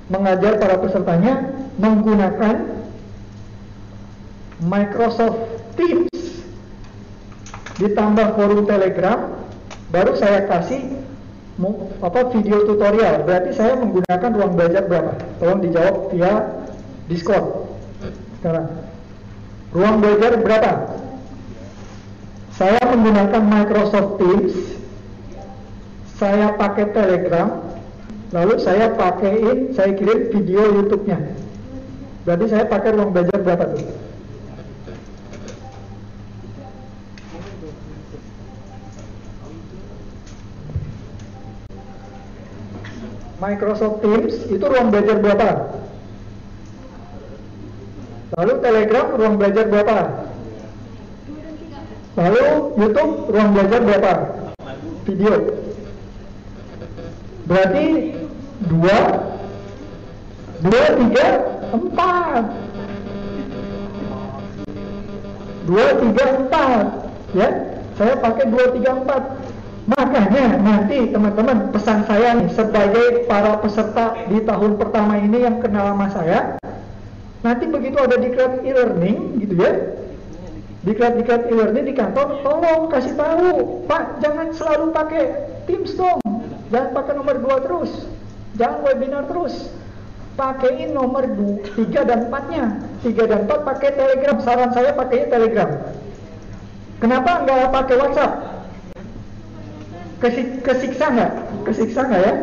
mengajar 0.09 0.61
para 0.61 0.77
pesertanya 0.77 1.49
menggunakan 1.81 2.85
Microsoft 4.63 5.39
Teams. 5.75 6.09
Ditambah 7.75 8.39
forum 8.39 8.63
Telegram, 8.63 9.35
baru 9.91 10.15
saya 10.15 10.47
kasih 10.47 10.95
apa 11.99 12.19
video 12.31 12.63
tutorial. 12.63 13.27
Berarti 13.27 13.51
saya 13.51 13.75
menggunakan 13.75 14.31
ruang 14.31 14.53
belajar 14.55 14.87
berapa? 14.87 15.11
Tolong 15.43 15.59
dijawab 15.59 15.95
via 16.15 16.33
discord. 17.11 17.67
Sekarang. 18.39 18.67
Ruang 19.75 19.99
belajar 19.99 20.39
berapa? 20.39 20.71
Saya 22.55 22.79
menggunakan 22.79 23.41
Microsoft 23.43 24.23
Teams. 24.23 24.55
Saya 26.15 26.55
pakai 26.55 26.95
Telegram 26.95 27.64
lalu 28.33 28.55
saya 28.57 28.93
pakaiin 28.97 29.73
saya 29.75 29.93
kirim 29.93 30.31
video 30.33 30.65
YouTube-nya 30.81 31.17
berarti 32.25 32.45
saya 32.49 32.65
pakai 32.65 32.95
ruang 32.97 33.13
belajar 33.13 33.37
berapa 33.43 33.65
tuh 33.75 33.85
Microsoft 43.45 43.99
Teams 44.01 44.33
itu 44.47 44.63
ruang 44.63 44.89
belajar 44.89 45.19
berapa? 45.19 45.49
Lalu 48.35 48.53
Telegram 48.63 49.05
ruang 49.13 49.35
belajar 49.35 49.65
berapa? 49.69 49.97
Lalu 52.15 52.45
YouTube 52.79 53.13
ruang 53.27 53.49
belajar 53.53 53.79
berapa? 53.83 54.11
Video. 55.03 55.64
Berarti 57.45 57.85
dua, 58.69 58.99
dua, 60.65 60.85
tiga, 60.97 61.27
empat. 61.73 62.43
Dua, 65.65 65.87
tiga, 66.01 66.25
empat. 66.41 66.85
Ya, 67.33 67.49
saya 67.97 68.13
pakai 68.21 68.45
dua, 68.49 68.65
tiga, 68.73 68.91
empat. 69.01 69.23
Makanya 69.85 70.57
nanti 70.65 71.13
teman-teman 71.13 71.69
pesan 71.69 72.09
saya 72.09 72.33
nih 72.41 72.49
sebagai 72.57 73.29
para 73.29 73.61
peserta 73.61 74.17
di 74.25 74.41
tahun 74.41 74.81
pertama 74.81 75.21
ini 75.21 75.45
yang 75.45 75.61
kenal 75.61 75.93
sama 75.93 76.09
saya 76.09 76.57
Nanti 77.45 77.69
begitu 77.69 78.01
ada 78.01 78.17
diklat 78.17 78.65
e-learning 78.65 79.37
gitu 79.37 79.53
ya, 79.61 79.93
diklat-diklat 80.81 81.45
e-learning 81.45 81.85
di 81.85 81.93
kantor, 81.93 82.41
tolong 82.41 82.89
kasih 82.89 83.13
tahu, 83.13 83.85
Pak, 83.85 84.17
jangan 84.17 84.49
selalu 84.49 84.89
pakai 84.89 85.23
Teams 85.65 85.91
dong, 85.97 86.21
jangan 86.69 86.89
pakai 86.93 87.13
nomor 87.17 87.35
dua 87.41 87.57
terus, 87.65 88.05
jangan 88.53 88.85
webinar 88.85 89.25
terus, 89.25 89.73
pakaiin 90.35 90.91
nomor 90.93 91.25
3 91.25 91.73
dan 92.05 92.29
4 92.29 92.51
nya 92.53 92.63
3 93.01 93.31
dan 93.31 93.39
4 93.47 93.65
pakai 93.65 93.89
telegram. 93.95 94.37
Saran 94.43 94.69
saya 94.75 94.91
pakai 94.93 95.31
telegram. 95.31 95.69
Kenapa 96.99 97.43
nggak 97.43 97.71
pakai 97.71 97.95
whatsapp? 97.99 98.31
Kesik, 100.19 100.63
kesiksa 100.63 101.05
nggak? 101.11 101.31
Kesiksa 101.67 102.01
nggak 102.07 102.21
ya? 102.23 102.33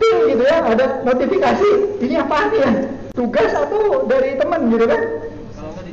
Ting 0.00 0.18
gitu 0.30 0.42
ya 0.44 0.56
ada 0.62 0.86
notifikasi. 1.04 1.70
Ini 2.00 2.14
apa 2.22 2.38
ya? 2.54 2.70
Tugas 3.14 3.52
atau 3.54 4.04
dari 4.10 4.34
teman 4.34 4.72
gitu 4.72 4.84
kan? 4.88 5.02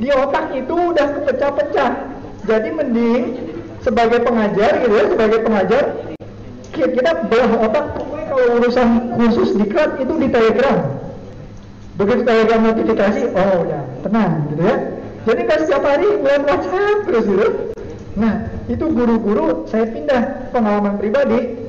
Di 0.02 0.08
otak 0.10 0.50
itu 0.56 0.74
udah 0.74 1.06
kepecah-pecah. 1.20 1.90
Jadi 2.42 2.68
mending 2.74 3.22
sebagai 3.82 4.22
pengajar 4.22 4.78
gitu 4.82 4.94
ya 4.94 5.04
sebagai 5.10 5.38
pengajar 5.42 5.84
kita 6.72 7.10
belah 7.28 7.52
otak 7.68 7.86
kalau 8.32 8.46
urusan 8.58 8.88
khusus 9.20 9.52
diklat 9.60 10.00
itu 10.00 10.14
di 10.16 10.28
telegram. 10.32 10.78
Begitu 12.00 12.24
telegram 12.24 12.60
notifikasi 12.64 13.22
oh 13.36 13.58
ya 13.68 13.80
tenang 14.00 14.48
gitu 14.50 14.62
ya. 14.64 14.76
Jadi 15.22 15.40
nggak 15.46 15.60
setiap 15.62 15.82
hari 15.84 16.08
ngeliat 16.08 16.42
whatsapp 16.48 16.98
terus 17.04 17.24
gitu. 17.28 17.48
Nah 18.16 18.48
itu 18.66 18.84
guru-guru 18.88 19.68
saya 19.68 19.86
pindah 19.92 20.50
pengalaman 20.50 20.96
pribadi. 20.96 21.68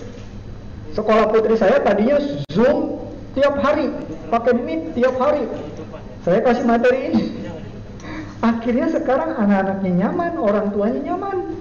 Sekolah 0.93 1.29
putri 1.33 1.57
saya 1.57 1.81
tadinya 1.81 2.21
zoom 2.53 3.01
tiap 3.33 3.59
hari 3.59 3.91
pakai 4.31 4.53
meet 4.55 4.93
tiap 4.95 5.17
hari. 5.19 5.45
Saya 6.23 6.39
kasih 6.39 6.63
materi 6.63 6.99
ini. 7.11 7.23
Akhirnya 8.39 8.87
sekarang 8.91 9.35
anak-anaknya 9.35 9.91
nyaman 10.07 10.33
orang 10.39 10.71
tuanya 10.71 11.11
nyaman 11.11 11.52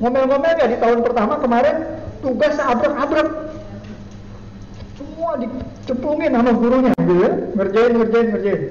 ngomel-ngomel 0.00 0.54
ya 0.60 0.66
di 0.68 0.76
tahun 0.80 1.00
pertama 1.00 1.40
kemarin 1.40 1.76
tugas 2.20 2.56
abrak-abrak 2.60 3.28
semua 4.96 5.30
dicemplungin 5.40 6.32
sama 6.32 6.52
gurunya. 6.56 6.92
Gitu 6.96 7.14
ya. 7.20 7.30
Ngerjain 7.56 7.92
ngerjain 7.96 8.26
ngerjain. 8.32 8.62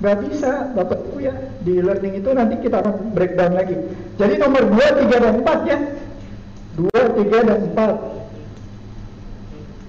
Nggak 0.00 0.16
bisa 0.28 0.50
bapak 0.72 0.98
ibu 1.12 1.18
ya 1.20 1.34
di 1.60 1.74
learning 1.80 2.14
itu 2.24 2.30
nanti 2.32 2.54
kita 2.64 2.80
akan 2.80 3.12
breakdown 3.12 3.52
lagi. 3.52 3.76
Jadi 4.16 4.34
nomor 4.40 4.64
2, 4.64 5.08
3, 5.08 5.24
dan 5.24 5.34
4 5.44 5.68
ya. 5.68 5.78
2, 6.80 6.88
3, 6.88 7.48
dan 7.48 7.58
4 7.76 8.20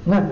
nah 0.01 0.23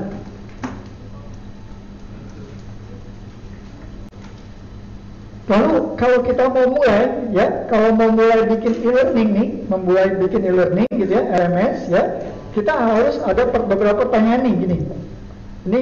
Lalu 5.50 5.98
kalau 5.98 6.22
kita 6.22 6.46
mau 6.46 6.66
mulai 6.70 7.34
ya, 7.34 7.66
kalau 7.74 7.98
mau 7.98 8.14
mulai 8.14 8.46
bikin 8.54 8.86
e-learning 8.86 9.30
nih, 9.34 9.48
memulai 9.66 10.14
bikin 10.22 10.46
e-learning 10.46 10.86
gitu 10.94 11.10
ya, 11.10 11.26
RMS 11.26 11.90
ya, 11.90 12.04
kita 12.54 12.70
harus 12.70 13.18
ada 13.26 13.50
beberapa 13.50 14.06
pertanyaan 14.06 14.46
nih 14.46 14.54
gini. 14.62 14.78
Ini 15.66 15.82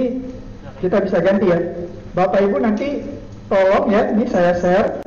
kita 0.80 1.04
bisa 1.04 1.20
ganti 1.20 1.52
ya. 1.52 1.60
Bapak 2.16 2.48
Ibu 2.48 2.64
nanti 2.64 3.04
tolong 3.52 3.92
ya, 3.92 4.08
ini 4.16 4.24
saya 4.32 4.56
share. 4.56 5.04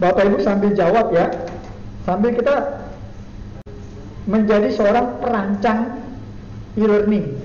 Bapak 0.00 0.24
Ibu 0.24 0.40
sambil 0.40 0.72
jawab 0.72 1.12
ya, 1.12 1.28
sambil 2.08 2.32
kita 2.32 2.88
menjadi 4.24 4.72
seorang 4.72 5.20
perancang 5.20 6.00
e-learning. 6.80 7.36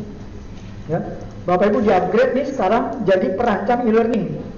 Ya. 0.87 1.03
Bapak 1.43 1.75
Ibu 1.75 1.83
di 1.83 1.91
upgrade 1.91 2.31
nih 2.31 2.47
sekarang 2.47 3.03
jadi 3.03 3.35
perancang 3.35 3.83
e-learning 3.83 4.48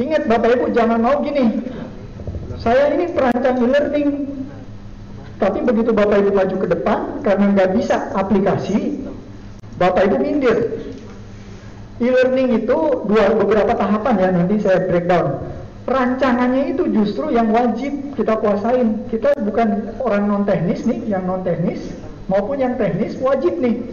Ingat 0.00 0.22
Bapak 0.24 0.56
Ibu 0.56 0.72
jangan 0.72 0.96
mau 0.96 1.20
gini. 1.20 1.60
Saya 2.56 2.96
ini 2.96 3.12
perancang 3.12 3.60
e-learning. 3.60 4.32
Tapi 5.36 5.60
begitu 5.60 5.92
Bapak 5.92 6.24
Ibu 6.24 6.32
maju 6.32 6.56
ke 6.56 6.68
depan 6.72 6.98
karena 7.20 7.52
nggak 7.52 7.70
bisa 7.76 8.08
aplikasi, 8.16 9.04
Bapak 9.76 10.08
Ibu 10.08 10.16
mindir. 10.16 10.56
E-learning 12.00 12.64
itu 12.64 13.04
dua 13.04 13.36
beberapa 13.36 13.76
tahapan 13.76 14.14
ya 14.16 14.28
nanti 14.32 14.56
saya 14.64 14.88
breakdown. 14.88 15.36
Rancangannya 15.84 16.72
itu 16.72 16.88
justru 16.96 17.28
yang 17.28 17.52
wajib 17.52 18.16
kita 18.16 18.40
kuasain. 18.40 19.04
Kita 19.12 19.36
bukan 19.36 20.00
orang 20.00 20.24
non 20.32 20.42
teknis 20.48 20.88
nih, 20.88 21.12
yang 21.12 21.28
non 21.28 21.44
teknis 21.44 21.92
maupun 22.24 22.56
yang 22.56 22.80
teknis 22.80 23.20
wajib 23.20 23.52
nih. 23.60 23.84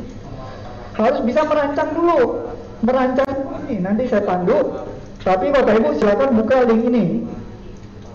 Harus 0.95 1.19
bisa 1.27 1.43
merancang 1.43 1.91
dulu. 1.91 2.47
Merancang 2.79 3.59
nih 3.67 3.83
nanti 3.83 4.07
saya 4.07 4.23
pandu 4.23 4.86
tapi 5.27 5.51
Bapak 5.51 5.75
Ibu 5.75 5.89
silakan 5.99 6.39
buka 6.39 6.63
link 6.63 6.87
ini. 6.87 7.05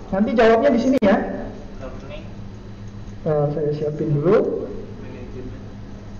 Nanti 0.08 0.32
jawabnya 0.32 0.72
di 0.72 0.80
sini 0.80 0.98
ya. 1.04 1.44
Nah, 3.28 3.52
saya 3.52 3.70
siapin 3.76 4.16
dulu. 4.16 4.64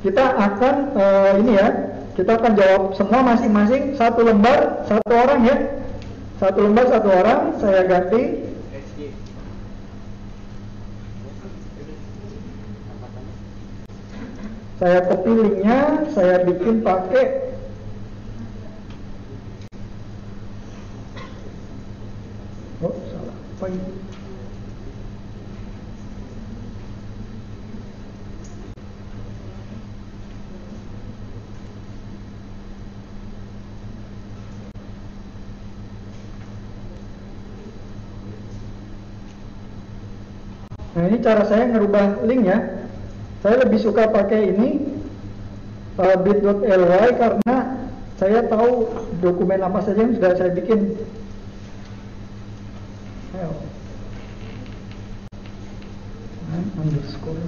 Kita 0.05 0.37
akan 0.37 0.75
uh, 0.93 1.33
ini 1.41 1.57
ya, 1.57 1.69
kita 2.13 2.37
akan 2.37 2.53
jawab 2.61 2.83
semua 2.93 3.25
masing-masing 3.25 3.97
satu 3.97 4.21
lembar 4.21 4.85
satu 4.85 5.13
orang 5.17 5.41
ya. 5.49 5.57
Satu 6.37 6.59
lembar 6.61 6.85
satu 6.93 7.09
orang. 7.09 7.41
Saya 7.57 7.81
ganti. 7.89 8.53
Saya 14.83 14.99
copy 15.09 15.31
linknya, 15.31 15.79
saya 16.11 16.43
bikin 16.43 16.83
pakai 16.83 17.52
Nah 22.83 22.91
ini 41.07 41.23
cara 41.23 41.47
saya 41.47 41.71
ngerubah 41.71 42.27
link 42.27 42.51
ya. 42.51 42.59
Saya 43.47 43.63
lebih 43.63 43.79
suka 43.79 44.11
pakai 44.11 44.55
ini 44.55 44.83
uh, 46.03 46.19
bit.ly 46.19 47.09
karena 47.15 47.57
saya 48.19 48.43
tahu 48.51 48.91
dokumen 49.23 49.63
apa 49.63 49.83
saja 49.87 50.03
yang 50.03 50.15
sudah 50.19 50.35
saya 50.35 50.51
bikin 50.51 50.99
underscore. 56.83 57.45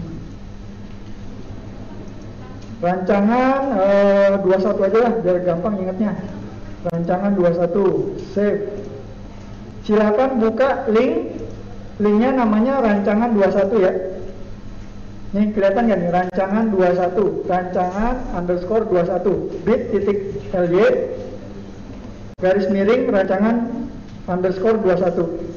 Rancangan 2.84 3.60
uh, 3.80 4.36
eh, 4.36 4.44
21 4.44 4.86
aja 4.92 4.98
lah 5.00 5.12
biar 5.24 5.38
gampang 5.46 5.74
ingatnya. 5.80 6.12
Rancangan 6.84 7.32
21 7.32 8.20
save. 8.36 8.60
Silakan 9.84 10.40
buka 10.40 10.88
link 10.92 11.40
linknya 12.00 12.30
namanya 12.34 12.80
rancangan 12.80 13.32
21 13.32 13.84
ya. 13.84 13.92
Ini 15.34 15.50
kelihatan 15.50 15.90
kan 15.90 15.98
nih? 15.98 16.10
Rancangan 16.12 16.64
21 16.70 17.48
rancangan 17.48 18.14
underscore 18.38 18.84
21 18.86 19.64
bit 19.66 19.80
titik 19.90 20.18
ly 20.54 20.88
garis 22.38 22.68
miring 22.70 23.08
rancangan 23.08 23.56
underscore 24.28 24.78
21 24.84 25.53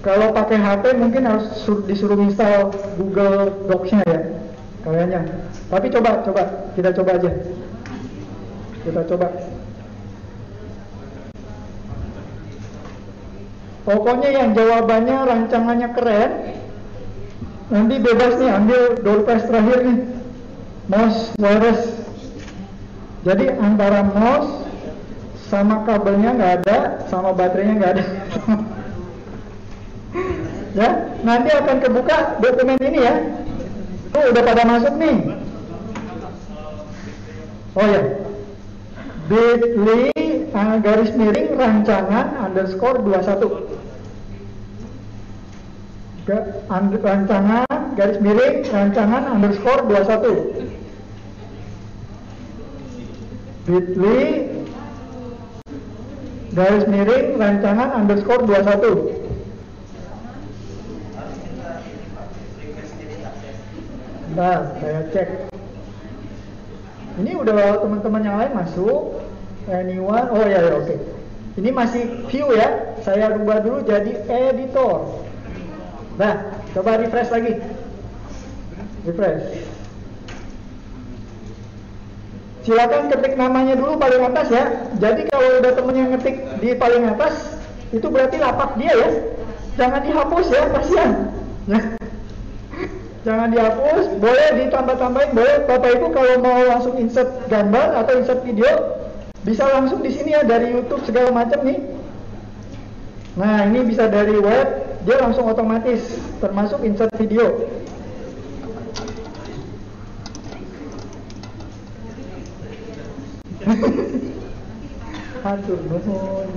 kalau 0.00 0.32
pakai 0.32 0.56
HP 0.56 0.96
mungkin 0.96 1.28
harus 1.28 1.44
disuruh 1.84 2.16
install 2.24 2.72
Google 2.96 3.52
Docs-nya 3.68 4.00
ya, 4.08 4.20
kayaknya. 4.80 5.20
Tapi 5.68 5.86
coba, 5.92 6.24
coba, 6.24 6.42
kita 6.72 6.90
coba 6.96 7.20
aja. 7.20 7.30
Kita 8.80 9.00
coba. 9.04 9.28
Pokoknya 13.84 14.28
yang 14.32 14.48
jawabannya 14.56 15.16
rancangannya 15.20 15.88
keren, 15.92 16.30
nanti 17.68 17.94
bebas 18.00 18.40
nih 18.40 18.50
ambil 18.56 18.80
door 19.04 19.20
prize 19.28 19.44
terakhir 19.44 19.78
nih, 19.84 19.98
mouse 20.88 21.28
wireless. 21.36 21.80
Jadi 23.28 23.52
antara 23.52 24.00
mouse 24.00 24.64
sama 25.52 25.84
kabelnya 25.84 26.40
nggak 26.40 26.52
ada, 26.64 26.78
sama 27.12 27.36
baterainya 27.36 27.74
nggak 27.76 27.92
ada. 28.00 28.04
ya 30.74 30.90
nanti 31.26 31.50
akan 31.50 31.76
kebuka 31.82 32.38
dokumen 32.38 32.78
ini 32.78 33.00
ya. 33.02 33.14
Oh 34.10 34.24
udah 34.30 34.42
pada 34.42 34.62
masuk 34.66 34.94
nih. 34.98 35.16
Oh 37.78 37.86
ya. 37.86 38.02
Bit.ly 39.30 40.10
uh, 40.50 40.76
garis 40.82 41.14
miring 41.14 41.54
rancangan 41.54 42.26
underscore 42.50 42.98
21 43.06 43.70
rancangan 47.00 47.66
garis 47.94 48.18
miring 48.22 48.66
rancangan 48.66 49.22
underscore 49.34 49.82
21 49.86 50.70
bit.ly 53.66 54.20
garis 56.54 56.84
miring 56.90 57.38
rancangan 57.38 57.88
underscore 57.94 58.42
21 58.46 59.29
Nah, 64.38 64.78
saya 64.78 65.00
cek. 65.10 65.50
Ini 67.18 67.34
udah 67.34 67.82
teman-teman 67.82 68.22
yang 68.22 68.36
lain 68.38 68.52
masuk. 68.54 69.18
Anyone? 69.66 70.26
Oh 70.30 70.44
ya, 70.46 70.62
ya 70.62 70.72
oke. 70.78 70.96
Ini 71.58 71.70
masih 71.74 72.30
view 72.30 72.54
ya. 72.54 72.94
Saya 73.02 73.34
rubah 73.34 73.58
dulu 73.60 73.82
jadi 73.82 74.22
editor. 74.30 75.26
Nah, 76.14 76.54
coba 76.76 77.02
refresh 77.02 77.30
lagi. 77.34 77.58
Refresh. 79.08 79.66
Silakan 82.60 83.08
ketik 83.08 83.34
namanya 83.34 83.74
dulu 83.74 83.98
paling 83.98 84.22
atas 84.30 84.46
ya. 84.52 84.64
Jadi 85.00 85.26
kalau 85.32 85.58
udah 85.58 85.72
temen 85.74 85.96
yang 85.96 86.10
ngetik 86.14 86.36
di 86.60 86.76
paling 86.76 87.08
atas, 87.08 87.58
itu 87.90 88.06
berarti 88.06 88.36
lapak 88.38 88.78
dia 88.78 88.92
ya. 88.94 89.10
Jangan 89.80 90.00
dihapus 90.04 90.46
ya, 90.52 90.62
kasihan. 90.76 91.10
Ya. 91.66 91.80
Jangan 93.20 93.52
dihapus, 93.52 94.16
boleh 94.16 94.48
ditambah-tambahin, 94.64 95.36
boleh 95.36 95.68
Bapak 95.68 95.92
Ibu 95.92 96.08
kalau 96.08 96.40
mau 96.40 96.56
langsung 96.64 96.96
insert 96.96 97.28
gambar 97.52 98.00
atau 98.00 98.16
insert 98.16 98.40
video, 98.48 98.96
bisa 99.44 99.68
langsung 99.68 100.00
di 100.00 100.08
sini 100.08 100.32
ya 100.32 100.40
dari 100.40 100.72
YouTube 100.72 101.04
segala 101.04 101.28
macam 101.28 101.60
nih. 101.60 101.84
Nah, 103.36 103.68
ini 103.68 103.84
bisa 103.84 104.08
dari 104.08 104.40
web, 104.40 104.68
dia 105.04 105.20
langsung 105.20 105.44
otomatis 105.52 106.16
termasuk 106.40 106.80
insert 106.80 107.12
video. 107.20 107.68
Hancur 115.44 115.80
nuhun. 115.92 116.48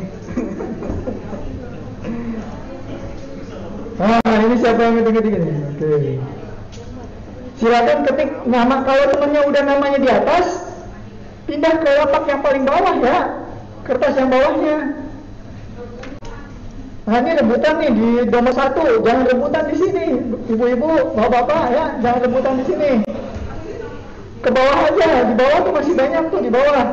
Ah, 3.99 4.19
ini 4.47 4.55
siapa 4.59 4.79
yang 4.79 4.95
ketik-ketik 5.03 5.33
ini? 5.39 5.51
Oke. 5.75 6.42
Silakan 7.63 8.03
ketik 8.03 8.43
nama 8.43 8.83
kalau 8.83 9.07
temennya 9.07 9.41
udah 9.47 9.63
namanya 9.63 9.99
di 10.03 10.09
atas, 10.11 10.67
pindah 11.47 11.79
ke 11.79 11.89
lapak 11.95 12.27
yang 12.27 12.43
paling 12.43 12.67
bawah 12.67 12.91
ya, 12.99 13.39
kertas 13.87 14.19
yang 14.19 14.27
bawahnya. 14.27 14.99
Nah 17.07 17.15
ini 17.23 17.31
rebutan 17.39 17.79
nih 17.79 17.91
di 17.95 18.09
nomor 18.27 18.51
satu, 18.51 18.83
jangan 19.07 19.23
rebutan 19.31 19.63
di 19.71 19.75
sini, 19.79 20.05
ibu-ibu, 20.51 21.15
bapak-bapak 21.15 21.63
ya, 21.71 21.85
jangan 22.03 22.19
rebutan 22.27 22.53
di 22.59 22.65
sini. 22.67 22.91
Ke 24.43 24.49
bawah 24.51 24.77
aja, 24.83 25.09
di 25.31 25.33
bawah 25.39 25.57
tuh 25.63 25.71
masih 25.71 25.93
banyak 25.95 26.23
tuh 26.35 26.39
di 26.43 26.51
bawah. 26.51 26.85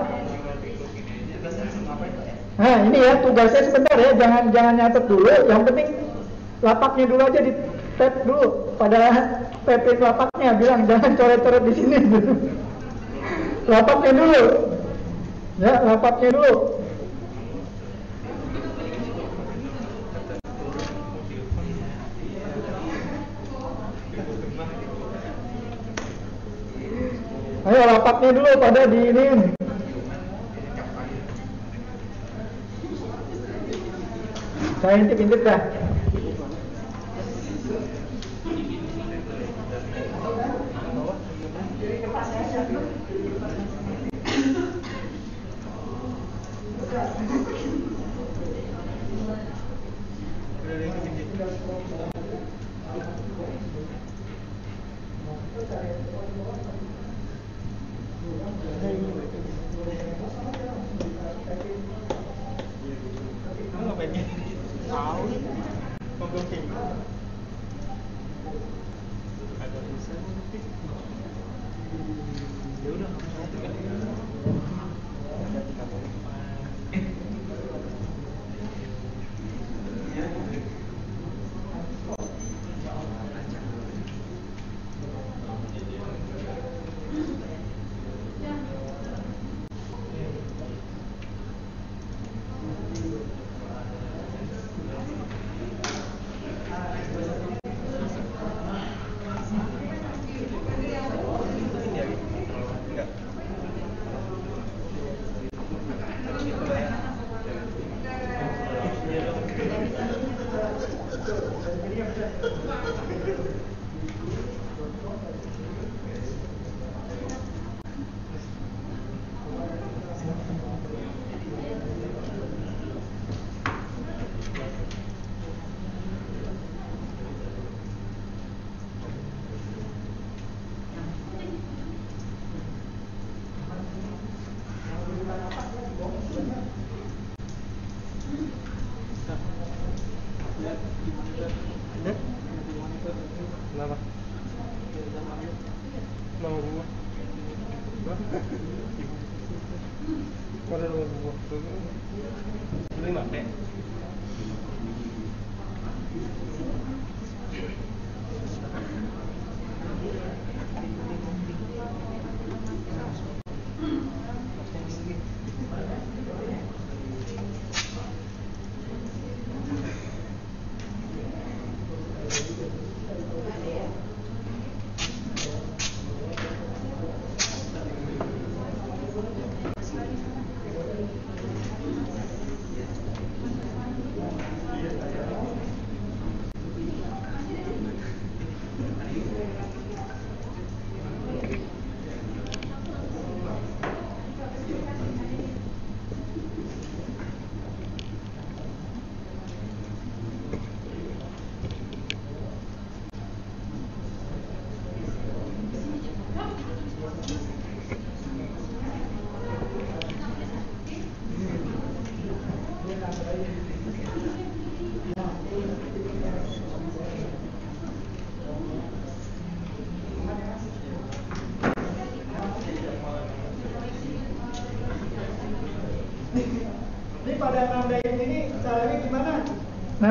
Nah 2.63 2.77
ini 2.87 2.99
ya 3.03 3.13
tugasnya 3.27 3.63
sebentar 3.67 3.99
ya, 3.99 4.15
jangan 4.15 4.55
jangan 4.55 4.79
nyatet 4.79 5.05
dulu. 5.11 5.35
Yang 5.51 5.63
penting 5.67 5.89
lapaknya 6.63 7.05
dulu 7.11 7.23
aja 7.27 7.41
di 7.43 7.53
tap 8.01 8.25
dulu 8.25 8.73
pada 8.81 9.13
PP 9.69 10.01
lapaknya 10.01 10.57
bilang 10.57 10.89
jangan 10.89 11.13
coret-coret 11.21 11.63
di 11.69 11.73
sini. 11.77 11.99
lapaknya 13.73 14.13
dulu, 14.17 14.43
ya 15.61 15.73
lapaknya 15.85 16.29
dulu. 16.33 16.55
Ayo 27.69 27.81
lapaknya 27.85 28.31
dulu 28.33 28.51
pada 28.57 28.83
di 28.89 29.01
ini. 29.13 29.27
Saya 34.81 34.97
intip-intip 34.97 35.45
dah. 35.45 35.80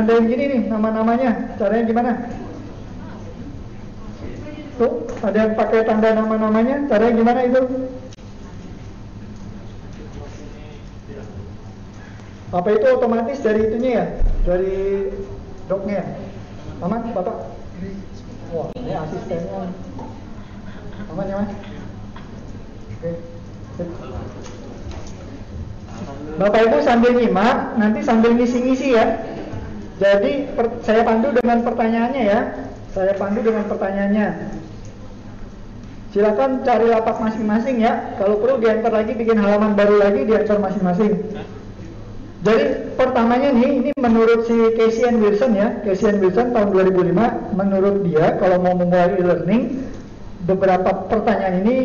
Nandain 0.10 0.26
gini 0.26 0.44
nih 0.49 0.61
nama-namanya, 0.73 1.53
caranya 1.61 1.86
gimana? 1.86 2.11
Tuh, 4.81 5.06
ada 5.22 5.38
yang 5.38 5.53
pakai 5.53 5.86
tanda 5.86 6.18
nama-namanya, 6.18 6.90
caranya 6.90 7.14
gimana 7.14 7.45
itu? 7.45 7.61
Apa 12.49 12.69
itu 12.73 12.86
otomatis 12.90 13.38
dari 13.45 13.69
itunya 13.69 13.91
ya? 14.02 14.06
Dari 14.49 14.77
doknya 15.69 16.02
ya? 16.02 16.06
Aman, 16.81 17.14
Bapak? 17.14 17.53
Wah, 18.49 18.73
ini 18.81 18.98
asistennya. 18.98 19.69
Aman 21.14 21.26
ya, 21.30 21.36
Mas? 21.38 21.53
Oke. 22.98 23.11
Bapak 26.41 26.61
Ibu 26.65 26.77
sambil 26.81 27.14
nyimak, 27.14 27.77
nanti 27.77 28.02
sambil 28.02 28.34
ngisi-ngisi 28.34 28.98
ya. 28.98 29.18
Jadi 29.99 30.47
per- 30.55 30.80
saya 30.88 31.03
pandu 31.03 31.35
dengan 31.35 31.59
pertanyaannya 31.59 32.23
ya. 32.23 32.39
Saya 32.95 33.13
pandu 33.19 33.43
dengan 33.43 33.67
pertanyaannya. 33.67 34.27
Silakan 36.09 36.65
cari 36.65 36.89
lapak 36.89 37.21
masing-masing 37.21 37.84
ya. 37.84 38.17
Kalau 38.17 38.41
perlu 38.41 38.57
diantar 38.57 38.89
lagi, 38.89 39.13
bikin 39.13 39.38
halaman 39.38 39.77
baru 39.77 40.01
lagi 40.01 40.26
diantar 40.26 40.57
masing-masing. 40.57 41.21
Jadi 42.39 42.95
pertamanya 42.95 43.51
nih, 43.51 43.69
ini 43.84 43.91
menurut 43.99 44.47
si 44.47 44.55
Casey 44.80 45.03
and 45.05 45.19
Wilson 45.19 45.59
ya, 45.59 45.76
Casey 45.84 46.07
and 46.07 46.23
Wilson 46.23 46.55
tahun 46.55 46.71
2005, 46.71 47.51
menurut 47.51 48.07
dia 48.07 48.39
kalau 48.39 48.63
mau 48.63 48.73
memulai 48.80 49.19
e-learning, 49.19 49.84
beberapa 50.47 51.11
pertanyaan 51.11 51.67
ini 51.67 51.76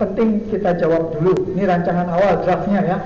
penting 0.00 0.48
kita 0.48 0.80
jawab 0.80 1.12
dulu. 1.12 1.52
Ini 1.52 1.68
rancangan 1.68 2.08
awal 2.08 2.40
draftnya 2.40 2.80
ya. 2.82 2.98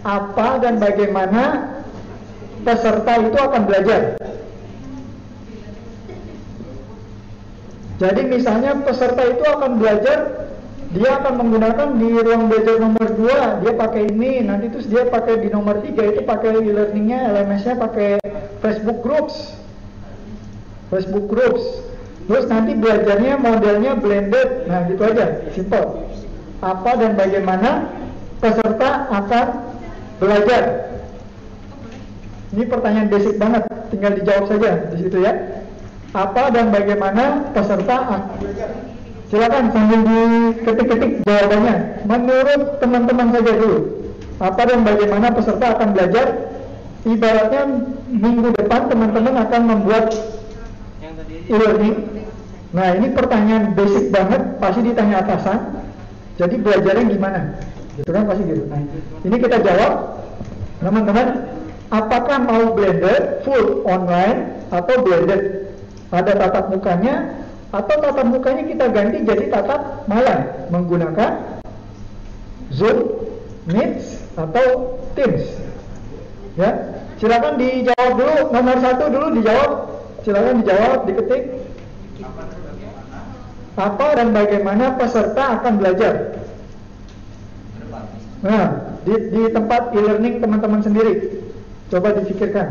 Apa 0.00 0.56
dan 0.64 0.80
bagaimana 0.80 1.76
peserta 2.64 3.12
itu 3.20 3.38
akan 3.38 3.62
belajar? 3.66 4.20
Jadi 8.00 8.20
misalnya 8.32 8.80
peserta 8.80 9.22
itu 9.28 9.44
akan 9.44 9.76
belajar 9.76 10.48
dia 10.90 11.22
akan 11.22 11.38
menggunakan 11.38 11.88
di 12.02 12.08
ruang 12.18 12.50
belajar 12.50 12.82
nomor 12.82 13.06
2 13.14 13.62
dia 13.62 13.72
pakai 13.78 14.10
ini 14.10 14.42
nanti 14.42 14.74
terus 14.74 14.90
dia 14.90 15.06
pakai 15.06 15.38
di 15.38 15.48
nomor 15.52 15.78
3 15.78 15.94
itu 15.94 16.20
pakai 16.26 16.50
e-learningnya 16.66 17.30
LMS-nya 17.30 17.78
pakai 17.78 18.18
Facebook 18.58 18.98
Groups. 19.06 19.54
Facebook 20.90 21.30
Groups. 21.30 21.62
Terus 22.26 22.46
nanti 22.50 22.74
belajarnya 22.74 23.38
modelnya 23.38 23.94
blended. 24.02 24.66
Nah 24.66 24.90
gitu 24.90 25.02
aja 25.06 25.46
simple. 25.54 26.10
Apa 26.58 26.98
dan 26.98 27.14
bagaimana 27.14 27.86
peserta 28.42 29.06
akan 29.14 29.46
belajar 30.18 30.89
ini 32.50 32.64
pertanyaan 32.66 33.08
basic 33.08 33.34
banget 33.38 33.62
tinggal 33.94 34.12
dijawab 34.18 34.44
saja 34.50 34.70
di 34.90 34.96
situ 35.06 35.18
ya 35.22 35.32
apa 36.10 36.50
dan 36.50 36.74
bagaimana 36.74 37.54
peserta 37.54 38.26
Silakan 39.30 39.70
sambil 39.70 40.00
diketik-ketik 40.02 41.22
jawabannya. 41.22 42.02
Menurut 42.02 42.82
teman-teman 42.82 43.30
saja 43.30 43.52
dulu. 43.54 43.78
Apa 44.42 44.66
dan 44.66 44.82
bagaimana 44.82 45.30
peserta 45.30 45.78
akan 45.78 45.88
belajar? 45.94 46.26
Ibaratnya 47.06 47.62
minggu 48.10 48.50
depan 48.58 48.90
teman-teman 48.90 49.34
akan 49.38 49.62
membuat 49.70 50.10
e-learning. 51.46 52.26
Nah 52.74 52.98
ini 52.98 53.14
pertanyaan 53.14 53.78
basic 53.78 54.10
banget, 54.10 54.58
pasti 54.58 54.80
ditanya 54.82 55.22
atasan. 55.22 55.78
Jadi 56.34 56.54
belajarnya 56.58 57.04
gimana? 57.06 57.40
Gitu 58.02 58.10
kan 58.10 58.26
pasti 58.26 58.42
gitu. 58.50 58.66
Nah, 58.66 58.82
ini 59.22 59.36
kita 59.38 59.62
jawab, 59.62 59.92
teman-teman. 60.82 61.26
Apakah 61.90 62.38
mau 62.46 62.70
blended, 62.70 63.42
full 63.42 63.82
online, 63.82 64.62
atau 64.70 64.94
blended? 65.02 65.74
Ada 66.14 66.38
tatap 66.38 66.70
mukanya, 66.70 67.42
atau 67.74 67.94
tatap 67.98 68.26
mukanya 68.30 68.62
kita 68.66 68.86
ganti 68.94 69.26
jadi 69.26 69.50
tatap 69.50 70.06
malam 70.06 70.70
menggunakan 70.70 71.62
Zoom, 72.70 73.26
Meet 73.66 74.22
atau 74.38 74.98
Teams. 75.18 75.42
Ya, 76.54 76.70
silakan 77.18 77.58
dijawab 77.58 78.12
dulu 78.14 78.34
nomor 78.54 78.76
satu 78.78 79.04
dulu 79.10 79.26
dijawab. 79.38 79.70
Silakan 80.22 80.62
dijawab, 80.62 80.98
diketik. 81.10 81.42
Apa 83.74 84.06
dan 84.14 84.30
bagaimana 84.30 84.94
peserta 84.94 85.58
akan 85.58 85.72
belajar? 85.78 86.38
Nah, 88.40 88.66
di, 89.02 89.14
di 89.30 89.42
tempat 89.52 89.90
e-learning 89.94 90.38
teman-teman 90.38 90.80
sendiri. 90.84 91.14
Coba 91.90 92.14
dipikirkan. 92.14 92.68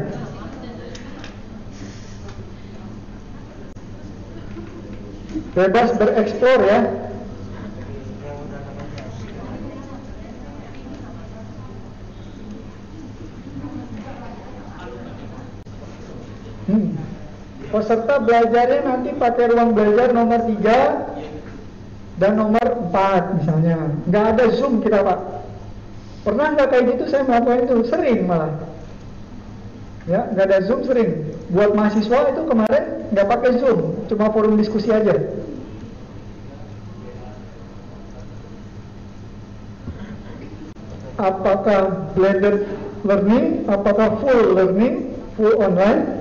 bebas 5.59 5.89
bereksplor 5.97 6.59
ya. 6.63 6.79
Hmm. 16.69 16.93
peserta 17.73 18.21
belajarnya 18.21 18.85
nanti 18.85 19.09
pakai 19.17 19.49
ruang 19.49 19.73
belajar 19.73 20.13
nomor 20.13 20.37
3 20.45 21.17
dan 22.21 22.37
nomor 22.37 22.61
4 22.93 23.41
misalnya. 23.41 23.89
Nggak 24.05 24.25
ada 24.37 24.45
zoom 24.53 24.77
kita 24.85 25.01
pak. 25.01 25.19
Pernah 26.21 26.53
nggak 26.53 26.69
kayak 26.69 26.85
gitu? 26.93 27.03
Saya 27.09 27.25
melakukan 27.25 27.65
itu 27.65 27.75
sering 27.89 28.29
malah 28.29 28.68
ya 30.09 30.25
nggak 30.33 30.45
ada 30.49 30.57
zoom 30.65 30.81
sering. 30.81 31.37
Buat 31.53 31.77
mahasiswa 31.77 32.33
itu 32.33 32.41
kemarin 32.49 32.83
nggak 33.13 33.27
pakai 33.29 33.51
zoom 33.61 33.79
cuma 34.09 34.33
forum 34.33 34.57
diskusi 34.57 34.89
aja. 34.89 35.13
Apakah 41.19 42.09
blended 42.17 42.65
learning? 43.05 43.67
Apakah 43.69 44.17
full 44.23 44.55
learning? 44.57 45.13
Full 45.35 45.55
online 45.61 46.19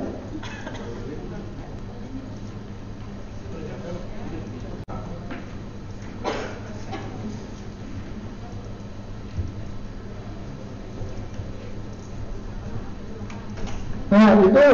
Nah 14.08 14.40
itu 14.40 14.66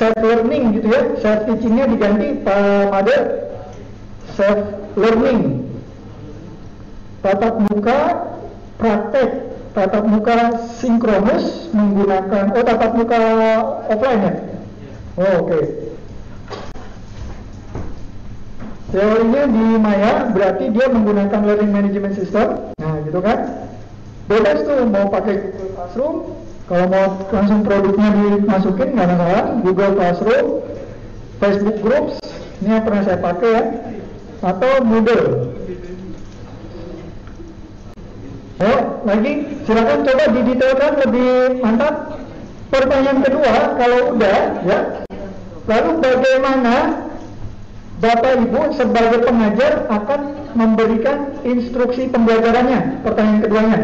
self 0.00 0.16
learning 0.50 0.82
gitu 0.82 0.88
ya, 0.90 1.02
self 1.22 1.46
teachingnya 1.46 1.86
diganti 1.86 2.28
pada 2.90 3.16
self 4.34 4.60
learning. 4.98 5.70
Tatap 7.22 7.54
muka, 7.70 7.98
praktek, 8.82 9.30
tatap 9.78 10.04
muka 10.10 10.58
sinkronus 10.82 11.70
menggunakan, 11.70 12.50
oh 12.50 12.64
tatap 12.66 12.92
muka 12.98 13.18
offline 13.86 14.22
ya? 14.26 14.32
Oh, 15.20 15.46
Oke. 15.46 15.46
Okay. 15.46 15.64
Teorinya 18.90 19.46
di 19.46 19.66
Maya 19.78 20.34
berarti 20.34 20.66
dia 20.74 20.90
menggunakan 20.90 21.46
learning 21.46 21.70
management 21.70 22.18
system. 22.18 22.74
Nah 22.74 22.98
gitu 23.06 23.22
kan. 23.22 23.70
Bebas 24.26 24.66
tuh 24.66 24.82
mau 24.90 25.06
pakai 25.10 25.46
Google 25.46 25.70
Classroom, 25.78 26.16
kalau 26.70 26.86
mau 26.86 27.18
langsung 27.34 27.66
produknya 27.66 28.14
dimasukin 28.14 28.94
nggak 28.94 29.08
masalah. 29.10 29.44
Google 29.66 29.92
Classroom, 29.98 30.46
Facebook 31.42 31.78
Groups, 31.82 32.22
ini 32.62 32.78
yang 32.78 32.86
pernah 32.86 33.02
saya 33.02 33.18
pakai 33.18 33.50
ya, 33.50 33.62
atau 34.38 34.72
Moodle. 34.86 35.50
Oh, 38.60 38.80
lagi 39.02 39.32
silakan 39.66 39.98
coba 40.06 40.24
didetailkan 40.30 40.92
lebih 41.02 41.30
mantap. 41.58 41.94
Pertanyaan 42.70 43.18
kedua, 43.26 43.54
kalau 43.74 44.00
udah 44.14 44.38
ya, 44.62 44.78
lalu 45.66 45.90
bagaimana 45.98 46.74
Bapak 47.98 48.46
Ibu 48.46 48.78
sebagai 48.78 49.26
pengajar 49.26 49.90
akan 49.90 50.20
memberikan 50.54 51.34
instruksi 51.42 52.06
pembelajarannya? 52.14 53.02
Pertanyaan 53.02 53.40
keduanya. 53.42 53.80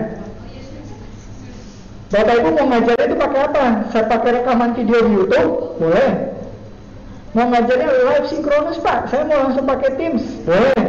Bapak 2.07 2.39
Ibu 2.39 2.49
mau 2.55 2.67
ngajar 2.71 2.99
itu 3.03 3.17
pakai 3.19 3.41
apa? 3.51 3.65
Saya 3.91 4.05
pakai 4.07 4.31
rekaman 4.39 4.79
video 4.79 4.99
di 5.03 5.13
YouTube? 5.19 5.75
Boleh. 5.83 6.11
Mau 7.35 7.51
ngajarnya 7.51 7.89
live 7.91 8.27
sinkronus 8.31 8.79
Pak? 8.79 9.11
Saya 9.11 9.27
mau 9.27 9.51
langsung 9.51 9.67
pakai 9.67 9.91
Teams? 9.99 10.23
Boleh. 10.47 10.83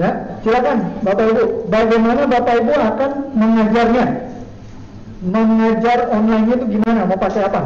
Ya, 0.00 0.40
silakan 0.40 0.96
Bapak 1.04 1.24
Ibu. 1.28 1.44
Bagaimana 1.68 2.24
Bapak 2.24 2.54
Ibu 2.64 2.72
akan 2.72 3.10
mengajarnya? 3.36 4.06
Mengajar 5.20 5.98
online 6.08 6.48
itu 6.48 6.64
gimana? 6.80 7.04
Mau 7.04 7.20
pakai 7.20 7.42
apa? 7.44 7.62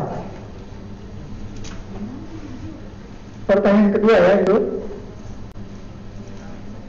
Pertanyaan 3.46 3.94
kedua 3.94 4.16
ya 4.18 4.32
itu. 4.42 4.56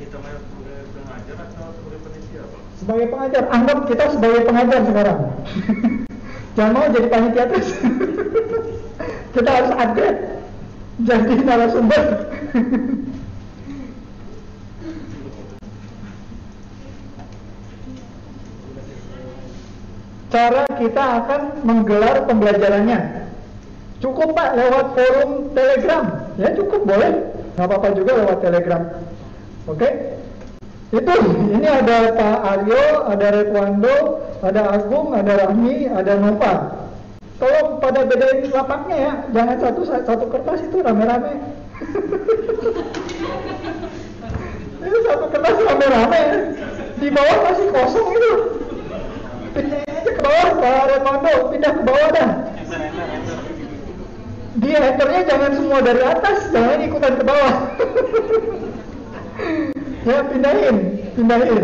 Kita 0.02 0.18
mengajar 0.18 1.38
atau 1.46 1.84
sebagai 2.84 3.08
pengajar. 3.08 3.48
Anggap 3.48 3.88
kita 3.88 4.12
sebagai 4.12 4.44
pengajar 4.44 4.84
sekarang. 4.84 5.20
Jangan 6.60 6.74
mau 6.76 6.92
jadi 6.92 7.08
panitia 7.08 7.48
terus. 7.50 7.70
kita 9.36 9.50
harus 9.50 9.72
upgrade 9.74 10.20
jadi 11.02 11.34
narasumber. 11.42 12.04
Cara 20.34 20.66
kita 20.82 21.04
akan 21.24 21.42
menggelar 21.62 22.26
pembelajarannya. 22.26 23.30
Cukup 24.02 24.34
Pak 24.34 24.58
lewat 24.58 24.98
forum 24.98 25.54
Telegram. 25.54 26.04
Ya 26.42 26.50
cukup 26.58 26.90
boleh. 26.90 27.32
Nggak 27.54 27.66
apa-apa 27.70 27.88
juga 27.94 28.12
lewat 28.18 28.42
Telegram. 28.42 28.82
Oke? 29.70 29.90
Itu 30.94 31.10
ini 31.50 31.66
ada 31.66 32.14
Pak 32.14 32.38
Aryo, 32.54 33.10
ada 33.10 33.28
Redwando, 33.34 34.22
ada 34.46 34.78
Agung, 34.78 35.18
ada 35.18 35.42
Rahmi, 35.42 35.90
ada 35.90 36.22
Nova. 36.22 36.86
Tolong 37.42 37.82
pada 37.82 38.06
bedain 38.06 38.46
lapaknya 38.54 38.98
ya, 39.02 39.12
jangan 39.34 39.58
satu 39.58 39.82
satu 39.90 40.30
kertas 40.30 40.70
itu 40.70 40.86
rame-rame. 40.86 41.34
ini 44.86 44.98
satu 45.02 45.34
kertas 45.34 45.58
rame-rame, 45.66 46.22
di 47.02 47.10
bawah 47.10 47.38
masih 47.42 47.68
kosong 47.74 48.08
itu. 48.14 48.34
Pindah 49.58 49.82
aja 49.90 50.12
ke 50.14 50.22
bawah, 50.22 50.50
Pak 50.62 50.94
Redwando, 50.94 51.34
pindah 51.50 51.74
ke 51.74 51.82
bawah 51.90 52.10
dah. 52.14 52.30
Di 54.62 54.70
enternya 54.78 55.22
jangan 55.26 55.52
semua 55.58 55.82
dari 55.82 56.06
atas, 56.06 56.54
jangan 56.54 56.78
ikutan 56.86 57.18
ke 57.18 57.24
bawah. 57.26 57.54
ya 60.04 60.20
pindahin, 60.28 60.78
pindahin, 61.16 61.64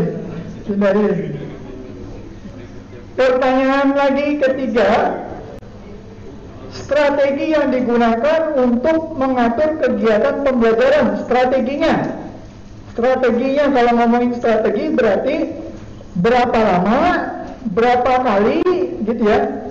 pindahin. 0.63 1.17
Pertanyaan 3.19 3.89
lagi 3.99 4.27
ketiga, 4.39 4.91
strategi 6.71 7.51
yang 7.51 7.67
digunakan 7.67 8.55
untuk 8.55 9.19
mengatur 9.19 9.75
kegiatan 9.83 10.47
pembelajaran, 10.47 11.27
strateginya. 11.27 12.15
Strateginya 12.95 13.65
kalau 13.75 13.91
ngomongin 13.99 14.31
strategi 14.39 14.83
berarti 14.95 15.35
berapa 16.15 16.59
lama, 16.59 17.01
berapa 17.75 18.13
kali 18.23 18.63
gitu 19.03 19.23
ya. 19.27 19.67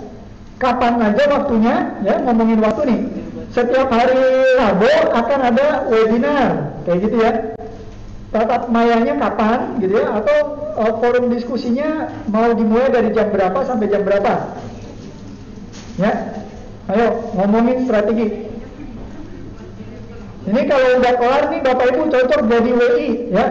Kapan 0.59 0.99
aja 0.99 1.25
waktunya, 1.31 1.77
ya 2.05 2.21
ngomongin 2.21 2.61
waktu 2.61 2.83
nih. 2.85 3.01
Setiap 3.49 3.89
hari 3.89 4.19
Rabu 4.61 4.93
akan 5.17 5.41
ada 5.41 5.89
webinar, 5.89 6.77
kayak 6.85 6.99
gitu 7.01 7.17
ya 7.17 7.33
tatap 8.29 8.69
mayanya 8.69 9.17
kapan 9.17 9.81
gitu 9.81 9.95
ya? 10.01 10.21
Atau 10.21 10.37
uh, 10.77 10.93
forum 11.01 11.33
diskusinya 11.33 12.13
mau 12.29 12.53
dimulai 12.53 12.93
dari 12.93 13.11
jam 13.17 13.33
berapa 13.33 13.65
sampai 13.65 13.89
jam 13.89 14.05
berapa? 14.05 14.53
Ya? 15.99 16.13
Ayo 16.89 17.07
ngomongin 17.37 17.85
strategi. 17.85 18.49
Ini 20.49 20.61
kalau 20.65 20.89
udah 21.05 21.15
kelar 21.21 21.43
nih 21.53 21.61
bapak 21.61 21.87
ibu 21.93 22.05
cocok 22.09 22.41
jadi 22.49 22.71
WI 22.73 23.09
ya? 23.29 23.47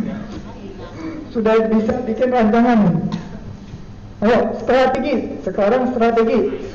Sudah 1.32 1.56
bisa 1.72 2.04
bikin 2.04 2.28
rancangan. 2.28 3.08
Ayo 4.20 4.52
strategi. 4.60 5.40
Sekarang 5.40 5.96
strategi. 5.96 6.68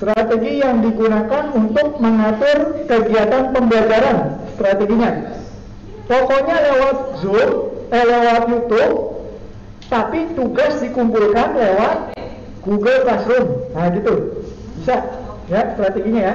Strategi 0.00 0.64
yang 0.64 0.80
digunakan 0.80 1.52
untuk 1.52 2.00
mengatur 2.00 2.88
kegiatan 2.88 3.52
pembelajaran 3.52 4.40
strateginya 4.56 5.39
Pokoknya 6.10 6.56
lewat 6.58 7.22
Zoom, 7.22 7.50
eh, 7.94 8.02
lewat 8.02 8.50
YouTube, 8.50 8.94
tapi 9.86 10.34
tugas 10.34 10.82
dikumpulkan 10.82 11.54
lewat 11.54 12.18
Google 12.66 13.06
Classroom. 13.06 13.70
Nah 13.70 13.94
gitu, 13.94 14.42
bisa 14.74 15.06
ya 15.46 15.70
strateginya 15.78 16.22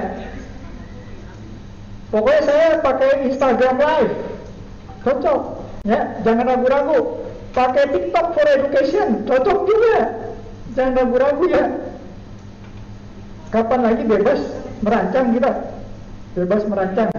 Pokoknya 2.08 2.42
saya 2.48 2.68
pakai 2.80 3.28
Instagram 3.28 3.76
Live, 3.76 4.14
cocok 5.04 5.40
ya, 5.84 6.24
jangan 6.24 6.56
ragu-ragu. 6.56 7.20
Pakai 7.52 7.84
TikTok 7.92 8.26
for 8.32 8.48
Education, 8.48 9.28
cocok 9.28 9.58
juga, 9.68 9.96
jangan 10.72 11.04
ragu-ragu 11.04 11.44
ya. 11.52 11.64
Kapan 13.52 13.80
lagi 13.92 14.08
bebas 14.08 14.40
merancang 14.80 15.36
kita, 15.36 15.52
bebas 16.32 16.62
merancang. 16.64 17.12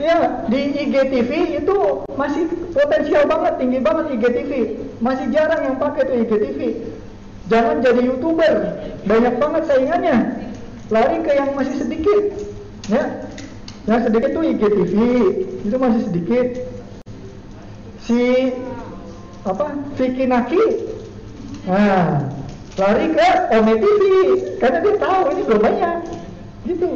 Ya, 0.00 0.48
di 0.48 0.72
IGTV 0.72 1.60
itu 1.60 1.76
masih 2.16 2.48
potensial 2.72 3.28
banget, 3.28 3.52
tinggi 3.60 3.78
banget 3.84 4.16
IGTV. 4.16 4.52
Masih 5.04 5.28
jarang 5.28 5.60
yang 5.68 5.76
pakai 5.76 6.08
tuh 6.08 6.16
IGTV. 6.16 6.60
Jangan 7.52 7.84
jadi 7.84 8.00
YouTuber, 8.00 8.54
banyak 9.04 9.34
banget 9.36 9.62
saingannya. 9.68 10.16
Lari 10.88 11.16
ke 11.20 11.32
yang 11.36 11.52
masih 11.52 11.76
sedikit. 11.76 12.22
Ya. 12.88 13.28
Yang 13.84 14.00
sedikit 14.08 14.30
tuh 14.32 14.44
IGTV, 14.46 14.94
itu 15.66 15.76
masih 15.76 16.00
sedikit. 16.08 16.46
Si 18.06 18.20
apa? 19.42 19.76
Vicky 19.98 20.24
Naki. 20.24 20.64
Nah, 21.66 22.26
lari 22.78 23.06
ke 23.14 23.28
Ome 23.54 23.74
TV 23.78 24.02
karena 24.58 24.78
dia 24.82 24.94
tahu 24.98 25.20
ini 25.36 25.42
belum 25.46 25.60
banyak. 25.60 25.96
Gitu. 26.62 26.88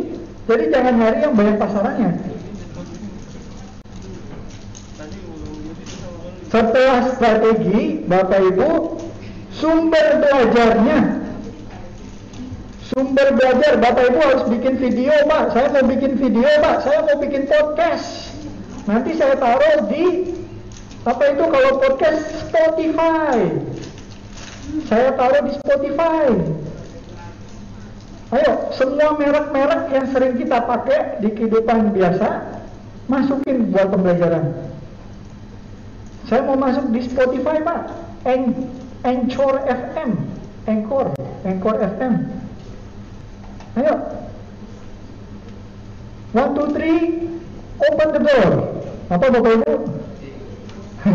Jadi 0.46 0.64
jangan 0.70 0.94
nyari 0.94 1.18
yang 1.22 1.34
banyak 1.34 1.56
pasarannya. 1.58 2.35
Setelah 6.46 7.10
strategi, 7.18 8.06
Bapak 8.06 8.38
Ibu, 8.54 8.70
sumber 9.50 10.22
belajarnya. 10.22 11.26
Sumber 12.86 13.34
belajar, 13.34 13.82
Bapak 13.82 14.14
Ibu 14.14 14.18
harus 14.22 14.44
bikin 14.54 14.78
video, 14.78 15.10
Pak. 15.26 15.50
Saya 15.50 15.74
mau 15.74 15.90
bikin 15.90 16.14
video, 16.14 16.46
Pak. 16.62 16.86
Saya 16.86 17.02
mau 17.02 17.18
bikin 17.18 17.50
podcast. 17.50 18.30
Nanti 18.86 19.18
saya 19.18 19.34
taruh 19.34 19.90
di 19.90 20.30
apa 21.02 21.22
itu 21.34 21.44
kalau 21.50 21.70
podcast 21.82 22.22
Spotify. 22.46 23.36
Saya 24.86 25.18
taruh 25.18 25.42
di 25.50 25.52
Spotify. 25.58 26.30
Ayo, 28.26 28.52
semua 28.74 29.18
merek-merek 29.18 29.82
yang 29.90 30.06
sering 30.14 30.34
kita 30.38 30.62
pakai 30.66 31.22
di 31.22 31.30
kehidupan 31.30 31.94
biasa, 31.94 32.58
masukin 33.10 33.70
buat 33.70 33.90
pembelajaran. 33.90 34.75
Saya 36.26 36.42
mau 36.42 36.58
masuk 36.58 36.90
di 36.90 37.06
Spotify 37.06 37.62
Pak. 37.62 37.80
Anchor 39.06 39.62
FM. 39.70 40.10
Anchor, 40.66 41.14
Anchor 41.46 41.76
FM. 41.78 42.14
Ayo. 43.78 43.94
One, 46.34 46.50
two, 46.58 46.66
three, 46.74 47.30
open 47.78 48.08
the 48.18 48.20
door. 48.26 48.50
Apa 49.06 49.30
Bapak 49.30 49.62
Ibu? 49.62 49.72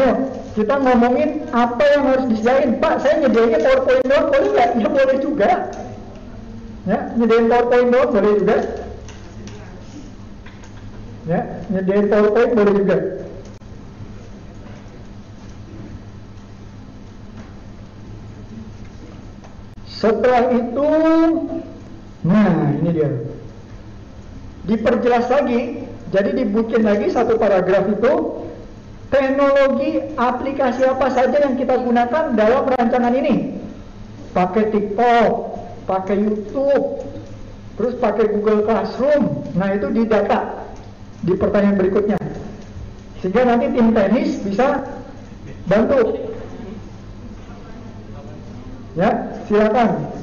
Ayo, 0.00 0.12
kita 0.56 0.74
ngomongin 0.80 1.44
apa 1.52 1.84
yang 1.92 2.02
harus 2.08 2.24
disediain. 2.32 2.80
Pak, 2.80 3.04
saya 3.04 3.20
nyediainnya 3.20 3.60
PowerPoint 3.60 4.02
doang, 4.08 4.26
boleh 4.32 4.48
nggak? 4.56 4.70
Ya 4.80 4.88
boleh 4.88 5.16
juga. 5.20 5.50
Ya, 6.88 6.98
nyediain 7.20 7.52
PowerPoint 7.52 7.92
doang 7.92 8.10
boleh 8.16 8.32
juga. 8.40 8.85
Nyediain 11.66 12.06
PowerPoint 12.06 12.52
boleh 12.54 12.74
juga. 12.78 12.98
Setelah 19.90 20.54
itu, 20.54 20.90
nah 22.22 22.70
ini 22.78 22.90
dia. 22.94 23.10
Diperjelas 24.66 25.26
lagi, 25.26 25.88
jadi 26.14 26.30
dibikin 26.36 26.86
lagi 26.86 27.10
satu 27.10 27.34
paragraf 27.34 27.90
itu 27.90 28.14
teknologi 29.10 30.04
aplikasi 30.14 30.86
apa 30.86 31.10
saja 31.10 31.42
yang 31.42 31.58
kita 31.58 31.82
gunakan 31.82 32.38
dalam 32.38 32.70
rancangan 32.70 33.14
ini. 33.14 33.58
Pakai 34.30 34.70
TikTok, 34.70 35.30
pakai 35.88 36.16
YouTube, 36.22 37.02
terus 37.74 37.94
pakai 37.98 38.30
Google 38.36 38.62
Classroom. 38.68 39.48
Nah 39.56 39.74
itu 39.74 39.90
di 39.90 40.04
data 40.06 40.55
di 41.26 41.34
pertanyaan 41.34 41.74
berikutnya. 41.74 42.18
Sehingga 43.18 43.42
nanti 43.42 43.74
tim 43.74 43.90
tenis 43.90 44.38
bisa 44.46 44.86
bantu. 45.66 46.30
Ya, 48.94 49.10
silakan. 49.50 50.14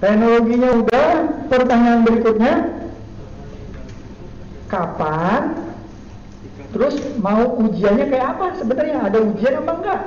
Teknologinya 0.00 0.80
udah, 0.80 1.08
pertanyaan 1.52 2.08
berikutnya 2.08 2.79
kapan, 4.70 5.58
terus 6.70 6.96
mau 7.18 7.58
ujiannya 7.58 8.06
kayak 8.06 8.26
apa 8.38 8.46
sebenarnya? 8.62 8.96
Ada 9.10 9.18
ujian 9.20 9.54
apa 9.66 9.72
enggak? 9.76 10.00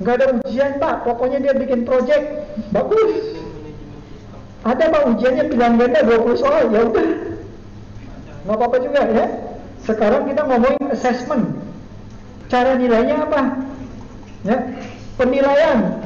Enggak 0.00 0.14
ada 0.16 0.26
ujian 0.40 0.70
pak, 0.80 0.94
pokoknya 1.04 1.38
dia 1.44 1.52
bikin 1.52 1.84
project, 1.84 2.24
bagus. 2.72 3.36
Ada 4.64 4.88
pak 4.88 5.02
ujiannya 5.16 5.44
pilihan 5.52 5.76
ganda 5.76 6.00
20 6.02 6.40
soal, 6.40 6.72
ya 6.72 6.80
udah. 6.88 7.08
Nggak 8.48 8.56
apa-apa 8.56 8.76
juga 8.80 9.02
ya. 9.12 9.26
Sekarang 9.84 10.24
kita 10.24 10.48
ngomongin 10.48 10.88
assessment. 10.88 11.44
Cara 12.48 12.80
nilainya 12.80 13.28
apa? 13.28 13.68
Ya, 14.40 14.56
penilaian 15.20 16.00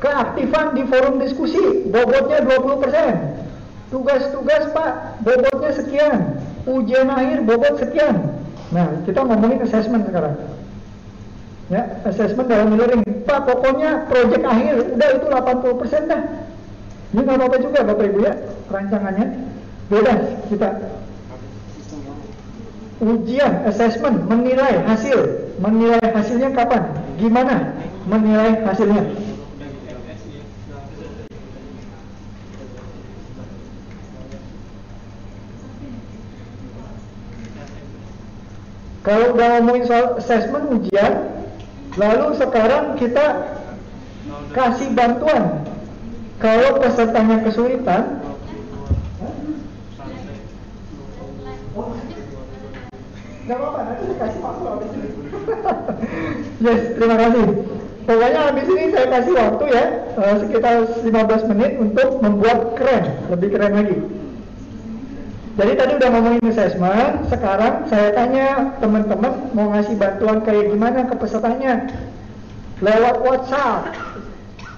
keaktifan 0.00 0.72
di 0.72 0.82
forum 0.88 1.20
diskusi 1.20 1.84
bobotnya 1.90 2.40
20% 2.46 3.92
tugas-tugas 3.92 4.62
pak 4.70 5.20
bobotnya 5.26 5.70
sekian 5.74 6.18
ujian 6.68 7.08
akhir 7.08 7.44
bobot 7.48 7.80
sekian. 7.80 8.36
Nah 8.68 9.00
kita 9.08 9.24
ngomongin 9.24 9.64
assessment 9.64 10.04
sekarang. 10.04 10.36
Ya 11.68 12.00
assessment 12.04 12.48
dalam 12.48 12.76
e-learning 12.76 13.04
pak 13.24 13.44
pokoknya 13.44 14.08
project 14.08 14.44
akhir 14.44 14.74
udah 14.96 15.08
itu 15.16 15.26
80% 15.28 16.12
dah. 16.12 16.22
Ini 17.08 17.20
nggak 17.24 17.36
apa-apa 17.40 17.56
juga 17.64 17.78
bapak 17.88 18.04
ibu 18.12 18.18
ya 18.24 18.32
rancangannya. 18.68 19.26
Beda 19.88 20.14
kita. 20.52 20.68
Ujian 22.98 23.52
assessment 23.64 24.28
menilai 24.28 24.84
hasil. 24.84 25.48
Menilai 25.58 26.02
hasilnya 26.12 26.52
kapan? 26.52 26.82
Gimana? 27.16 27.72
Menilai 28.08 28.62
hasilnya 28.64 29.02
Kalau 39.08 39.32
udah 39.32 39.48
ngomongin 39.56 39.88
soal 39.88 40.20
assessment 40.20 40.68
ujian, 40.68 41.32
lalu 41.96 42.36
sekarang 42.36 42.92
kita 43.00 43.56
kasih 44.52 44.92
bantuan. 44.92 45.64
Kalau 46.36 46.76
pesertanya 46.76 47.40
kesulitan, 47.40 48.20
Gak 53.48 53.56
apa-apa, 53.56 53.80
nanti 53.80 54.12
kasih 54.12 54.40
waktu 54.44 54.64
yes, 56.68 56.80
terima 57.00 57.16
kasih. 57.16 57.44
Pokoknya 58.04 58.40
habis 58.44 58.66
ini 58.68 58.84
saya 58.92 59.06
kasih 59.08 59.34
waktu 59.40 59.64
ya, 59.72 59.84
uh, 60.20 60.36
sekitar 60.44 60.74
15 61.00 61.50
menit 61.56 61.72
untuk 61.80 62.20
membuat 62.20 62.76
keren, 62.76 63.24
lebih 63.32 63.56
keren 63.56 63.72
lagi. 63.72 63.96
Jadi 65.58 65.74
tadi 65.74 65.92
udah 65.98 66.10
ngomongin 66.14 66.54
assessment, 66.54 67.26
sekarang 67.26 67.90
saya 67.90 68.14
tanya 68.14 68.78
teman-teman 68.78 69.50
mau 69.58 69.74
ngasih 69.74 69.98
bantuan 69.98 70.38
kayak 70.46 70.70
gimana 70.70 71.02
ke 71.10 71.18
pesertanya? 71.18 71.82
Lewat 72.78 73.26
WhatsApp, 73.26 73.90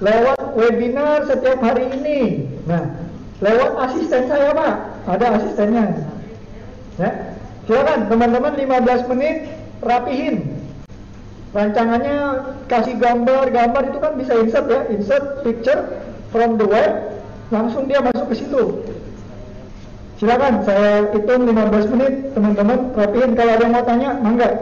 lewat 0.00 0.56
webinar 0.56 1.28
setiap 1.28 1.60
hari 1.60 1.84
ini. 2.00 2.48
Nah, 2.64 2.96
lewat 3.44 3.76
asisten 3.76 4.24
saya 4.24 4.56
Pak, 4.56 4.74
ada 5.04 5.26
asistennya. 5.36 5.84
Ya, 6.96 7.36
silakan 7.68 8.08
teman-teman 8.08 8.56
15 8.56 9.04
menit 9.12 9.52
rapihin. 9.84 10.64
Rancangannya 11.52 12.18
kasih 12.72 12.96
gambar-gambar 12.96 13.84
itu 13.84 13.98
kan 14.00 14.16
bisa 14.16 14.32
insert 14.40 14.64
ya, 14.72 14.88
insert 14.88 15.44
picture 15.44 16.00
from 16.32 16.56
the 16.56 16.64
web, 16.64 17.20
langsung 17.52 17.84
dia 17.84 18.00
masuk 18.00 18.32
ke 18.32 18.34
situ. 18.40 18.80
Silakan 20.20 20.60
saya 20.68 21.08
hitung 21.16 21.48
15 21.48 21.96
menit 21.96 22.12
teman-teman. 22.36 22.92
Rapiin 22.92 23.32
kalau 23.32 23.52
ada 23.56 23.64
yang 23.64 23.72
mau 23.72 23.84
tanya 23.88 24.10
mangga 24.20 24.52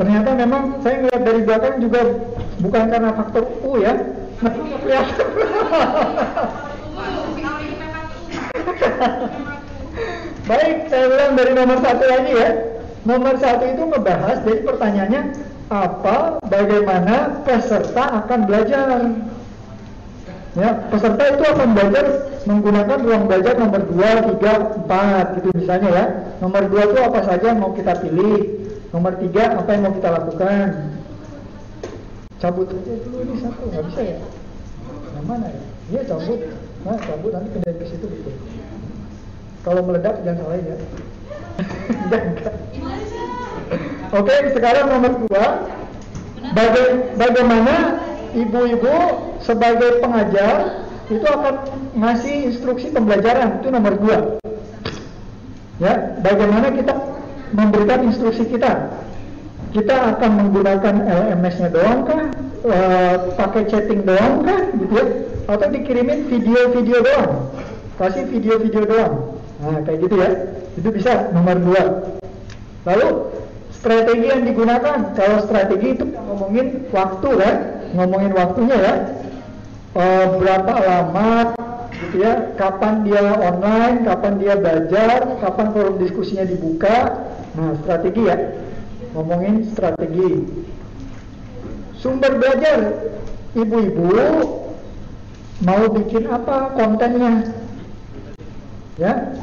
ternyata 0.00 0.32
memang 0.32 0.80
saya 0.80 1.04
ngeliat 1.04 1.22
dari 1.28 1.40
belakang 1.44 1.76
juga 1.84 2.00
bukan 2.64 2.84
karena 2.88 3.10
faktor 3.12 3.44
U 3.60 3.76
ya. 3.76 3.94
Nah, 4.40 4.52
kelihatan. 4.80 5.28
Baik, 10.48 10.76
saya 10.88 11.04
ulang 11.04 11.32
dari 11.36 11.52
nomor 11.52 11.78
satu 11.84 12.04
lagi 12.08 12.32
ya. 12.32 12.50
Nomor 13.04 13.34
satu 13.36 13.64
itu 13.68 13.82
ngebahas, 13.84 14.40
jadi 14.44 14.60
pertanyaannya 14.64 15.22
apa, 15.68 16.40
bagaimana 16.48 17.44
peserta 17.44 18.24
akan 18.24 18.40
belajar. 18.48 19.04
Ya, 20.58 20.70
peserta 20.90 21.22
itu 21.30 21.44
akan 21.44 21.68
belajar 21.76 22.04
menggunakan 22.48 22.98
ruang 23.04 23.24
belajar 23.28 23.54
nomor 23.54 23.84
2, 23.84 24.40
3, 24.40 24.88
4 24.88 25.36
gitu 25.38 25.48
misalnya 25.54 25.90
ya. 25.92 26.04
Nomor 26.40 26.66
2 26.72 26.88
itu 26.88 26.98
apa 27.04 27.20
saja 27.22 27.44
yang 27.52 27.60
mau 27.60 27.72
kita 27.76 28.00
pilih. 28.00 28.59
Nomor 28.90 29.12
3 29.18 29.60
apa 29.60 29.70
yang 29.70 29.82
mau 29.86 29.94
kita 29.94 30.08
lakukan. 30.10 30.68
Cabut 32.40 32.72
aja 32.72 32.94
dulu 33.04 33.16
ini 33.22 33.34
satu, 33.44 33.68
nggak 33.68 33.84
bisa 33.92 34.00
ya? 34.00 34.18
Yang 35.14 35.26
mana 35.28 35.46
ya? 35.52 35.62
Iya 35.92 36.02
cabut. 36.08 36.40
Nah, 36.82 36.96
cabut 36.96 37.30
nanti 37.36 37.48
pindah 37.52 37.74
ke 37.76 37.84
situ 37.86 38.06
gitu. 38.08 38.30
Kalau 39.60 39.84
meledak 39.84 40.24
jangan 40.24 40.48
salahin 40.48 40.64
ya. 40.64 40.76
Oke, 44.18 44.34
sekarang 44.56 44.86
nomor 44.88 45.12
2 45.28 45.80
Baga 46.50 46.82
bagaimana 47.14 48.02
ibu-ibu 48.34 48.96
sebagai 49.38 50.02
pengajar 50.02 50.82
itu 51.10 51.26
akan 51.26 51.54
ngasih 51.94 52.50
instruksi 52.50 52.90
pembelajaran 52.90 53.62
itu 53.62 53.68
nomor 53.70 53.94
dua 53.98 54.18
ya 55.82 56.18
bagaimana 56.22 56.70
kita 56.74 56.94
memberikan 57.54 58.06
instruksi 58.06 58.46
kita. 58.46 58.90
Kita 59.70 60.16
akan 60.16 60.30
menggunakan 60.42 60.94
LMS-nya 61.06 61.70
doang 61.70 62.02
kah? 62.02 62.22
E, 62.66 62.78
pakai 63.38 63.62
chatting 63.70 64.02
doang 64.02 64.42
kah? 64.42 64.60
Gitu 64.74 64.92
ya. 64.98 65.06
Atau 65.46 65.66
dikirimin 65.70 66.26
video-video 66.26 66.98
doang. 67.06 67.30
Kasih 67.98 68.26
video-video 68.26 68.82
doang. 68.86 69.14
Nah 69.62 69.78
kayak 69.86 69.98
gitu 70.02 70.14
ya. 70.18 70.30
Itu 70.74 70.88
bisa 70.90 71.30
nomor 71.30 71.62
dua. 71.62 71.82
Lalu 72.82 73.08
strategi 73.70 74.26
yang 74.26 74.42
digunakan. 74.42 75.14
Kalau 75.14 75.38
strategi 75.46 75.88
itu 75.94 76.04
ngomongin 76.10 76.90
waktu 76.90 77.28
kan 77.38 77.56
ngomongin 77.94 78.32
waktunya 78.34 78.76
ya. 78.78 78.94
E, 79.94 80.02
berapa 80.34 80.72
lama 80.82 81.30
gitu 81.94 82.26
ya. 82.26 82.58
Kapan 82.58 83.06
dia 83.06 83.22
online 83.38 84.02
kapan 84.02 84.32
dia 84.42 84.58
belajar 84.58 85.38
kapan 85.38 85.66
forum 85.70 85.94
diskusinya 86.02 86.42
dibuka 86.42 87.22
nah 87.56 87.74
strategi 87.82 88.22
ya. 88.26 88.36
Ngomongin 89.14 89.66
strategi. 89.74 90.30
Sumber 91.98 92.38
belajar. 92.38 93.10
Ibu-ibu 93.50 94.14
mau 95.66 95.82
bikin 95.90 96.30
apa 96.30 96.72
kontennya? 96.78 97.50
Ya. 98.94 99.34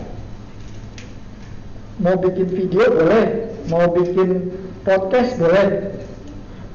Mau 2.00 2.16
bikin 2.16 2.48
video 2.48 2.88
boleh 2.94 3.48
mau 3.68 3.92
bikin 3.92 4.52
podcast 4.88 5.36
boleh. 5.36 5.92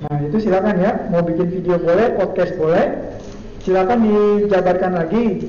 Nah 0.05 0.17
itu 0.29 0.37
silakan 0.45 0.77
ya. 0.77 0.93
Mau 1.09 1.25
bikin 1.25 1.49
video 1.49 1.81
boleh 1.81 2.15
podcast 2.21 2.53
boleh. 2.61 3.17
Silakan 3.65 4.05
dijabarkan 4.05 4.93
lagi 4.99 5.49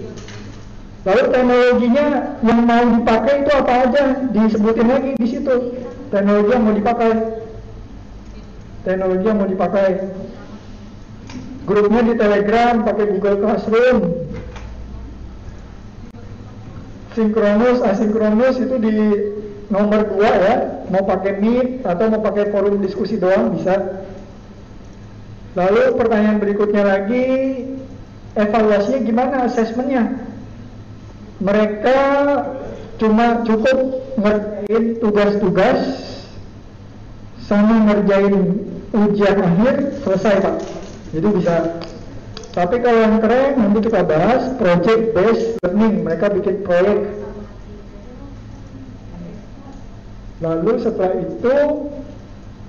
lalu 1.03 1.23
teknologinya 1.35 2.39
yang 2.47 2.59
mau 2.63 2.83
dipakai 2.99 3.43
itu 3.43 3.51
apa 3.51 3.73
aja? 3.87 4.03
Disebutin 4.31 4.87
lagi 4.87 5.11
di 5.19 5.27
situ. 5.27 5.55
Teknologi 6.07 6.49
yang 6.55 6.63
mau 6.63 6.75
dipakai. 6.75 7.11
Teknologi 8.87 9.25
yang 9.27 9.39
mau 9.39 9.49
dipakai. 9.51 9.89
Grupnya 11.63 12.01
di 12.07 12.13
telegram 12.15 12.73
pakai 12.87 13.05
google 13.15 13.37
classroom. 13.39 13.97
Sinkronus 17.13 17.79
asinkronus 17.83 18.55
itu 18.63 18.75
di 18.79 18.95
nomor 19.67 20.07
dua 20.07 20.31
ya. 20.31 20.55
Mau 20.87 21.03
pakai 21.03 21.39
meet 21.43 21.83
atau 21.83 22.15
mau 22.15 22.23
pakai 22.23 22.47
forum 22.47 22.79
diskusi 22.79 23.19
doang 23.19 23.59
bisa. 23.59 24.07
Lalu 25.53 25.99
pertanyaan 25.99 26.39
berikutnya 26.39 26.83
lagi 26.83 27.23
evaluasinya 28.39 28.99
gimana? 29.03 29.35
Asesmennya 29.51 30.32
mereka 31.41 31.97
cuma 33.01 33.41
cukup 33.41 33.77
ngerjain 34.19 34.83
tugas-tugas 35.01 35.79
sama 37.49 37.89
ngerjain 37.89 38.61
ujian 38.93 39.37
akhir 39.41 39.75
selesai 40.05 40.33
pak. 40.45 40.55
Jadi 41.13 41.27
bisa. 41.41 41.55
Tapi 42.53 42.75
kalau 42.85 42.99
yang 43.01 43.17
keren 43.17 43.57
nanti 43.57 43.79
kita 43.89 44.01
bahas 44.05 44.53
project 44.61 45.01
based 45.17 45.57
learning. 45.65 46.05
Mereka 46.05 46.25
bikin 46.37 46.61
proyek. 46.61 46.99
Lalu 50.37 50.71
setelah 50.81 51.13
itu 51.17 51.55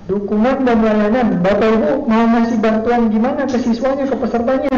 dukungan 0.09 0.65
dan 0.65 0.77
layanan. 0.81 1.27
Bapak 1.45 1.69
ibu 1.69 1.91
mau 2.09 2.25
ngasih 2.33 2.57
bantuan 2.61 3.13
gimana 3.13 3.45
ke 3.45 3.57
siswanya 3.61 4.09
ke 4.09 4.15
pesertanya 4.17 4.77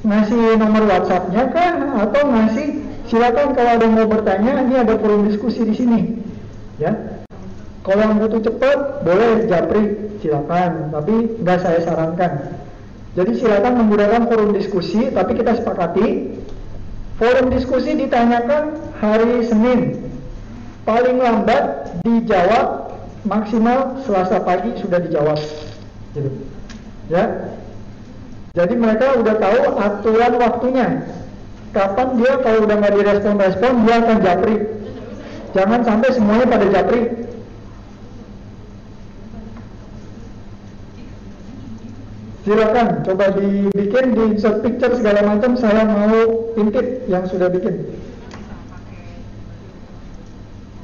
ngasih 0.00 0.56
nomor 0.56 0.88
WhatsAppnya 0.88 1.52
kah? 1.52 1.72
Atau 2.08 2.22
ngasih 2.28 2.68
silakan 3.10 3.52
kalau 3.52 3.70
ada 3.76 3.84
yang 3.84 3.94
mau 3.96 4.08
bertanya 4.08 4.52
ini 4.64 4.74
ada 4.80 4.94
forum 4.96 5.28
diskusi 5.28 5.60
di 5.66 5.74
sini. 5.76 6.00
Ya. 6.80 7.24
Kalau 7.84 8.02
yang 8.04 8.20
butuh 8.20 8.40
cepat 8.44 9.04
boleh 9.04 9.48
japri 9.48 9.82
silakan. 10.24 10.92
Tapi 10.92 11.14
nggak 11.40 11.58
saya 11.60 11.80
sarankan. 11.84 12.32
Jadi 13.18 13.42
silakan 13.42 13.72
menggunakan 13.84 14.30
forum 14.30 14.54
diskusi 14.54 15.10
tapi 15.10 15.34
kita 15.34 15.58
sepakati 15.58 16.38
forum 17.18 17.50
diskusi 17.52 17.98
ditanyakan 17.98 18.78
hari 19.02 19.44
Senin. 19.44 20.08
Paling 20.88 21.20
lambat 21.20 21.92
dijawab 22.06 22.96
maksimal 23.28 24.00
Selasa 24.08 24.40
pagi 24.40 24.72
sudah 24.80 25.02
dijawab. 25.02 25.36
Gitu. 26.16 26.30
Ya 27.10 27.58
jadi 28.50 28.74
mereka 28.74 29.14
udah 29.14 29.34
tahu 29.38 29.60
aturan 29.78 30.32
waktunya. 30.42 30.88
Kapan 31.70 32.18
dia 32.18 32.32
kalau 32.42 32.66
udah 32.66 32.76
nggak 32.82 32.94
direspon-respon 32.98 33.72
dia 33.86 33.94
akan 34.02 34.18
japri. 34.26 34.56
Jangan 35.54 35.80
sampai 35.86 36.08
semuanya 36.10 36.46
pada 36.50 36.66
japri. 36.66 37.02
Silakan 42.42 43.06
coba 43.06 43.24
dibikin 43.38 44.06
di 44.18 44.22
insert 44.34 44.66
picture 44.66 44.98
segala 44.98 45.22
macam 45.22 45.54
saya 45.54 45.86
mau 45.86 46.50
intip 46.58 47.06
yang 47.06 47.22
sudah 47.30 47.46
bikin. 47.54 47.86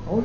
Oh 0.06 0.22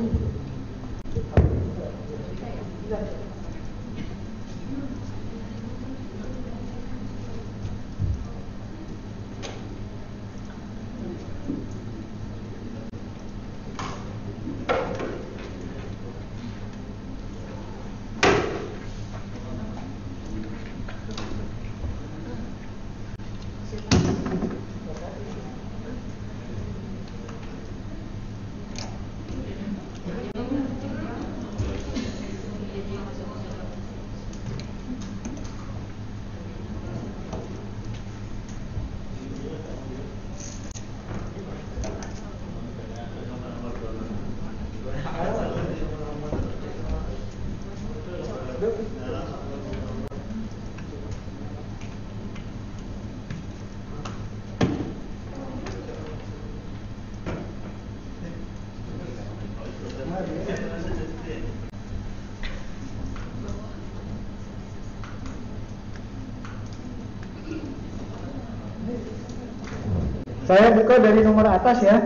Saya 70.52 70.68
buka 70.76 71.00
dari 71.00 71.24
nomor 71.24 71.48
atas 71.48 71.80
ya. 71.80 71.96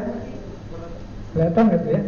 Kelihatan 1.34 1.66
gitu 1.66 1.88
ya? 1.98 2.02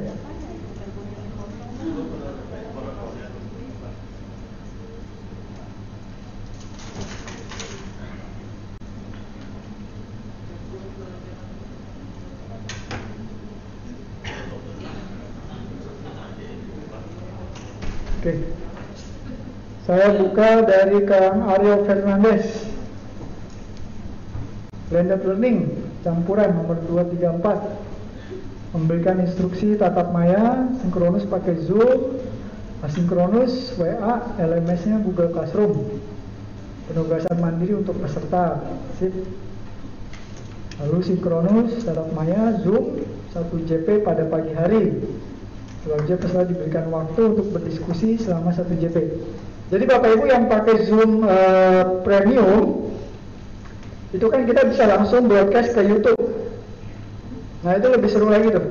Oke. 18.23 18.33
Saya 19.91 20.15
buka 20.15 20.63
dari 20.63 21.03
Kang 21.03 21.51
Aryo 21.51 21.83
Fernandez. 21.83 22.47
Blended 24.87 25.27
Learning 25.27 25.78
campuran 26.03 26.55
nomor 26.55 26.79
234 26.87 28.75
memberikan 28.77 29.17
instruksi 29.25 29.81
tatap 29.81 30.13
maya 30.13 30.69
sinkronus 30.85 31.25
pakai 31.25 31.57
Zoom 31.65 32.21
asinkronus 32.85 33.75
WA 33.75 34.23
LMS-nya 34.39 35.03
Google 35.03 35.35
Classroom. 35.35 35.99
Penugasan 36.89 37.37
mandiri 37.43 37.75
untuk 37.77 37.99
peserta. 38.01 38.63
Sip. 38.97 39.13
Lalu 40.79 40.99
sinkronus 41.03 41.83
tatap 41.83 42.09
maya 42.15 42.55
Zoom 42.63 43.03
1 43.35 43.69
JP 43.69 44.07
pada 44.07 44.25
pagi 44.31 44.53
hari. 44.55 44.85
Selanjutnya 45.83 46.19
peserta 46.23 46.45
diberikan 46.47 46.87
waktu 46.95 47.21
untuk 47.35 47.51
berdiskusi 47.51 48.21
selama 48.21 48.55
1 48.55 48.69
JP 48.79 48.97
jadi 49.69 49.85
Bapak 49.85 50.11
Ibu 50.17 50.25
yang 50.33 50.49
pakai 50.49 50.89
Zoom 50.89 51.29
uh, 51.29 52.01
Premium 52.01 52.88
itu 54.09 54.27
kan 54.33 54.49
kita 54.49 54.65
bisa 54.73 54.89
langsung 54.89 55.29
broadcast 55.29 55.77
ke 55.77 55.85
YouTube. 55.85 56.23
Nah 57.61 57.77
itu 57.77 57.87
lebih 57.93 58.09
seru 58.09 58.33
lagi 58.33 58.49
tuh. 58.49 58.65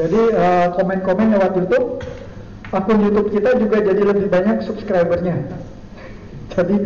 Jadi 0.00 0.20
uh, 0.32 0.66
komen-komen 0.78 1.36
lewat 1.36 1.52
YouTube, 1.58 2.00
akun 2.72 3.02
YouTube 3.02 3.28
kita 3.34 3.58
juga 3.58 3.82
jadi 3.84 4.02
lebih 4.14 4.32
banyak 4.32 4.64
subscribernya. 4.64 5.44
jadi 6.54 6.76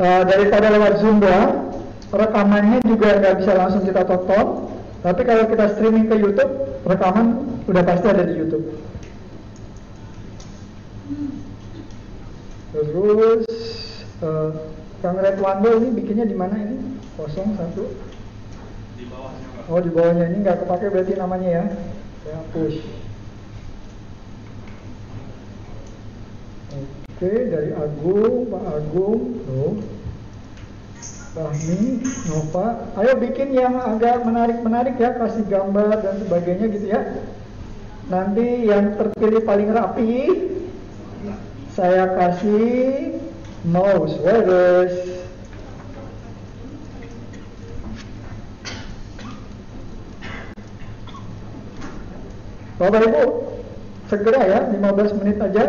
uh, 0.00 0.22
daripada 0.26 0.72
lewat 0.74 0.92
Zoom 0.98 1.22
doang, 1.22 1.70
rekamannya 2.10 2.82
juga 2.82 3.22
nggak 3.22 3.34
bisa 3.44 3.52
langsung 3.54 3.84
kita 3.86 4.02
tonton. 4.08 4.72
Tapi 5.04 5.22
kalau 5.22 5.46
kita 5.46 5.76
streaming 5.78 6.10
ke 6.10 6.18
YouTube, 6.18 6.82
rekaman 6.82 7.46
udah 7.70 7.82
pasti 7.86 8.06
ada 8.10 8.26
di 8.26 8.34
YouTube. 8.42 8.66
Terus 12.74 13.46
uh, 14.24 14.50
Kang 14.98 15.22
Redwando 15.22 15.70
ini 15.78 15.88
bikinnya 15.94 16.26
di 16.26 16.34
mana 16.34 16.58
ini? 16.58 16.95
01 17.16 19.00
Di 19.00 19.04
bawahnya 19.08 19.46
Pak. 19.56 19.72
Oh 19.72 19.80
di 19.80 19.90
bawahnya. 19.90 20.24
Ini 20.28 20.38
nggak 20.44 20.58
kepake 20.64 20.92
berarti 20.92 21.12
namanya 21.16 21.48
ya? 21.48 21.64
Saya 22.24 22.40
push 22.52 22.78
Oke 27.16 27.32
dari 27.48 27.72
Agung 27.72 28.52
Pak 28.52 28.64
Agung. 28.76 29.20
Tuh. 29.48 29.74
Fahmi 31.32 32.04
Nova. 32.28 32.92
Ayo 33.00 33.12
bikin 33.16 33.56
yang 33.56 33.76
agak 33.76 34.24
menarik-menarik 34.24 34.96
ya 35.00 35.16
Kasih 35.16 35.44
gambar 35.48 36.04
dan 36.04 36.20
sebagainya 36.20 36.66
gitu 36.76 36.86
ya. 36.92 37.00
Nanti 38.12 38.68
yang 38.68 39.00
terpilih 39.00 39.48
paling 39.48 39.72
rapi 39.72 40.12
Saya 41.72 42.12
kasih 42.20 43.16
Mouse. 43.64 44.20
Wireless 44.20 45.05
Bapak 52.76 53.08
Ibu, 53.08 53.24
segera 54.12 54.40
ya, 54.44 54.68
15 54.68 55.16
menit 55.24 55.40
aja. 55.40 55.64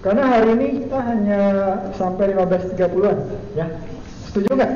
Karena 0.00 0.24
hari 0.30 0.54
ini 0.54 0.86
kita 0.86 0.98
hanya 1.02 1.42
sampai 1.98 2.30
15.30-an, 2.30 3.18
ya. 3.58 3.66
Setuju 4.30 4.54
nggak? 4.54 4.70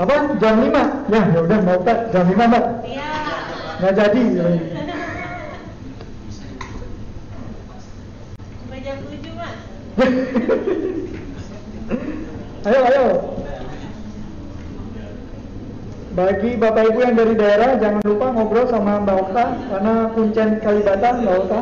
Apa? 0.00 0.14
Jam 0.40 0.64
5? 0.64 1.12
Ya, 1.12 1.20
ya 1.36 1.40
udah 1.44 1.58
mau 1.60 1.84
tak 1.84 2.08
jam 2.16 2.32
5, 2.32 2.48
Mbak. 2.48 2.64
Iya. 2.88 3.12
Nggak 3.76 3.92
jadi. 3.92 4.22
Sampai 8.56 8.80
jam 8.80 8.96
7, 9.04 9.36
Mas. 9.36 9.52
ayo, 12.72 12.80
ayo. 12.88 13.04
Bagi 16.10 16.58
Bapak 16.58 16.90
Ibu 16.90 16.98
yang 17.06 17.14
dari 17.14 17.38
daerah, 17.38 17.78
jangan 17.78 18.02
lupa 18.02 18.34
ngobrol 18.34 18.66
sama 18.66 18.98
Mbak 19.06 19.16
Okta 19.30 19.44
karena 19.70 19.94
kuncen 20.10 20.48
Kalibata, 20.58 21.08
Mbak 21.22 21.34
Okta. 21.38 21.60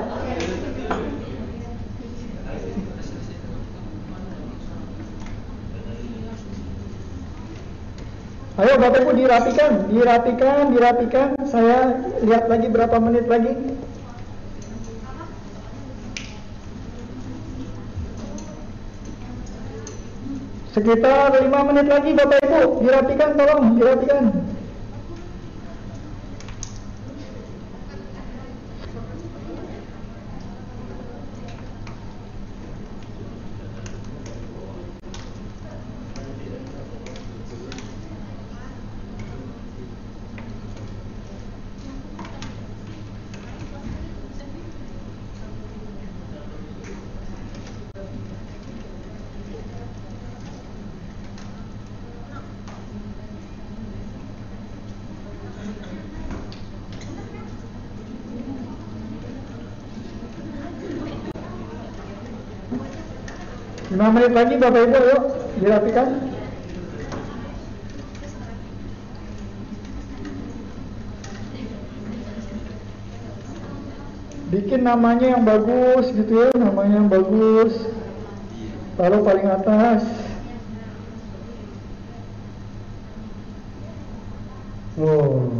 Ayo 8.58 8.74
Bapak 8.80 8.98
Ibu 9.04 9.12
dirapikan, 9.20 9.72
dirapikan, 9.92 10.72
dirapikan. 10.72 11.28
Saya 11.44 12.08
lihat 12.24 12.48
lagi 12.48 12.72
berapa 12.72 12.96
menit 13.04 13.28
lagi. 13.28 13.52
Sekitar 20.68 21.32
5 21.32 21.48
menit 21.48 21.86
lagi 21.88 22.12
Bapak 22.12 22.44
Ibu, 22.44 22.84
dirapikan 22.84 23.30
tolong, 23.40 23.80
dirapikan. 23.80 24.24
Lima 64.08 64.24
menit 64.24 64.32
lagi 64.32 64.54
Bapak 64.56 64.88
Ibu 64.88 65.00
yuk 65.04 65.24
dirapikan. 65.60 66.08
Bikin 74.48 74.80
namanya 74.80 75.36
yang 75.36 75.44
bagus 75.44 76.08
gitu 76.16 76.40
ya, 76.40 76.48
namanya 76.56 77.04
yang 77.04 77.12
bagus. 77.12 77.76
Taruh 78.96 79.20
paling 79.20 79.44
atas. 79.44 80.00
Oh. 84.96 85.52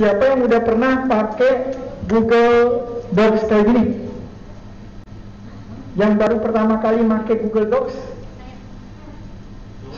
Siapa 0.00 0.32
yang 0.32 0.48
udah 0.48 0.60
pernah 0.64 1.04
pakai 1.04 1.84
Google 2.06 2.86
Docs 3.10 3.50
kayak 3.50 3.66
gini? 3.66 3.84
Yang 5.98 6.12
baru 6.22 6.38
pertama 6.38 6.78
kali 6.78 7.02
pakai 7.02 7.34
Google 7.42 7.66
Docs? 7.66 7.98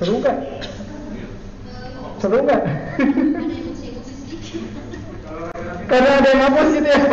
Seru 0.00 0.24
nggak? 0.24 0.64
Seru 2.22 2.38
nggak? 2.44 2.62
Karena 5.88 6.20
ada 6.20 6.28
yang 6.28 6.42
hapus 6.48 6.68
gitu 6.76 6.88
ya. 6.88 7.00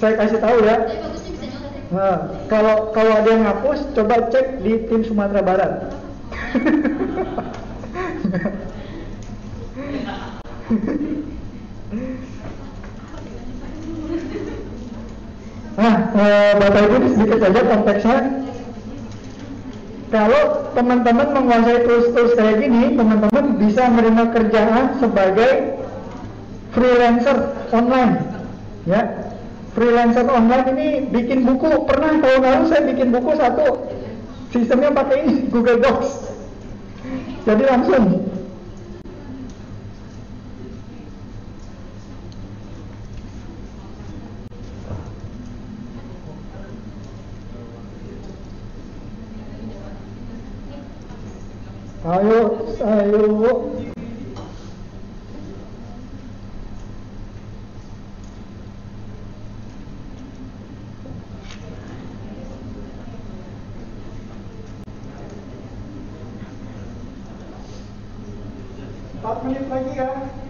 Saya 0.00 0.14
kasih 0.20 0.38
tahu 0.40 0.56
ya. 0.64 0.76
Nah, 1.94 2.16
kalau 2.50 2.90
kalau 2.90 3.12
ada 3.14 3.30
yang 3.30 3.46
hapus, 3.46 3.86
coba 3.94 4.26
cek 4.32 4.64
di 4.64 4.72
tim 4.90 5.04
Sumatera 5.06 5.42
Barat. 5.44 5.72
Nah, 15.74 15.96
eh, 16.14 16.54
Bapak 16.54 16.86
Ibu 16.86 17.18
sedikit 17.18 17.38
saja 17.42 17.60
konteksnya. 17.66 18.18
Kalau 20.14 20.70
teman-teman 20.70 21.34
menguasai 21.34 21.82
tools-tools 21.82 22.38
kayak 22.38 22.62
gini, 22.62 22.94
teman-teman 22.94 23.58
bisa 23.58 23.90
menerima 23.90 24.24
kerjaan 24.30 25.02
sebagai 25.02 25.74
freelancer 26.70 27.58
online, 27.74 28.22
ya. 28.86 29.02
freelancer 29.74 30.26
online 30.30 30.66
ini 30.78 30.88
bikin 31.10 31.42
buku 31.42 31.82
pernah 31.84 32.14
tahun 32.22 32.42
lalu 32.46 32.64
saya 32.70 32.82
bikin 32.94 33.10
buku 33.10 33.34
satu 33.34 33.66
sistemnya 34.54 34.94
pakai 34.94 35.26
ini 35.26 35.34
Google 35.50 35.82
Docs 35.82 36.30
jadi 37.42 37.62
langsung 37.66 38.22
ayo 52.04 52.40
ayo 52.84 53.22
Empat 69.24 69.40
menit 69.40 69.64
lagi 69.72 69.96
ya. 69.96 70.43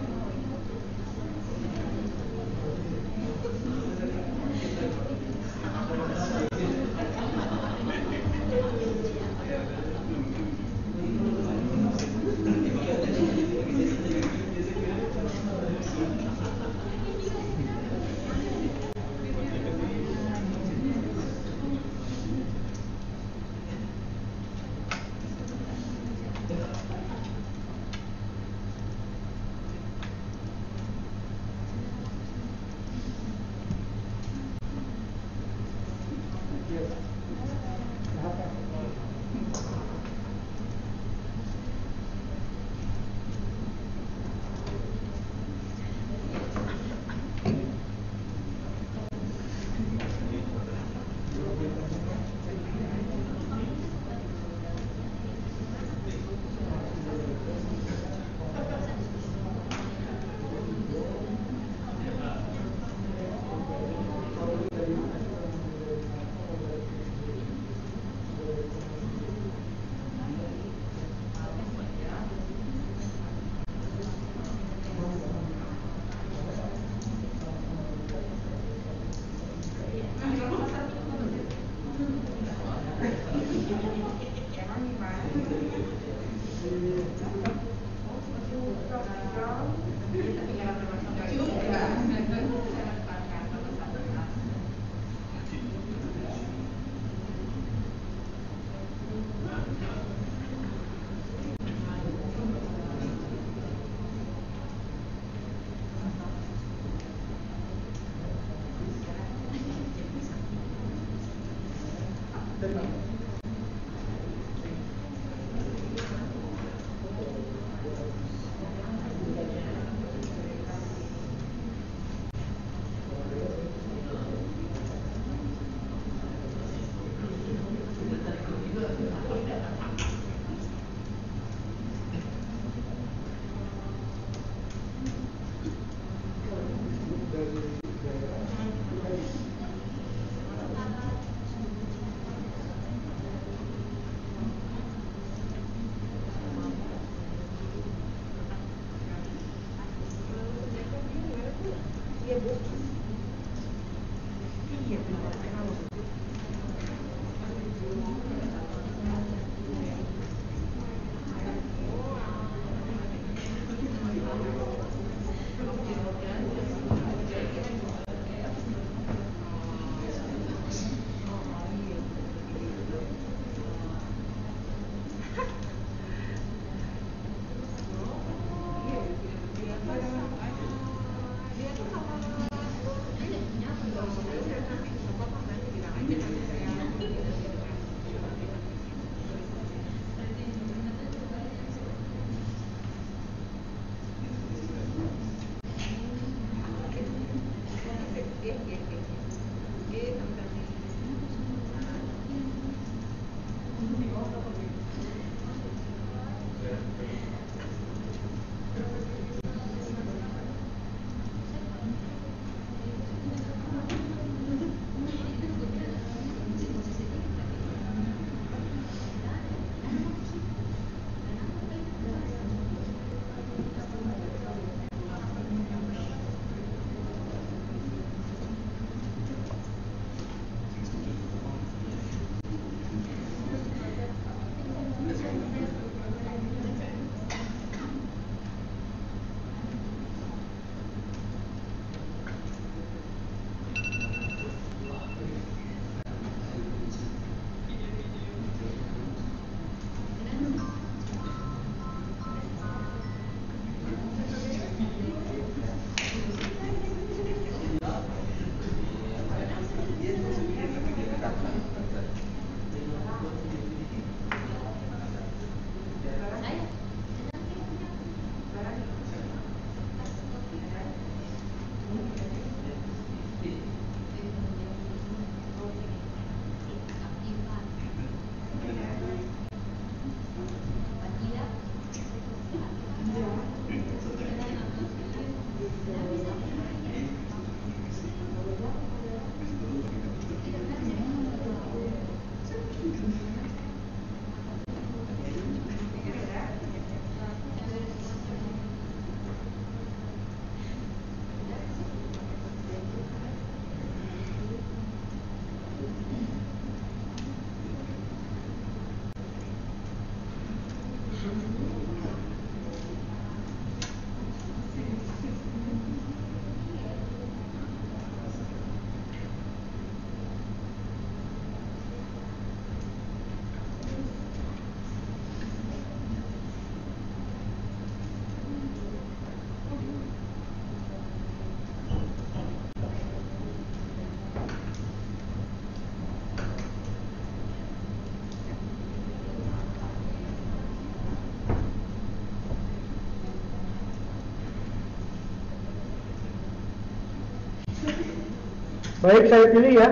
Baik 349.05 349.29
saya 349.29 349.53
pilih 349.53 349.73
ya, 349.77 349.89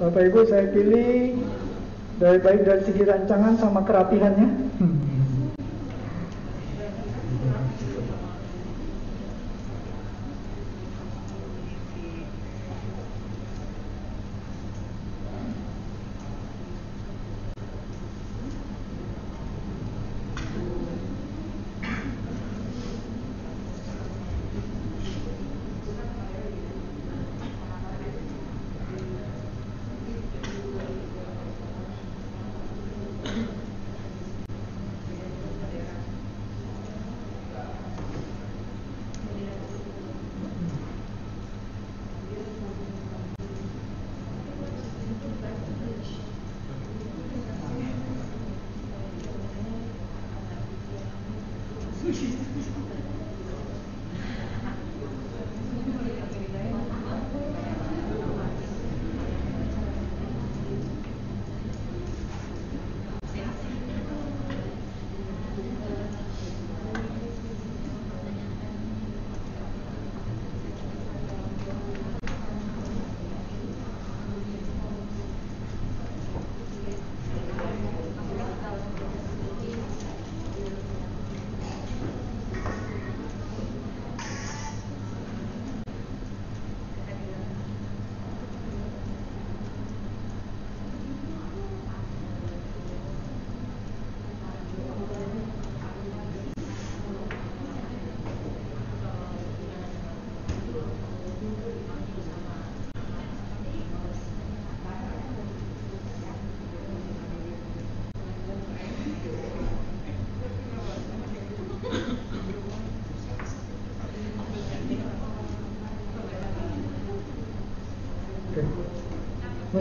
Bapak 0.00 0.32
Ibu 0.32 0.40
saya 0.48 0.64
pilih 0.72 1.36
dari 2.16 2.40
baik 2.40 2.64
dari 2.64 2.82
segi 2.88 3.04
rancangan 3.04 3.60
sama 3.60 3.84
kerapihannya. 3.84 4.65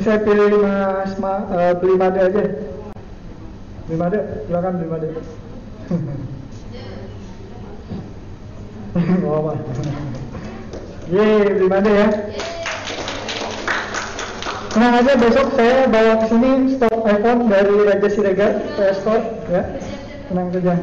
Saya 0.05 0.21
pilih 0.21 0.61
Mas 0.61 1.17
Ma, 1.17 1.49
eh, 1.49 1.73
beli 1.81 1.97
made 1.97 2.19
aja. 2.21 2.43
Beli 3.89 3.97
made, 3.97 4.19
silakan 4.45 4.73
beli 4.77 4.89
made. 4.93 5.09
Gak 8.93 9.33
apa. 9.41 9.51
Yeay, 11.09 11.57
beli 11.57 11.67
made 11.73 11.89
ya. 11.89 12.07
Tenang 14.77 14.93
aja 15.01 15.13
besok 15.17 15.47
saya 15.57 15.89
bawa 15.89 16.13
ke 16.21 16.25
sini 16.29 16.51
stok 16.77 17.01
iPhone 17.09 17.49
dari 17.49 17.75
Raja 17.89 18.09
Siregar 18.11 18.61
PS 18.77 19.01
Store 19.01 19.25
ya. 19.49 19.61
Tenang 20.29 20.53
saja. 20.53 20.73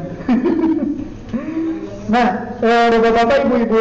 nah, 2.13 2.27
eh, 2.59 2.85
bapak-bapak, 2.91 3.37
ibu-ibu, 3.47 3.79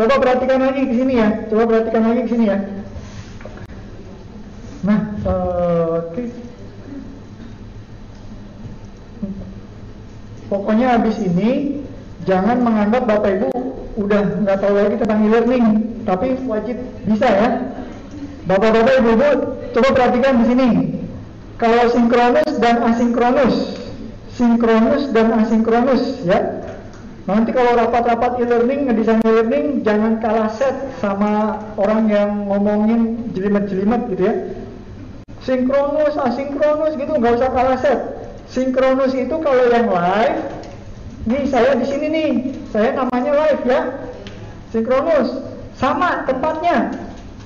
Coba 0.00 0.16
perhatikan 0.16 0.60
lagi 0.64 0.84
ke 0.84 0.94
sini 0.96 1.14
ya. 1.16 1.28
Coba 1.48 1.62
perhatikan 1.64 2.02
lagi 2.04 2.20
ke 2.24 2.30
sini 2.32 2.44
ya. 2.48 2.58
Nah, 4.80 5.00
eh, 5.28 6.00
oke. 6.00 6.24
Habis 10.90 11.22
ini 11.22 11.78
jangan 12.26 12.66
menganggap 12.66 13.06
Bapak 13.06 13.30
Ibu 13.38 13.50
udah 13.94 14.42
nggak 14.42 14.58
tahu 14.58 14.74
lagi 14.74 14.98
tentang 14.98 15.22
e-learning, 15.22 15.66
tapi 16.02 16.34
wajib 16.50 16.82
bisa 17.06 17.30
ya. 17.30 17.48
Bapak-bapak 18.50 18.98
Ibu-ibu, 18.98 19.30
coba 19.70 19.88
perhatikan 19.94 20.42
di 20.42 20.44
sini. 20.50 20.68
Kalau 21.62 21.86
sinkronus 21.94 22.58
dan 22.58 22.82
asinkronus, 22.82 23.54
sinkronus 24.34 25.14
dan 25.14 25.30
asinkronus 25.38 26.26
ya. 26.26 26.58
Nanti 27.30 27.54
kalau 27.54 27.78
rapat-rapat 27.78 28.42
e-learning, 28.42 28.90
ngedesain 28.90 29.22
e-learning, 29.22 29.86
jangan 29.86 30.18
kalah 30.18 30.50
set 30.50 30.74
sama 30.98 31.62
orang 31.78 32.10
yang 32.10 32.50
ngomongin 32.50 33.30
jelimet-jelimet 33.30 34.10
gitu 34.10 34.22
ya. 34.26 34.34
Sinkronus, 35.46 36.18
asinkronus 36.18 36.98
gitu, 36.98 37.14
nggak 37.14 37.38
usah 37.38 37.50
kalah 37.54 37.78
set. 37.78 38.00
Sinkronus 38.50 39.14
itu 39.14 39.36
kalau 39.38 39.70
yang 39.70 39.86
live, 39.86 40.59
nih 41.28 41.44
saya 41.50 41.76
di 41.76 41.86
sini 41.88 42.06
nih, 42.08 42.30
saya 42.72 42.96
namanya 42.96 43.32
live 43.36 43.64
ya. 43.66 43.80
Sinkronus, 44.70 45.42
sama 45.74 46.22
tempatnya, 46.30 46.94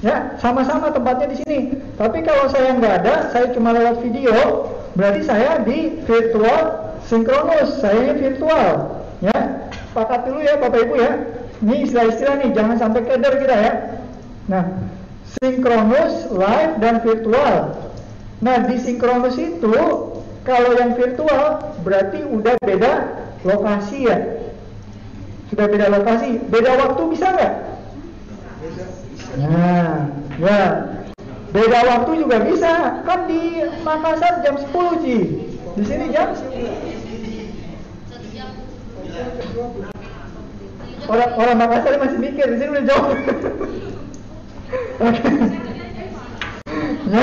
ya, 0.04 0.36
sama-sama 0.36 0.92
tempatnya 0.92 1.32
di 1.32 1.36
sini. 1.40 1.58
Tapi 1.96 2.20
kalau 2.20 2.52
saya 2.52 2.76
nggak 2.76 2.94
ada, 3.00 3.14
saya 3.32 3.48
cuma 3.56 3.72
lewat 3.72 4.04
video, 4.04 4.68
berarti 4.92 5.24
saya 5.24 5.64
di 5.64 6.04
virtual 6.04 6.92
sinkronus, 7.08 7.80
saya 7.80 8.12
virtual, 8.12 9.00
ya 9.24 9.64
sepakat 9.92 10.20
dulu 10.28 10.40
ya 10.44 10.60
Bapak 10.60 10.84
Ibu 10.84 10.94
ya. 11.00 11.12
Ini 11.64 11.88
istilah-istilah 11.88 12.34
nih, 12.44 12.50
jangan 12.52 12.76
sampai 12.76 13.00
keder 13.08 13.40
kita 13.40 13.56
ya. 13.56 13.72
Nah, 14.52 14.64
sinkronus, 15.40 16.28
live, 16.28 16.74
dan 16.84 17.00
virtual. 17.00 17.72
Nah, 18.44 18.56
di 18.68 18.76
sinkronus 18.76 19.40
itu, 19.40 19.72
kalau 20.44 20.70
yang 20.76 20.92
virtual 20.92 21.72
berarti 21.80 22.20
udah 22.28 22.54
beda 22.60 22.92
lokasi 23.44 24.08
ya. 24.08 24.18
Sudah 25.52 25.66
beda 25.68 25.86
lokasi, 25.92 26.40
beda 26.48 26.72
waktu 26.80 27.02
bisa 27.12 27.26
nggak? 27.30 27.54
Nah, 29.38 30.08
ya. 30.40 30.60
Beda 31.54 31.80
waktu 31.86 32.10
juga 32.18 32.42
bisa. 32.42 33.04
Kan 33.06 33.30
di 33.30 33.62
Makassar 33.86 34.42
jam 34.42 34.58
10 34.58 35.04
Ji. 35.04 35.18
Di 35.78 35.82
sini 35.86 36.10
jam 36.10 36.34
Orang 41.04 41.30
orang 41.36 41.56
Makassar 41.60 42.00
masih 42.00 42.18
mikir 42.18 42.48
di 42.48 42.56
sini 42.58 42.70
udah 42.74 42.86
jauh. 42.88 43.12
ya, 47.04 47.22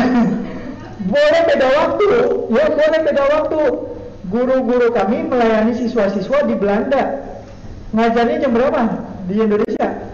boleh 1.01 1.41
beda 1.50 1.67
waktu, 1.75 2.08
ya 2.53 2.66
boleh 2.72 3.00
beda 3.03 3.24
waktu. 3.25 3.61
Guru-guru 4.32 4.95
kami 4.95 5.27
melayani 5.27 5.76
siswa-siswa 5.76 6.48
di 6.48 6.56
Belanda. 6.56 7.19
Ngajarnya 7.92 8.48
jam 8.48 8.56
berapa 8.56 8.82
di 9.27 9.35
Indonesia? 9.35 10.11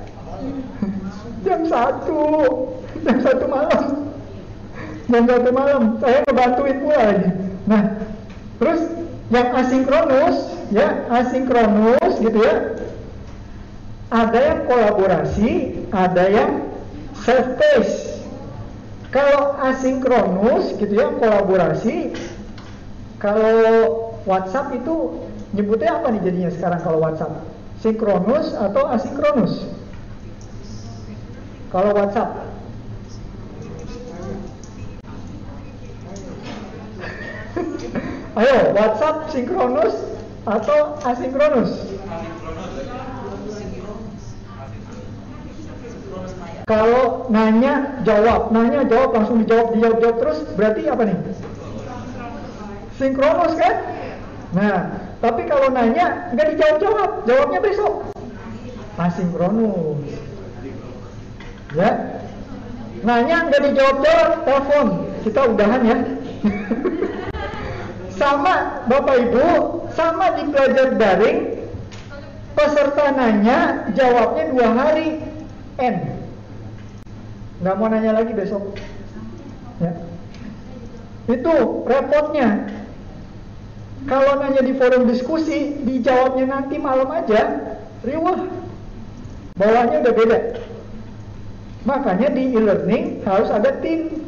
jam 1.47 1.63
satu, 1.63 2.21
jam 3.07 3.17
satu 3.23 3.45
malam. 3.47 3.83
Jam 5.07 5.23
satu 5.23 5.49
malam, 5.55 5.81
saya 6.03 6.19
ngebantuin 6.27 6.77
pula 6.83 6.99
lagi. 6.99 7.29
Nah, 7.63 7.83
terus 8.59 8.81
yang 9.31 9.47
asinkronus, 9.55 10.37
ya 10.75 11.07
asinkronus 11.07 12.13
gitu 12.19 12.39
ya, 12.43 12.75
ada 14.11 14.39
yang 14.39 14.59
kolaborasi, 14.67 15.51
ada 15.95 16.23
yang 16.27 16.51
self 17.23 17.47
pace. 17.55 18.19
Kalau 19.15 19.55
asinkronus 19.63 20.75
gitu 20.75 20.91
ya, 20.99 21.07
kolaborasi. 21.15 22.11
Kalau 23.17 24.06
WhatsApp 24.27 24.75
itu 24.75 25.23
nyebutnya 25.55 26.03
apa 26.03 26.11
nih 26.11 26.21
jadinya 26.27 26.51
sekarang 26.51 26.83
kalau 26.83 26.99
WhatsApp? 26.99 27.31
Sinkronus 27.79 28.51
atau 28.51 28.83
asinkronus? 28.91 29.63
Kalau 31.71 31.95
WhatsApp 31.95 32.43
Ayo, 38.37 38.75
WhatsApp 38.75 39.31
sinkronus 39.31 39.95
atau 40.45 40.99
asinkronus? 41.07 41.71
Kalau 46.67 47.31
nanya 47.31 48.03
jawab, 48.03 48.51
nanya 48.51 48.83
jawab 48.91 49.15
langsung 49.15 49.39
dijawab 49.39 49.71
dijawab 49.71 49.97
jawab 50.03 50.17
terus 50.19 50.39
berarti 50.59 50.81
apa 50.91 51.03
nih? 51.07 51.17
Sinkronus 52.99 53.55
kan? 53.55 53.75
Nah, 54.55 54.77
tapi 55.19 55.43
kalau 55.47 55.67
nanya 55.71 56.31
nggak 56.31 56.47
dijawab 56.55 56.77
jawab, 56.79 57.09
jawabnya 57.27 57.59
besok. 57.59 57.93
Asinkronus. 58.95 60.07
Ya, 61.75 62.23
nanya 63.03 63.37
nggak 63.51 63.63
dijawab 63.71 63.97
jawab, 64.03 64.29
telepon. 64.47 64.87
Kita 65.27 65.41
udahan 65.51 65.81
ya. 65.83 65.97
sama 68.21 68.83
Bapak 68.87 69.15
Ibu, 69.29 69.47
sama 69.93 70.39
di 70.39 70.43
pelajar 70.49 70.95
daring, 70.95 71.39
peserta 72.55 73.13
nanya, 73.13 73.91
jawabnya 73.93 74.43
dua 74.55 74.67
hari, 74.73 75.21
N 75.77 76.17
nggak 77.57 77.75
mau 77.77 77.89
nanya 77.89 78.13
lagi 78.13 78.31
besok 78.37 78.77
ya 79.81 79.91
itu 81.27 81.55
repotnya 81.89 82.69
kalau 84.05 84.37
nanya 84.37 84.61
di 84.61 84.77
forum 84.77 85.09
diskusi 85.09 85.73
dijawabnya 85.81 86.45
nanti 86.45 86.77
malam 86.77 87.09
aja 87.09 87.73
riwah 88.05 88.45
bawahnya 89.57 90.05
udah 90.05 90.13
beda 90.13 90.39
makanya 91.89 92.27
di 92.29 92.43
e-learning 92.53 93.25
harus 93.25 93.49
ada 93.49 93.73
tim 93.81 94.21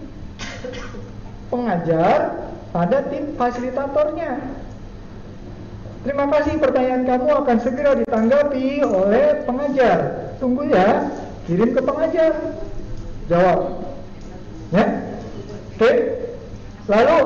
pengajar 1.53 2.33
ada 2.73 2.99
tim 3.13 3.37
fasilitatornya 3.37 4.41
terima 6.01 6.25
kasih 6.33 6.57
pertanyaan 6.57 7.05
kamu 7.05 7.29
akan 7.45 7.57
segera 7.61 7.93
ditanggapi 8.01 8.81
oleh 8.81 9.45
pengajar 9.45 10.33
tunggu 10.41 10.65
ya 10.65 11.13
kirim 11.45 11.77
ke 11.77 11.81
pengajar 11.85 12.33
Jawab. 13.29 13.59
Ya? 14.73 14.85
Oke? 15.77 15.91
Lalu 16.89 17.17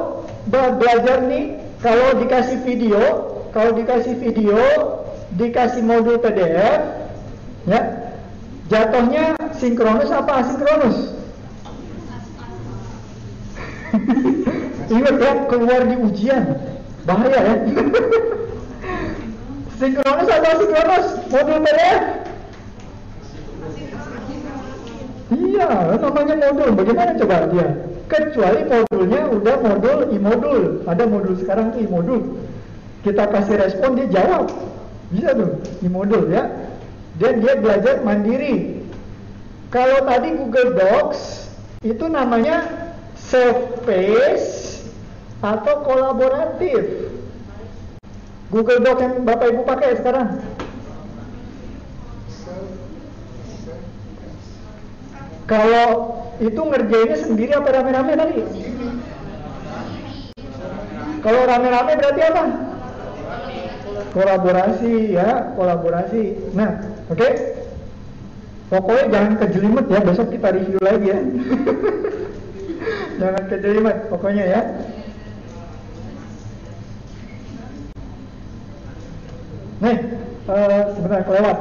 belajar 0.51 1.23
nih 1.31 1.62
kalau 1.83 2.15
dikasih 2.15 2.63
video, 2.63 3.03
kalau 3.51 3.75
dikasih 3.75 4.15
video, 4.15 4.57
dikasih 5.35 5.83
modul 5.83 6.15
PDF, 6.23 6.79
ya. 7.67 7.81
Jatuhnya 8.71 9.35
sinkronus 9.59 10.07
apa 10.07 10.31
asinkronus? 10.39 11.11
Ingat 14.95 15.15
ya, 15.19 15.31
keluar 15.51 15.83
di 15.83 15.99
ujian. 15.99 16.55
Bahaya 17.03 17.39
ya. 17.43 17.55
sinkronus 19.83 20.27
atau 20.31 20.49
asinkronus? 20.55 21.07
Modul 21.27 21.57
PDF? 21.67 22.01
Iya, 25.33 25.99
namanya 25.99 26.35
modul. 26.47 26.69
Bagaimana 26.79 27.11
coba 27.19 27.35
dia? 27.51 27.92
Kecuali 28.11 28.61
modulnya 28.67 29.21
udah 29.31 29.55
modul 29.63 29.99
i-modul. 30.11 30.61
Ada 30.85 31.03
modul 31.07 31.33
sekarang 31.39 31.73
tuh 31.73 31.81
i-modul. 31.83 32.21
Kita 33.03 33.27
kasih 33.31 33.59
respon 33.59 33.99
dia 33.99 34.07
jawab. 34.11 34.51
Bisa 35.11 35.35
tuh 35.35 35.59
i-modul 35.83 36.31
ya. 36.31 36.47
Dan 37.17 37.41
dia 37.41 37.53
belajar 37.57 38.01
mandiri. 38.01 38.83
Kalau 39.73 40.05
tadi 40.05 40.37
Google 40.37 40.77
Docs 40.77 41.49
itu 41.81 42.05
namanya 42.05 42.69
self-paced 43.17 44.85
atau 45.41 45.75
kolaboratif. 45.83 47.09
Google 48.53 48.85
Docs 48.85 49.01
yang 49.01 49.13
Bapak 49.25 49.49
Ibu 49.49 49.61
pakai 49.65 49.97
sekarang 49.97 50.37
Kalau 55.43 56.22
itu 56.43 56.59
ngerjainnya 56.59 57.17
sendiri 57.23 57.51
apa 57.55 57.69
rame-rame 57.71 58.13
tadi? 58.19 58.37
Kalau 61.23 61.41
rame-rame 61.47 61.91
berarti 61.95 62.21
apa? 62.27 62.43
Kolaborasi 64.11 64.93
ya, 65.15 65.55
kolaborasi. 65.55 66.23
Nah, 66.51 66.83
oke. 67.07 67.17
Okay? 67.17 67.31
Pokoknya 68.67 69.05
jangan 69.07 69.33
kejelimet 69.39 69.85
ya, 69.87 69.99
besok 70.03 70.27
kita 70.33 70.49
review 70.51 70.81
lagi 70.83 71.07
ya. 71.13 71.19
jangan 73.21 73.43
kejelimet, 73.47 73.97
pokoknya 74.11 74.43
ya. 74.43 74.61
Nih, 79.83 79.97
uh, 80.47 80.81
sebentar 80.95 81.21
kelewat. 81.23 81.57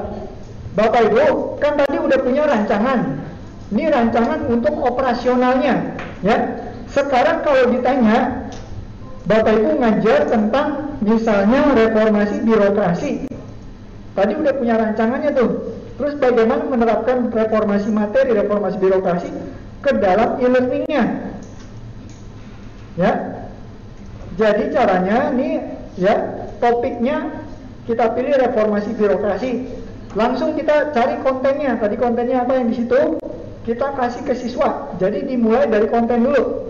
Bapak 0.73 1.01
Ibu, 1.13 1.27
kan 1.61 1.77
tadi 1.77 1.97
udah 2.01 2.19
punya 2.25 2.49
rancangan 2.49 2.99
ini 3.73 3.89
rancangan 3.89 4.53
untuk 4.53 4.77
operasionalnya, 4.85 5.97
ya. 6.21 6.37
Sekarang 6.93 7.41
kalau 7.41 7.73
ditanya, 7.73 8.53
Bapak 9.25 9.55
Ibu 9.57 9.81
ngajar 9.81 10.29
tentang 10.29 10.99
misalnya 11.01 11.73
reformasi 11.73 12.37
birokrasi. 12.45 13.11
Tadi 14.13 14.33
udah 14.37 14.53
punya 14.61 14.77
rancangannya 14.77 15.33
tuh. 15.33 15.51
Terus 15.97 16.21
bagaimana 16.21 16.69
menerapkan 16.69 17.33
reformasi 17.33 17.89
materi, 17.89 18.37
reformasi 18.37 18.77
birokrasi 18.77 19.31
ke 19.81 19.91
dalam 20.03 20.37
e-learningnya? 20.37 21.33
Ya. 23.01 23.13
Jadi 24.37 24.73
caranya 24.73 25.33
ini 25.33 25.61
ya 25.97 26.45
topiknya 26.61 27.31
kita 27.89 28.13
pilih 28.13 28.37
reformasi 28.37 28.91
birokrasi. 28.97 29.51
Langsung 30.13 30.61
kita 30.61 30.93
cari 30.93 31.21
kontennya. 31.25 31.81
Tadi 31.81 31.97
kontennya 31.97 32.45
apa 32.45 32.61
yang 32.61 32.69
di 32.69 32.85
situ? 32.85 33.17
Kita 33.63 33.95
kasih 33.95 34.23
ke 34.27 34.35
siswa. 34.35 34.95
Jadi 34.99 35.27
dimulai 35.27 35.71
dari 35.71 35.87
konten 35.87 36.27
dulu. 36.27 36.67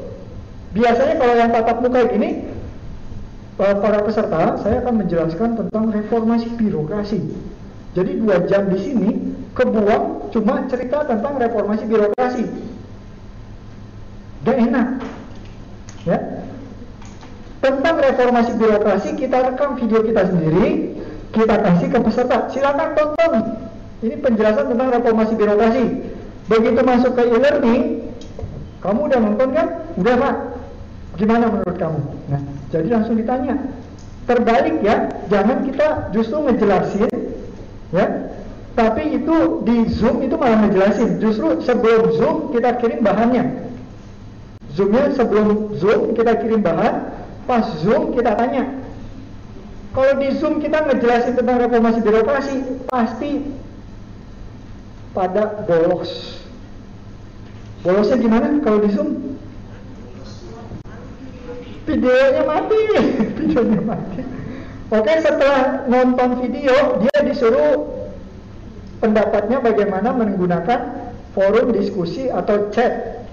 Biasanya 0.73 1.15
kalau 1.21 1.35
yang 1.37 1.51
tatap 1.53 1.77
muka 1.85 2.01
gini, 2.09 2.49
eh, 3.61 3.75
para 3.81 4.01
peserta 4.05 4.57
saya 4.61 4.81
akan 4.85 5.05
menjelaskan 5.05 5.51
tentang 5.57 5.85
reformasi 5.93 6.49
birokrasi. 6.57 7.21
Jadi 7.93 8.11
dua 8.25 8.41
jam 8.49 8.73
di 8.73 8.79
sini 8.81 9.11
kebuang 9.53 10.33
cuma 10.33 10.65
cerita 10.69 11.05
tentang 11.05 11.37
reformasi 11.37 11.85
birokrasi. 11.85 12.45
Gak 14.43 14.59
enak, 14.59 14.89
ya. 16.09 16.19
Tentang 17.63 17.95
reformasi 17.95 18.59
birokrasi 18.59 19.15
kita 19.15 19.39
rekam 19.39 19.79
video 19.79 20.03
kita 20.03 20.35
sendiri, 20.35 20.99
kita 21.31 21.63
kasih 21.63 21.89
ke 21.95 21.99
peserta. 22.01 22.51
Silakan 22.51 22.91
tonton. 22.99 23.33
Ini 24.03 24.19
penjelasan 24.19 24.73
tentang 24.75 24.89
reformasi 24.99 25.39
birokrasi. 25.39 25.85
Begitu 26.53 26.81
masuk 26.85 27.17
ke 27.17 27.23
e-learning, 27.33 28.13
kamu 28.85 29.09
udah 29.09 29.19
nonton 29.25 29.49
kan? 29.57 29.67
Udah 29.97 30.15
pak. 30.21 30.35
Gimana 31.17 31.49
menurut 31.49 31.77
kamu? 31.81 32.01
Nah, 32.29 32.43
jadi 32.69 32.89
langsung 32.93 33.17
ditanya. 33.17 33.57
Terbalik 34.29 34.85
ya, 34.85 35.09
jangan 35.33 35.65
kita 35.65 36.13
justru 36.13 36.45
ngejelasin, 36.45 37.09
ya. 37.97 38.07
Tapi 38.77 39.17
itu 39.17 39.65
di 39.65 39.89
Zoom 39.97 40.21
itu 40.25 40.37
malah 40.37 40.69
ngejelasin. 40.69 41.25
Justru 41.25 41.57
sebelum 41.65 42.21
Zoom 42.21 42.37
kita 42.53 42.77
kirim 42.81 43.01
bahannya. 43.01 43.73
Zoomnya 44.77 45.13
sebelum 45.17 45.73
Zoom 45.81 46.13
kita 46.13 46.37
kirim 46.37 46.61
bahan, 46.61 47.17
pas 47.49 47.65
Zoom 47.81 48.13
kita 48.13 48.37
tanya. 48.37 48.77
Kalau 49.93 50.21
di 50.21 50.29
Zoom 50.37 50.61
kita 50.61 50.85
ngejelasin 50.85 51.37
tentang 51.37 51.61
reformasi 51.65 52.01
birokrasi, 52.01 52.57
pasti 52.89 53.41
pada 55.13 55.65
bolos. 55.69 56.42
Bolosnya 57.83 58.17
gimana 58.23 58.47
kalau 58.63 58.79
di 58.87 58.91
zoom? 58.95 59.11
Videonya 61.83 62.43
mati, 62.47 62.79
videonya 63.43 63.81
mati. 63.83 64.23
Oke, 64.95 65.13
setelah 65.19 65.83
nonton 65.91 66.47
video, 66.47 67.03
dia 67.03 67.19
disuruh 67.27 67.91
pendapatnya 69.03 69.59
bagaimana 69.59 70.15
menggunakan 70.15 70.81
forum 71.35 71.75
diskusi 71.75 72.31
atau 72.31 72.71
chat. 72.71 73.27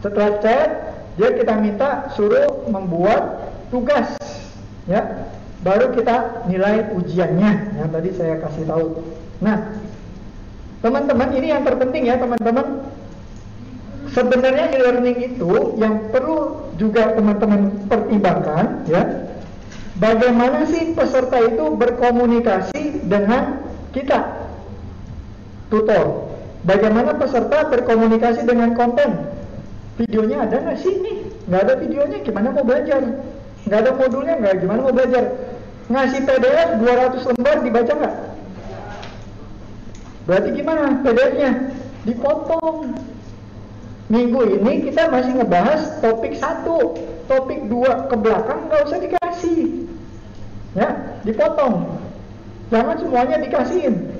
Setelah 0.00 0.40
chat, 0.40 0.68
dia 1.20 1.36
kita 1.36 1.52
minta 1.60 2.08
suruh 2.16 2.64
membuat 2.72 3.52
tugas, 3.68 4.16
ya. 4.88 5.28
Baru 5.60 5.92
kita 5.92 6.48
nilai 6.48 6.96
ujiannya, 6.96 7.82
yang 7.82 7.90
tadi 7.92 8.14
saya 8.14 8.38
kasih 8.40 8.64
tahu. 8.70 9.02
Nah, 9.42 9.74
Teman-teman, 10.86 11.28
ini 11.34 11.50
yang 11.50 11.66
terpenting 11.66 12.06
ya 12.06 12.14
teman-teman. 12.14 12.84
Sebenarnya 14.16 14.72
e-learning 14.72 15.36
itu 15.36 15.76
yang 15.76 16.08
perlu 16.08 16.72
juga 16.80 17.12
teman-teman 17.12 17.84
pertimbangkan 17.84 18.88
ya. 18.88 19.28
Bagaimana 20.00 20.64
sih 20.64 20.96
peserta 20.96 21.36
itu 21.44 21.76
berkomunikasi 21.76 23.04
dengan 23.04 23.60
kita? 23.92 24.48
Tutor. 25.68 26.32
Bagaimana 26.64 27.12
peserta 27.20 27.68
berkomunikasi 27.68 28.48
dengan 28.48 28.72
konten? 28.72 29.28
Videonya 30.00 30.48
ada 30.48 30.64
nggak 30.64 30.78
sih 30.80 30.96
nih? 30.96 31.16
Nggak 31.52 31.60
ada 31.68 31.74
videonya, 31.76 32.18
gimana 32.24 32.56
mau 32.56 32.64
belajar? 32.64 33.00
Nggak 33.68 33.80
ada 33.84 33.90
modulnya, 34.00 34.34
nggak 34.40 34.54
gimana 34.64 34.80
mau 34.80 34.96
belajar? 34.96 35.24
Ngasih 35.92 36.20
PDF 36.24 36.68
200 36.80 37.28
lembar 37.36 37.56
dibaca 37.60 37.92
nggak? 37.92 38.14
Berarti 40.24 40.48
gimana 40.56 41.04
PDF-nya? 41.04 41.50
dipotong. 42.06 42.94
Minggu 44.06 44.38
ini 44.46 44.86
kita 44.86 45.10
masih 45.10 45.34
ngebahas 45.34 45.98
topik 45.98 46.38
satu, 46.38 46.94
topik 47.26 47.66
dua 47.66 48.06
ke 48.06 48.14
belakang 48.14 48.70
nggak 48.70 48.86
usah 48.86 48.98
dikasih, 49.02 49.82
ya 50.78 51.18
dipotong. 51.26 51.90
Jangan 52.70 53.02
semuanya 53.02 53.42
dikasihin. 53.42 54.14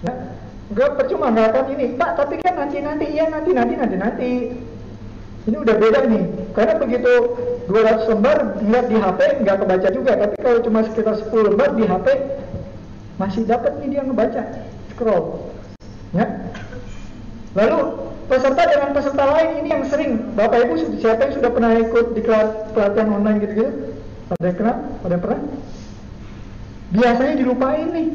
Ya, 0.00 0.32
nggak 0.72 0.96
percuma 0.96 1.28
nggak 1.28 1.48
akan 1.52 1.64
ini, 1.76 1.86
Pak. 2.00 2.10
Tapi 2.24 2.40
kan 2.40 2.56
nanti 2.56 2.80
nanti, 2.80 3.04
iya 3.12 3.28
nanti 3.28 3.52
nanti 3.52 3.74
nanti 3.76 3.96
nanti. 4.00 4.30
Ini 5.42 5.56
udah 5.60 5.74
beda 5.76 6.00
nih, 6.06 6.24
karena 6.54 6.74
begitu 6.78 7.12
200 7.66 8.06
lembar 8.14 8.38
lihat 8.62 8.86
di 8.86 8.96
HP 8.96 9.20
nggak 9.42 9.56
kebaca 9.60 9.88
juga, 9.90 10.12
tapi 10.14 10.36
kalau 10.38 10.58
cuma 10.62 10.86
sekitar 10.86 11.18
10 11.18 11.52
lembar 11.52 11.74
di 11.76 11.84
HP 11.84 12.06
masih 13.20 13.42
dapat 13.44 13.76
nih 13.82 13.98
dia 13.98 14.02
ngebaca, 14.06 14.42
scroll. 14.94 15.52
Ya. 16.14 16.48
Lalu 17.58 18.11
peserta 18.30 18.62
dengan 18.68 18.90
peserta 18.94 19.24
lain 19.26 19.48
ini 19.62 19.68
yang 19.72 19.84
sering 19.86 20.10
Bapak 20.34 20.68
Ibu 20.68 20.98
siapa 20.98 21.30
yang 21.30 21.34
sudah 21.38 21.50
pernah 21.50 21.72
ikut 21.78 22.06
di 22.14 22.22
pelatihan 22.74 23.08
online 23.10 23.38
gitu-gitu? 23.42 23.72
Ada 24.38 24.46
yang 24.48 24.58
kenal? 24.58 24.76
Ada 25.04 25.12
yang 25.12 25.22
pernah? 25.22 25.40
Biasanya 26.92 27.34
dilupain 27.40 27.88
nih. 27.90 28.08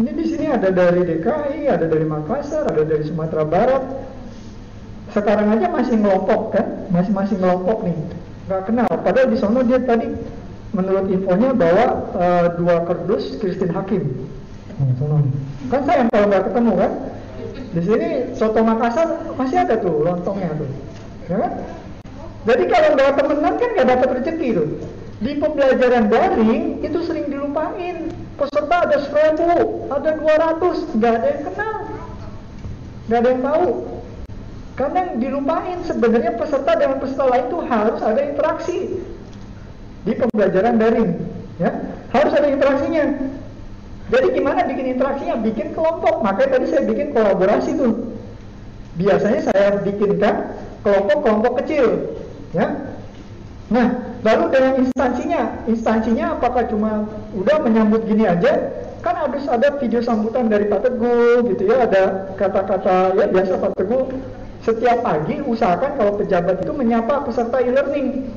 Ini 0.00 0.10
di 0.16 0.24
sini 0.24 0.46
ada 0.48 0.70
dari 0.72 1.02
DKI, 1.04 1.68
ada 1.68 1.84
dari 1.84 2.06
Makassar, 2.08 2.64
ada 2.72 2.82
dari 2.86 3.04
Sumatera 3.04 3.44
Barat, 3.44 3.84
sekarang 5.10 5.46
aja 5.58 5.66
masih 5.70 5.98
ngelompok 5.98 6.54
kan 6.54 6.66
masih 6.94 7.12
masih 7.14 7.36
ngelompok 7.38 7.82
nih 7.82 7.96
nggak 8.46 8.62
kenal 8.66 8.90
padahal 9.02 9.28
di 9.30 9.38
sana 9.38 9.60
dia 9.66 9.78
tadi 9.82 10.06
menurut 10.70 11.06
infonya 11.10 11.50
bawa 11.50 11.86
uh, 12.14 12.46
dua 12.54 12.86
kardus 12.86 13.38
Christine 13.42 13.74
Hakim 13.74 14.06
kan 15.70 15.82
sayang 15.86 16.08
kalau 16.14 16.26
nggak 16.30 16.44
ketemu 16.50 16.72
kan 16.78 16.92
di 17.70 17.80
sini 17.86 18.08
soto 18.34 18.66
Makassar 18.66 19.30
masih 19.38 19.62
ada 19.62 19.78
tuh 19.78 20.02
lontongnya 20.02 20.50
tuh. 20.58 20.70
Ya 21.30 21.36
kan? 21.38 21.52
Jadi 22.48 22.62
kalau 22.66 22.88
nggak 22.98 23.10
temenan 23.20 23.54
kan 23.60 23.68
nggak 23.78 23.88
dapat 23.94 24.08
rezeki 24.18 24.48
tuh. 24.58 24.68
Di 25.20 25.32
pembelajaran 25.36 26.08
daring 26.08 26.80
itu 26.82 26.98
sering 27.06 27.30
dilupain. 27.30 28.10
Peserta 28.40 28.76
ada 28.88 28.96
seribu 29.04 29.86
ada 29.92 30.10
dua 30.16 30.34
ratus. 30.40 30.88
Nggak 30.96 31.12
ada 31.14 31.26
yang 31.28 31.42
kenal. 31.46 31.76
Nggak 33.06 33.18
ada 33.20 33.28
yang 33.28 33.42
tahu. 33.44 33.66
Karena 34.80 34.98
yang 35.04 35.16
dilupain 35.20 35.78
sebenarnya 35.84 36.32
peserta 36.40 36.72
dengan 36.72 36.96
peserta 37.04 37.24
lain 37.28 37.44
itu 37.52 37.58
harus 37.68 38.00
ada 38.00 38.20
interaksi. 38.24 38.78
Di 40.08 40.16
pembelajaran 40.16 40.80
daring, 40.80 41.10
ya. 41.60 41.70
Harus 42.16 42.32
ada 42.32 42.48
interaksinya. 42.48 43.04
Jadi 44.10 44.26
gimana 44.34 44.66
bikin 44.66 44.98
interaksinya? 44.98 45.38
Bikin 45.38 45.72
kelompok. 45.72 46.20
Makanya 46.26 46.58
tadi 46.58 46.66
saya 46.66 46.82
bikin 46.84 47.14
kolaborasi 47.14 47.78
tuh. 47.78 48.10
Biasanya 48.98 49.40
saya 49.48 49.68
bikinkan 49.86 50.50
kelompok-kelompok 50.82 51.62
kecil, 51.62 52.10
ya. 52.52 52.74
Nah, 53.70 54.18
lalu 54.26 54.44
dengan 54.50 54.72
instansinya, 54.82 55.62
instansinya 55.70 56.36
apakah 56.36 56.66
cuma 56.66 57.06
udah 57.32 57.56
menyambut 57.62 58.02
gini 58.04 58.26
aja? 58.26 58.74
Kan 59.00 59.16
harus 59.16 59.46
ada 59.48 59.78
video 59.80 60.04
sambutan 60.04 60.50
dari 60.52 60.68
Pak 60.68 60.84
Teguh, 60.84 61.48
gitu 61.54 61.70
ya, 61.70 61.86
ada 61.88 62.34
kata-kata 62.36 63.16
ya 63.16 63.30
biasa 63.30 63.62
Pak 63.62 63.72
Teguh 63.78 64.12
setiap 64.60 65.00
pagi 65.00 65.40
usahakan 65.40 65.96
kalau 65.96 66.12
pejabat 66.20 66.60
itu 66.60 66.72
menyapa 66.76 67.24
peserta 67.24 67.64
e-learning. 67.64 68.28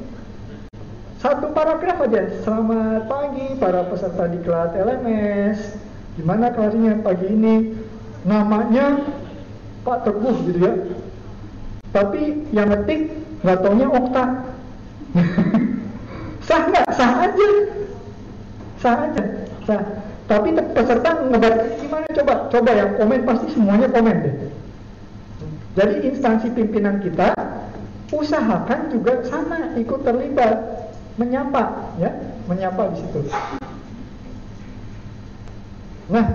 Satu 1.24 1.56
paragraf 1.56 2.04
aja. 2.04 2.28
Selamat 2.44 3.08
pagi 3.08 3.56
para 3.56 3.88
peserta 3.88 4.28
di 4.28 4.44
kelas 4.44 4.76
LMS. 4.76 5.80
Gimana 6.20 6.52
kelasnya 6.52 7.00
pagi 7.00 7.32
ini? 7.32 7.80
Namanya 8.28 9.00
Pak 9.88 10.04
Teguh 10.04 10.36
gitu 10.52 10.60
ya. 10.60 10.74
Tapi 11.96 12.44
yang 12.52 12.76
ngetik 12.76 13.16
nggak 13.40 13.60
taunya 13.64 13.88
Okta. 13.88 14.26
sah 16.52 16.62
nggak? 16.68 16.86
Sah 16.92 17.12
aja. 17.24 17.50
Sah 18.84 18.96
aja. 19.08 19.24
Sah. 19.64 19.82
Tapi 20.28 20.60
peserta 20.76 21.24
ngebaca 21.24 21.64
gimana 21.80 22.08
coba? 22.20 22.34
Coba 22.52 22.72
yang 22.76 23.00
komen 23.00 23.24
pasti 23.24 23.48
semuanya 23.56 23.88
komen 23.88 24.18
deh 24.28 24.36
jadi 25.74 26.06
instansi 26.06 26.54
pimpinan 26.54 27.02
kita 27.02 27.34
usahakan 28.14 28.94
juga 28.94 29.26
sama 29.26 29.74
ikut 29.74 30.06
terlibat 30.06 30.58
menyapa 31.20 31.94
ya, 32.02 32.12
menyapa 32.50 32.94
di 32.94 32.98
situ. 33.02 33.20
Nah, 36.10 36.26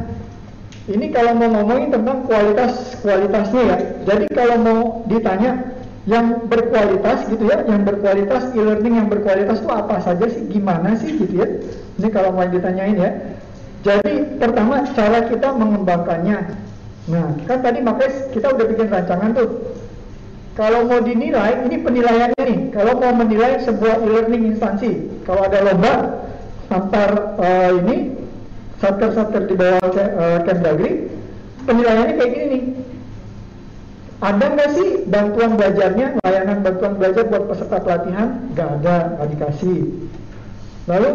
ini 0.88 1.06
kalau 1.12 1.36
mau 1.36 1.48
ngomongin 1.60 1.92
tentang 1.92 2.24
kualitas 2.24 2.96
kualitasnya 3.04 3.62
ya. 3.62 3.76
Jadi 4.08 4.24
kalau 4.32 4.56
mau 4.60 4.78
ditanya 5.10 5.76
yang 6.08 6.48
berkualitas 6.48 7.28
gitu 7.28 7.44
ya, 7.52 7.62
yang 7.68 7.84
berkualitas 7.84 8.54
e-learning 8.56 8.94
yang 9.04 9.08
berkualitas 9.12 9.60
itu 9.60 9.70
apa 9.70 10.00
saja 10.00 10.26
sih, 10.30 10.48
gimana 10.48 10.96
sih 10.96 11.14
gitu 11.20 11.34
ya. 11.44 11.48
Ini 12.00 12.08
kalau 12.08 12.32
mau 12.32 12.48
ditanyain 12.48 12.96
ya. 12.96 13.12
Jadi 13.84 14.40
pertama 14.40 14.82
cara 14.96 15.30
kita 15.30 15.54
mengembangkannya 15.54 16.66
Nah, 17.08 17.24
kan 17.48 17.64
tadi 17.64 17.80
makanya 17.80 18.28
kita 18.36 18.46
udah 18.52 18.66
bikin 18.68 18.88
rancangan 18.92 19.32
tuh. 19.32 19.48
Kalau 20.58 20.90
mau 20.90 20.98
dinilai, 20.98 21.70
ini 21.70 21.76
penilaiannya 21.78 22.42
nih. 22.42 22.60
Kalau 22.74 22.98
mau 22.98 23.14
menilai 23.14 23.62
sebuah 23.62 24.02
e-learning 24.02 24.58
instansi, 24.58 25.06
kalau 25.22 25.46
ada 25.46 25.62
lomba 25.62 26.18
antar 26.66 27.38
uh, 27.38 27.70
ini 27.78 28.18
satker-satker 28.82 29.46
di 29.46 29.54
bawah 29.54 29.86
uh, 29.86 30.42
Kemdagri, 30.42 31.14
penilaiannya 31.62 32.14
kayak 32.18 32.30
gini 32.34 32.46
nih. 32.50 32.62
Ada 34.18 34.44
nggak 34.50 34.70
sih 34.74 34.88
bantuan 35.06 35.54
belajarnya, 35.54 36.18
layanan 36.26 36.58
bantuan 36.66 36.98
belajar 36.98 37.22
buat 37.30 37.46
peserta 37.46 37.78
pelatihan? 37.78 38.28
Gak 38.58 38.82
ada, 38.82 39.14
nggak 39.14 39.28
dikasih. 39.38 39.78
Lalu 40.90 41.10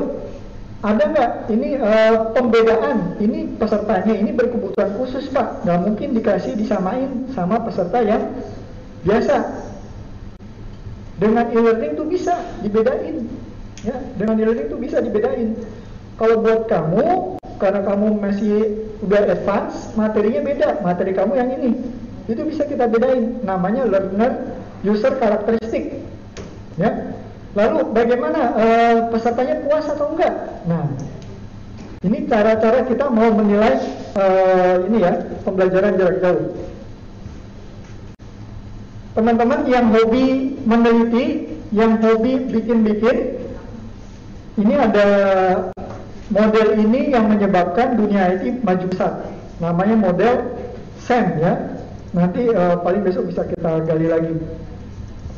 ada 0.88 1.04
nggak 1.04 1.32
ini 1.52 1.84
uh, 1.84 2.32
pembedaan 2.32 3.20
ini 3.20 3.60
pesertanya 3.60 4.16
ini 4.16 4.32
berkebutuhan 4.36 5.00
khusus 5.00 5.32
pak 5.32 5.64
nggak 5.64 5.80
mungkin 5.80 6.12
dikasih 6.12 6.60
disamain 6.60 7.24
sama 7.32 7.64
peserta 7.64 8.04
yang 8.04 8.24
biasa. 9.04 9.36
Dengan 11.22 11.46
e-learning 11.54 11.94
tuh 11.96 12.08
bisa 12.10 12.36
dibedain. 12.66 13.30
Ya 13.84 13.96
dengan 14.18 14.36
e-learning 14.40 14.68
tuh 14.72 14.80
bisa 14.80 15.00
dibedain. 15.00 15.56
Kalau 16.20 16.42
buat 16.42 16.68
kamu 16.68 17.38
karena 17.62 17.80
kamu 17.86 18.08
masih 18.20 18.56
udah 19.04 19.22
advance 19.30 19.94
materinya 19.96 20.42
beda. 20.44 20.70
Materi 20.82 21.12
kamu 21.16 21.34
yang 21.38 21.50
ini. 21.54 21.72
Itu 22.28 22.44
bisa 22.48 22.66
kita 22.66 22.90
bedain. 22.90 23.44
Namanya 23.44 23.88
learner 23.88 24.56
user 24.84 25.16
karakteristik. 25.20 26.02
Ya. 26.80 27.14
Lalu 27.54 27.94
bagaimana 27.94 28.40
uh, 28.58 28.98
pesertanya 29.14 29.62
puas 29.62 29.86
atau 29.86 30.10
enggak? 30.18 30.34
Nah, 30.66 30.90
ini 32.02 32.26
cara-cara 32.26 32.82
kita 32.90 33.14
mau 33.14 33.30
menilai 33.30 33.78
uh, 34.18 34.90
ini 34.90 35.06
ya 35.06 35.22
pembelajaran 35.46 35.94
jarak 35.96 36.18
jauh. 36.20 36.50
Teman-teman 39.14 39.70
yang 39.70 39.94
hobi 39.94 40.58
meneliti, 40.66 41.46
yang 41.70 42.02
hobi 42.02 42.50
bikin-bikin, 42.50 43.38
ini 44.58 44.74
ada 44.74 45.06
model 46.34 46.68
ini 46.82 47.14
yang 47.14 47.30
menyebabkan 47.30 47.94
dunia 47.94 48.34
IT 48.34 48.66
maju 48.66 48.86
besar. 48.90 49.30
Namanya 49.62 49.96
model 50.02 50.34
SAM 50.98 51.38
ya. 51.38 51.54
Nanti 52.14 52.46
uh, 52.50 52.78
paling 52.82 53.06
besok 53.06 53.30
bisa 53.30 53.46
kita 53.46 53.86
gali 53.86 54.10
lagi. 54.10 54.34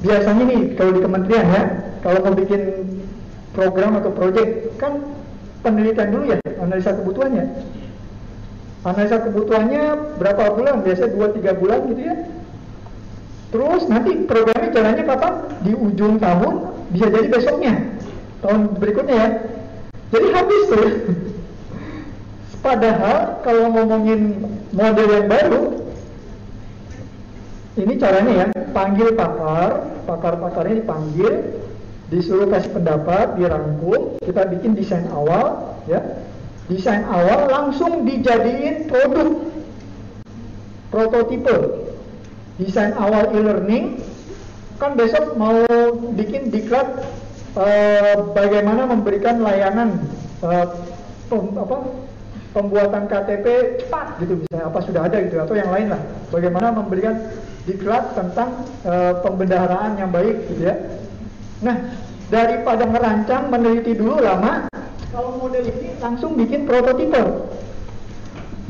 Biasanya 0.03 0.43
nih 0.43 0.61
kalau 0.79 0.91
di 0.95 1.01
kementerian 1.03 1.47
ya, 1.51 1.63
kalau 1.99 2.19
mau 2.23 2.35
bikin 2.35 2.61
program 3.55 3.99
atau 3.99 4.11
proyek 4.11 4.75
kan 4.75 4.99
penelitian 5.63 6.11
dulu 6.11 6.23
ya 6.29 6.37
analisa 6.59 6.91
kebutuhannya 6.93 7.45
analisa 8.85 9.17
kebutuhannya 9.23 9.83
berapa 10.19 10.43
bulan 10.53 10.83
biasanya 10.83 11.15
2-3 11.15 11.61
bulan 11.63 11.79
gitu 11.89 12.01
ya 12.05 12.15
terus 13.53 13.83
nanti 13.89 14.25
programnya 14.25 14.69
jalannya 14.73 15.03
kapan? 15.03 15.33
Di 15.61 15.71
ujung 15.73 16.21
tahun 16.21 16.53
bisa 16.93 17.07
jadi 17.09 17.27
besoknya. 17.29 17.73
Tahun 18.45 18.77
berikutnya 18.77 19.15
ya. 19.15 19.29
Jadi 20.13 20.27
habis 20.33 20.61
tuh. 20.69 20.89
Padahal 22.65 23.45
kalau 23.45 23.69
ngomongin 23.69 24.41
model 24.73 25.07
yang 25.09 25.27
baru 25.29 25.63
ini 27.75 27.93
caranya 27.99 28.33
ya. 28.33 28.47
Panggil 28.71 29.15
pakar 29.15 29.95
pakar-pakarnya 30.05 30.83
dipanggil 30.83 31.33
disuruh 32.09 32.45
kasih 32.53 32.69
pendapat, 32.69 33.33
dirangkul, 33.37 34.21
kita 34.21 34.45
bikin 34.53 34.77
desain 34.77 35.09
awal, 35.09 35.73
ya. 35.89 36.21
Desain 36.69 37.05
awal 37.05 37.49
langsung 37.49 38.05
dijadiin 38.05 38.89
produk. 38.89 39.41
Prototipe. 40.89 41.84
Desain 42.55 42.95
awal 42.95 43.35
e-learning. 43.35 43.99
Kan 44.75 44.99
besok 44.99 45.39
mau 45.39 45.55
bikin 46.19 46.51
diklat 46.51 46.99
uh, 47.55 48.15
bagaimana 48.35 48.83
memberikan 48.91 49.39
layanan 49.39 50.03
uh, 50.43 50.67
pem, 51.31 51.55
apa 51.55 51.77
pembuatan 52.55 53.03
KTP 53.11 53.45
cepat 53.83 54.19
gitu 54.23 54.39
misalnya 54.39 54.71
apa 54.71 54.79
sudah 54.83 55.01
ada 55.03 55.17
gitu 55.19 55.35
atau 55.43 55.55
yang 55.59 55.71
lain 55.71 55.91
lah. 55.91 56.01
Bagaimana 56.31 56.71
memberikan 56.71 57.35
diklat 57.67 58.15
tentang 58.15 58.63
e, 58.87 58.93
pembendaharaan 59.19 59.99
yang 59.99 60.07
baik 60.07 60.47
gitu 60.47 60.71
ya. 60.71 60.75
Nah 61.59 61.75
daripada 62.31 62.87
merancang 62.87 63.51
meneliti 63.51 63.99
dulu 63.99 64.23
lama 64.23 64.71
kalau 65.11 65.35
model 65.35 65.67
ini 65.67 65.99
langsung 65.99 66.39
bikin 66.39 66.63
prototipe 66.63 67.21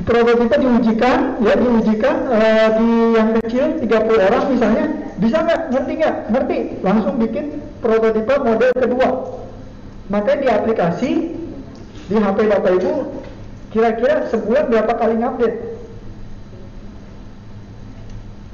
prototipe 0.06 0.56
diujikan 0.62 1.20
ya 1.42 1.54
diujikan 1.58 2.16
e, 2.30 2.40
di 2.78 2.90
yang 3.18 3.30
kecil 3.42 3.66
30 3.82 4.28
orang 4.30 4.44
misalnya 4.54 4.86
bisa 5.18 5.38
nggak 5.42 5.62
ngerti 5.74 5.92
nggak 5.98 6.16
ngerti 6.30 6.58
langsung 6.86 7.16
bikin 7.18 7.46
prototipe 7.82 8.34
model 8.40 8.72
kedua 8.78 9.10
maka 10.14 10.32
di 10.38 10.48
aplikasi 10.48 11.12
di 12.06 12.16
HP 12.22 12.38
Bapak 12.46 12.78
Ibu 12.78 13.26
Kira-kira 13.76 14.32
sebulan 14.32 14.72
berapa 14.72 14.94
kali 14.96 15.20
ngupdate? 15.20 15.60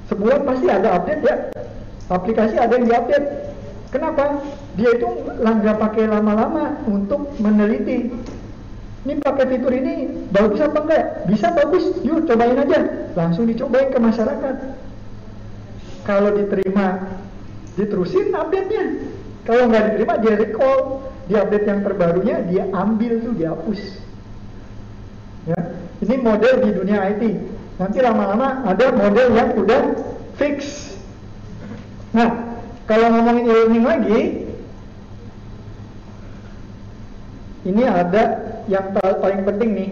Sebulan 0.09 0.41
pasti 0.49 0.65
ada 0.65 0.97
update 0.97 1.21
ya. 1.21 1.35
Aplikasi 2.09 2.57
ada 2.57 2.73
yang 2.73 2.89
diupdate. 2.89 3.27
Kenapa? 3.93 4.41
Dia 4.81 4.97
itu 4.97 5.05
nggak 5.29 5.77
pakai 5.77 6.09
lama-lama 6.09 6.73
untuk 6.89 7.37
meneliti. 7.37 8.09
Ini 9.01 9.17
pakai 9.17 9.45
fitur 9.49 9.73
ini 9.73 10.29
bagus 10.29 10.61
apa 10.61 10.85
enggak? 10.85 11.05
Bisa 11.25 11.49
bagus, 11.57 11.97
yuk 12.05 12.29
cobain 12.29 12.53
aja. 12.53 13.09
Langsung 13.17 13.49
dicobain 13.49 13.89
ke 13.89 13.97
masyarakat. 13.97 14.55
Kalau 16.05 16.29
diterima, 16.37 17.17
diterusin 17.77 18.29
update-nya. 18.29 18.85
Kalau 19.49 19.65
nggak 19.69 19.83
diterima, 19.93 20.13
dia 20.21 20.33
recall. 20.37 21.01
Di 21.25 21.33
update 21.37 21.65
yang 21.65 21.81
terbarunya, 21.81 22.35
dia 22.45 22.63
ambil 22.75 23.23
tuh, 23.25 23.33
dia 23.33 23.49
hapus. 23.55 23.81
Ya, 25.49 25.59
ini 26.05 26.15
model 26.21 26.53
di 26.61 26.69
dunia 26.75 27.01
IT. 27.09 27.23
Nanti 27.81 27.97
lama-lama 28.05 28.61
ada 28.69 28.93
model 28.93 29.27
yang 29.33 29.49
udah 29.57 29.81
fix. 30.37 30.91
Nah, 32.13 32.61
kalau 32.85 33.09
ngomongin 33.09 33.49
e-learning 33.49 33.85
lagi, 33.85 34.19
ini 37.61 37.85
ada 37.85 38.41
yang 38.65 38.89
paling 38.95 39.45
penting 39.45 39.69
nih. 39.77 39.91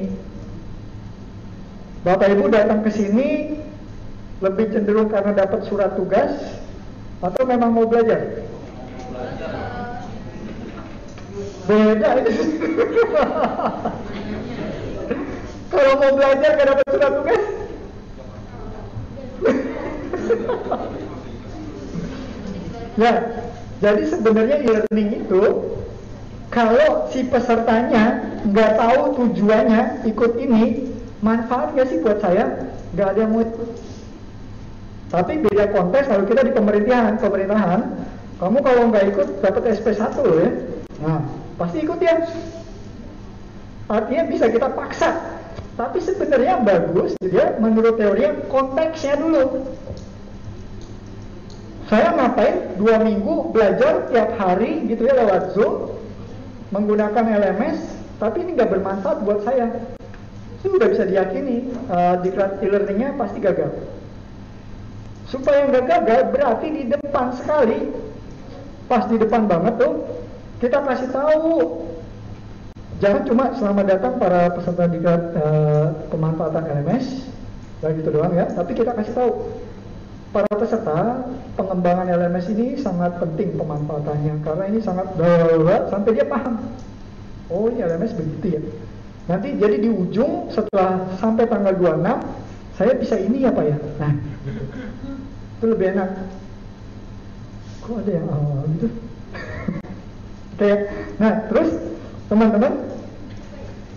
Bapak 2.01 2.33
Ibu 2.33 2.49
datang 2.49 2.81
ke 2.81 2.89
sini 2.95 3.59
lebih 4.39 4.71
cenderung 4.71 5.11
karena 5.11 5.35
dapat 5.35 5.67
surat 5.67 5.99
tugas 5.99 6.31
atau 7.19 7.43
memang 7.43 7.75
mau 7.75 7.83
belajar? 7.85 8.47
Beda 11.69 12.09
itu. 12.23 12.33
Kalau 15.69 16.01
mau 16.01 16.17
belajar 16.17 16.57
gak 16.57 16.69
dapat 16.73 16.85
surat 16.89 17.11
tugas? 17.13 17.43
ya, 23.03 23.13
jadi 23.79 24.03
sebenarnya 24.09 24.57
e-learning 24.65 25.09
itu 25.23 25.41
kalau 26.49 27.09
si 27.13 27.25
pesertanya 27.29 28.25
nggak 28.45 28.71
tahu 28.77 28.99
tujuannya 29.17 30.05
ikut 30.09 30.31
ini, 30.41 30.89
manfaat 31.21 31.77
nggak 31.77 31.87
sih 31.93 31.97
buat 32.01 32.17
saya? 32.21 32.69
Nggak 32.97 33.07
ada 33.13 33.19
yang 33.21 33.31
mau. 33.33 33.45
Tapi 35.09 35.41
beda 35.41 35.73
konteks 35.73 36.05
kalau 36.09 36.23
kita 36.29 36.41
di 36.45 36.53
pemerintahan, 36.53 37.17
pemerintahan, 37.17 37.81
kamu 38.37 38.57
kalau 38.61 38.81
nggak 38.93 39.05
ikut 39.13 39.27
dapat 39.41 39.63
SP1 39.77 40.15
ya. 40.21 40.49
Nah, 41.01 41.21
pasti 41.57 41.77
ikut 41.81 41.99
ya. 42.01 42.17
Artinya 43.89 44.23
bisa 44.29 44.45
kita 44.53 44.69
paksa 44.73 45.39
tapi 45.79 46.03
sebenarnya 46.03 46.59
bagus 46.59 47.15
dia 47.23 47.55
menurut 47.55 47.95
teori 47.95 48.27
konteksnya 48.51 49.15
dulu. 49.15 49.63
Saya 51.87 52.11
ngapain 52.19 52.75
dua 52.75 52.99
minggu 52.99 53.55
belajar 53.55 54.11
tiap 54.11 54.35
hari 54.35 54.83
gitu 54.91 55.07
ya 55.07 55.23
lewat 55.23 55.55
Zoom 55.55 55.95
menggunakan 56.69 57.23
LMS, 57.25 57.77
tapi 58.21 58.45
ini 58.45 58.57
nggak 58.57 58.71
bermanfaat 58.73 59.17
buat 59.25 59.41
saya. 59.45 59.69
Itu 60.59 60.75
udah 60.75 60.89
bisa 60.91 61.07
diyakini 61.07 61.71
uh, 61.87 62.19
e-learningnya 62.61 63.15
pasti 63.15 63.39
gagal. 63.39 63.71
Supaya 65.29 65.69
nggak 65.69 65.85
gagal 65.85 66.21
berarti 66.33 66.67
di 66.73 66.83
depan 66.89 67.31
sekali, 67.37 67.89
pas 68.89 69.05
di 69.07 69.17
depan 69.21 69.45
banget 69.45 69.77
tuh 69.77 69.93
kita 70.59 70.83
kasih 70.83 71.09
tahu 71.13 71.53
Jangan 72.99 73.23
cuma 73.23 73.45
selamat 73.55 73.85
datang 73.95 74.13
para 74.19 74.51
peserta 74.51 74.83
diklat 74.91 75.31
uh, 75.39 75.87
pemanfaatan 76.11 76.67
LMS, 76.67 77.31
dan 77.79 77.95
gitu 77.95 78.11
doang 78.11 78.35
ya. 78.35 78.51
Tapi 78.51 78.75
kita 78.75 78.91
kasih 78.91 79.15
tahu 79.15 79.31
para 80.29 80.49
peserta 80.53 81.25
pengembangan 81.57 82.05
LMS 82.05 82.53
ini 82.53 82.77
sangat 82.77 83.17
penting 83.17 83.57
pemanfaatannya 83.57 84.45
karena 84.45 84.63
ini 84.69 84.79
sangat 84.79 85.09
darurat 85.17 85.89
sampai 85.89 86.11
dia 86.13 86.25
paham. 86.29 86.61
Oh 87.49 87.65
ini 87.69 87.81
LMS 87.81 88.13
begitu 88.13 88.57
ya. 88.57 88.61
Nanti 89.25 89.57
jadi 89.57 89.77
di 89.81 89.89
ujung 89.89 90.53
setelah 90.53 91.05
sampai 91.17 91.49
tanggal 91.49 91.73
26 91.77 92.77
saya 92.77 92.93
bisa 92.95 93.15
ini 93.17 93.45
ya 93.45 93.51
Pak 93.53 93.65
ya. 93.65 93.77
Nah 93.97 94.13
itu 95.59 95.65
lebih 95.65 95.97
enak. 95.97 96.09
Kok 97.83 98.05
ada 98.05 98.11
yang 98.13 98.27
awal 98.29 98.61
gitu? 98.77 98.87
Oke, 100.59 100.71
nah 101.17 101.33
terus 101.47 101.69
teman-teman 102.27 102.73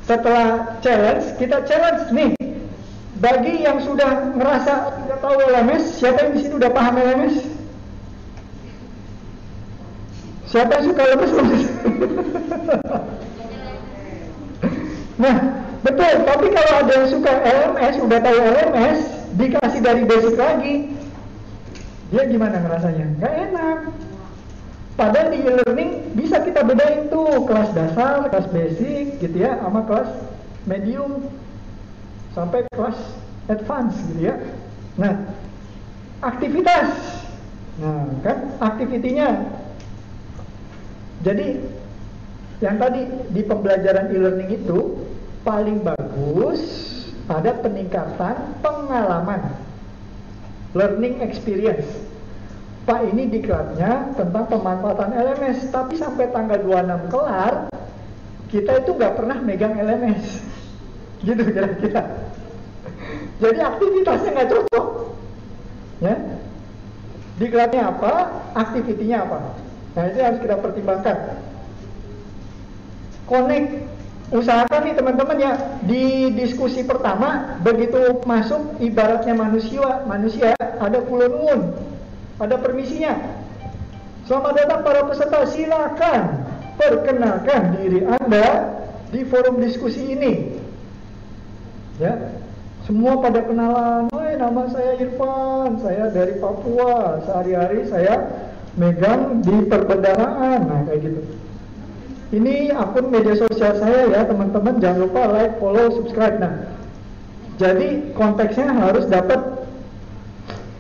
setelah 0.07 0.79
challenge, 0.81 1.27
kita 1.37 1.63
challenge 1.67 2.03
nih. 2.15 2.31
Bagi 3.23 3.63
yang 3.63 3.79
sudah 3.79 4.35
merasa 4.35 4.91
tidak 4.99 5.23
tahu 5.23 5.39
LMS, 5.47 6.03
siapa 6.03 6.27
yang 6.27 6.33
di 6.35 6.43
sini 6.43 6.59
udah 6.59 6.71
paham 6.75 6.99
LMS? 6.99 7.47
Siapa 10.51 10.71
yang 10.75 10.85
suka 10.91 11.03
LMS? 11.07 11.31
nah, 15.23 15.37
betul. 15.87 16.15
Tapi 16.27 16.47
kalau 16.51 16.73
ada 16.83 16.93
yang 16.99 17.09
suka 17.15 17.33
LMS, 17.47 17.95
udah 18.03 18.19
tahu 18.27 18.37
LMS, 18.43 18.99
dikasih 19.39 19.81
dari 19.87 20.03
basic 20.03 20.35
lagi, 20.35 20.91
dia 22.11 22.27
gimana 22.27 22.59
ngerasanya? 22.59 23.07
Gak 23.23 23.35
enak. 23.39 23.79
Padahal 24.99 25.31
di 25.31 25.47
e-learning 25.47 26.11
bisa 26.19 26.43
kita 26.43 26.67
bedain 26.67 27.07
tuh 27.07 27.47
kelas 27.47 27.71
dasar, 27.71 28.27
kelas 28.35 28.51
basic 28.51 29.23
gitu 29.23 29.47
ya, 29.47 29.63
sama 29.63 29.87
kelas 29.87 30.11
medium 30.67 31.23
sampai 32.33 32.65
kelas 32.73 32.99
advance 33.49 33.97
gitu 34.13 34.33
ya. 34.33 34.37
Nah, 34.97 35.15
aktivitas. 36.21 36.89
Nah, 37.81 38.05
kan 38.21 38.39
aktivitinya. 38.61 39.29
Jadi 41.23 41.63
yang 42.63 42.77
tadi 42.79 43.01
di 43.31 43.43
pembelajaran 43.43 44.11
e-learning 44.11 44.51
itu 44.63 45.03
paling 45.43 45.83
bagus 45.83 46.63
ada 47.27 47.59
peningkatan 47.59 48.59
pengalaman 48.63 49.43
learning 50.75 51.19
experience 51.23 51.87
Pak 52.83 53.15
ini 53.15 53.31
diklatnya 53.31 54.15
tentang 54.19 54.51
pemanfaatan 54.51 55.15
LMS 55.15 55.71
tapi 55.71 55.95
sampai 55.95 56.31
tanggal 56.35 56.59
26 56.67 57.15
kelar 57.15 57.55
kita 58.51 58.83
itu 58.83 58.91
nggak 58.95 59.15
pernah 59.19 59.39
megang 59.43 59.75
LMS 59.79 60.43
gitu 61.23 61.43
kira-kira 61.49 62.03
jadi 63.43 63.59
aktivitasnya 63.59 64.31
nggak 64.39 64.51
cocok 64.55 64.87
ya. 65.99 66.15
Diklatnya 67.43 67.91
apa? 67.91 68.13
Aktivitinya 68.55 69.27
apa? 69.27 69.39
Nah 69.99 70.03
itu 70.15 70.19
harus 70.23 70.39
kita 70.39 70.57
pertimbangkan. 70.63 71.43
Connect. 73.27 73.91
Usahakan 74.33 74.81
nih 74.87 74.95
teman-teman 74.95 75.37
ya. 75.43 75.53
Di 75.83 76.31
diskusi 76.39 76.87
pertama 76.87 77.59
begitu 77.67 78.23
masuk 78.23 78.79
ibaratnya 78.79 79.35
manusia 79.35 80.07
manusia 80.07 80.55
ada 80.79 81.03
kulon 81.03 81.75
ada 82.39 82.57
permisinya. 82.63 83.19
Selamat 84.23 84.55
datang 84.55 84.81
para 84.87 85.03
peserta, 85.11 85.51
silakan 85.51 86.47
perkenalkan 86.79 87.75
diri 87.75 88.07
Anda 88.07 88.71
di 89.11 89.27
forum 89.27 89.59
diskusi 89.59 90.15
ini. 90.15 90.62
Ya, 92.01 92.33
semua 92.89 93.21
pada 93.21 93.45
kenalan, 93.45 94.09
Hai 94.17 94.41
nama 94.41 94.65
saya 94.73 94.97
Irfan, 94.97 95.77
saya 95.85 96.09
dari 96.09 96.41
Papua, 96.41 97.21
sehari-hari 97.29 97.85
saya 97.93 98.33
megang 98.81 99.45
di 99.45 99.69
perbendaraan, 99.69 100.61
nah 100.65 100.81
kayak 100.89 101.05
gitu. 101.05 101.21
Ini 102.33 102.73
akun 102.73 103.13
media 103.13 103.37
sosial 103.37 103.77
saya 103.77 104.09
ya 104.09 104.25
teman-teman, 104.25 104.81
jangan 104.81 105.05
lupa 105.05 105.21
like, 105.37 105.61
follow, 105.61 105.93
subscribe. 105.93 106.41
Nah, 106.41 106.65
jadi 107.61 108.17
konteksnya 108.17 108.73
harus 108.73 109.05
dapat. 109.09 109.41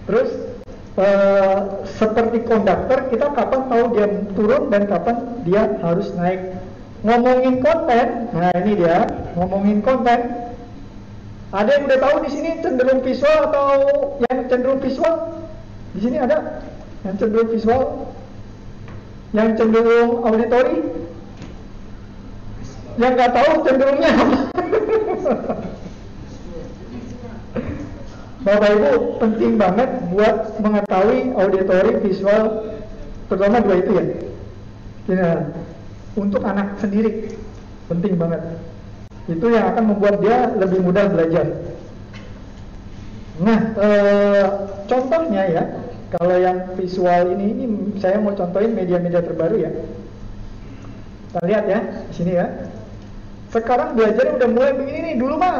Terus 0.08 0.52
Uh, 0.92 1.80
seperti 1.96 2.44
konduktor 2.44 3.08
kita 3.08 3.32
kapan 3.32 3.64
tahu 3.64 3.96
dia 3.96 4.12
turun 4.36 4.68
dan 4.68 4.84
kapan 4.84 5.40
dia 5.40 5.80
harus 5.80 6.12
naik. 6.20 6.52
Ngomongin 7.00 7.64
konten. 7.64 8.28
Nah 8.36 8.52
ini 8.60 8.76
dia. 8.76 9.08
Ngomongin 9.32 9.80
konten 9.80 10.51
Ada 11.52 11.68
yang 11.76 11.84
udah 11.84 12.00
tahu 12.00 12.16
di 12.24 12.30
sini 12.32 12.50
cenderung 12.64 13.04
visual 13.04 13.52
atau 13.52 13.68
yang 14.24 14.48
cenderung 14.48 14.80
visual? 14.80 15.36
Di 15.92 16.00
sini 16.00 16.16
ada 16.16 16.64
yang 17.04 17.20
cenderung 17.20 17.52
visual? 17.52 18.08
Yang 19.36 19.48
cenderung 19.60 20.24
auditori? 20.24 20.80
Yang 22.96 23.12
nggak 23.20 23.32
tahu 23.36 23.50
cenderungnya 23.68 24.10
apa? 24.16 24.36
Bapak 28.42 28.70
Ibu 28.74 29.22
penting 29.22 29.52
banget 29.54 29.90
buat 30.10 30.58
mengetahui 30.58 31.30
auditori, 31.36 32.00
visual, 32.02 32.74
terutama 33.30 33.62
dua 33.62 33.76
itu 33.78 33.92
ya. 33.92 34.04
Ini 35.06 35.30
untuk 36.16 36.42
anak 36.42 36.80
sendiri 36.80 37.38
penting 37.92 38.16
banget. 38.18 38.40
Itu 39.30 39.46
yang 39.54 39.70
akan 39.74 39.84
membuat 39.94 40.18
dia 40.18 40.50
lebih 40.58 40.82
mudah 40.82 41.06
belajar. 41.06 41.46
Nah, 43.38 43.58
e, 43.74 43.88
contohnya 44.90 45.42
ya, 45.46 45.62
kalau 46.14 46.36
yang 46.36 46.74
visual 46.74 47.32
ini, 47.32 47.46
ini 47.54 47.64
saya 48.02 48.18
mau 48.18 48.34
contohin 48.34 48.74
media-media 48.74 49.22
terbaru 49.22 49.56
ya. 49.62 49.70
Kita 51.30 51.40
lihat 51.46 51.64
ya, 51.70 51.80
di 52.10 52.14
sini 52.14 52.32
ya. 52.36 52.46
Sekarang 53.48 53.94
belajar 53.96 54.36
udah 54.36 54.48
mulai 54.50 54.72
begini 54.76 54.98
nih. 55.12 55.14
Dulu 55.16 55.34
mah, 55.38 55.56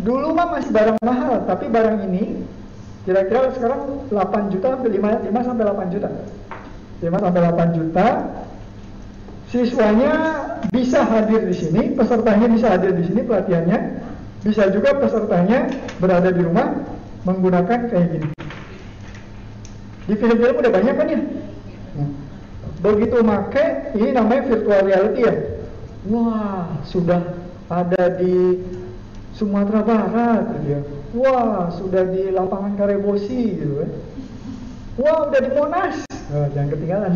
dulu 0.00 0.28
mah 0.32 0.46
masih 0.56 0.70
barang 0.70 0.98
mahal, 1.02 1.44
tapi 1.44 1.66
barang 1.68 2.08
ini 2.08 2.46
kira-kira 3.04 3.50
sekarang 3.56 4.06
8 4.12 4.52
juta 4.52 4.76
sampai 4.76 4.90
5, 4.92 5.28
5 5.28 5.48
sampai 5.48 5.64
8 5.66 5.94
juta. 5.94 6.08
5 7.00 7.24
sampai 7.26 7.40
8 7.42 7.76
juta. 7.76 8.06
Siswanya 9.50 10.12
bisa 10.70 11.02
hadir 11.02 11.42
di 11.42 11.54
sini, 11.58 11.82
pesertanya 11.98 12.46
bisa 12.46 12.70
hadir 12.70 12.94
di 12.94 13.02
sini 13.02 13.26
pelatihannya, 13.26 13.78
bisa 14.46 14.70
juga 14.70 14.94
pesertanya 14.94 15.66
berada 15.98 16.30
di 16.30 16.38
rumah 16.38 16.70
menggunakan 17.26 17.90
kayak 17.90 18.06
gini. 18.14 18.28
Di 20.06 20.14
film-film 20.14 20.54
udah 20.54 20.70
banyak 20.70 20.94
kan 20.94 21.06
ya? 21.10 21.20
Begitu 22.80 23.16
make, 23.26 23.66
ini 23.98 24.14
namanya 24.14 24.46
virtual 24.46 24.80
reality 24.86 25.20
ya. 25.26 25.34
Wah, 26.06 26.70
sudah 26.86 27.20
ada 27.66 28.02
di 28.22 28.62
Sumatera 29.34 29.82
Barat 29.82 30.46
gitu 30.62 30.66
ya. 30.78 30.80
Wah, 31.10 31.74
sudah 31.74 32.06
di 32.06 32.30
lapangan 32.30 32.78
Karebosi 32.78 33.58
gitu 33.58 33.82
ya. 33.82 33.88
Wah, 34.94 35.26
udah 35.26 35.40
di 35.42 35.50
Monas. 35.58 35.96
Oh, 36.30 36.46
jangan 36.54 36.68
ketinggalan 36.70 37.10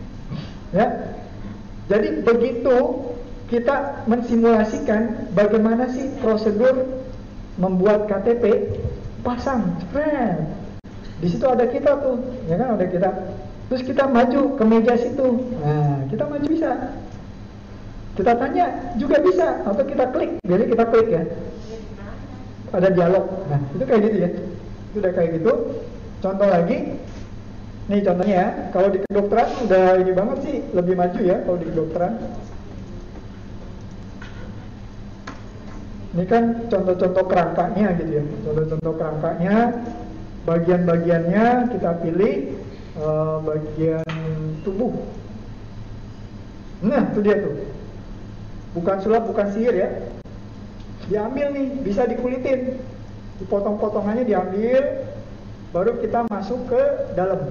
ya. 0.76 0.86
Jadi 1.90 2.22
begitu 2.22 2.76
kita 3.50 4.06
mensimulasikan 4.06 5.34
bagaimana 5.34 5.90
sih 5.90 6.06
prosedur 6.22 6.86
membuat 7.58 8.06
KTP, 8.06 8.78
pasang, 9.26 9.74
spread. 9.82 10.38
Di 11.18 11.28
situ 11.28 11.44
ada 11.44 11.66
kita 11.66 11.98
tuh, 11.98 12.22
ya 12.46 12.54
kan 12.56 12.78
ada 12.78 12.86
kita. 12.86 13.10
Terus 13.68 13.82
kita 13.82 14.06
maju 14.06 14.54
ke 14.54 14.64
meja 14.64 14.94
situ. 14.94 15.50
Nah, 15.58 16.06
kita 16.06 16.30
maju 16.30 16.46
bisa. 16.46 16.94
Kita 18.14 18.32
tanya 18.38 18.94
juga 18.94 19.18
bisa 19.22 19.62
atau 19.66 19.82
kita 19.82 20.14
klik. 20.14 20.38
Jadi 20.46 20.64
kita 20.70 20.84
klik 20.88 21.08
ya. 21.10 21.22
Ada 22.70 22.88
dialog. 22.94 23.26
Nah, 23.50 23.60
itu 23.74 23.84
kayak 23.84 24.02
gitu 24.06 24.16
ya. 24.22 24.30
Itu 24.94 24.96
udah 25.02 25.12
kayak 25.14 25.30
gitu. 25.42 25.52
Contoh 26.22 26.48
lagi, 26.48 26.78
Nih 27.90 28.06
contohnya 28.06 28.36
ya, 28.38 28.48
kalau 28.70 28.88
di 28.94 29.02
kedokteran 29.02 29.50
udah 29.66 29.98
ini 29.98 30.12
banget 30.14 30.38
sih, 30.46 30.56
lebih 30.78 30.94
maju 30.94 31.20
ya 31.26 31.42
kalau 31.42 31.58
di 31.58 31.66
kedokteran. 31.74 32.12
Ini 36.14 36.24
kan 36.30 36.44
contoh-contoh 36.70 37.24
kerangkanya 37.26 37.86
gitu 37.98 38.22
ya, 38.22 38.24
contoh-contoh 38.46 38.94
kerangkanya, 38.94 39.54
bagian-bagiannya 40.46 41.46
kita 41.74 41.90
pilih 41.98 42.34
uh, 43.02 43.42
bagian 43.42 44.06
tubuh. 44.62 44.94
Nah, 46.86 47.10
itu 47.10 47.20
dia 47.26 47.42
tuh. 47.42 47.54
Bukan 48.78 48.96
sulap, 49.02 49.26
bukan 49.26 49.50
sihir 49.50 49.74
ya. 49.74 49.90
Diambil 51.10 51.58
nih, 51.58 51.66
bisa 51.82 52.06
dikulitin. 52.06 52.78
Dipotong-potongannya 53.42 54.30
diambil, 54.30 55.10
baru 55.74 55.98
kita 55.98 56.22
masuk 56.30 56.70
ke 56.70 56.82
dalam. 57.18 57.50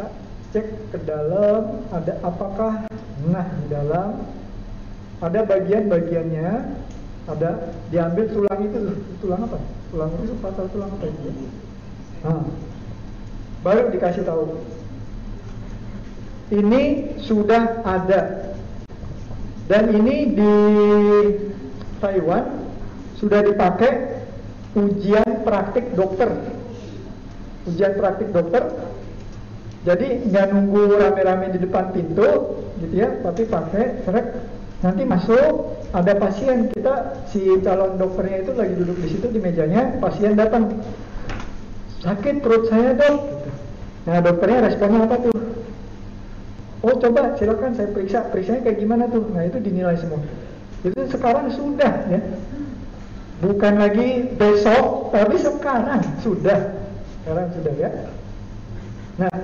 Kita 0.00 0.08
cek 0.50 0.66
ke 0.90 0.98
dalam 1.04 1.84
ada 1.92 2.16
apakah 2.24 2.88
nah 3.28 3.46
di 3.60 3.66
dalam 3.68 4.24
ada 5.20 5.40
bagian-bagiannya 5.44 6.48
ada 7.28 7.50
diambil 7.92 8.24
tulang 8.32 8.60
itu 8.64 8.78
tulang 9.20 9.44
apa? 9.44 9.58
Tulang 9.92 10.10
itu 10.24 10.34
patah 10.40 10.66
tulang 10.72 10.90
apa 10.90 11.06
itu? 11.06 11.30
Nah, 12.24 12.42
baru 13.60 13.92
dikasih 13.92 14.24
tahu. 14.24 14.58
Ini 16.50 16.82
sudah 17.22 17.84
ada. 17.84 18.50
Dan 19.70 19.94
ini 19.94 20.34
di 20.34 20.54
Taiwan 22.02 22.66
sudah 23.20 23.44
dipakai 23.46 24.24
ujian 24.74 25.46
praktik 25.46 25.94
dokter. 25.94 26.32
Ujian 27.70 27.94
praktik 27.94 28.34
dokter 28.34 28.66
jadi 29.80 30.28
nggak 30.28 30.46
nunggu 30.52 31.00
rame-rame 31.00 31.56
di 31.56 31.58
depan 31.64 31.88
pintu, 31.96 32.60
gitu 32.84 32.94
ya, 32.94 33.16
tapi 33.24 33.48
pakai 33.48 34.04
trek 34.04 34.26
nanti 34.80 35.04
masuk 35.04 35.76
ada 35.92 36.16
pasien 36.16 36.72
kita 36.72 37.24
si 37.28 37.44
calon 37.60 38.00
dokternya 38.00 38.44
itu 38.44 38.52
lagi 38.56 38.74
duduk 38.76 38.96
di 39.00 39.08
situ 39.08 39.26
di 39.32 39.40
mejanya, 39.40 39.96
pasien 40.00 40.36
datang 40.36 40.72
sakit 42.04 42.44
perut 42.44 42.68
saya 42.68 42.96
dok. 42.96 43.16
Nah 44.08 44.20
dokternya 44.24 44.68
responnya 44.68 45.04
apa 45.04 45.16
tuh? 45.20 45.36
Oh 46.80 46.96
coba 46.96 47.36
silakan 47.36 47.76
saya 47.76 47.92
periksa, 47.92 48.28
periksanya 48.32 48.64
kayak 48.64 48.80
gimana 48.80 49.04
tuh? 49.12 49.28
Nah 49.32 49.44
itu 49.44 49.60
dinilai 49.60 50.00
semua. 50.00 50.24
Itu 50.80 50.96
sekarang 51.12 51.52
sudah 51.52 52.08
ya, 52.08 52.20
bukan 53.44 53.80
lagi 53.80 54.32
besok, 54.40 55.12
tapi 55.12 55.36
sekarang 55.36 56.00
sudah, 56.24 56.72
sekarang 57.20 57.48
sudah 57.52 57.74
ya. 57.76 57.90
Nah 59.20 59.36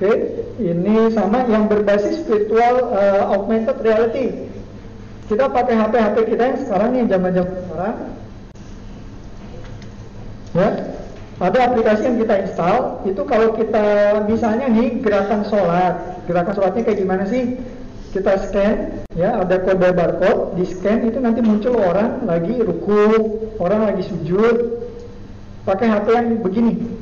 Oke, 0.00 0.16
ini 0.64 1.12
sama 1.12 1.44
yang 1.44 1.68
berbasis 1.68 2.24
virtual 2.24 2.88
uh, 2.88 3.36
augmented 3.36 3.76
reality. 3.84 4.48
Kita 5.28 5.52
pakai 5.52 5.76
HP-HP 5.76 6.16
kita 6.24 6.40
yang 6.40 6.58
sekarang 6.64 6.88
nih 6.96 7.04
zaman-zaman 7.04 7.52
sekarang. 7.68 7.96
Ya, 10.56 10.68
ada 11.36 11.58
aplikasi 11.68 12.02
yang 12.08 12.16
kita 12.16 12.34
install. 12.48 13.04
Itu 13.12 13.28
kalau 13.28 13.52
kita 13.60 13.84
misalnya 14.24 14.72
nih 14.72 15.04
gerakan 15.04 15.44
sholat, 15.44 16.24
gerakan 16.24 16.56
sholatnya 16.56 16.80
kayak 16.80 17.04
gimana 17.04 17.28
sih? 17.28 17.60
Kita 18.16 18.40
scan, 18.40 19.04
ya 19.20 19.36
ada 19.36 19.60
kode 19.60 19.84
barcode, 19.84 20.56
di 20.56 20.64
scan 20.64 21.12
itu 21.12 21.20
nanti 21.20 21.44
muncul 21.44 21.76
orang 21.76 22.24
lagi 22.24 22.56
ruku, 22.56 23.36
orang 23.60 23.92
lagi 23.92 24.08
sujud, 24.08 24.80
pakai 25.68 25.92
HP 25.92 26.06
yang 26.08 26.40
begini 26.40 26.99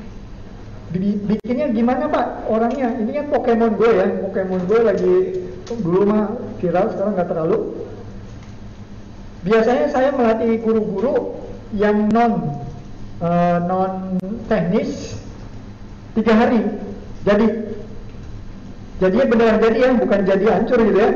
bikinnya 0.92 1.68
gimana 1.72 2.08
pak? 2.08 2.26
Orangnya 2.48 2.96
ini 2.96 3.10
kan 3.12 3.26
Pokemon 3.28 3.76
Go 3.76 3.88
ya. 3.92 4.06
Pokemon 4.28 4.62
Go 4.64 4.78
lagi 4.80 5.16
dulu 5.68 6.00
mah 6.08 6.32
viral 6.60 6.92
sekarang 6.92 7.12
nggak 7.12 7.28
terlalu. 7.28 7.58
Biasanya 9.44 9.86
saya 9.92 10.10
melatih 10.16 10.58
guru-guru 10.64 11.38
yang 11.76 12.08
non 12.08 12.64
uh, 13.20 13.58
non 13.68 14.16
teknis 14.48 15.20
tiga 16.16 16.32
hari. 16.32 16.64
Jadi 17.28 17.46
jadinya 18.98 19.26
beneran 19.28 19.58
jadi 19.62 19.78
ya 19.78 19.90
bukan 19.94 20.20
jadi 20.24 20.44
hancur 20.48 20.78
gitu 20.82 20.98
ya. 20.98 21.10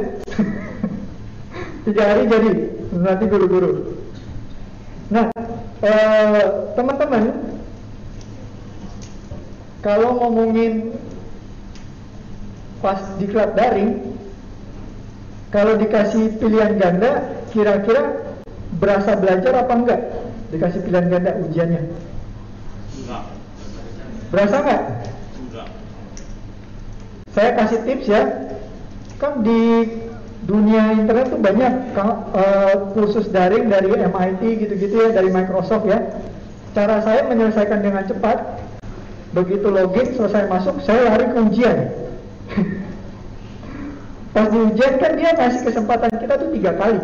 Tiga 1.89 2.03
hari 2.15 2.31
jadi 2.31 2.51
nanti 2.95 3.25
guru-guru. 3.27 3.99
Nah 5.11 5.27
eh, 5.83 6.43
teman-teman 6.79 7.53
kalau 9.83 10.15
ngomongin 10.23 10.95
pas 12.79 13.03
diklat 13.19 13.59
daring, 13.59 14.15
kalau 15.51 15.75
dikasih 15.75 16.39
pilihan 16.39 16.79
ganda, 16.79 17.43
kira-kira 17.51 18.23
berasa 18.79 19.19
belajar 19.19 19.67
apa 19.67 19.73
enggak? 19.75 20.01
Dikasih 20.55 20.81
pilihan 20.87 21.07
ganda 21.11 21.31
ujiannya? 21.45 21.83
Enggak. 23.03 23.23
Berasa 24.31 24.57
enggak? 24.63 24.83
Enggak. 25.43 25.69
Saya 27.35 27.51
kasih 27.59 27.79
tips 27.83 28.07
ya. 28.07 28.23
Kan 29.19 29.43
di 29.43 29.63
dunia 30.47 30.99
internet 30.99 31.31
tuh 31.31 31.39
banyak 31.39 31.95
uh, 31.95 32.75
kursus 32.95 33.31
daring 33.31 33.71
dari 33.71 33.91
MIT 33.91 34.43
gitu-gitu 34.63 34.95
ya, 34.95 35.09
dari 35.11 35.31
Microsoft 35.31 35.91
ya. 35.91 36.07
Cara 36.73 37.05
saya 37.05 37.29
menyelesaikan 37.29 37.85
dengan 37.85 38.09
cepat, 38.09 38.39
Begitu 39.33 39.65
login 39.65 40.13
selesai 40.13 40.45
masuk, 40.53 40.77
saya 40.85 41.09
lari 41.09 41.25
ke 41.33 41.39
ujian. 41.41 41.79
Pas 44.37 44.49
di 44.49 44.59
ujian 44.61 44.93
kan 45.01 45.13
dia 45.17 45.33
kasih 45.37 45.61
kesempatan 45.65 46.13
kita 46.21 46.35
tuh 46.37 46.53
tiga 46.53 46.73
kali. 46.77 47.01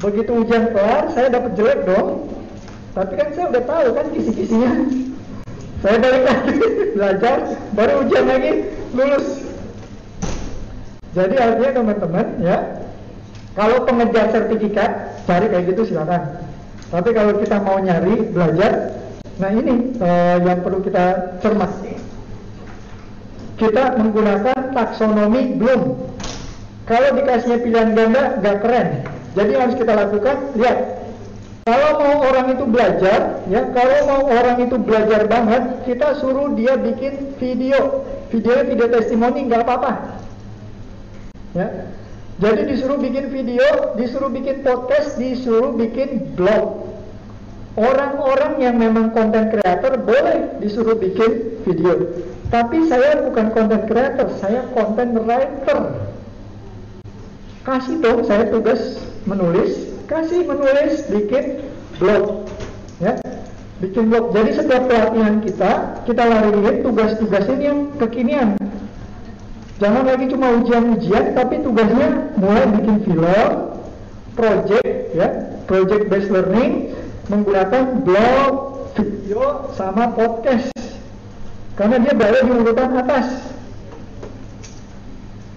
Begitu 0.00 0.30
ujian 0.46 0.70
kelar, 0.70 1.10
saya 1.14 1.30
dapat 1.30 1.58
jelek 1.58 1.86
dong. 1.86 2.30
Tapi 2.94 3.12
kan 3.14 3.28
saya 3.34 3.46
udah 3.54 3.64
tahu 3.66 3.88
kan 3.94 4.06
kisi-kisinya. 4.14 4.72
Saya 5.80 5.96
balik 5.96 6.28
lagi 6.28 6.56
belajar, 7.00 7.36
baru 7.72 8.04
ujian 8.04 8.28
lagi 8.28 8.68
lulus. 8.92 9.48
Jadi 11.16 11.40
artinya 11.40 11.72
teman-teman 11.80 12.26
ya, 12.44 12.84
kalau 13.56 13.88
pengejar 13.88 14.28
sertifikat 14.28 15.24
cari 15.24 15.48
kayak 15.48 15.72
gitu 15.72 15.88
silakan. 15.88 16.36
Tapi 16.92 17.10
kalau 17.16 17.32
kita 17.40 17.64
mau 17.64 17.80
nyari 17.80 18.28
belajar, 18.28 18.99
nah 19.40 19.50
ini 19.50 19.96
eh, 19.96 20.36
yang 20.44 20.60
perlu 20.60 20.84
kita 20.84 21.36
cermati. 21.40 21.96
Kita 23.56 23.96
menggunakan 23.96 24.72
taksonomi 24.76 25.56
belum. 25.56 26.12
Kalau 26.88 27.08
dikasihnya 27.16 27.58
pilihan 27.60 27.90
ganda, 27.92 28.40
gak 28.40 28.56
keren. 28.64 28.88
Jadi 29.36 29.52
harus 29.54 29.74
kita 29.76 29.92
lakukan, 29.94 30.36
lihat. 30.56 31.00
Kalau 31.68 32.02
mau 32.02 32.24
orang 32.24 32.56
itu 32.56 32.64
belajar, 32.66 33.46
ya, 33.46 33.62
kalau 33.70 33.98
mau 34.08 34.22
orang 34.26 34.64
itu 34.64 34.74
belajar 34.80 35.28
banget, 35.28 35.86
kita 35.86 36.18
suruh 36.18 36.56
dia 36.56 36.74
bikin 36.74 37.36
video, 37.36 38.02
video 38.32 38.64
video 38.64 38.86
testimoni 38.90 39.46
nggak 39.46 39.62
apa-apa. 39.68 40.18
Ya, 41.54 41.86
jadi 42.40 42.64
disuruh 42.64 42.98
bikin 42.98 43.28
video, 43.30 43.94
disuruh 43.94 44.32
bikin 44.32 44.64
podcast, 44.66 45.14
disuruh 45.20 45.76
bikin 45.76 46.34
blog. 46.34 46.89
Orang-orang 47.78 48.58
yang 48.58 48.82
memang 48.82 49.14
konten 49.14 49.46
creator 49.54 49.94
boleh 50.02 50.58
disuruh 50.58 50.98
bikin 50.98 51.62
video. 51.62 52.02
Tapi 52.50 52.90
saya 52.90 53.22
bukan 53.30 53.54
konten 53.54 53.86
creator, 53.86 54.26
saya 54.42 54.66
konten 54.74 55.14
writer. 55.22 56.10
Kasih 57.62 58.02
dong 58.02 58.26
saya 58.26 58.50
tugas 58.50 58.98
menulis, 59.22 59.86
kasih 60.10 60.42
menulis, 60.50 61.06
bikin 61.14 61.62
blog. 62.02 62.50
Ya, 62.98 63.22
bikin 63.78 64.10
blog. 64.10 64.34
Jadi 64.34 64.50
setiap 64.50 64.90
pelatihan 64.90 65.38
kita, 65.38 66.02
kita 66.10 66.22
lariin 66.26 66.82
tugas-tugas 66.82 67.46
ini 67.54 67.64
yang 67.70 67.80
kekinian. 68.02 68.58
Jangan 69.78 70.10
lagi 70.10 70.26
cuma 70.26 70.58
ujian-ujian, 70.58 71.38
tapi 71.38 71.62
tugasnya 71.62 72.34
mulai 72.34 72.66
bikin 72.74 72.96
film, 73.06 73.48
project, 74.34 75.14
ya, 75.14 75.28
project 75.70 76.10
based 76.10 76.34
learning 76.34 76.98
menggunakan 77.30 78.02
blog, 78.02 78.52
video, 78.98 79.70
sama 79.78 80.10
podcast. 80.10 80.74
Karena 81.78 82.02
dia 82.02 82.12
berada 82.12 82.42
di 82.42 82.50
urutan 82.50 82.90
atas. 82.98 83.26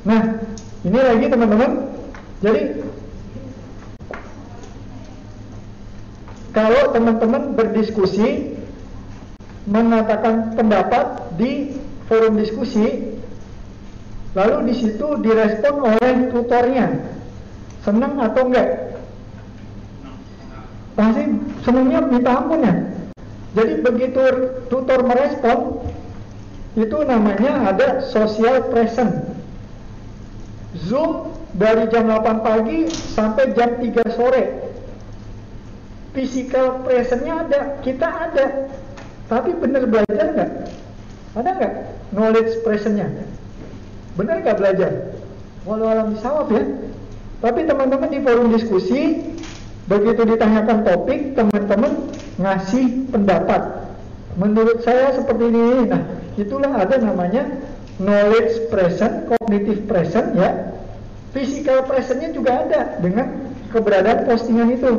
Nah, 0.06 0.38
ini 0.86 1.00
lagi 1.02 1.26
teman-teman. 1.28 1.72
Jadi 2.46 2.62
kalau 6.54 6.84
teman-teman 6.94 7.58
berdiskusi 7.58 8.56
mengatakan 9.66 10.54
pendapat 10.54 11.34
di 11.40 11.74
forum 12.06 12.38
diskusi 12.38 13.14
Lalu 14.34 14.74
di 14.74 14.74
situ 14.74 15.08
direspon 15.22 15.94
oleh 15.94 16.34
tutornya. 16.34 16.90
Senang 17.86 18.18
atau 18.18 18.50
enggak? 18.50 18.93
Pasti 20.94 21.24
senangnya 21.66 22.06
minta 22.06 22.32
ampun 22.38 22.62
ya. 22.62 22.74
Jadi 23.54 23.74
begitu 23.86 24.22
tutor 24.70 25.06
merespon, 25.06 25.82
itu 26.74 26.98
namanya 27.06 27.70
ada 27.70 28.02
social 28.10 28.70
present. 28.74 29.30
Zoom 30.74 31.30
dari 31.54 31.86
jam 31.94 32.10
8 32.10 32.42
pagi 32.42 32.90
sampai 32.90 33.54
jam 33.54 33.78
3 33.78 34.18
sore. 34.18 34.44
Physical 36.14 36.82
presentnya 36.86 37.46
ada, 37.46 37.62
kita 37.82 38.06
ada. 38.06 38.46
Tapi 39.30 39.54
benar 39.58 39.86
belajar 39.86 40.26
nggak? 40.34 40.52
Ada 41.38 41.50
nggak 41.58 41.74
knowledge 42.14 42.54
presentnya? 42.62 43.10
Benar 44.18 44.46
nggak 44.46 44.58
belajar? 44.62 44.92
Walau 45.66 45.90
alam 45.90 46.14
disawab 46.14 46.54
ya. 46.54 46.66
Tapi 47.42 47.66
teman-teman 47.66 48.10
di 48.14 48.20
forum 48.22 48.50
diskusi, 48.54 49.33
begitu 49.88 50.22
ditanyakan 50.24 50.88
topik, 50.88 51.36
teman-teman 51.36 51.92
ngasih 52.40 53.12
pendapat. 53.12 53.62
Menurut 54.40 54.82
saya 54.82 55.14
seperti 55.14 55.54
ini. 55.54 55.90
Nah, 55.92 56.02
itulah 56.40 56.72
ada 56.74 56.98
namanya 56.98 57.46
knowledge 58.02 58.72
present, 58.74 59.30
cognitive 59.30 59.86
present 59.86 60.34
ya. 60.34 60.74
Physical 61.34 61.86
presentnya 61.90 62.30
juga 62.30 62.66
ada 62.66 63.02
dengan 63.02 63.54
keberadaan 63.74 64.30
postingan 64.30 64.70
itu. 64.74 64.92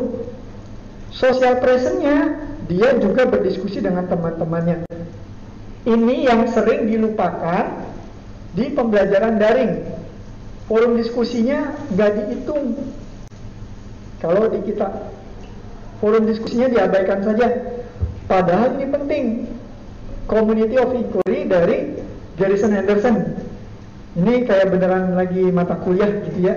Social 1.14 1.62
presentnya 1.62 2.42
dia 2.66 2.98
juga 2.98 3.26
berdiskusi 3.26 3.78
dengan 3.78 4.10
teman-temannya. 4.10 4.82
Ini 5.84 6.16
yang 6.26 6.48
sering 6.50 6.90
dilupakan 6.90 7.86
di 8.56 8.72
pembelajaran 8.74 9.38
daring. 9.38 9.72
Forum 10.66 10.96
diskusinya 10.98 11.76
nggak 11.92 12.10
dihitung. 12.18 12.82
Kalau 14.24 14.48
di 14.48 14.64
kita 14.64 14.88
forum 16.00 16.24
diskusinya 16.24 16.72
diabaikan 16.72 17.20
saja. 17.20 17.46
Padahal 18.24 18.80
ini 18.80 18.88
penting. 18.88 19.24
Community 20.24 20.80
of 20.80 20.96
Inquiry 20.96 21.44
dari 21.44 22.00
Garrison 22.40 22.72
Anderson. 22.72 23.36
Ini 24.16 24.48
kayak 24.48 24.72
beneran 24.72 25.12
lagi 25.12 25.44
mata 25.52 25.76
kuliah 25.76 26.08
gitu 26.24 26.40
ya. 26.40 26.56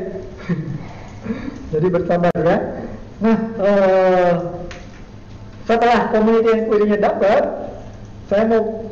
Jadi 1.75 1.87
bersabar 1.91 2.31
ya. 2.39 2.57
Nah, 3.19 3.37
uh, 3.59 4.33
setelah 5.67 6.07
community 6.15 6.63
inquiry-nya 6.63 7.03
dapat, 7.03 7.43
saya 8.31 8.47
mau 8.47 8.87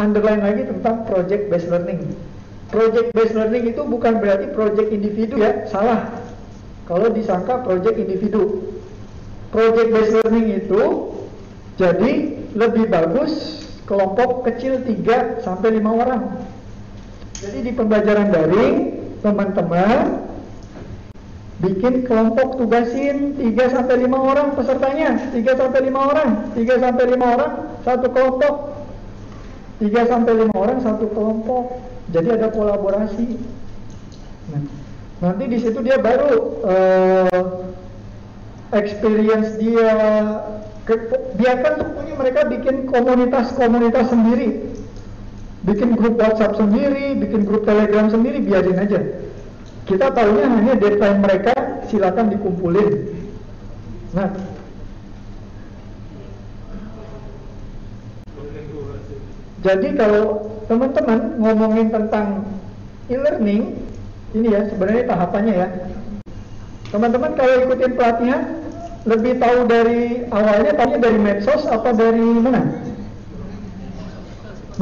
underline 0.00 0.40
lagi 0.40 0.64
tentang 0.64 1.04
project 1.04 1.52
based 1.52 1.68
learning. 1.68 2.16
Project 2.72 3.12
based 3.12 3.36
learning 3.36 3.76
itu 3.76 3.84
bukan 3.84 4.24
berarti 4.24 4.48
project 4.56 4.88
individu 4.88 5.36
ya, 5.36 5.68
salah. 5.68 6.25
Kalau 6.86 7.10
disangka 7.10 7.66
project 7.66 7.98
individu. 7.98 8.62
Project 9.50 9.88
based 9.90 10.14
learning 10.22 10.48
itu 10.66 10.82
jadi 11.76 12.12
lebih 12.54 12.88
bagus 12.88 13.62
kelompok 13.86 14.46
kecil 14.46 14.82
3 14.82 15.42
sampai 15.42 15.78
5 15.78 16.02
orang. 16.02 16.22
Jadi 17.36 17.58
di 17.68 17.72
pembelajaran 17.74 18.32
daring, 18.32 18.74
teman-teman 19.20 20.24
bikin 21.60 22.04
kelompok 22.04 22.60
tugasin 22.60 23.34
3 23.38 23.74
sampai 23.74 24.06
5 24.06 24.16
orang 24.16 24.48
pesertanya, 24.54 25.30
3 25.34 25.52
sampai 25.58 25.80
5 25.90 26.00
orang, 26.00 26.30
3 26.54 26.76
sampai 26.78 27.04
5 27.12 27.34
orang 27.34 27.52
satu 27.82 28.06
kelompok. 28.14 28.54
3 29.76 30.08
sampai 30.08 30.32
5 30.48 30.56
orang 30.56 30.78
satu 30.80 31.06
kelompok. 31.12 31.64
Jadi 32.14 32.28
ada 32.32 32.48
kolaborasi. 32.48 33.26
Nah, 34.54 34.85
nanti 35.16 35.44
di 35.48 35.58
situ 35.60 35.80
dia 35.80 35.96
baru 35.96 36.60
uh, 36.60 37.46
experience 38.76 39.56
dia 39.56 39.90
ke, 40.86 40.94
biarkan 41.40 41.72
pokoknya 41.82 42.14
mereka 42.14 42.40
bikin 42.46 42.76
komunitas-komunitas 42.86 44.06
sendiri. 44.12 44.76
Bikin 45.66 45.98
grup 45.98 46.14
WhatsApp 46.22 46.54
sendiri 46.54 47.18
bikin 47.18 47.42
grup 47.42 47.66
Telegram 47.66 48.06
sendiri 48.06 48.38
biarin 48.38 48.78
aja. 48.78 49.00
Kita 49.86 50.14
tahunya 50.14 50.46
hanya 50.46 50.74
deadline 50.78 51.22
mereka 51.22 51.54
silakan 51.90 52.30
dikumpulin. 52.30 52.90
Nah. 54.14 54.30
Jadi 59.66 59.88
kalau 59.98 60.46
teman-teman 60.70 61.42
ngomongin 61.42 61.90
tentang 61.90 62.46
e-learning 63.10 63.85
ini 64.34 64.50
ya 64.50 64.66
sebenarnya 64.66 65.04
tahapannya 65.06 65.54
ya. 65.54 65.68
Teman-teman 66.90 67.34
kalau 67.38 67.54
ikutin 67.66 67.92
pelatihan 67.94 68.42
lebih 69.06 69.38
tahu 69.38 69.58
dari 69.70 70.26
awalnya 70.34 70.72
tahunya 70.74 70.98
dari 70.98 71.18
medsos 71.18 71.62
apa 71.70 71.94
dari 71.94 72.22
mana? 72.22 72.62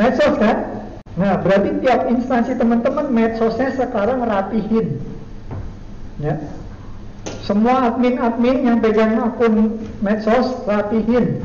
Medsos 0.01 0.35
kan? 0.41 0.57
Nah 1.15 1.39
berarti 1.45 1.81
tiap 1.85 2.09
instansi 2.09 2.57
teman-teman 2.57 3.13
medsosnya 3.13 3.77
sekarang 3.77 4.25
rapihin. 4.25 5.01
Ya. 6.19 6.41
Semua 7.45 7.93
admin-admin 7.93 8.65
yang 8.65 8.79
pegang 8.81 9.21
akun 9.21 9.85
medsos 10.01 10.65
rapihin. 10.65 11.45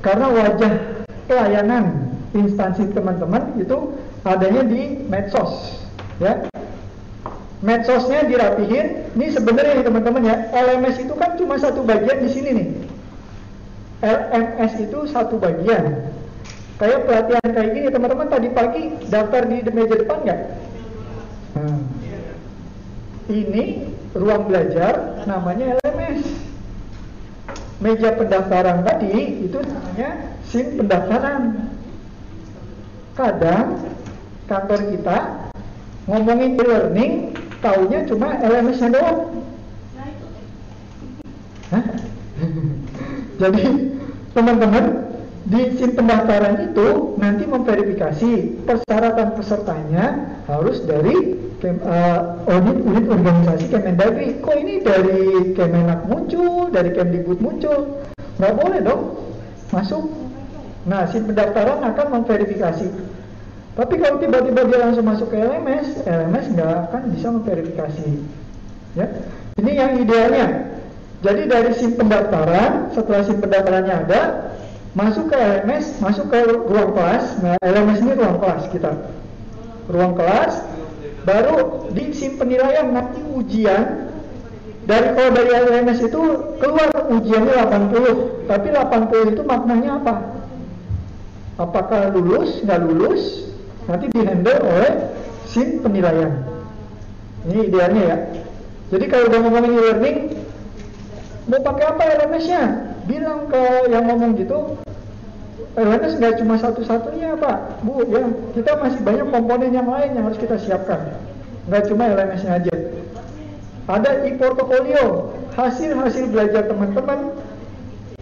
Karena 0.00 0.32
wajah 0.32 1.04
pelayanan 1.28 2.16
instansi 2.32 2.88
teman-teman 2.96 3.60
itu 3.60 3.92
adanya 4.24 4.64
di 4.64 5.04
medsos 5.08 5.79
ya. 6.20 6.32
Medsosnya 7.60 8.24
dirapihin. 8.24 9.12
Ini 9.16 9.26
sebenarnya 9.34 9.84
teman-teman 9.84 10.22
ya. 10.24 10.36
LMS 10.52 10.96
itu 11.04 11.12
kan 11.16 11.36
cuma 11.36 11.60
satu 11.60 11.84
bagian 11.84 12.24
di 12.24 12.28
sini 12.30 12.50
nih. 12.56 12.68
LMS 14.00 14.72
itu 14.80 14.98
satu 15.08 15.36
bagian. 15.36 16.08
Kayak 16.80 17.04
pelatihan 17.04 17.48
kayak 17.52 17.70
gini 17.76 17.86
teman-teman 17.92 18.28
tadi 18.32 18.48
pagi 18.56 18.82
daftar 19.12 19.44
di 19.44 19.60
meja 19.68 19.96
depan 20.00 20.18
nggak? 20.24 20.40
Nah, 21.60 21.80
ini 23.28 23.64
ruang 24.16 24.48
belajar 24.48 25.20
namanya 25.28 25.76
LMS. 25.84 26.24
Meja 27.84 28.16
pendaftaran 28.16 28.80
tadi 28.84 29.44
itu 29.44 29.58
namanya 29.60 30.40
SIM 30.48 30.80
pendaftaran. 30.80 31.68
Kadang 33.12 33.84
kantor 34.48 34.80
kita 34.96 35.18
ngomongin 36.10 36.58
e-learning, 36.58 37.12
taunya 37.62 38.02
cuma 38.10 38.34
LMS-nya 38.42 38.90
doang. 38.90 39.18
Jadi 43.40 43.64
teman-teman 44.34 44.84
di 45.46 45.60
SIM 45.78 45.94
pendaftaran 45.94 46.74
itu 46.74 47.14
nanti 47.16 47.46
memverifikasi 47.46 48.30
persyaratan 48.66 49.38
pesertanya 49.38 50.04
harus 50.50 50.82
dari 50.82 51.38
uh, 51.62 52.20
unit 52.50 52.78
unit 52.82 53.06
organisasi 53.06 53.70
Kemendagri. 53.70 54.42
Kok 54.42 54.56
ini 54.58 54.82
dari 54.82 55.54
Kemenak 55.54 56.10
muncul, 56.10 56.74
dari 56.74 56.90
Kemdikbud 56.90 57.38
muncul? 57.38 58.02
Nggak 58.42 58.54
boleh 58.58 58.80
dong 58.82 59.02
masuk. 59.70 60.10
Nah, 60.90 61.06
SIM 61.06 61.28
pendaftaran 61.30 61.86
akan 61.86 62.06
memverifikasi. 62.20 62.88
Tapi 63.78 63.94
kalau 64.02 64.18
tiba-tiba 64.18 64.66
dia 64.66 64.78
langsung 64.82 65.06
masuk 65.06 65.30
ke 65.30 65.38
LMS, 65.38 66.02
LMS 66.02 66.46
nggak 66.58 66.74
akan 66.90 67.02
bisa 67.14 67.26
memverifikasi. 67.30 68.08
Ya, 68.98 69.06
ini 69.62 69.70
yang 69.78 69.92
idealnya. 70.02 70.46
Jadi 71.20 71.42
dari 71.46 71.70
SIM 71.76 71.94
pendaftaran, 71.94 72.90
setelah 72.96 73.22
SIM 73.22 73.38
pendaftarannya 73.38 73.94
ada, 74.08 74.20
masuk 74.98 75.30
ke 75.30 75.36
LMS, 75.38 76.02
masuk 76.02 76.26
ke 76.32 76.38
ruang 76.66 76.96
kelas. 76.96 77.38
Nah, 77.44 77.54
LMS 77.62 78.00
ini 78.02 78.12
ruang 78.18 78.42
kelas 78.42 78.62
kita. 78.74 78.92
Ruang 79.86 80.18
kelas, 80.18 80.64
baru 81.22 81.86
di 81.94 82.10
SIM 82.10 82.40
penilaian 82.40 82.90
nanti 82.90 83.22
ujian 83.22 84.10
dari 84.88 85.14
kalau 85.14 85.30
dari 85.30 85.50
LMS 85.54 85.98
itu 86.08 86.20
keluar 86.58 86.88
ujiannya 87.12 87.54
80, 87.68 88.48
tapi 88.50 88.66
80 88.74 89.32
itu 89.36 89.42
maknanya 89.46 90.02
apa? 90.02 90.14
Apakah 91.60 92.10
lulus, 92.16 92.64
nggak 92.64 92.80
lulus? 92.88 93.46
Nanti 93.90 94.06
dihandle 94.14 94.54
oleh 94.62 94.92
SIM 95.50 95.82
penilaian. 95.82 96.46
Ini 97.50 97.66
idealnya 97.66 98.02
ya. 98.06 98.16
Jadi 98.94 99.04
kalau 99.10 99.26
udah 99.26 99.40
ngomongin 99.42 99.72
e-learning, 99.74 100.18
mau 101.50 101.58
pakai 101.58 101.84
apa 101.90 102.02
LMS-nya? 102.22 102.62
Bilang 103.10 103.50
ke 103.50 103.90
yang 103.90 104.06
ngomong 104.06 104.38
gitu, 104.38 104.78
LMS 105.74 106.22
nggak 106.22 106.38
cuma 106.42 106.54
satu-satunya 106.58 107.34
Pak, 107.38 107.82
Bu, 107.82 108.06
ya 108.06 108.30
kita 108.54 108.78
masih 108.78 109.00
banyak 109.02 109.26
komponen 109.30 109.70
yang 109.74 109.90
lain 109.90 110.14
yang 110.14 110.26
harus 110.30 110.38
kita 110.38 110.54
siapkan. 110.58 111.18
Nggak 111.66 111.90
cuma 111.90 112.10
LMS-nya 112.14 112.62
aja. 112.62 112.74
Ada 113.90 114.22
e-portfolio, 114.30 115.34
hasil-hasil 115.58 116.30
belajar 116.30 116.70
teman-teman. 116.70 117.34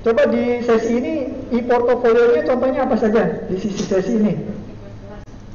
Coba 0.00 0.22
di 0.32 0.64
sesi 0.64 0.96
ini 0.96 1.14
e-portfolio-nya 1.52 2.48
contohnya 2.48 2.80
apa 2.88 2.96
saja 2.96 3.44
di 3.52 3.56
sisi 3.60 3.84
sesi 3.84 4.16
ini? 4.16 4.57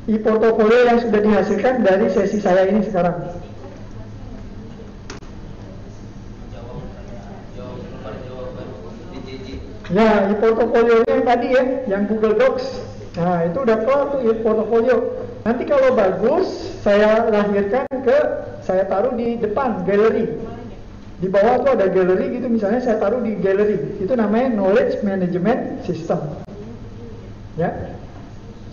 E-portfolio 0.04 0.84
yang 0.84 1.00
sudah 1.00 1.20
dihasilkan 1.24 1.80
dari 1.80 2.12
sesi 2.12 2.44
saya 2.44 2.68
ini 2.68 2.84
sekarang. 2.84 3.24
Ya, 9.94 10.28
e-portfolio 10.28 11.08
yang 11.08 11.24
tadi 11.24 11.48
ya, 11.56 11.64
yang 11.88 12.04
Google 12.12 12.36
Docs. 12.36 12.66
Nah, 13.16 13.48
itu 13.48 13.64
udah 13.64 13.78
keluar 13.80 14.04
tuh 14.12 14.20
e-portfolio. 14.28 14.98
Nanti 15.48 15.64
kalau 15.70 15.96
bagus, 15.96 16.48
saya 16.84 17.30
lahirkan 17.32 17.88
ke, 18.04 18.20
saya 18.66 18.84
taruh 18.90 19.16
di 19.16 19.40
depan 19.40 19.88
galeri. 19.88 20.36
Di 21.24 21.32
bawah 21.32 21.64
tuh 21.64 21.80
ada 21.80 21.88
galeri 21.88 22.36
gitu, 22.36 22.52
misalnya 22.52 22.84
saya 22.84 23.00
taruh 23.00 23.24
di 23.24 23.40
galeri. 23.40 24.04
Itu 24.04 24.20
namanya 24.20 24.52
Knowledge 24.52 25.00
Management 25.06 25.88
System. 25.88 26.20
Ya. 27.56 27.93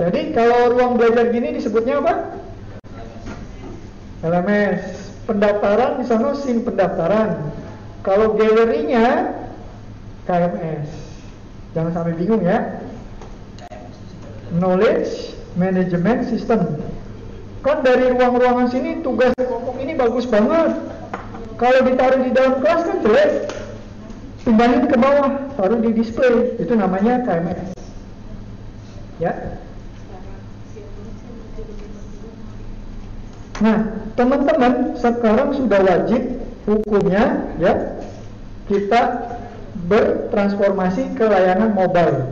Jadi 0.00 0.32
kalau 0.32 0.72
ruang 0.72 0.96
belajar 0.96 1.28
gini 1.28 1.52
disebutnya 1.52 2.00
apa? 2.00 2.40
LMS. 4.24 5.12
Pendaftaran 5.28 6.00
di 6.00 6.04
sana 6.08 6.32
SIM 6.32 6.64
pendaftaran. 6.64 7.52
Kalau 8.00 8.32
galerinya 8.32 9.28
KMS. 10.24 10.88
Jangan 11.76 11.92
sampai 11.92 12.16
bingung 12.16 12.40
ya. 12.40 12.80
Knowledge 14.56 15.36
Management 15.60 16.32
System. 16.32 16.80
Kan 17.60 17.84
dari 17.84 18.08
ruang-ruangan 18.08 18.72
sini 18.72 19.04
tugas 19.04 19.36
kelompok 19.36 19.76
ini 19.84 20.00
bagus 20.00 20.24
banget. 20.24 20.80
Kalau 21.60 21.80
ditaruh 21.84 22.24
di 22.24 22.32
dalam 22.32 22.64
kelas 22.64 22.88
kan 22.88 22.96
jelek. 23.04 23.52
Pindahin 24.48 24.88
ke 24.88 24.96
bawah, 24.96 25.52
taruh 25.60 25.76
di 25.84 25.92
display. 25.92 26.56
Itu 26.56 26.72
namanya 26.72 27.20
KMS. 27.28 27.76
Ya. 29.20 29.60
Nah, 33.60 34.08
teman-teman 34.16 34.96
sekarang 34.96 35.52
sudah 35.52 35.80
wajib 35.84 36.40
hukumnya 36.64 37.44
ya 37.60 38.00
kita 38.72 39.00
bertransformasi 39.90 41.12
ke 41.18 41.24
layanan 41.28 41.76
mobile. 41.76 42.30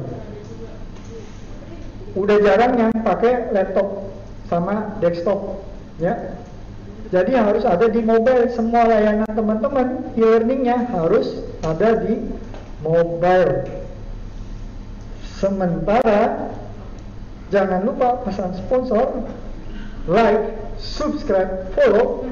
Udah 2.17 2.37
jarang 2.41 2.73
yang 2.81 2.93
pakai 3.05 3.53
laptop 3.53 4.09
sama 4.49 4.97
desktop, 5.05 5.61
ya. 6.01 6.39
Jadi 7.09 7.37
harus 7.37 7.65
ada 7.65 7.89
di 7.89 8.01
mobile. 8.05 8.49
Semua 8.53 8.85
layanan 8.89 9.29
teman-teman 9.29 10.13
e-learningnya 10.17 10.89
harus 10.93 11.45
ada 11.65 12.05
di 12.05 12.21
mobile. 12.85 13.65
Sementara 15.39 16.53
jangan 17.49 17.81
lupa 17.87 18.25
pesan 18.27 18.57
sponsor, 18.61 19.25
like, 20.11 20.68
subscribe, 20.79 21.75
follow 21.75 22.27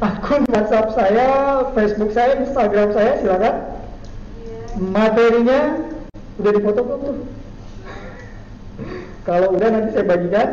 akun 0.00 0.44
WhatsApp 0.52 0.92
saya, 0.92 1.28
Facebook 1.72 2.12
saya, 2.12 2.36
Instagram 2.44 2.92
saya, 2.92 3.12
silakan 3.24 3.54
materinya 4.76 5.60
udah 6.36 6.52
dipoto 6.52 6.80
belum 6.84 7.00
tuh? 7.00 7.18
Kalau 9.24 9.56
udah 9.56 9.68
nanti 9.72 9.90
saya 9.96 10.06
bagikan. 10.06 10.48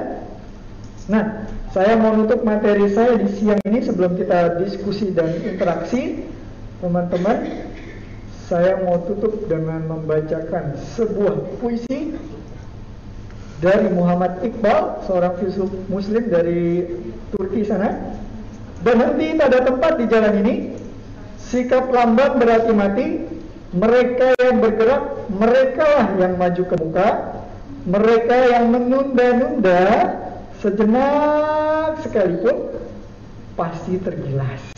Nah, 1.11 1.45
saya 1.75 1.99
mau 1.99 2.15
nutup 2.15 2.47
materi 2.47 2.87
saya 2.95 3.19
di 3.19 3.27
siang 3.35 3.59
ini 3.67 3.83
sebelum 3.83 4.15
kita 4.15 4.63
diskusi 4.63 5.11
dan 5.11 5.35
interaksi, 5.43 6.23
teman-teman. 6.79 7.67
Saya 8.47 8.79
mau 8.83 9.03
tutup 9.07 9.47
dengan 9.47 9.87
membacakan 9.87 10.75
sebuah 10.95 11.59
puisi 11.59 12.15
dari 13.63 13.87
Muhammad 13.87 14.43
Iqbal, 14.43 15.07
seorang 15.07 15.39
filsuf 15.39 15.71
Muslim 15.87 16.27
dari 16.27 16.83
Turki 17.31 17.63
sana. 17.63 17.95
Berhenti 18.83 19.39
tak 19.39 19.47
ada 19.55 19.59
tempat 19.63 19.95
di 19.95 20.05
jalan 20.11 20.43
ini. 20.43 20.55
Sikap 21.39 21.87
lambat 21.87 22.35
berarti 22.35 22.71
mati, 22.75 23.07
mereka 23.71 24.35
yang 24.43 24.59
bergerak, 24.59 25.03
mereka 25.31 25.87
yang 26.19 26.35
maju 26.35 26.63
ke 26.67 26.75
muka, 26.75 27.09
mereka 27.87 28.35
yang 28.51 28.65
menunda-nunda 28.67 29.81
sejenak 30.59 32.03
sekalipun 32.03 32.75
pasti 33.55 33.95
tergilas. 34.03 34.75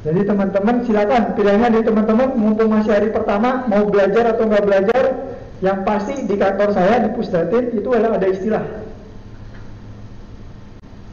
Jadi 0.00 0.20
teman-teman 0.24 0.80
silakan 0.88 1.36
pilihannya 1.36 1.76
di 1.76 1.82
teman-teman 1.84 2.32
mumpung 2.32 2.72
masih 2.72 2.96
hari 2.96 3.08
pertama 3.12 3.68
mau 3.68 3.84
belajar 3.84 4.32
atau 4.32 4.48
nggak 4.48 4.64
belajar, 4.64 5.04
yang 5.60 5.84
pasti 5.84 6.24
di 6.24 6.36
kantor 6.40 6.72
saya 6.72 7.04
di 7.04 7.10
Pusdatin 7.12 7.76
itu 7.76 7.88
adalah 7.92 8.16
ada 8.16 8.28
istilah 8.32 8.64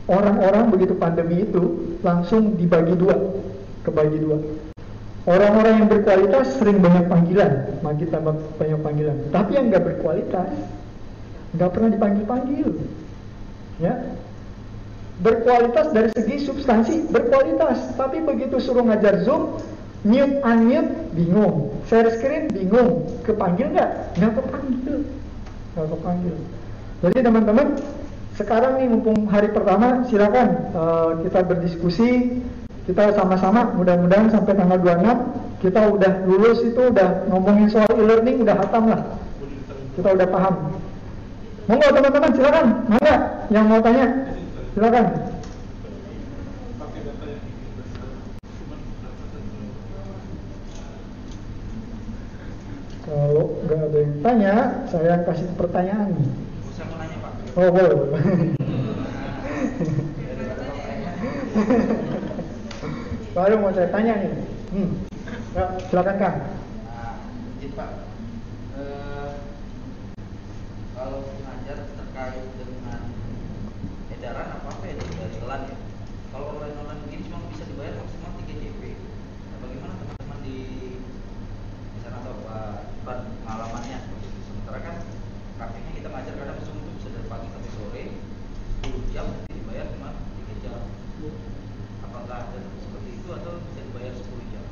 orang-orang 0.08 0.72
begitu 0.72 0.96
pandemi 0.96 1.44
itu 1.44 1.96
langsung 2.02 2.56
dibagi 2.56 2.96
dua, 2.96 3.16
kebagi 3.84 4.20
dua. 4.24 4.40
Orang-orang 5.28 5.84
yang 5.84 5.88
berkualitas 5.92 6.56
sering 6.56 6.80
banyak 6.80 7.12
panggilan, 7.12 7.84
makin 7.84 8.08
tambah 8.08 8.40
banyak 8.56 8.80
panggilan. 8.80 9.18
Tapi 9.36 9.60
yang 9.60 9.68
nggak 9.68 9.84
berkualitas, 9.84 10.48
nggak 11.60 11.70
pernah 11.76 11.90
dipanggil-panggil. 11.92 12.70
Ya, 13.84 13.94
berkualitas 15.20 15.92
dari 15.92 16.10
segi 16.16 16.48
substansi 16.48 17.12
berkualitas, 17.12 17.92
tapi 18.00 18.24
begitu 18.24 18.64
suruh 18.64 18.88
ngajar 18.88 19.28
zoom, 19.28 19.60
mute 20.08 20.40
unmute 20.40 20.92
bingung, 21.12 21.76
share 21.92 22.08
screen 22.16 22.48
bingung, 22.56 23.04
kepanggil 23.28 23.68
nggak? 23.76 24.16
Nggak 24.16 24.32
kepanggil, 24.40 24.98
nggak 25.76 25.88
kepanggil. 25.92 26.36
Jadi 27.04 27.18
teman-teman 27.22 27.68
sekarang 28.40 28.80
nih 28.80 28.88
mumpung 28.88 29.28
hari 29.28 29.52
pertama 29.52 30.08
silakan 30.08 30.48
uh, 30.72 31.12
kita 31.28 31.44
berdiskusi. 31.44 32.40
Kita 32.88 33.12
sama-sama 33.20 33.76
mudah-mudahan 33.76 34.32
sampai 34.32 34.56
tanggal 34.56 34.80
26 34.80 35.60
kita 35.60 35.92
udah 35.92 36.24
lulus 36.24 36.64
itu 36.64 36.82
udah 36.88 37.28
ngomongin 37.28 37.68
soal 37.68 37.92
e-learning 38.00 38.48
udah 38.48 38.56
hatam 38.56 38.88
lah. 38.88 39.04
Kita 40.00 40.16
udah 40.16 40.28
paham. 40.32 40.56
Monggo 41.68 41.88
teman-teman 41.92 42.32
silakan. 42.32 42.68
Mana 42.88 43.14
yang 43.52 43.68
mau 43.68 43.84
tanya? 43.84 44.08
Silakan 44.72 45.27
kok 53.18 53.50
nggak 53.66 53.82
ada 53.82 53.98
yang 53.98 54.16
tanya, 54.22 54.54
saya 54.90 55.14
kasih 55.26 55.48
pertanyaan. 55.58 56.14
Saya 56.78 56.86
mau 56.94 56.98
nanya 57.02 57.18
Pak. 57.24 57.34
Oh 57.58 57.70
boleh. 57.74 57.98
Baru 63.34 63.56
mau 63.62 63.74
saya 63.74 63.90
tanya 63.90 64.14
nih. 64.22 64.34
Hmm. 64.74 64.90
Ya, 65.58 65.66
silakan 65.90 66.16
Kang. 66.22 66.38
Nah, 66.86 67.18
izin 67.58 67.72
Pak, 67.74 67.90
eh, 68.78 69.30
kalau 70.94 71.26
mengajar 71.42 71.78
terkait 71.98 72.46
dengan 72.58 73.02
edaran 74.14 74.48
apa 74.58 74.70
apa 74.70 74.84
ya 74.86 74.94
dari 74.98 75.14
ya. 75.18 75.78
Kalau 76.34 76.54
online 76.54 76.78
online 76.78 77.02
begini 77.08 77.26
cuma 77.26 77.50
bisa 77.50 77.66
dibayar 77.66 77.98
maksimal 77.98 78.38
3 78.38 78.62
JP. 78.62 78.82
Nah, 79.50 79.58
bagaimana 79.64 79.94
teman-teman 79.98 80.40
di 80.46 80.58
di 81.98 82.00
sana 82.06 82.22
atau 82.22 82.38
Pak 82.46 82.94
Ivan 83.02 83.20
pengalamannya? 83.42 84.00
Sementara 84.46 84.80
kan 84.84 84.96
praktiknya 85.58 85.92
kita 85.98 86.08
ngajar 86.14 86.34
kadang 86.38 86.60
Zoom 86.62 86.78
itu 86.84 86.92
bisa 87.00 87.10
dari 87.16 87.26
pagi 87.32 87.48
sampai 87.50 87.72
sore 87.74 88.04
10 88.86 89.14
jam 89.16 89.26
tapi 89.32 89.54
dibayar 89.58 89.86
cuma 89.96 90.10
3 90.14 90.64
jam. 90.66 90.78
Apakah 92.06 92.38
ada 92.52 92.60
seperti 92.78 93.10
itu 93.18 93.30
atau 93.34 93.52
bisa 93.66 93.82
dibayar 93.82 94.14
10 94.14 94.54
jam? 94.54 94.66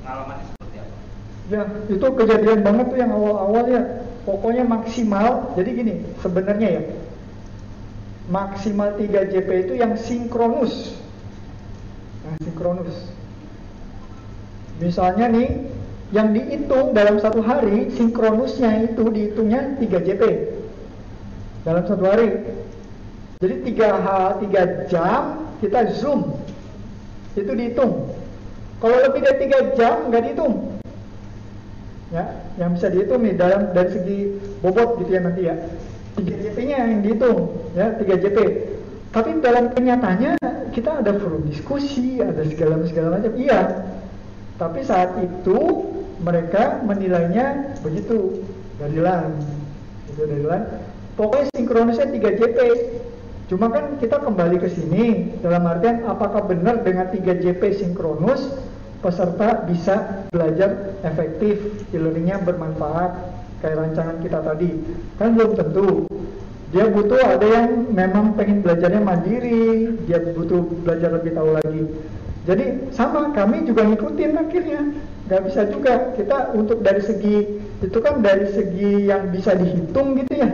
Pengalamannya 0.00 0.46
seperti 0.54 0.76
apa? 0.80 0.96
Ya, 1.52 1.68
itu 1.92 2.06
kejadian 2.16 2.64
banget 2.64 2.96
tuh 2.96 2.98
yang 3.04 3.12
awal-awal 3.12 3.68
ya. 3.68 3.82
Pokoknya 4.24 4.64
maksimal. 4.64 5.52
Jadi 5.52 5.70
gini, 5.76 5.94
sebenarnya 6.24 6.80
ya. 6.80 6.82
Maksimal 8.32 8.96
3 8.96 9.28
JP 9.28 9.48
itu 9.68 9.72
yang 9.76 9.92
sinkronus. 10.00 10.96
Yang 12.24 12.36
sinkronus. 12.48 12.96
Misalnya 14.80 15.28
nih, 15.28 15.68
yang 16.16 16.32
dihitung 16.32 16.96
dalam 16.96 17.20
satu 17.20 17.44
hari, 17.44 17.92
sinkronusnya 17.92 18.88
itu 18.88 19.12
dihitungnya 19.12 19.76
3 19.76 20.00
JP. 20.08 20.22
Dalam 21.68 21.84
satu 21.84 22.08
hari. 22.08 22.48
Jadi 23.44 23.76
3 23.76 24.40
3 24.40 24.88
jam 24.88 25.44
kita 25.60 25.92
zoom. 26.00 26.32
Itu 27.36 27.52
dihitung. 27.52 28.08
Kalau 28.80 28.96
lebih 29.04 29.20
dari 29.20 29.52
3 29.52 29.76
jam 29.76 30.08
nggak 30.08 30.22
dihitung. 30.32 30.80
Ya, 32.12 32.28
yang 32.60 32.76
bisa 32.76 32.92
dihitung 32.92 33.24
nih 33.24 33.40
dalam 33.40 33.72
dari 33.72 33.88
segi 33.88 34.18
bobot 34.60 35.00
gitu 35.00 35.10
ya 35.16 35.20
nanti 35.24 35.48
ya. 35.48 35.56
3 36.20 36.28
JP-nya 36.28 36.76
yang 36.92 37.00
dihitung, 37.00 37.56
ya 37.72 37.96
3 37.96 38.04
JP. 38.20 38.38
Tapi 39.16 39.40
dalam 39.40 39.72
kenyataannya 39.72 40.36
kita 40.76 41.00
ada 41.00 41.16
forum 41.16 41.48
diskusi, 41.48 42.20
ada 42.20 42.44
segala 42.44 42.84
segala 42.84 43.16
macam. 43.16 43.32
Iya. 43.32 43.60
Tapi 44.60 44.80
saat 44.84 45.16
itu 45.24 45.88
mereka 46.20 46.84
menilainya 46.84 47.76
begitu 47.80 48.44
dari 48.76 49.00
LAN. 49.00 49.40
Itu 50.12 50.28
dari 50.28 50.44
LAN. 50.44 50.62
Pokoknya 51.16 51.48
sinkronisnya 51.56 52.08
3 52.12 52.38
JP. 52.40 52.58
Cuma 53.52 53.68
kan 53.68 54.00
kita 54.00 54.16
kembali 54.20 54.56
ke 54.60 54.68
sini 54.72 55.32
dalam 55.44 55.68
artian 55.68 56.08
apakah 56.08 56.48
benar 56.48 56.80
dengan 56.84 57.08
3 57.12 57.40
JP 57.40 57.60
sinkronus 57.76 58.48
peserta 59.02 59.66
bisa 59.66 60.24
belajar 60.30 60.96
efektif, 61.02 61.58
e-learningnya 61.90 62.38
bermanfaat 62.46 63.42
kayak 63.60 63.76
rancangan 63.82 64.16
kita 64.22 64.38
tadi. 64.40 64.70
Kan 65.18 65.34
belum 65.34 65.52
tentu. 65.58 66.06
Dia 66.72 66.88
butuh 66.88 67.20
ada 67.20 67.44
yang 67.44 67.92
memang 67.92 68.32
pengen 68.32 68.64
belajarnya 68.64 69.04
mandiri, 69.04 69.92
dia 70.08 70.24
butuh 70.32 70.64
belajar 70.86 71.12
lebih 71.12 71.36
tahu 71.36 71.50
lagi. 71.60 71.84
Jadi 72.48 72.90
sama 72.96 73.30
kami 73.36 73.68
juga 73.68 73.84
ngikutin 73.86 74.32
akhirnya. 74.40 74.82
Gak 75.28 75.42
bisa 75.46 75.68
juga 75.68 76.16
kita 76.16 76.56
untuk 76.56 76.80
dari 76.82 77.04
segi 77.04 77.60
itu 77.82 77.98
kan 78.00 78.24
dari 78.24 78.50
segi 78.50 79.06
yang 79.06 79.30
bisa 79.30 79.52
dihitung 79.52 80.16
gitu 80.18 80.32
ya. 80.42 80.48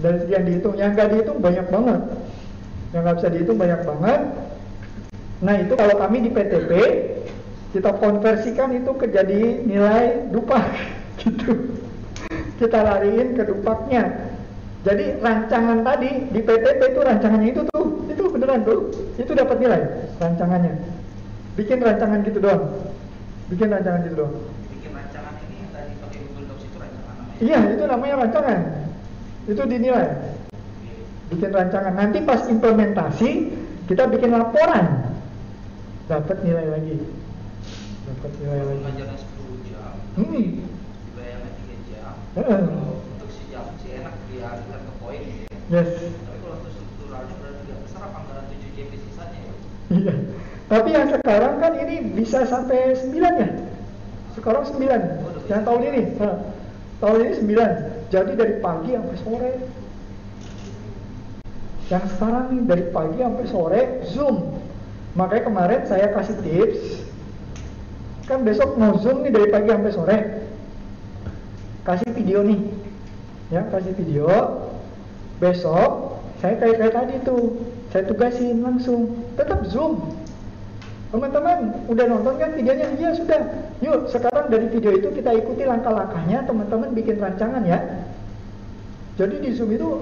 Dari 0.00 0.16
segi 0.24 0.32
yang 0.32 0.46
dihitung, 0.48 0.74
yang 0.80 0.90
gak 0.96 1.12
dihitung 1.12 1.38
banyak 1.44 1.66
banget. 1.68 2.00
Yang 2.96 3.02
gak 3.04 3.16
bisa 3.20 3.28
dihitung 3.30 3.58
banyak 3.60 3.80
banget. 3.84 4.20
Nah 5.44 5.54
itu 5.60 5.72
kalau 5.76 5.94
kami 6.00 6.16
di 6.24 6.30
PTP 6.32 6.72
kita 7.74 7.90
konversikan 7.98 8.70
itu 8.70 8.94
ke 8.94 9.10
jadi 9.10 9.66
nilai 9.66 10.30
dupak 10.30 10.62
gitu. 11.26 11.74
Kita 12.54 12.86
lariin 12.86 13.34
ke 13.34 13.42
dupaknya. 13.50 14.30
Jadi 14.86 15.18
rancangan 15.18 15.82
tadi 15.82 16.30
di 16.30 16.38
PTP 16.38 16.94
itu 16.94 17.00
rancangannya 17.02 17.50
itu 17.50 17.62
tuh 17.66 18.06
itu 18.06 18.22
beneran 18.30 18.62
tuh 18.62 18.94
itu 19.18 19.32
dapat 19.34 19.58
nilai 19.58 19.80
rancangannya. 20.22 20.70
Bikin 21.58 21.82
rancangan 21.82 22.22
gitu 22.22 22.38
doang. 22.38 22.62
Bikin 23.50 23.74
rancangan 23.74 24.06
gitu 24.06 24.22
doang. 24.22 24.34
Bikin 24.70 24.90
rancangan 24.94 25.34
ini 25.42 25.66
tadi 25.74 25.92
pakai 25.98 26.18
Google 26.30 26.46
Docs 26.54 26.64
itu 26.70 26.76
rancangan 26.78 27.14
namanya? 27.18 27.42
Iya 27.42 27.60
itu 27.74 27.84
namanya 27.90 28.14
rancangan. 28.22 28.60
Itu 29.50 29.62
dinilai. 29.66 30.08
Bikin 31.34 31.50
rancangan. 31.50 31.92
Nanti 31.98 32.18
pas 32.22 32.40
implementasi 32.46 33.30
kita 33.90 34.06
bikin 34.14 34.30
laporan. 34.30 35.10
Dapat 36.04 36.36
nilai 36.44 36.68
lagi 36.68 37.23
dapat 38.04 38.30
nilai 38.36 38.60
lagi 38.60 38.80
belajarnya 38.84 39.18
10 39.18 39.68
jam 39.72 39.92
hmm. 40.20 40.44
dibayarnya 41.08 41.50
3 41.56 41.90
jam 41.90 42.14
kalau 42.36 43.00
untuk 43.16 43.30
si 43.32 43.42
jam 43.48 43.64
sih 43.80 43.90
enak 43.96 44.14
dialihkan 44.28 44.80
ke 44.84 44.92
poin 45.00 45.20
ya 45.24 45.48
yes 45.72 45.90
tapi 46.12 46.38
kalau 46.44 46.56
untuk 46.60 46.72
strukturalnya 46.76 47.34
berarti 47.40 47.60
nggak 47.64 47.80
besar 47.88 48.00
apa 48.04 48.16
anggaran 48.20 48.44
7 48.52 48.76
JP 48.76 48.90
sisanya 49.08 49.40
ya 49.40 49.54
Iya. 49.92 50.14
Tapi 50.64 50.88
yang 50.96 51.06
sekarang 51.12 51.60
kan 51.60 51.72
ini 51.76 51.96
bisa 52.16 52.48
sampai 52.48 52.96
9 52.96 53.12
ya. 53.36 53.48
Sekarang 54.32 54.64
9. 54.64 54.80
Yang 55.46 55.62
tahun 55.62 55.82
ini. 55.92 56.02
Nah, 56.16 56.36
tahun 57.04 57.18
ini 57.20 57.32
9. 57.44 58.08
Jadi 58.08 58.32
dari 58.32 58.54
pagi 58.64 58.90
sampai 58.96 59.16
sore. 59.20 59.52
Yang 61.92 62.04
sekarang 62.16 62.44
nih 62.48 62.60
dari 62.64 62.84
pagi 62.90 63.18
sampai 63.20 63.44
sore 63.44 63.82
Zoom. 64.08 64.36
Makanya 65.14 65.42
kemarin 65.46 65.80
saya 65.84 66.10
kasih 66.16 66.36
tips. 66.40 67.03
Kan 68.24 68.40
besok 68.40 68.80
mau 68.80 68.96
Zoom 68.96 69.20
nih 69.20 69.32
dari 69.36 69.48
pagi 69.52 69.68
sampai 69.68 69.92
sore. 69.92 70.18
Kasih 71.84 72.10
video 72.16 72.40
nih. 72.40 72.60
Ya, 73.52 73.68
kasih 73.68 73.92
video. 73.92 74.28
Besok 75.36 76.14
saya 76.40 76.56
kayak 76.56 76.76
kayak 76.80 76.94
tadi 76.96 77.14
tuh. 77.24 77.60
Saya 77.92 78.08
tugasin 78.08 78.64
langsung. 78.64 79.12
Tetap 79.36 79.68
Zoom. 79.68 80.16
Teman-teman 81.12 81.86
udah 81.86 82.04
nonton 82.10 82.34
kan 82.40 82.50
videonya? 82.56 82.90
Iya 82.96 83.10
sudah. 83.14 83.40
Yuk 83.84 84.10
sekarang 84.10 84.50
dari 84.50 84.66
video 84.72 84.96
itu 84.96 85.12
kita 85.12 85.30
ikuti 85.36 85.68
langkah-langkahnya. 85.68 86.48
Teman-teman 86.48 86.96
bikin 86.96 87.20
rancangan 87.20 87.62
ya. 87.62 88.08
Jadi 89.20 89.40
di 89.40 89.50
Zoom 89.52 89.70
itu 89.70 90.00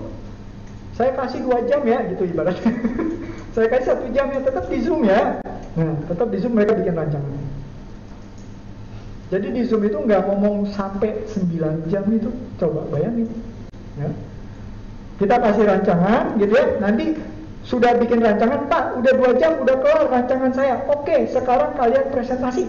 saya 0.96 1.12
kasih 1.18 1.44
dua 1.44 1.58
jam 1.66 1.82
ya 1.84 2.06
gitu 2.06 2.22
ibaratnya. 2.26 2.70
saya 3.54 3.66
kasih 3.68 3.86
satu 3.92 4.06
jam 4.14 4.30
ya 4.30 4.40
tetap 4.40 4.64
di 4.70 4.78
Zoom 4.80 5.04
ya. 5.04 5.42
Nah 5.74 5.94
tetap 6.06 6.30
di 6.30 6.38
Zoom 6.38 6.54
mereka 6.56 6.78
bikin 6.78 6.94
rancangan. 6.96 7.61
Jadi 9.32 9.48
di 9.48 9.64
Zoom 9.64 9.88
itu 9.88 9.96
nggak 9.96 10.28
ngomong 10.28 10.68
sampai 10.76 11.24
9 11.24 11.88
jam 11.88 12.04
itu. 12.12 12.28
Coba 12.60 12.84
bayangin. 12.92 13.32
Ya. 13.96 14.12
Kita 15.16 15.40
kasih 15.40 15.64
rancangan 15.64 16.36
gitu 16.36 16.52
ya. 16.52 16.76
Nanti 16.84 17.16
sudah 17.64 17.96
bikin 17.96 18.20
rancangan, 18.20 18.68
Pak, 18.68 19.00
udah 19.00 19.12
dua 19.16 19.32
jam, 19.40 19.56
udah 19.64 19.76
kelar 19.80 20.04
rancangan 20.12 20.52
saya. 20.52 20.84
Oke, 20.84 21.32
sekarang 21.32 21.72
kalian 21.80 22.12
presentasi. 22.12 22.68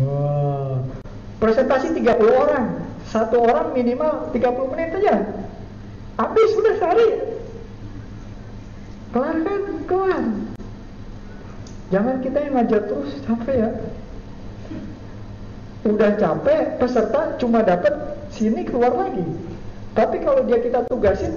Wah, 0.00 0.80
presentasi 1.36 1.92
30 2.00 2.24
orang. 2.24 2.80
Satu 3.04 3.44
orang 3.44 3.76
minimal 3.76 4.32
30 4.32 4.72
menit 4.72 4.96
aja. 5.04 5.20
Habis 6.16 6.48
sudah 6.56 6.74
sehari. 6.80 7.08
Kelar 9.12 9.36
kan? 9.44 9.62
Kelar. 9.84 10.24
Jangan 11.92 12.16
kita 12.24 12.38
yang 12.40 12.54
ngajar 12.56 12.80
terus 12.88 13.12
capek 13.28 13.56
ya. 13.60 13.70
Udah 15.84 16.16
capek, 16.16 16.80
peserta 16.80 17.36
cuma 17.36 17.60
dapat 17.60 17.92
sini 18.32 18.64
keluar 18.64 18.96
lagi. 18.96 19.24
Tapi 19.92 20.16
kalau 20.24 20.42
dia 20.48 20.58
kita 20.58 20.82
tugasin, 20.88 21.36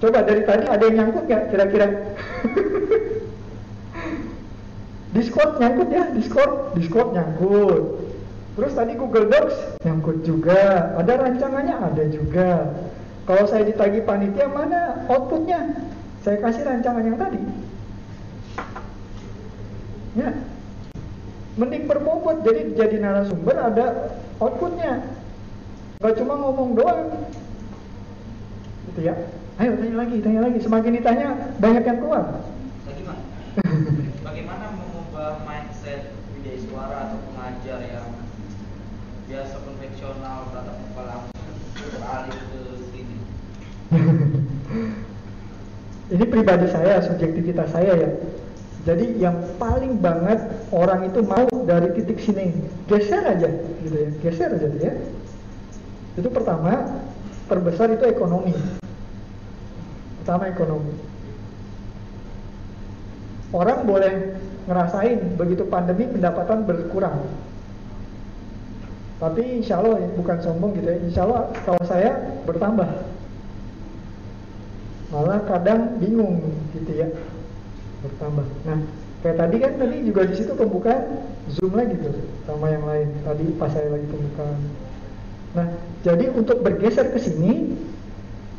Coba 0.00 0.24
dari 0.24 0.42
tadi 0.48 0.64
ada 0.64 0.80
yang 0.80 0.96
nyangkut 0.96 1.28
nggak 1.28 1.52
kira-kira? 1.52 1.86
Discord 5.16 5.60
nyangkut 5.60 5.88
ya, 5.92 6.08
Discord, 6.16 6.72
Discord 6.72 7.12
nyangkut. 7.12 8.00
Terus 8.56 8.72
tadi 8.72 8.96
Google 8.96 9.28
Docs 9.28 9.84
nyangkut 9.84 10.24
juga. 10.24 10.96
Ada 10.96 11.20
rancangannya 11.20 11.76
ada 11.76 12.04
juga. 12.08 12.72
Kalau 13.28 13.44
saya 13.44 13.68
ditagi 13.68 14.00
panitia 14.00 14.48
mana 14.48 15.04
outputnya? 15.12 15.76
Saya 16.24 16.40
kasih 16.40 16.64
rancangan 16.64 17.04
yang 17.04 17.20
tadi. 17.20 17.40
Ya, 20.16 20.32
mending 21.60 21.84
berbobot. 21.84 22.40
Jadi 22.40 22.72
jadi 22.72 22.96
narasumber 22.96 23.56
ada 23.60 24.16
outputnya. 24.40 25.04
Gak 26.00 26.16
cuma 26.16 26.40
ngomong 26.40 26.72
doang. 26.72 27.12
Gitu 28.88 29.00
ya. 29.04 29.12
Ayo 29.60 29.76
tanya 29.76 29.96
lagi, 30.00 30.16
tanya 30.24 30.40
lagi. 30.48 30.58
Semakin 30.64 30.96
ditanya, 30.96 31.28
banyak 31.60 31.84
yang 31.84 31.98
keluar. 32.00 32.24
bagaimana 32.88 33.20
bagaimana 34.26 34.66
mengubah 34.72 35.44
mindset 35.44 36.16
budaya 36.32 36.58
suara 36.64 36.96
atau 37.04 37.18
pengajar 37.28 37.78
yang 37.84 38.08
biasa 39.28 39.54
konvensional 39.62 40.48
tatap 40.48 40.76
muka 40.80 41.02
langsung 41.06 41.44
beralih 41.76 42.34
ke 42.34 42.60
sini 42.88 43.16
ini 46.16 46.24
pribadi 46.24 46.66
saya, 46.72 47.04
subjektivitas 47.04 47.68
saya 47.70 47.92
ya. 47.94 48.10
Jadi 48.88 49.20
yang 49.20 49.36
paling 49.60 50.00
banget 50.00 50.40
orang 50.72 51.04
itu 51.12 51.20
mau 51.20 51.44
dari 51.68 51.92
titik 52.00 52.16
sini 52.16 52.56
geser 52.88 53.20
aja, 53.28 53.48
gitu 53.84 53.92
ya, 53.92 54.08
geser 54.24 54.56
aja 54.56 54.68
ya. 54.80 54.92
Itu 56.16 56.32
pertama, 56.32 56.88
terbesar 57.44 57.92
itu 57.92 58.08
ekonomi. 58.08 58.56
Pertama 60.24 60.48
ekonomi. 60.48 60.96
Orang 63.52 63.84
boleh 63.84 64.40
ngerasain 64.64 65.36
begitu 65.36 65.68
pandemi 65.68 66.08
pendapatan 66.08 66.64
berkurang. 66.64 67.20
Tapi 69.20 69.60
insya 69.60 69.84
Allah 69.84 70.00
bukan 70.16 70.40
sombong 70.40 70.72
gitu 70.80 70.88
ya, 70.88 70.96
insya 71.04 71.28
Allah 71.28 71.52
kalau 71.68 71.82
saya 71.84 72.40
bertambah 72.48 72.88
malah 75.10 75.42
kadang 75.44 75.98
bingung 75.98 76.54
gitu 76.72 77.04
ya 77.04 77.10
bertambah. 78.04 78.46
Nah 78.66 78.78
kayak 79.20 79.36
tadi 79.36 79.56
kan 79.60 79.72
tadi 79.76 79.96
juga 80.08 80.20
di 80.24 80.34
situ 80.34 80.52
pembukaan 80.56 81.28
zoom 81.52 81.76
lagi 81.76 81.96
tuh 82.00 82.16
sama 82.48 82.72
yang 82.72 82.84
lain 82.88 83.08
tadi 83.20 83.44
pas 83.60 83.70
saya 83.72 83.88
lagi 83.92 84.06
pembukaan. 84.08 84.58
Nah 85.56 85.66
jadi 86.00 86.24
untuk 86.32 86.64
bergeser 86.64 87.12
ke 87.12 87.18
sini, 87.20 87.76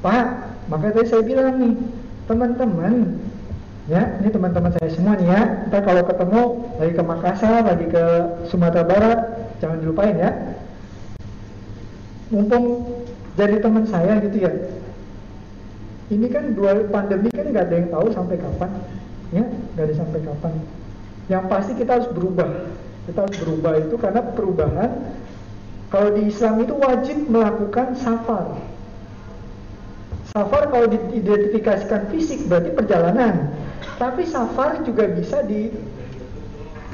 Pak, 0.05 0.25
maka 0.69 0.93
tadi 0.93 1.07
saya 1.09 1.23
bilang 1.25 1.57
nih 1.57 1.73
teman-teman 2.29 3.17
ya 3.89 4.21
ini 4.21 4.29
teman-teman 4.29 4.71
saya 4.77 4.89
semua 4.93 5.17
nih 5.17 5.27
ya 5.27 5.41
kita 5.67 5.79
kalau 5.81 6.03
ketemu 6.05 6.41
lagi 6.77 6.93
ke 6.93 7.03
Makassar 7.03 7.61
lagi 7.65 7.85
ke 7.89 8.03
Sumatera 8.45 8.85
Barat 8.85 9.19
jangan 9.57 9.81
dilupain 9.81 10.15
ya 10.15 10.31
mumpung 12.29 12.87
jadi 13.35 13.57
teman 13.57 13.83
saya 13.89 14.21
gitu 14.21 14.37
ya 14.47 14.51
ini 16.13 16.27
kan 16.29 16.53
dua 16.53 16.87
pandemi 16.87 17.27
kan 17.33 17.51
nggak 17.51 17.65
ada 17.67 17.75
yang 17.75 17.89
tahu 17.89 18.07
sampai 18.13 18.37
kapan 18.37 18.71
ya 19.31 19.43
ada 19.79 19.93
sampai 19.95 20.19
kapan? 20.23 20.53
Yang 21.31 21.43
pasti 21.47 21.71
kita 21.79 21.91
harus 21.99 22.09
berubah. 22.11 22.49
Kita 23.07 23.19
harus 23.25 23.37
berubah 23.41 23.73
itu 23.81 23.95
karena 23.97 24.21
perubahan 24.35 24.91
kalau 25.91 26.09
di 26.15 26.31
Islam 26.31 26.63
itu 26.63 26.73
wajib 26.79 27.17
melakukan 27.27 27.99
safar. 27.99 28.55
Safar 30.31 30.71
kalau 30.71 30.87
diidentifikasikan 30.87 32.07
fisik 32.07 32.47
berarti 32.47 32.71
perjalanan. 32.71 33.51
Tapi 33.99 34.23
safar 34.23 34.79
juga 34.87 35.11
bisa 35.11 35.43
di 35.43 35.67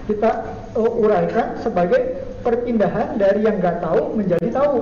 kita 0.09 0.49
uh, 0.73 1.01
uraikan 1.03 1.59
sebagai 1.61 2.25
perpindahan 2.41 3.19
dari 3.19 3.45
yang 3.45 3.61
nggak 3.61 3.85
tahu 3.85 4.17
menjadi 4.17 4.49
tahu. 4.49 4.81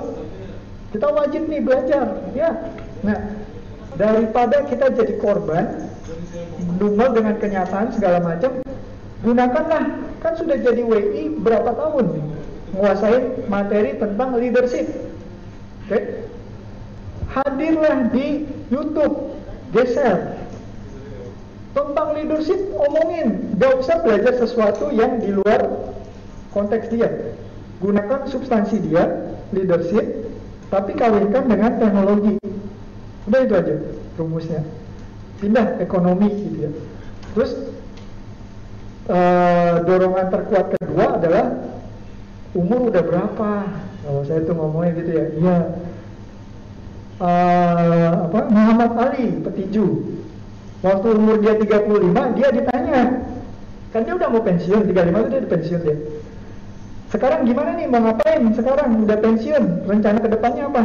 Kita 0.96 1.12
wajib 1.12 1.52
nih 1.52 1.60
belajar 1.60 2.24
ya. 2.32 2.56
Nah 3.04 3.20
daripada 4.00 4.64
kita 4.64 4.96
jadi 4.96 5.20
korban 5.20 5.92
dumel 6.82 7.10
dengan 7.16 7.36
kenyataan 7.40 7.94
segala 7.96 8.20
macam 8.24 8.60
gunakanlah. 9.22 9.84
Kan 10.22 10.34
sudah 10.42 10.58
jadi 10.58 10.82
WI 10.82 11.38
berapa 11.42 11.70
tahun? 11.76 12.06
Menguasai 12.74 13.48
materi 13.48 13.96
tentang 13.96 14.36
leadership. 14.36 14.90
Oke. 15.86 15.92
Okay? 15.92 16.04
hadirlah 17.36 18.10
di 18.16 18.48
YouTube 18.72 19.36
geser. 19.76 20.40
Tentang 21.76 22.16
leadership 22.16 22.72
omongin. 22.72 23.52
Gak 23.60 23.84
usah 23.84 24.00
belajar 24.00 24.40
sesuatu 24.40 24.96
yang 24.96 25.20
di 25.20 25.36
luar 25.36 25.92
konteks 26.56 26.88
dia. 26.88 27.12
Gunakan 27.84 28.32
substansi 28.32 28.80
dia 28.88 29.36
leadership 29.52 30.32
tapi 30.72 30.96
kawinkan 30.96 31.52
dengan 31.52 31.76
teknologi. 31.76 32.40
Udah 33.28 33.40
itu 33.44 33.54
aja 33.60 33.76
rumusnya. 34.16 34.64
Pindah 35.40 35.80
ekonomi 35.84 36.30
gitu 36.32 36.58
ya. 36.68 36.72
Terus 37.36 37.52
uh, 39.12 39.74
dorongan 39.84 40.28
terkuat 40.32 40.66
kedua 40.80 41.20
adalah 41.20 41.46
umur 42.56 42.90
udah 42.90 43.04
berapa? 43.04 43.52
Kalau 44.06 44.22
saya 44.24 44.40
tuh 44.48 44.56
ngomongnya 44.56 44.92
gitu 45.04 45.12
ya. 45.12 45.26
Iya. 45.36 45.58
Uh, 47.16 48.12
apa 48.28 48.40
Muhammad 48.52 48.92
Ali 49.00 49.40
petinju. 49.44 49.86
Waktu 50.84 51.08
umur 51.18 51.42
dia 51.42 51.58
35 51.58 52.38
dia 52.38 52.48
ditanya. 52.54 53.02
Kan 53.96 54.04
dia 54.04 54.14
udah 54.20 54.28
mau 54.28 54.44
pensiun, 54.44 54.92
35 54.92 54.92
itu 54.92 55.30
dia 55.32 55.42
pensiun 55.48 55.82
dia. 55.88 55.98
Sekarang 57.16 57.48
gimana 57.48 57.80
nih 57.80 57.88
mau 57.88 58.04
ngapain? 58.04 58.44
Sekarang 58.52 59.08
udah 59.08 59.18
pensiun, 59.24 59.88
rencana 59.88 60.20
ke 60.20 60.30
depannya 60.36 60.68
apa? 60.68 60.84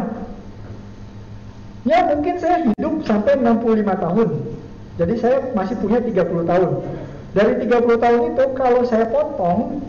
Ya 1.89 2.05
mungkin 2.12 2.36
saya 2.36 2.68
hidup 2.68 3.09
sampai 3.09 3.41
65 3.41 3.89
tahun. 3.89 4.28
Jadi 5.00 5.15
saya 5.17 5.49
masih 5.57 5.81
punya 5.81 6.05
30 6.05 6.44
tahun. 6.44 6.70
Dari 7.33 7.52
30 7.65 7.97
tahun 7.97 8.20
itu 8.36 8.44
kalau 8.52 8.83
saya 8.84 9.07
potong, 9.09 9.81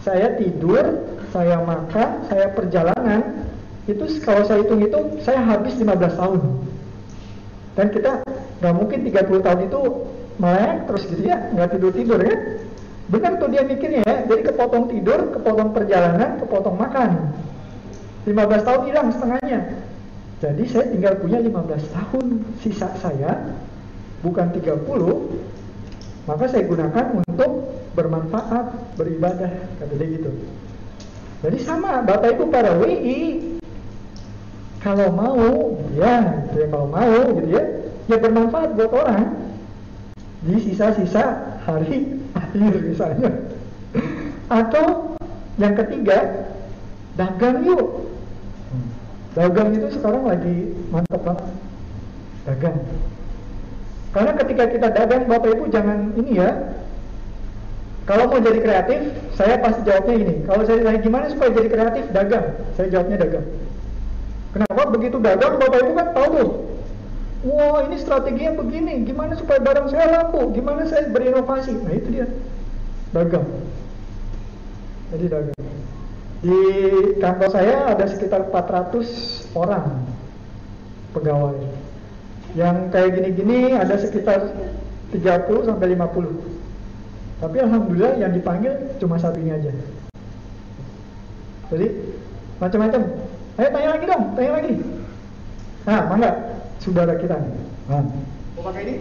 saya 0.00 0.38
tidur, 0.40 1.04
saya 1.28 1.60
makan, 1.60 2.24
saya 2.30 2.56
perjalanan, 2.56 3.44
itu 3.84 4.04
kalau 4.24 4.48
saya 4.48 4.64
hitung 4.64 4.80
itu 4.80 5.20
saya 5.20 5.44
habis 5.44 5.76
15 5.76 6.16
tahun. 6.16 6.40
Dan 7.76 7.86
kita 7.92 8.24
nggak 8.64 8.74
mungkin 8.76 8.98
30 9.04 9.44
tahun 9.44 9.60
itu 9.68 9.80
melek 10.40 10.88
terus 10.88 11.02
gitu 11.04 11.22
ya, 11.28 11.52
nggak 11.52 11.68
tidur-tidur 11.76 12.20
ya. 12.24 12.36
Benar 13.10 13.42
tuh 13.42 13.50
dia 13.50 13.66
mikirnya 13.66 14.06
ya, 14.06 14.16
jadi 14.24 14.54
kepotong 14.54 14.86
tidur, 14.88 15.34
kepotong 15.34 15.74
perjalanan, 15.74 16.38
kepotong 16.38 16.78
makan. 16.78 17.34
15 18.24 18.62
tahun 18.62 18.80
hilang 18.86 19.08
setengahnya. 19.10 19.89
Jadi 20.40 20.64
saya 20.72 20.88
tinggal 20.88 21.20
punya 21.20 21.36
15 21.36 21.92
tahun 21.92 22.26
sisa 22.64 22.88
saya 22.96 23.52
bukan 24.24 24.48
30 24.56 24.88
maka 26.28 26.44
saya 26.48 26.64
gunakan 26.64 27.20
untuk 27.24 27.52
bermanfaat, 27.96 28.96
beribadah 28.96 29.50
kata 29.80 29.94
gitu. 29.98 30.30
Jadi 31.40 31.58
sama 31.64 32.04
Bapak 32.04 32.36
Ibu 32.36 32.44
para 32.52 32.76
WI 32.76 33.50
kalau 34.80 35.12
mau 35.12 35.76
ya, 35.96 36.44
ya 36.56 36.64
kalau 36.68 36.88
mau 36.88 37.16
gitu 37.36 37.48
ya, 37.52 37.62
ya 38.08 38.16
bermanfaat 38.16 38.76
buat 38.76 38.92
orang 38.96 39.36
di 40.44 40.56
sisa-sisa 40.60 41.56
hari 41.68 42.20
akhir 42.32 42.72
misalnya. 42.80 43.30
Atau 44.48 45.16
yang 45.60 45.76
ketiga, 45.76 46.48
dagang 47.16 47.64
yuk 47.64 48.09
Dagang 49.30 49.70
itu 49.78 49.88
sekarang 49.94 50.26
lagi 50.26 50.74
mantap 50.90 51.22
banget. 51.22 51.48
Dagang. 52.50 52.78
Karena 54.10 54.32
ketika 54.42 54.64
kita 54.66 54.88
dagang, 54.90 55.22
Bapak 55.30 55.54
Ibu 55.54 55.64
jangan 55.70 56.18
ini 56.18 56.42
ya. 56.42 56.50
Kalau 58.10 58.26
mau 58.26 58.42
jadi 58.42 58.58
kreatif, 58.58 59.14
saya 59.38 59.62
pasti 59.62 59.86
jawabnya 59.86 60.14
ini. 60.18 60.34
Kalau 60.42 60.66
saya 60.66 60.82
tanya 60.82 60.98
gimana 60.98 61.30
supaya 61.30 61.54
jadi 61.54 61.68
kreatif, 61.70 62.04
dagang. 62.10 62.46
Saya 62.74 62.90
jawabnya 62.90 63.16
dagang. 63.22 63.46
Kenapa 64.50 64.82
begitu 64.90 65.16
dagang, 65.22 65.62
Bapak 65.62 65.78
Ibu 65.78 65.92
kan 65.94 66.08
tahu 66.10 66.28
tuh. 66.34 66.50
Wah 67.40 67.88
ini 67.88 67.96
strateginya 67.96 68.58
begini, 68.60 69.06
gimana 69.08 69.32
supaya 69.38 69.62
barang 69.62 69.88
saya 69.88 70.12
laku, 70.12 70.52
gimana 70.52 70.84
saya 70.84 71.08
berinovasi. 71.08 71.72
Nah 71.72 71.94
itu 71.96 72.08
dia, 72.12 72.26
dagang. 73.16 73.46
Jadi 75.14 75.26
dagang. 75.30 75.56
Di 76.40 76.60
kantor 77.20 77.48
saya 77.52 77.92
ada 77.92 78.04
sekitar 78.08 78.48
400 78.48 79.52
orang 79.52 80.08
pegawai. 81.12 81.60
Yang 82.56 82.76
kayak 82.88 83.10
gini-gini 83.20 83.76
ada 83.76 84.00
sekitar 84.00 84.48
30 85.12 85.68
sampai 85.68 85.92
50. 85.92 87.44
Tapi 87.44 87.56
alhamdulillah 87.60 88.16
yang 88.16 88.32
dipanggil 88.32 88.72
cuma 88.96 89.20
satu 89.20 89.36
ini 89.36 89.52
aja. 89.52 89.72
Jadi 91.68 91.86
macam-macam. 92.56 93.00
Ayo 93.60 93.68
tanya 93.76 93.88
lagi 93.92 94.04
dong, 94.08 94.24
tanya 94.32 94.50
lagi. 94.56 94.72
Nah, 95.84 96.00
mangga 96.08 96.30
saudara 96.80 97.20
kita. 97.20 97.36
Nah. 97.88 98.04
Mau 98.56 98.64
pakai 98.64 98.82
ini? 98.88 98.94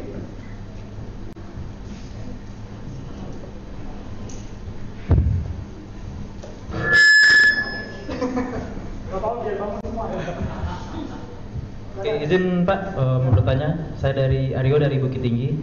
Oke, 11.99 12.11
izin 12.23 12.64
Pak 12.67 12.80
uh, 12.95 13.17
mau 13.23 13.31
bertanya. 13.31 13.91
Saya 13.99 14.27
dari 14.27 14.51
Aryo 14.56 14.75
dari 14.80 14.99
Bukit 14.99 15.23
Tinggi. 15.23 15.56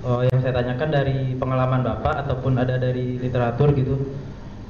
Uh, 0.00 0.24
yang 0.24 0.40
saya 0.40 0.56
tanyakan 0.56 0.88
dari 0.88 1.36
pengalaman 1.36 1.84
Bapak 1.84 2.24
ataupun 2.24 2.56
ada 2.56 2.80
dari 2.80 3.20
literatur 3.20 3.76
gitu. 3.76 4.00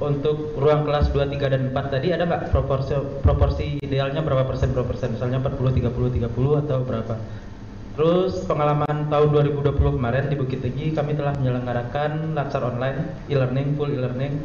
Untuk 0.01 0.59
ruang 0.59 0.89
kelas 0.89 1.13
2, 1.13 1.29
3 1.29 1.53
dan 1.55 1.63
4 1.71 1.93
tadi 1.93 2.09
ada 2.11 2.25
nggak 2.25 2.51
proporsi 2.51 2.97
proporsi 3.21 3.79
idealnya 3.79 4.25
berapa 4.27 4.49
persen 4.49 4.75
berapa 4.75 4.91
persen? 4.91 5.15
Misalnya 5.15 5.39
40 5.45 5.87
30 5.87 6.19
30 6.19 6.63
atau 6.67 6.79
berapa? 6.83 7.15
Terus 7.95 8.43
pengalaman 8.49 9.13
tahun 9.13 9.29
2020 9.61 9.77
kemarin 9.77 10.25
di 10.27 10.37
Bukit 10.41 10.65
Tinggi 10.65 10.97
kami 10.97 11.15
telah 11.15 11.37
menyelenggarakan 11.37 12.33
latsar 12.33 12.65
online 12.65 13.23
e-learning 13.29 13.77
full 13.77 13.93
e-learning 13.93 14.41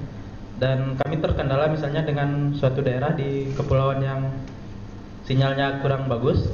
dan 0.56 0.96
kami 0.96 1.20
terkendala 1.20 1.68
misalnya 1.68 2.08
dengan 2.08 2.56
suatu 2.56 2.80
daerah 2.80 3.12
di 3.12 3.52
kepulauan 3.60 4.00
yang 4.00 4.32
sinyalnya 5.28 5.84
kurang 5.84 6.08
bagus 6.08 6.48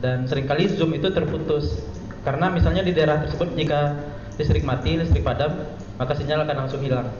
dan 0.00 0.24
sering 0.24 0.48
kali 0.48 0.68
zoom 0.72 0.96
itu 0.96 1.12
terputus. 1.12 1.84
Karena 2.24 2.48
misalnya 2.48 2.80
di 2.80 2.96
daerah 2.96 3.20
tersebut 3.20 3.52
jika 3.52 4.00
listrik 4.40 4.64
mati 4.64 4.96
listrik 4.96 5.20
padam 5.20 5.52
maka 6.00 6.16
sinyal 6.16 6.48
akan 6.48 6.64
langsung 6.64 6.80
hilang. 6.80 7.12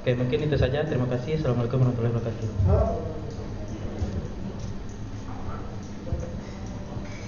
Oke 0.00 0.16
mungkin 0.16 0.48
itu 0.48 0.56
saja. 0.56 0.86
Terima 0.88 1.04
kasih. 1.12 1.36
Assalamualaikum 1.36 1.84
warahmatullahi 1.84 2.14
wabarakatuh. 2.16 2.48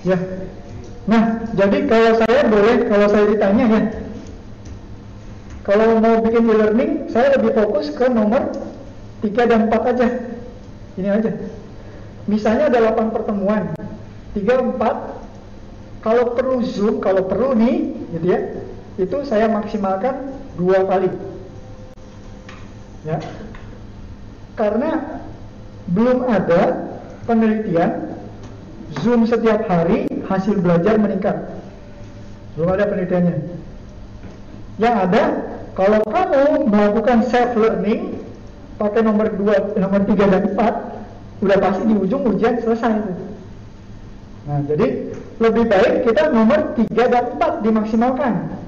Ya. 0.06 0.16
Nah, 1.08 1.22
jadi 1.56 1.78
kalau 1.88 2.12
saya 2.20 2.40
boleh, 2.46 2.84
kalau 2.84 3.08
saya 3.08 3.24
ditanya 3.32 3.64
ya, 3.64 3.80
kalau 5.68 6.00
mau 6.00 6.24
bikin 6.24 6.48
e-learning, 6.48 7.12
saya 7.12 7.36
lebih 7.36 7.52
fokus 7.52 7.92
ke 7.92 8.08
nomor 8.08 8.56
3 9.20 9.44
dan 9.44 9.68
4 9.68 9.92
aja. 9.92 10.08
Ini 10.96 11.08
aja. 11.12 11.30
Misalnya 12.24 12.72
ada 12.72 12.96
8 12.96 13.12
pertemuan, 13.12 13.76
3, 14.32 14.64
4, 14.80 16.00
kalau 16.00 16.32
perlu 16.32 16.64
Zoom, 16.64 17.04
kalau 17.04 17.28
perlu 17.28 17.52
nih, 17.52 17.92
gitu 18.16 18.26
ya, 18.32 18.40
itu 18.96 19.16
saya 19.28 19.44
maksimalkan 19.52 20.32
dua 20.56 20.88
kali. 20.88 21.12
Ya. 23.04 23.20
Karena 24.56 25.20
belum 25.92 26.32
ada 26.32 26.88
penelitian 27.28 28.08
Zoom 29.04 29.28
setiap 29.28 29.68
hari 29.68 30.08
hasil 30.32 30.64
belajar 30.64 30.96
meningkat. 30.96 31.36
Belum 32.56 32.72
ada 32.72 32.88
penelitiannya. 32.88 33.36
Yang 34.80 34.94
ada, 34.96 35.22
kalau 35.78 36.02
kamu 36.02 36.66
melakukan 36.66 37.22
self 37.30 37.54
learning 37.54 38.18
pakai 38.82 39.06
nomor 39.06 39.30
2, 39.30 39.78
nomor 39.78 40.00
3 40.02 40.26
dan 40.26 40.42
4, 40.58 41.46
udah 41.46 41.58
pasti 41.62 41.82
di 41.86 41.94
ujung 41.94 42.26
ujian 42.34 42.58
selesai 42.58 42.98
itu. 42.98 43.14
Nah, 44.50 44.58
jadi 44.66 45.14
lebih 45.38 45.64
baik 45.70 45.94
kita 46.02 46.34
nomor 46.34 46.74
3 46.74 47.14
dan 47.14 47.24
4 47.38 47.62
dimaksimalkan. 47.62 48.58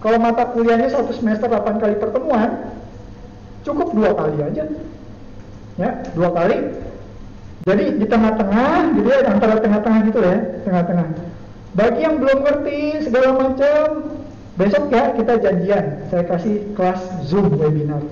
Kalau 0.00 0.16
mata 0.16 0.48
kuliahnya 0.56 0.88
satu 0.88 1.12
semester 1.12 1.52
8 1.52 1.84
kali 1.84 2.00
pertemuan, 2.00 2.72
cukup 3.68 3.92
dua 3.92 4.16
kali 4.16 4.40
aja. 4.40 4.64
Ya, 5.76 5.90
dua 6.16 6.32
kali 6.32 6.56
jadi 7.68 8.00
di 8.00 8.06
tengah-tengah, 8.08 8.96
gitu 8.96 9.08
ya, 9.12 9.28
antara 9.28 9.60
tengah-tengah 9.60 10.00
gitu 10.08 10.20
ya, 10.24 10.36
tengah-tengah. 10.64 11.06
Bagi 11.76 12.00
yang 12.00 12.16
belum 12.16 12.38
ngerti 12.40 13.04
segala 13.04 13.36
macam, 13.36 13.86
besok 14.58 14.90
ya 14.90 15.14
kita 15.14 15.38
janjian. 15.38 15.84
Saya 16.10 16.24
kasih 16.26 16.74
kelas 16.74 17.00
Zoom 17.24 17.54
webinar. 17.56 18.02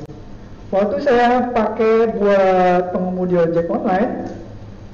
Waktu 0.70 0.96
saya 1.02 1.50
pakai 1.50 2.14
buat 2.14 2.94
pengemudi 2.94 3.34
ojek 3.38 3.66
online, 3.66 4.30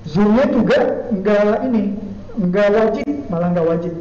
Zoomnya 0.08 0.48
juga 0.48 0.78
enggak 1.12 1.62
ini, 1.68 1.96
enggak 2.40 2.68
wajib, 2.72 3.06
malah 3.28 3.48
enggak 3.52 3.68
wajib. 3.68 3.94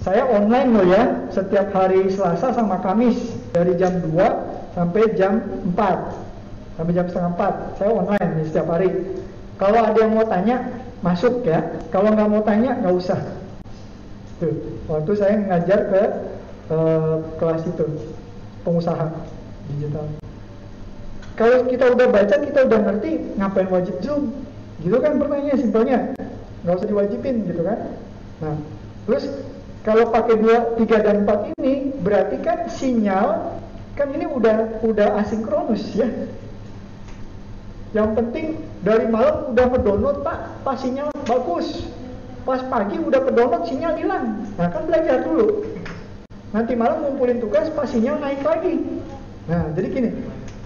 Saya 0.00 0.22
online 0.32 0.68
loh 0.72 0.86
ya, 0.86 1.02
setiap 1.30 1.70
hari 1.76 2.08
Selasa 2.08 2.56
sama 2.56 2.80
Kamis 2.80 3.18
dari 3.52 3.76
jam 3.76 4.00
2 4.00 4.76
sampai 4.76 5.02
jam 5.18 5.40
4 5.72 6.76
sampai 6.76 6.92
jam 6.92 7.08
setengah 7.08 7.32
4 7.40 7.80
saya 7.80 7.90
online 7.90 8.28
nih 8.36 8.44
setiap 8.52 8.68
hari 8.68 8.88
kalau 9.56 9.80
ada 9.80 9.96
yang 9.96 10.12
mau 10.12 10.28
tanya, 10.28 10.56
masuk 11.00 11.40
ya. 11.48 11.64
Kalau 11.88 12.12
nggak 12.12 12.28
mau 12.28 12.44
tanya, 12.44 12.76
nggak 12.76 12.94
usah. 12.96 13.20
Tuh, 14.36 14.52
waktu 14.84 15.12
saya 15.16 15.34
ngajar 15.48 15.80
ke 15.88 16.02
uh, 16.70 17.22
kelas 17.36 17.62
itu, 17.66 17.86
pengusaha 18.62 19.12
digital. 19.74 20.06
Kalau 21.36 21.68
kita 21.68 21.92
udah 21.92 22.06
baca, 22.08 22.34
kita 22.40 22.60
udah 22.64 22.80
ngerti, 22.88 23.10
ngapain 23.36 23.68
wajib 23.68 23.96
Zoom? 24.00 24.32
Gitu 24.80 24.96
kan 25.00 25.20
pertanyaannya 25.20 25.56
simpelnya. 25.60 25.98
Nggak 26.64 26.74
usah 26.80 26.88
diwajibin 26.88 27.36
gitu 27.44 27.62
kan. 27.62 27.78
Nah, 28.40 28.56
terus 29.04 29.24
kalau 29.84 30.08
pakai 30.08 30.40
dua, 30.40 30.74
tiga 30.80 31.04
dan 31.04 31.28
empat 31.28 31.52
ini, 31.56 31.92
berarti 32.00 32.40
kan 32.40 32.66
sinyal 32.72 33.58
kan 33.96 34.12
ini 34.12 34.28
udah 34.28 34.84
udah 34.84 35.24
asinkronus 35.24 35.96
ya 35.96 36.04
yang 37.96 38.12
penting 38.12 38.60
dari 38.84 39.08
malam 39.08 39.56
udah 39.56 39.66
mendownload 39.72 40.20
pak, 40.20 40.60
pas 40.60 40.76
sinyal 40.76 41.08
bagus. 41.24 41.88
Pas 42.44 42.60
pagi 42.68 43.00
udah 43.00 43.24
mendownload 43.24 43.64
sinyal 43.64 43.96
hilang. 43.96 44.44
Nah 44.60 44.68
kan 44.68 44.84
belajar 44.84 45.24
dulu. 45.24 45.64
Nanti 46.56 46.72
malam 46.72 47.04
ngumpulin 47.04 47.36
tugas 47.36 47.68
pas 47.76 47.84
sinyal 47.84 48.16
naik 48.16 48.40
lagi. 48.40 48.80
Nah 49.44 49.76
jadi 49.76 49.92
gini, 49.92 50.10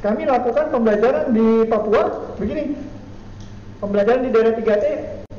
kami 0.07 0.23
lakukan 0.23 0.71
pembelajaran 0.71 1.35
di 1.35 1.67
Papua 1.67 2.31
begini. 2.39 2.79
Pembelajaran 3.83 4.23
di 4.23 4.31
daerah 4.31 4.55
3T 4.55 4.87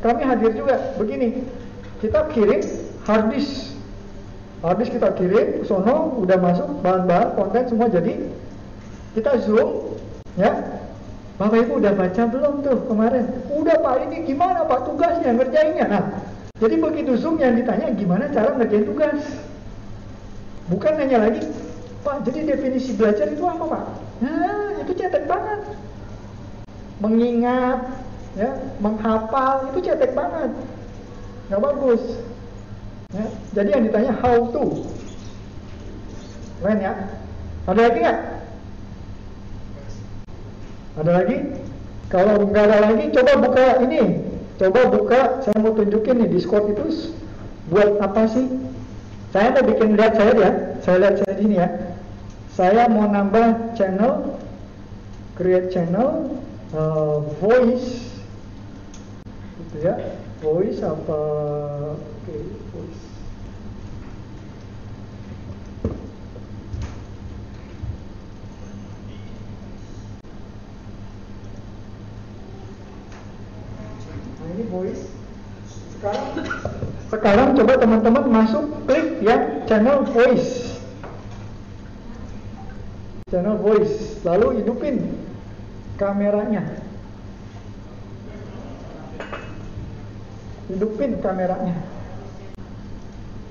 kami 0.04 0.28
hadir 0.28 0.52
juga 0.52 0.92
begini. 1.00 1.48
Kita 2.04 2.28
kirim 2.36 2.68
hard 3.08 3.32
disk. 3.32 3.80
Hard 4.60 4.84
disk 4.84 4.92
kita 4.92 5.16
kirim 5.16 5.64
sono 5.64 6.20
udah 6.20 6.36
masuk 6.36 6.68
bahan-bahan 6.84 7.32
konten 7.40 7.64
semua 7.72 7.88
jadi 7.88 8.28
kita 9.16 9.40
zoom 9.48 9.96
ya 10.36 10.52
Bapak 11.40 11.64
Ibu 11.64 11.80
udah 11.80 11.96
baca 11.96 12.22
belum 12.28 12.54
tuh 12.62 12.86
kemarin? 12.86 13.26
Udah 13.50 13.82
Pak, 13.82 14.06
ini 14.06 14.30
gimana 14.30 14.62
Pak 14.62 14.86
tugasnya, 14.86 15.34
ngerjainnya? 15.34 15.90
Nah, 15.90 16.04
jadi 16.62 16.78
begitu 16.78 17.18
Zoom 17.18 17.42
yang 17.42 17.58
ditanya 17.58 17.90
gimana 17.98 18.30
cara 18.30 18.54
ngerjain 18.54 18.86
tugas. 18.86 19.18
Bukan 20.72 20.96
nanya 20.96 21.28
lagi, 21.28 21.44
Pak, 22.08 22.24
jadi 22.24 22.56
definisi 22.56 22.96
belajar 22.96 23.28
itu 23.28 23.44
apa 23.44 23.64
Pak? 23.68 23.84
Nah, 24.24 24.80
itu 24.80 24.92
cetek 24.96 25.28
banget. 25.28 25.68
Mengingat, 27.04 27.92
ya, 28.40 28.56
menghafal, 28.80 29.68
itu 29.76 29.92
cetek 29.92 30.16
banget. 30.16 30.56
Gak 31.52 31.60
bagus. 31.60 32.24
Ya, 33.12 33.28
jadi 33.52 33.70
yang 33.76 33.84
ditanya 33.92 34.16
how 34.24 34.48
to. 34.56 34.88
Keren 36.64 36.80
ya? 36.80 36.94
Ada 37.68 37.82
lagi 37.92 37.98
nggak? 38.00 38.20
Ada 41.04 41.12
lagi? 41.12 41.38
Kalau 42.08 42.48
nggak 42.48 42.64
ada 42.72 42.78
lagi, 42.88 43.12
coba 43.12 43.32
buka 43.44 43.66
ini. 43.84 44.24
Coba 44.56 44.88
buka, 44.88 45.22
saya 45.44 45.58
mau 45.60 45.76
tunjukin 45.76 46.24
nih 46.24 46.32
Discord 46.32 46.72
itu 46.72 47.12
buat 47.68 48.00
apa 48.00 48.30
sih? 48.32 48.71
Saya 49.32 49.56
mau 49.56 49.64
bikin 49.64 49.96
lihat 49.96 50.14
saya 50.20 50.34
ya. 50.36 50.52
Saya 50.84 50.98
lihat 51.08 51.16
saya 51.24 51.34
ini 51.40 51.56
ya. 51.56 51.68
Saya 52.52 52.84
mau 52.92 53.08
nambah 53.08 53.80
channel, 53.80 54.36
create 55.40 55.72
channel, 55.72 56.36
uh, 56.76 57.24
voice, 57.40 58.12
gitu 59.56 59.88
ya. 59.88 59.96
Voice 60.44 60.84
apa? 60.84 61.22
Oke, 61.96 62.28
okay, 62.28 62.44
voice. 62.76 63.02
ini 74.52 74.68
voice 74.68 75.08
sekarang 75.96 76.44
sekarang 77.12 77.60
coba 77.60 77.76
teman-teman 77.76 78.24
masuk 78.32 78.88
klik 78.88 79.20
ya 79.20 79.68
channel 79.68 80.08
voice. 80.16 80.80
Channel 83.28 83.60
voice 83.60 84.24
lalu 84.24 84.64
hidupin 84.64 85.12
kameranya. 86.00 86.64
Hidupin 90.72 91.20
kameranya. 91.20 91.76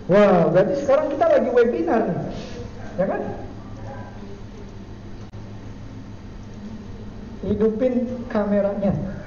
Wah 0.08 0.48
berarti 0.48 0.74
sekarang 0.80 1.12
kita 1.12 1.26
lagi 1.28 1.50
webinar 1.52 2.00
nih 2.08 2.20
ya 2.96 3.04
kan? 3.04 3.22
Hidupin 7.44 8.08
kameranya 8.32 9.19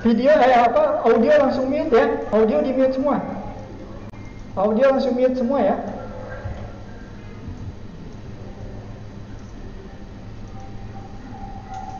video 0.00 0.32
eh 0.32 0.56
apa? 0.56 1.04
Audio 1.04 1.32
langsung 1.36 1.68
mute 1.68 1.92
ya. 1.92 2.06
Audio 2.32 2.64
di 2.64 2.72
mute 2.72 2.94
semua. 2.96 3.20
Audio 4.56 4.84
langsung 4.96 5.14
mute 5.16 5.36
semua 5.36 5.58
ya. 5.60 5.76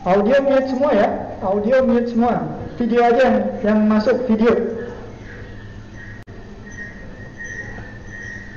Audio 0.01 0.37
mute 0.41 0.67
semua 0.67 0.91
ya. 0.97 1.09
Audio 1.45 1.77
mute 1.85 2.09
semua. 2.09 2.35
Video 2.81 3.01
aja 3.05 3.21
yang, 3.21 3.37
yang 3.61 3.79
masuk 3.85 4.25
video. 4.25 4.53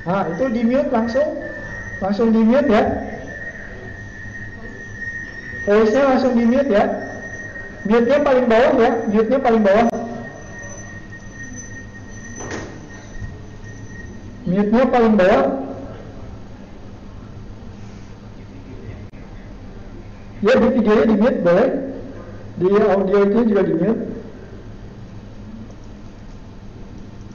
Nah 0.08 0.24
itu 0.32 0.44
di 0.56 0.62
mute 0.64 0.88
langsung. 0.88 1.28
Langsung 2.00 2.32
di 2.32 2.40
mute 2.40 2.68
ya. 2.72 2.84
Voice 5.68 5.92
nya 5.92 6.02
langsung 6.16 6.32
di 6.32 6.44
mute 6.48 6.72
ya 6.72 7.03
Mute-nya 7.84 8.18
paling 8.24 8.46
bawah 8.48 8.72
ya, 8.80 8.90
mute-nya 9.12 9.38
paling 9.44 9.62
bawah. 9.62 9.86
Mute-nya 14.48 14.84
paling 14.88 15.14
bawah. 15.20 15.44
Ya 20.44 20.52
di 20.60 20.68
videonya 20.76 21.04
di 21.08 21.16
mute 21.16 21.40
boleh. 21.40 21.70
Di 22.60 22.66
audio 22.68 23.18
itu 23.24 23.38
juga 23.48 23.62
di 23.64 23.74
mute. 23.76 24.02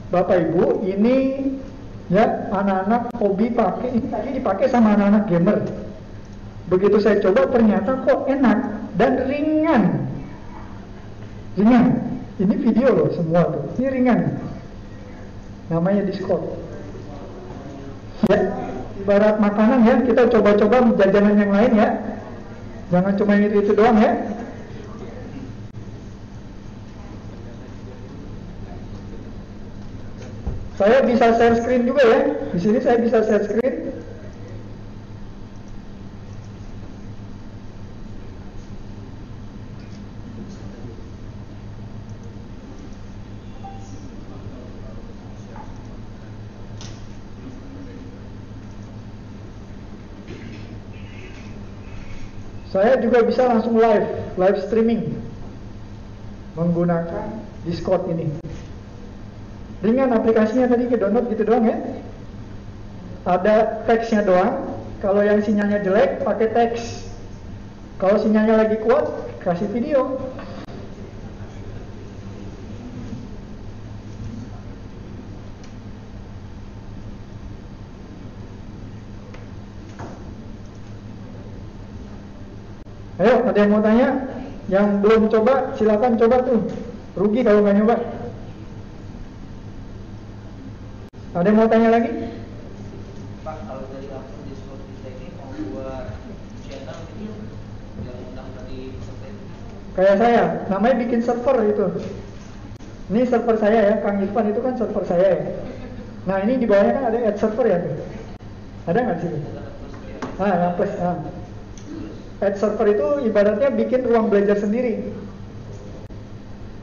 Bapak 0.10 0.38
Ibu, 0.50 0.82
ini 0.90 1.18
ya 2.10 2.50
anak-anak 2.50 3.14
hobi 3.22 3.54
pakai 3.54 3.94
ini 3.94 4.10
tadi 4.10 4.30
dipakai 4.42 4.66
sama 4.70 4.98
anak-anak 4.98 5.24
gamer. 5.30 5.60
Begitu 6.70 6.98
saya 7.02 7.22
coba 7.22 7.50
ternyata 7.50 8.02
kok 8.06 8.26
enak 8.30 8.58
dan 8.98 9.26
ringan. 9.26 9.99
Ringan. 11.58 11.86
Ini 12.40 12.56
video 12.56 12.90
loh 12.96 13.10
semua 13.12 13.42
tuh. 13.52 13.64
Ini 13.80 13.88
ringan. 13.90 14.20
Namanya 15.68 16.08
Discord. 16.08 16.56
Ya, 18.28 18.40
ibarat 19.00 19.40
makanan 19.40 19.80
ya, 19.88 19.96
kita 20.04 20.28
coba-coba 20.28 20.92
jajanan 21.00 21.36
yang 21.40 21.52
lain 21.52 21.72
ya. 21.76 21.90
Jangan 22.90 23.14
cuma 23.16 23.38
itu 23.38 23.64
itu 23.64 23.72
doang 23.76 24.00
ya. 24.02 24.12
Saya 30.80 31.04
bisa 31.04 31.36
share 31.36 31.60
screen 31.60 31.84
juga 31.84 32.04
ya. 32.08 32.20
Di 32.56 32.60
sini 32.64 32.80
saya 32.80 33.04
bisa 33.04 33.20
share 33.28 33.44
screen. 33.44 33.79
Juga 53.00 53.24
bisa 53.24 53.48
langsung 53.48 53.80
live, 53.80 54.08
live 54.36 54.60
streaming 54.68 55.16
menggunakan 56.60 57.40
Discord 57.64 58.08
ini. 58.12 58.28
Ringan 59.80 60.12
aplikasinya 60.12 60.68
tadi 60.68 60.92
ke 60.92 61.00
download 61.00 61.32
gitu 61.32 61.48
doang 61.48 61.64
ya. 61.64 61.78
Ada 63.24 63.88
teksnya 63.88 64.28
doang. 64.28 64.68
Kalau 65.00 65.24
yang 65.24 65.40
sinyalnya 65.40 65.80
jelek 65.80 66.28
pakai 66.28 66.52
teks. 66.52 67.08
Kalau 67.96 68.20
sinyalnya 68.20 68.68
lagi 68.68 68.76
kuat 68.84 69.08
kasih 69.40 69.72
video. 69.72 70.20
Ayo, 83.30 83.46
ada 83.46 83.62
yang 83.62 83.70
mau 83.78 83.86
tanya? 83.86 84.10
Yang 84.74 84.88
belum 85.06 85.22
coba, 85.30 85.54
silakan 85.78 86.18
coba 86.18 86.42
tuh. 86.50 86.66
Rugi 87.14 87.46
kalau 87.46 87.62
nggak 87.62 87.78
nyoba. 87.78 87.96
Ada 91.38 91.46
yang 91.46 91.58
mau 91.62 91.70
tanya 91.70 91.90
lagi? 91.94 92.10
Pak, 93.46 93.58
kalau 93.70 93.86
dari 93.94 94.10
akun 94.10 94.42
Discord 94.50 94.82
kita 94.82 95.10
ini 95.14 95.28
mau 95.38 95.54
buat 95.78 96.10
channel 96.66 96.98
gitu 97.06 97.38
yang 98.02 98.18
undang 98.34 98.50
tadi 98.58 98.98
peserta. 98.98 99.28
Kayak 99.94 100.16
saya, 100.18 100.44
namanya 100.66 100.96
bikin 101.06 101.22
server 101.22 101.58
itu. 101.70 101.86
Ini 103.14 103.22
server 103.30 103.56
saya 103.62 103.80
ya, 103.94 103.96
Kang 104.02 104.26
Irfan 104.26 104.50
itu 104.50 104.62
kan 104.66 104.74
server 104.74 105.06
saya 105.06 105.28
ya. 105.38 105.42
Nah 106.26 106.42
ini 106.50 106.58
di 106.58 106.66
bawahnya 106.66 106.98
kan 106.98 107.06
ada 107.14 107.18
add 107.30 107.38
server 107.38 107.66
ya 107.70 107.78
tuh. 107.78 107.94
Ada 108.90 108.98
nggak 109.06 109.18
di 109.22 109.22
sini? 109.22 109.40
Ah, 110.42 110.50
yang 110.66 110.74
plus. 110.82 110.98
Ah. 110.98 111.39
Add 112.40 112.56
server 112.56 112.88
itu 112.88 113.08
ibaratnya 113.28 113.68
bikin 113.68 114.08
ruang 114.08 114.32
belajar 114.32 114.56
sendiri. 114.56 115.12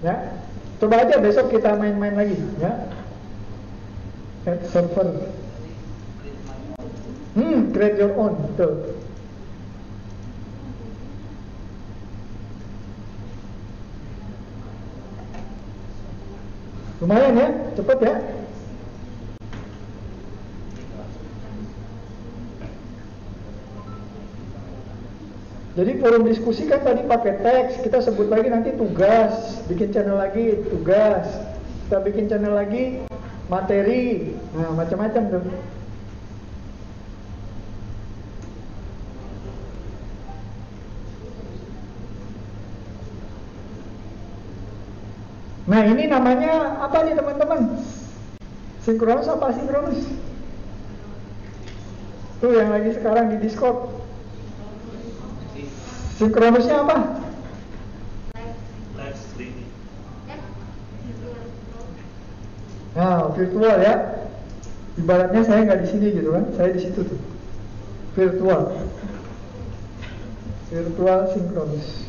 Ya, 0.05 0.36
coba 0.76 1.01
aja 1.01 1.17
besok 1.17 1.49
kita 1.49 1.73
main-main 1.81 2.12
lagi, 2.12 2.36
ya. 2.60 2.93
Add 4.44 4.60
server. 4.68 5.33
Hmm, 7.33 7.73
create 7.73 7.97
your 7.97 8.12
own, 8.20 8.36
betul. 8.52 9.01
Lumayan 17.01 17.33
ya, 17.36 17.49
cepet 17.76 17.99
ya. 18.05 18.15
Jadi 25.77 26.01
forum 26.01 26.25
diskusi 26.25 26.65
kan 26.65 26.81
tadi 26.81 27.05
pakai 27.05 27.37
teks, 27.45 27.85
kita 27.85 28.01
sebut 28.01 28.33
lagi 28.33 28.49
nanti 28.49 28.73
tugas, 28.81 29.61
bikin 29.69 29.93
channel 29.93 30.17
lagi 30.17 30.65
tugas, 30.73 31.29
kita 31.85 32.01
bikin 32.01 32.33
channel 32.33 32.57
lagi 32.57 33.05
materi, 33.53 34.33
nah 34.57 34.73
macam-macam 34.73 35.23
tuh. 35.37 35.45
Nah 45.69 45.83
ini 45.93 46.09
namanya 46.09 46.81
apa 46.89 47.05
nih 47.05 47.21
teman-teman? 47.21 47.77
Sinkronus 48.81 49.29
apa 49.29 49.53
sinkronus? 49.53 50.09
Tuh 52.41 52.57
yang 52.57 52.73
lagi 52.73 52.97
sekarang 52.97 53.29
di 53.29 53.45
Discord. 53.45 54.06
Sinkronusnya 56.17 56.81
apa? 56.81 56.97
live 58.97 59.19
streaming 59.20 59.69
Nah 62.97 63.28
virtual 63.36 63.77
ya. 63.85 63.95
Ibaratnya 64.97 65.45
saya 65.45 65.69
nggak 65.69 65.85
di 65.85 65.89
sini 65.93 66.07
gitu 66.17 66.33
kan, 66.33 66.49
saya 66.57 66.73
di 66.73 66.81
situ 66.81 67.05
tuh. 67.05 67.20
Virtual. 68.17 68.81
Virtual 70.73 71.20
sinkronus. 71.36 72.09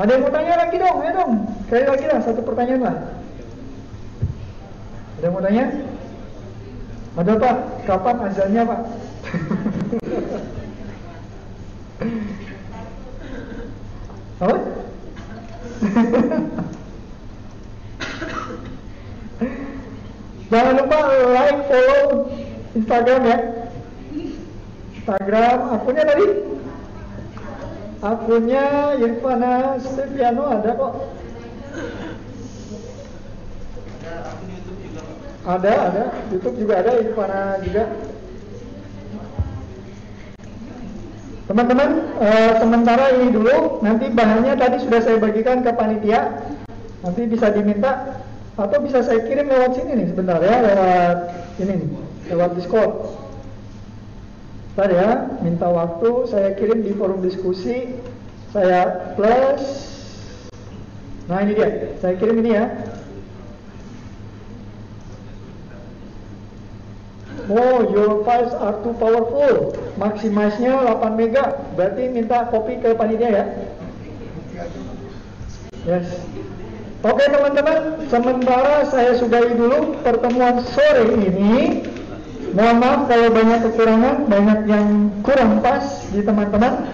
Ada 0.00 0.10
yang 0.16 0.22
mau 0.24 0.32
tanya 0.32 0.54
lagi 0.56 0.76
dong, 0.80 0.96
ayo 1.04 1.12
dong. 1.12 1.32
Sekali 1.68 1.84
lagi 1.84 2.04
lah, 2.08 2.18
satu 2.24 2.40
pertanyaan 2.40 2.82
lah. 2.82 2.96
Ada 5.20 5.24
yang 5.28 5.34
mau 5.36 5.44
tanya? 5.44 5.64
Ada 7.14 7.32
Pak, 7.38 7.56
kapan 7.84 8.16
azannya 8.24 8.62
Pak? 8.64 9.03
Jangan 20.52 20.74
lupa 20.76 20.98
like, 21.32 21.60
follow 21.66 22.28
Instagram 22.76 23.22
ya. 23.24 23.38
Instagram 24.94 25.58
akunnya 25.72 26.04
tadi? 26.04 26.26
Akunnya 28.04 28.64
Irfana 29.00 29.80
Steviano 29.80 30.44
ada 30.52 30.70
kok. 30.76 30.92
Ada, 35.44 35.72
ada. 35.92 36.04
YouTube 36.32 36.56
juga 36.60 36.84
ada, 36.84 36.92
Irfana 37.00 37.60
juga. 37.64 37.84
Teman-teman, 41.44 41.90
eh, 42.24 42.52
sementara 42.56 43.12
ini 43.20 43.28
dulu. 43.28 43.84
Nanti 43.84 44.08
bahannya 44.08 44.56
tadi 44.56 44.80
sudah 44.80 45.00
saya 45.04 45.20
bagikan 45.20 45.60
ke 45.60 45.76
panitia. 45.76 46.40
Nanti 47.04 47.28
bisa 47.28 47.52
diminta 47.52 48.16
atau 48.56 48.80
bisa 48.80 49.04
saya 49.04 49.28
kirim 49.28 49.52
lewat 49.52 49.76
sini 49.76 49.92
nih 49.98 50.06
sebentar 50.08 50.40
ya, 50.40 50.56
lewat 50.64 51.18
ini 51.60 51.72
nih, 51.84 51.88
lewat 52.32 52.50
Discord. 52.56 53.12
Ntar 54.72 54.88
ya, 54.88 55.10
minta 55.44 55.68
waktu 55.68 56.32
saya 56.32 56.56
kirim 56.56 56.80
di 56.80 56.96
forum 56.96 57.20
diskusi. 57.20 57.92
Saya 58.56 59.12
plus. 59.18 59.62
Nah 61.28 61.42
ini 61.44 61.52
dia, 61.58 61.68
saya 62.00 62.14
kirim 62.16 62.40
ini 62.40 62.50
ya. 62.56 62.64
Oh, 67.50 67.84
your 67.92 68.24
files 68.24 68.56
are 68.56 68.80
too 68.80 68.96
powerful. 68.96 69.76
Maximize-nya 70.00 70.80
8 70.80 71.12
mega. 71.12 71.60
Berarti 71.76 72.08
minta 72.08 72.48
kopi 72.48 72.80
ke 72.80 72.96
panitia 72.96 73.28
ya. 73.28 73.44
Yes. 75.84 76.08
Oke 77.04 77.20
teman-teman, 77.28 78.08
sementara 78.08 78.88
saya 78.88 79.12
sudahi 79.20 79.52
dulu 79.60 80.00
pertemuan 80.00 80.64
sore 80.72 81.12
ini. 81.20 81.84
Mohon 82.56 82.76
maaf 82.80 83.00
kalau 83.12 83.28
banyak 83.28 83.60
kekurangan, 83.68 84.16
banyak 84.24 84.60
yang 84.64 85.12
kurang 85.20 85.60
pas 85.60 85.84
di 86.16 86.24
teman-teman. 86.24 86.88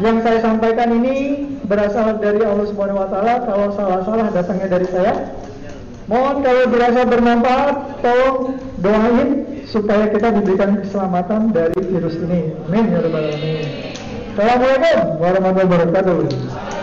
Yang 0.00 0.16
saya 0.24 0.38
sampaikan 0.40 0.96
ini 0.96 1.44
berasal 1.68 2.16
dari 2.24 2.40
Allah 2.40 2.64
Subhanahu 2.72 3.04
wa 3.04 3.08
taala. 3.12 3.44
Kalau 3.44 3.68
salah-salah 3.76 4.32
datangnya 4.32 4.80
dari 4.80 4.88
saya. 4.88 5.12
Mohon 6.12 6.36
kalau 6.44 6.64
berasa 6.68 7.00
bermanfaat, 7.08 7.76
tolong 8.04 8.60
doain 8.84 9.28
supaya 9.64 10.12
kita 10.12 10.28
diberikan 10.36 10.84
keselamatan 10.84 11.56
dari 11.56 11.80
virus 11.88 12.20
ini. 12.20 12.52
Amin 12.68 12.92
ya 12.92 13.00
rabbal 13.00 13.32
alamin. 13.32 13.64
Assalamualaikum 14.36 14.96
warahmatullahi 15.16 15.88
wabarakatuh. 15.88 16.81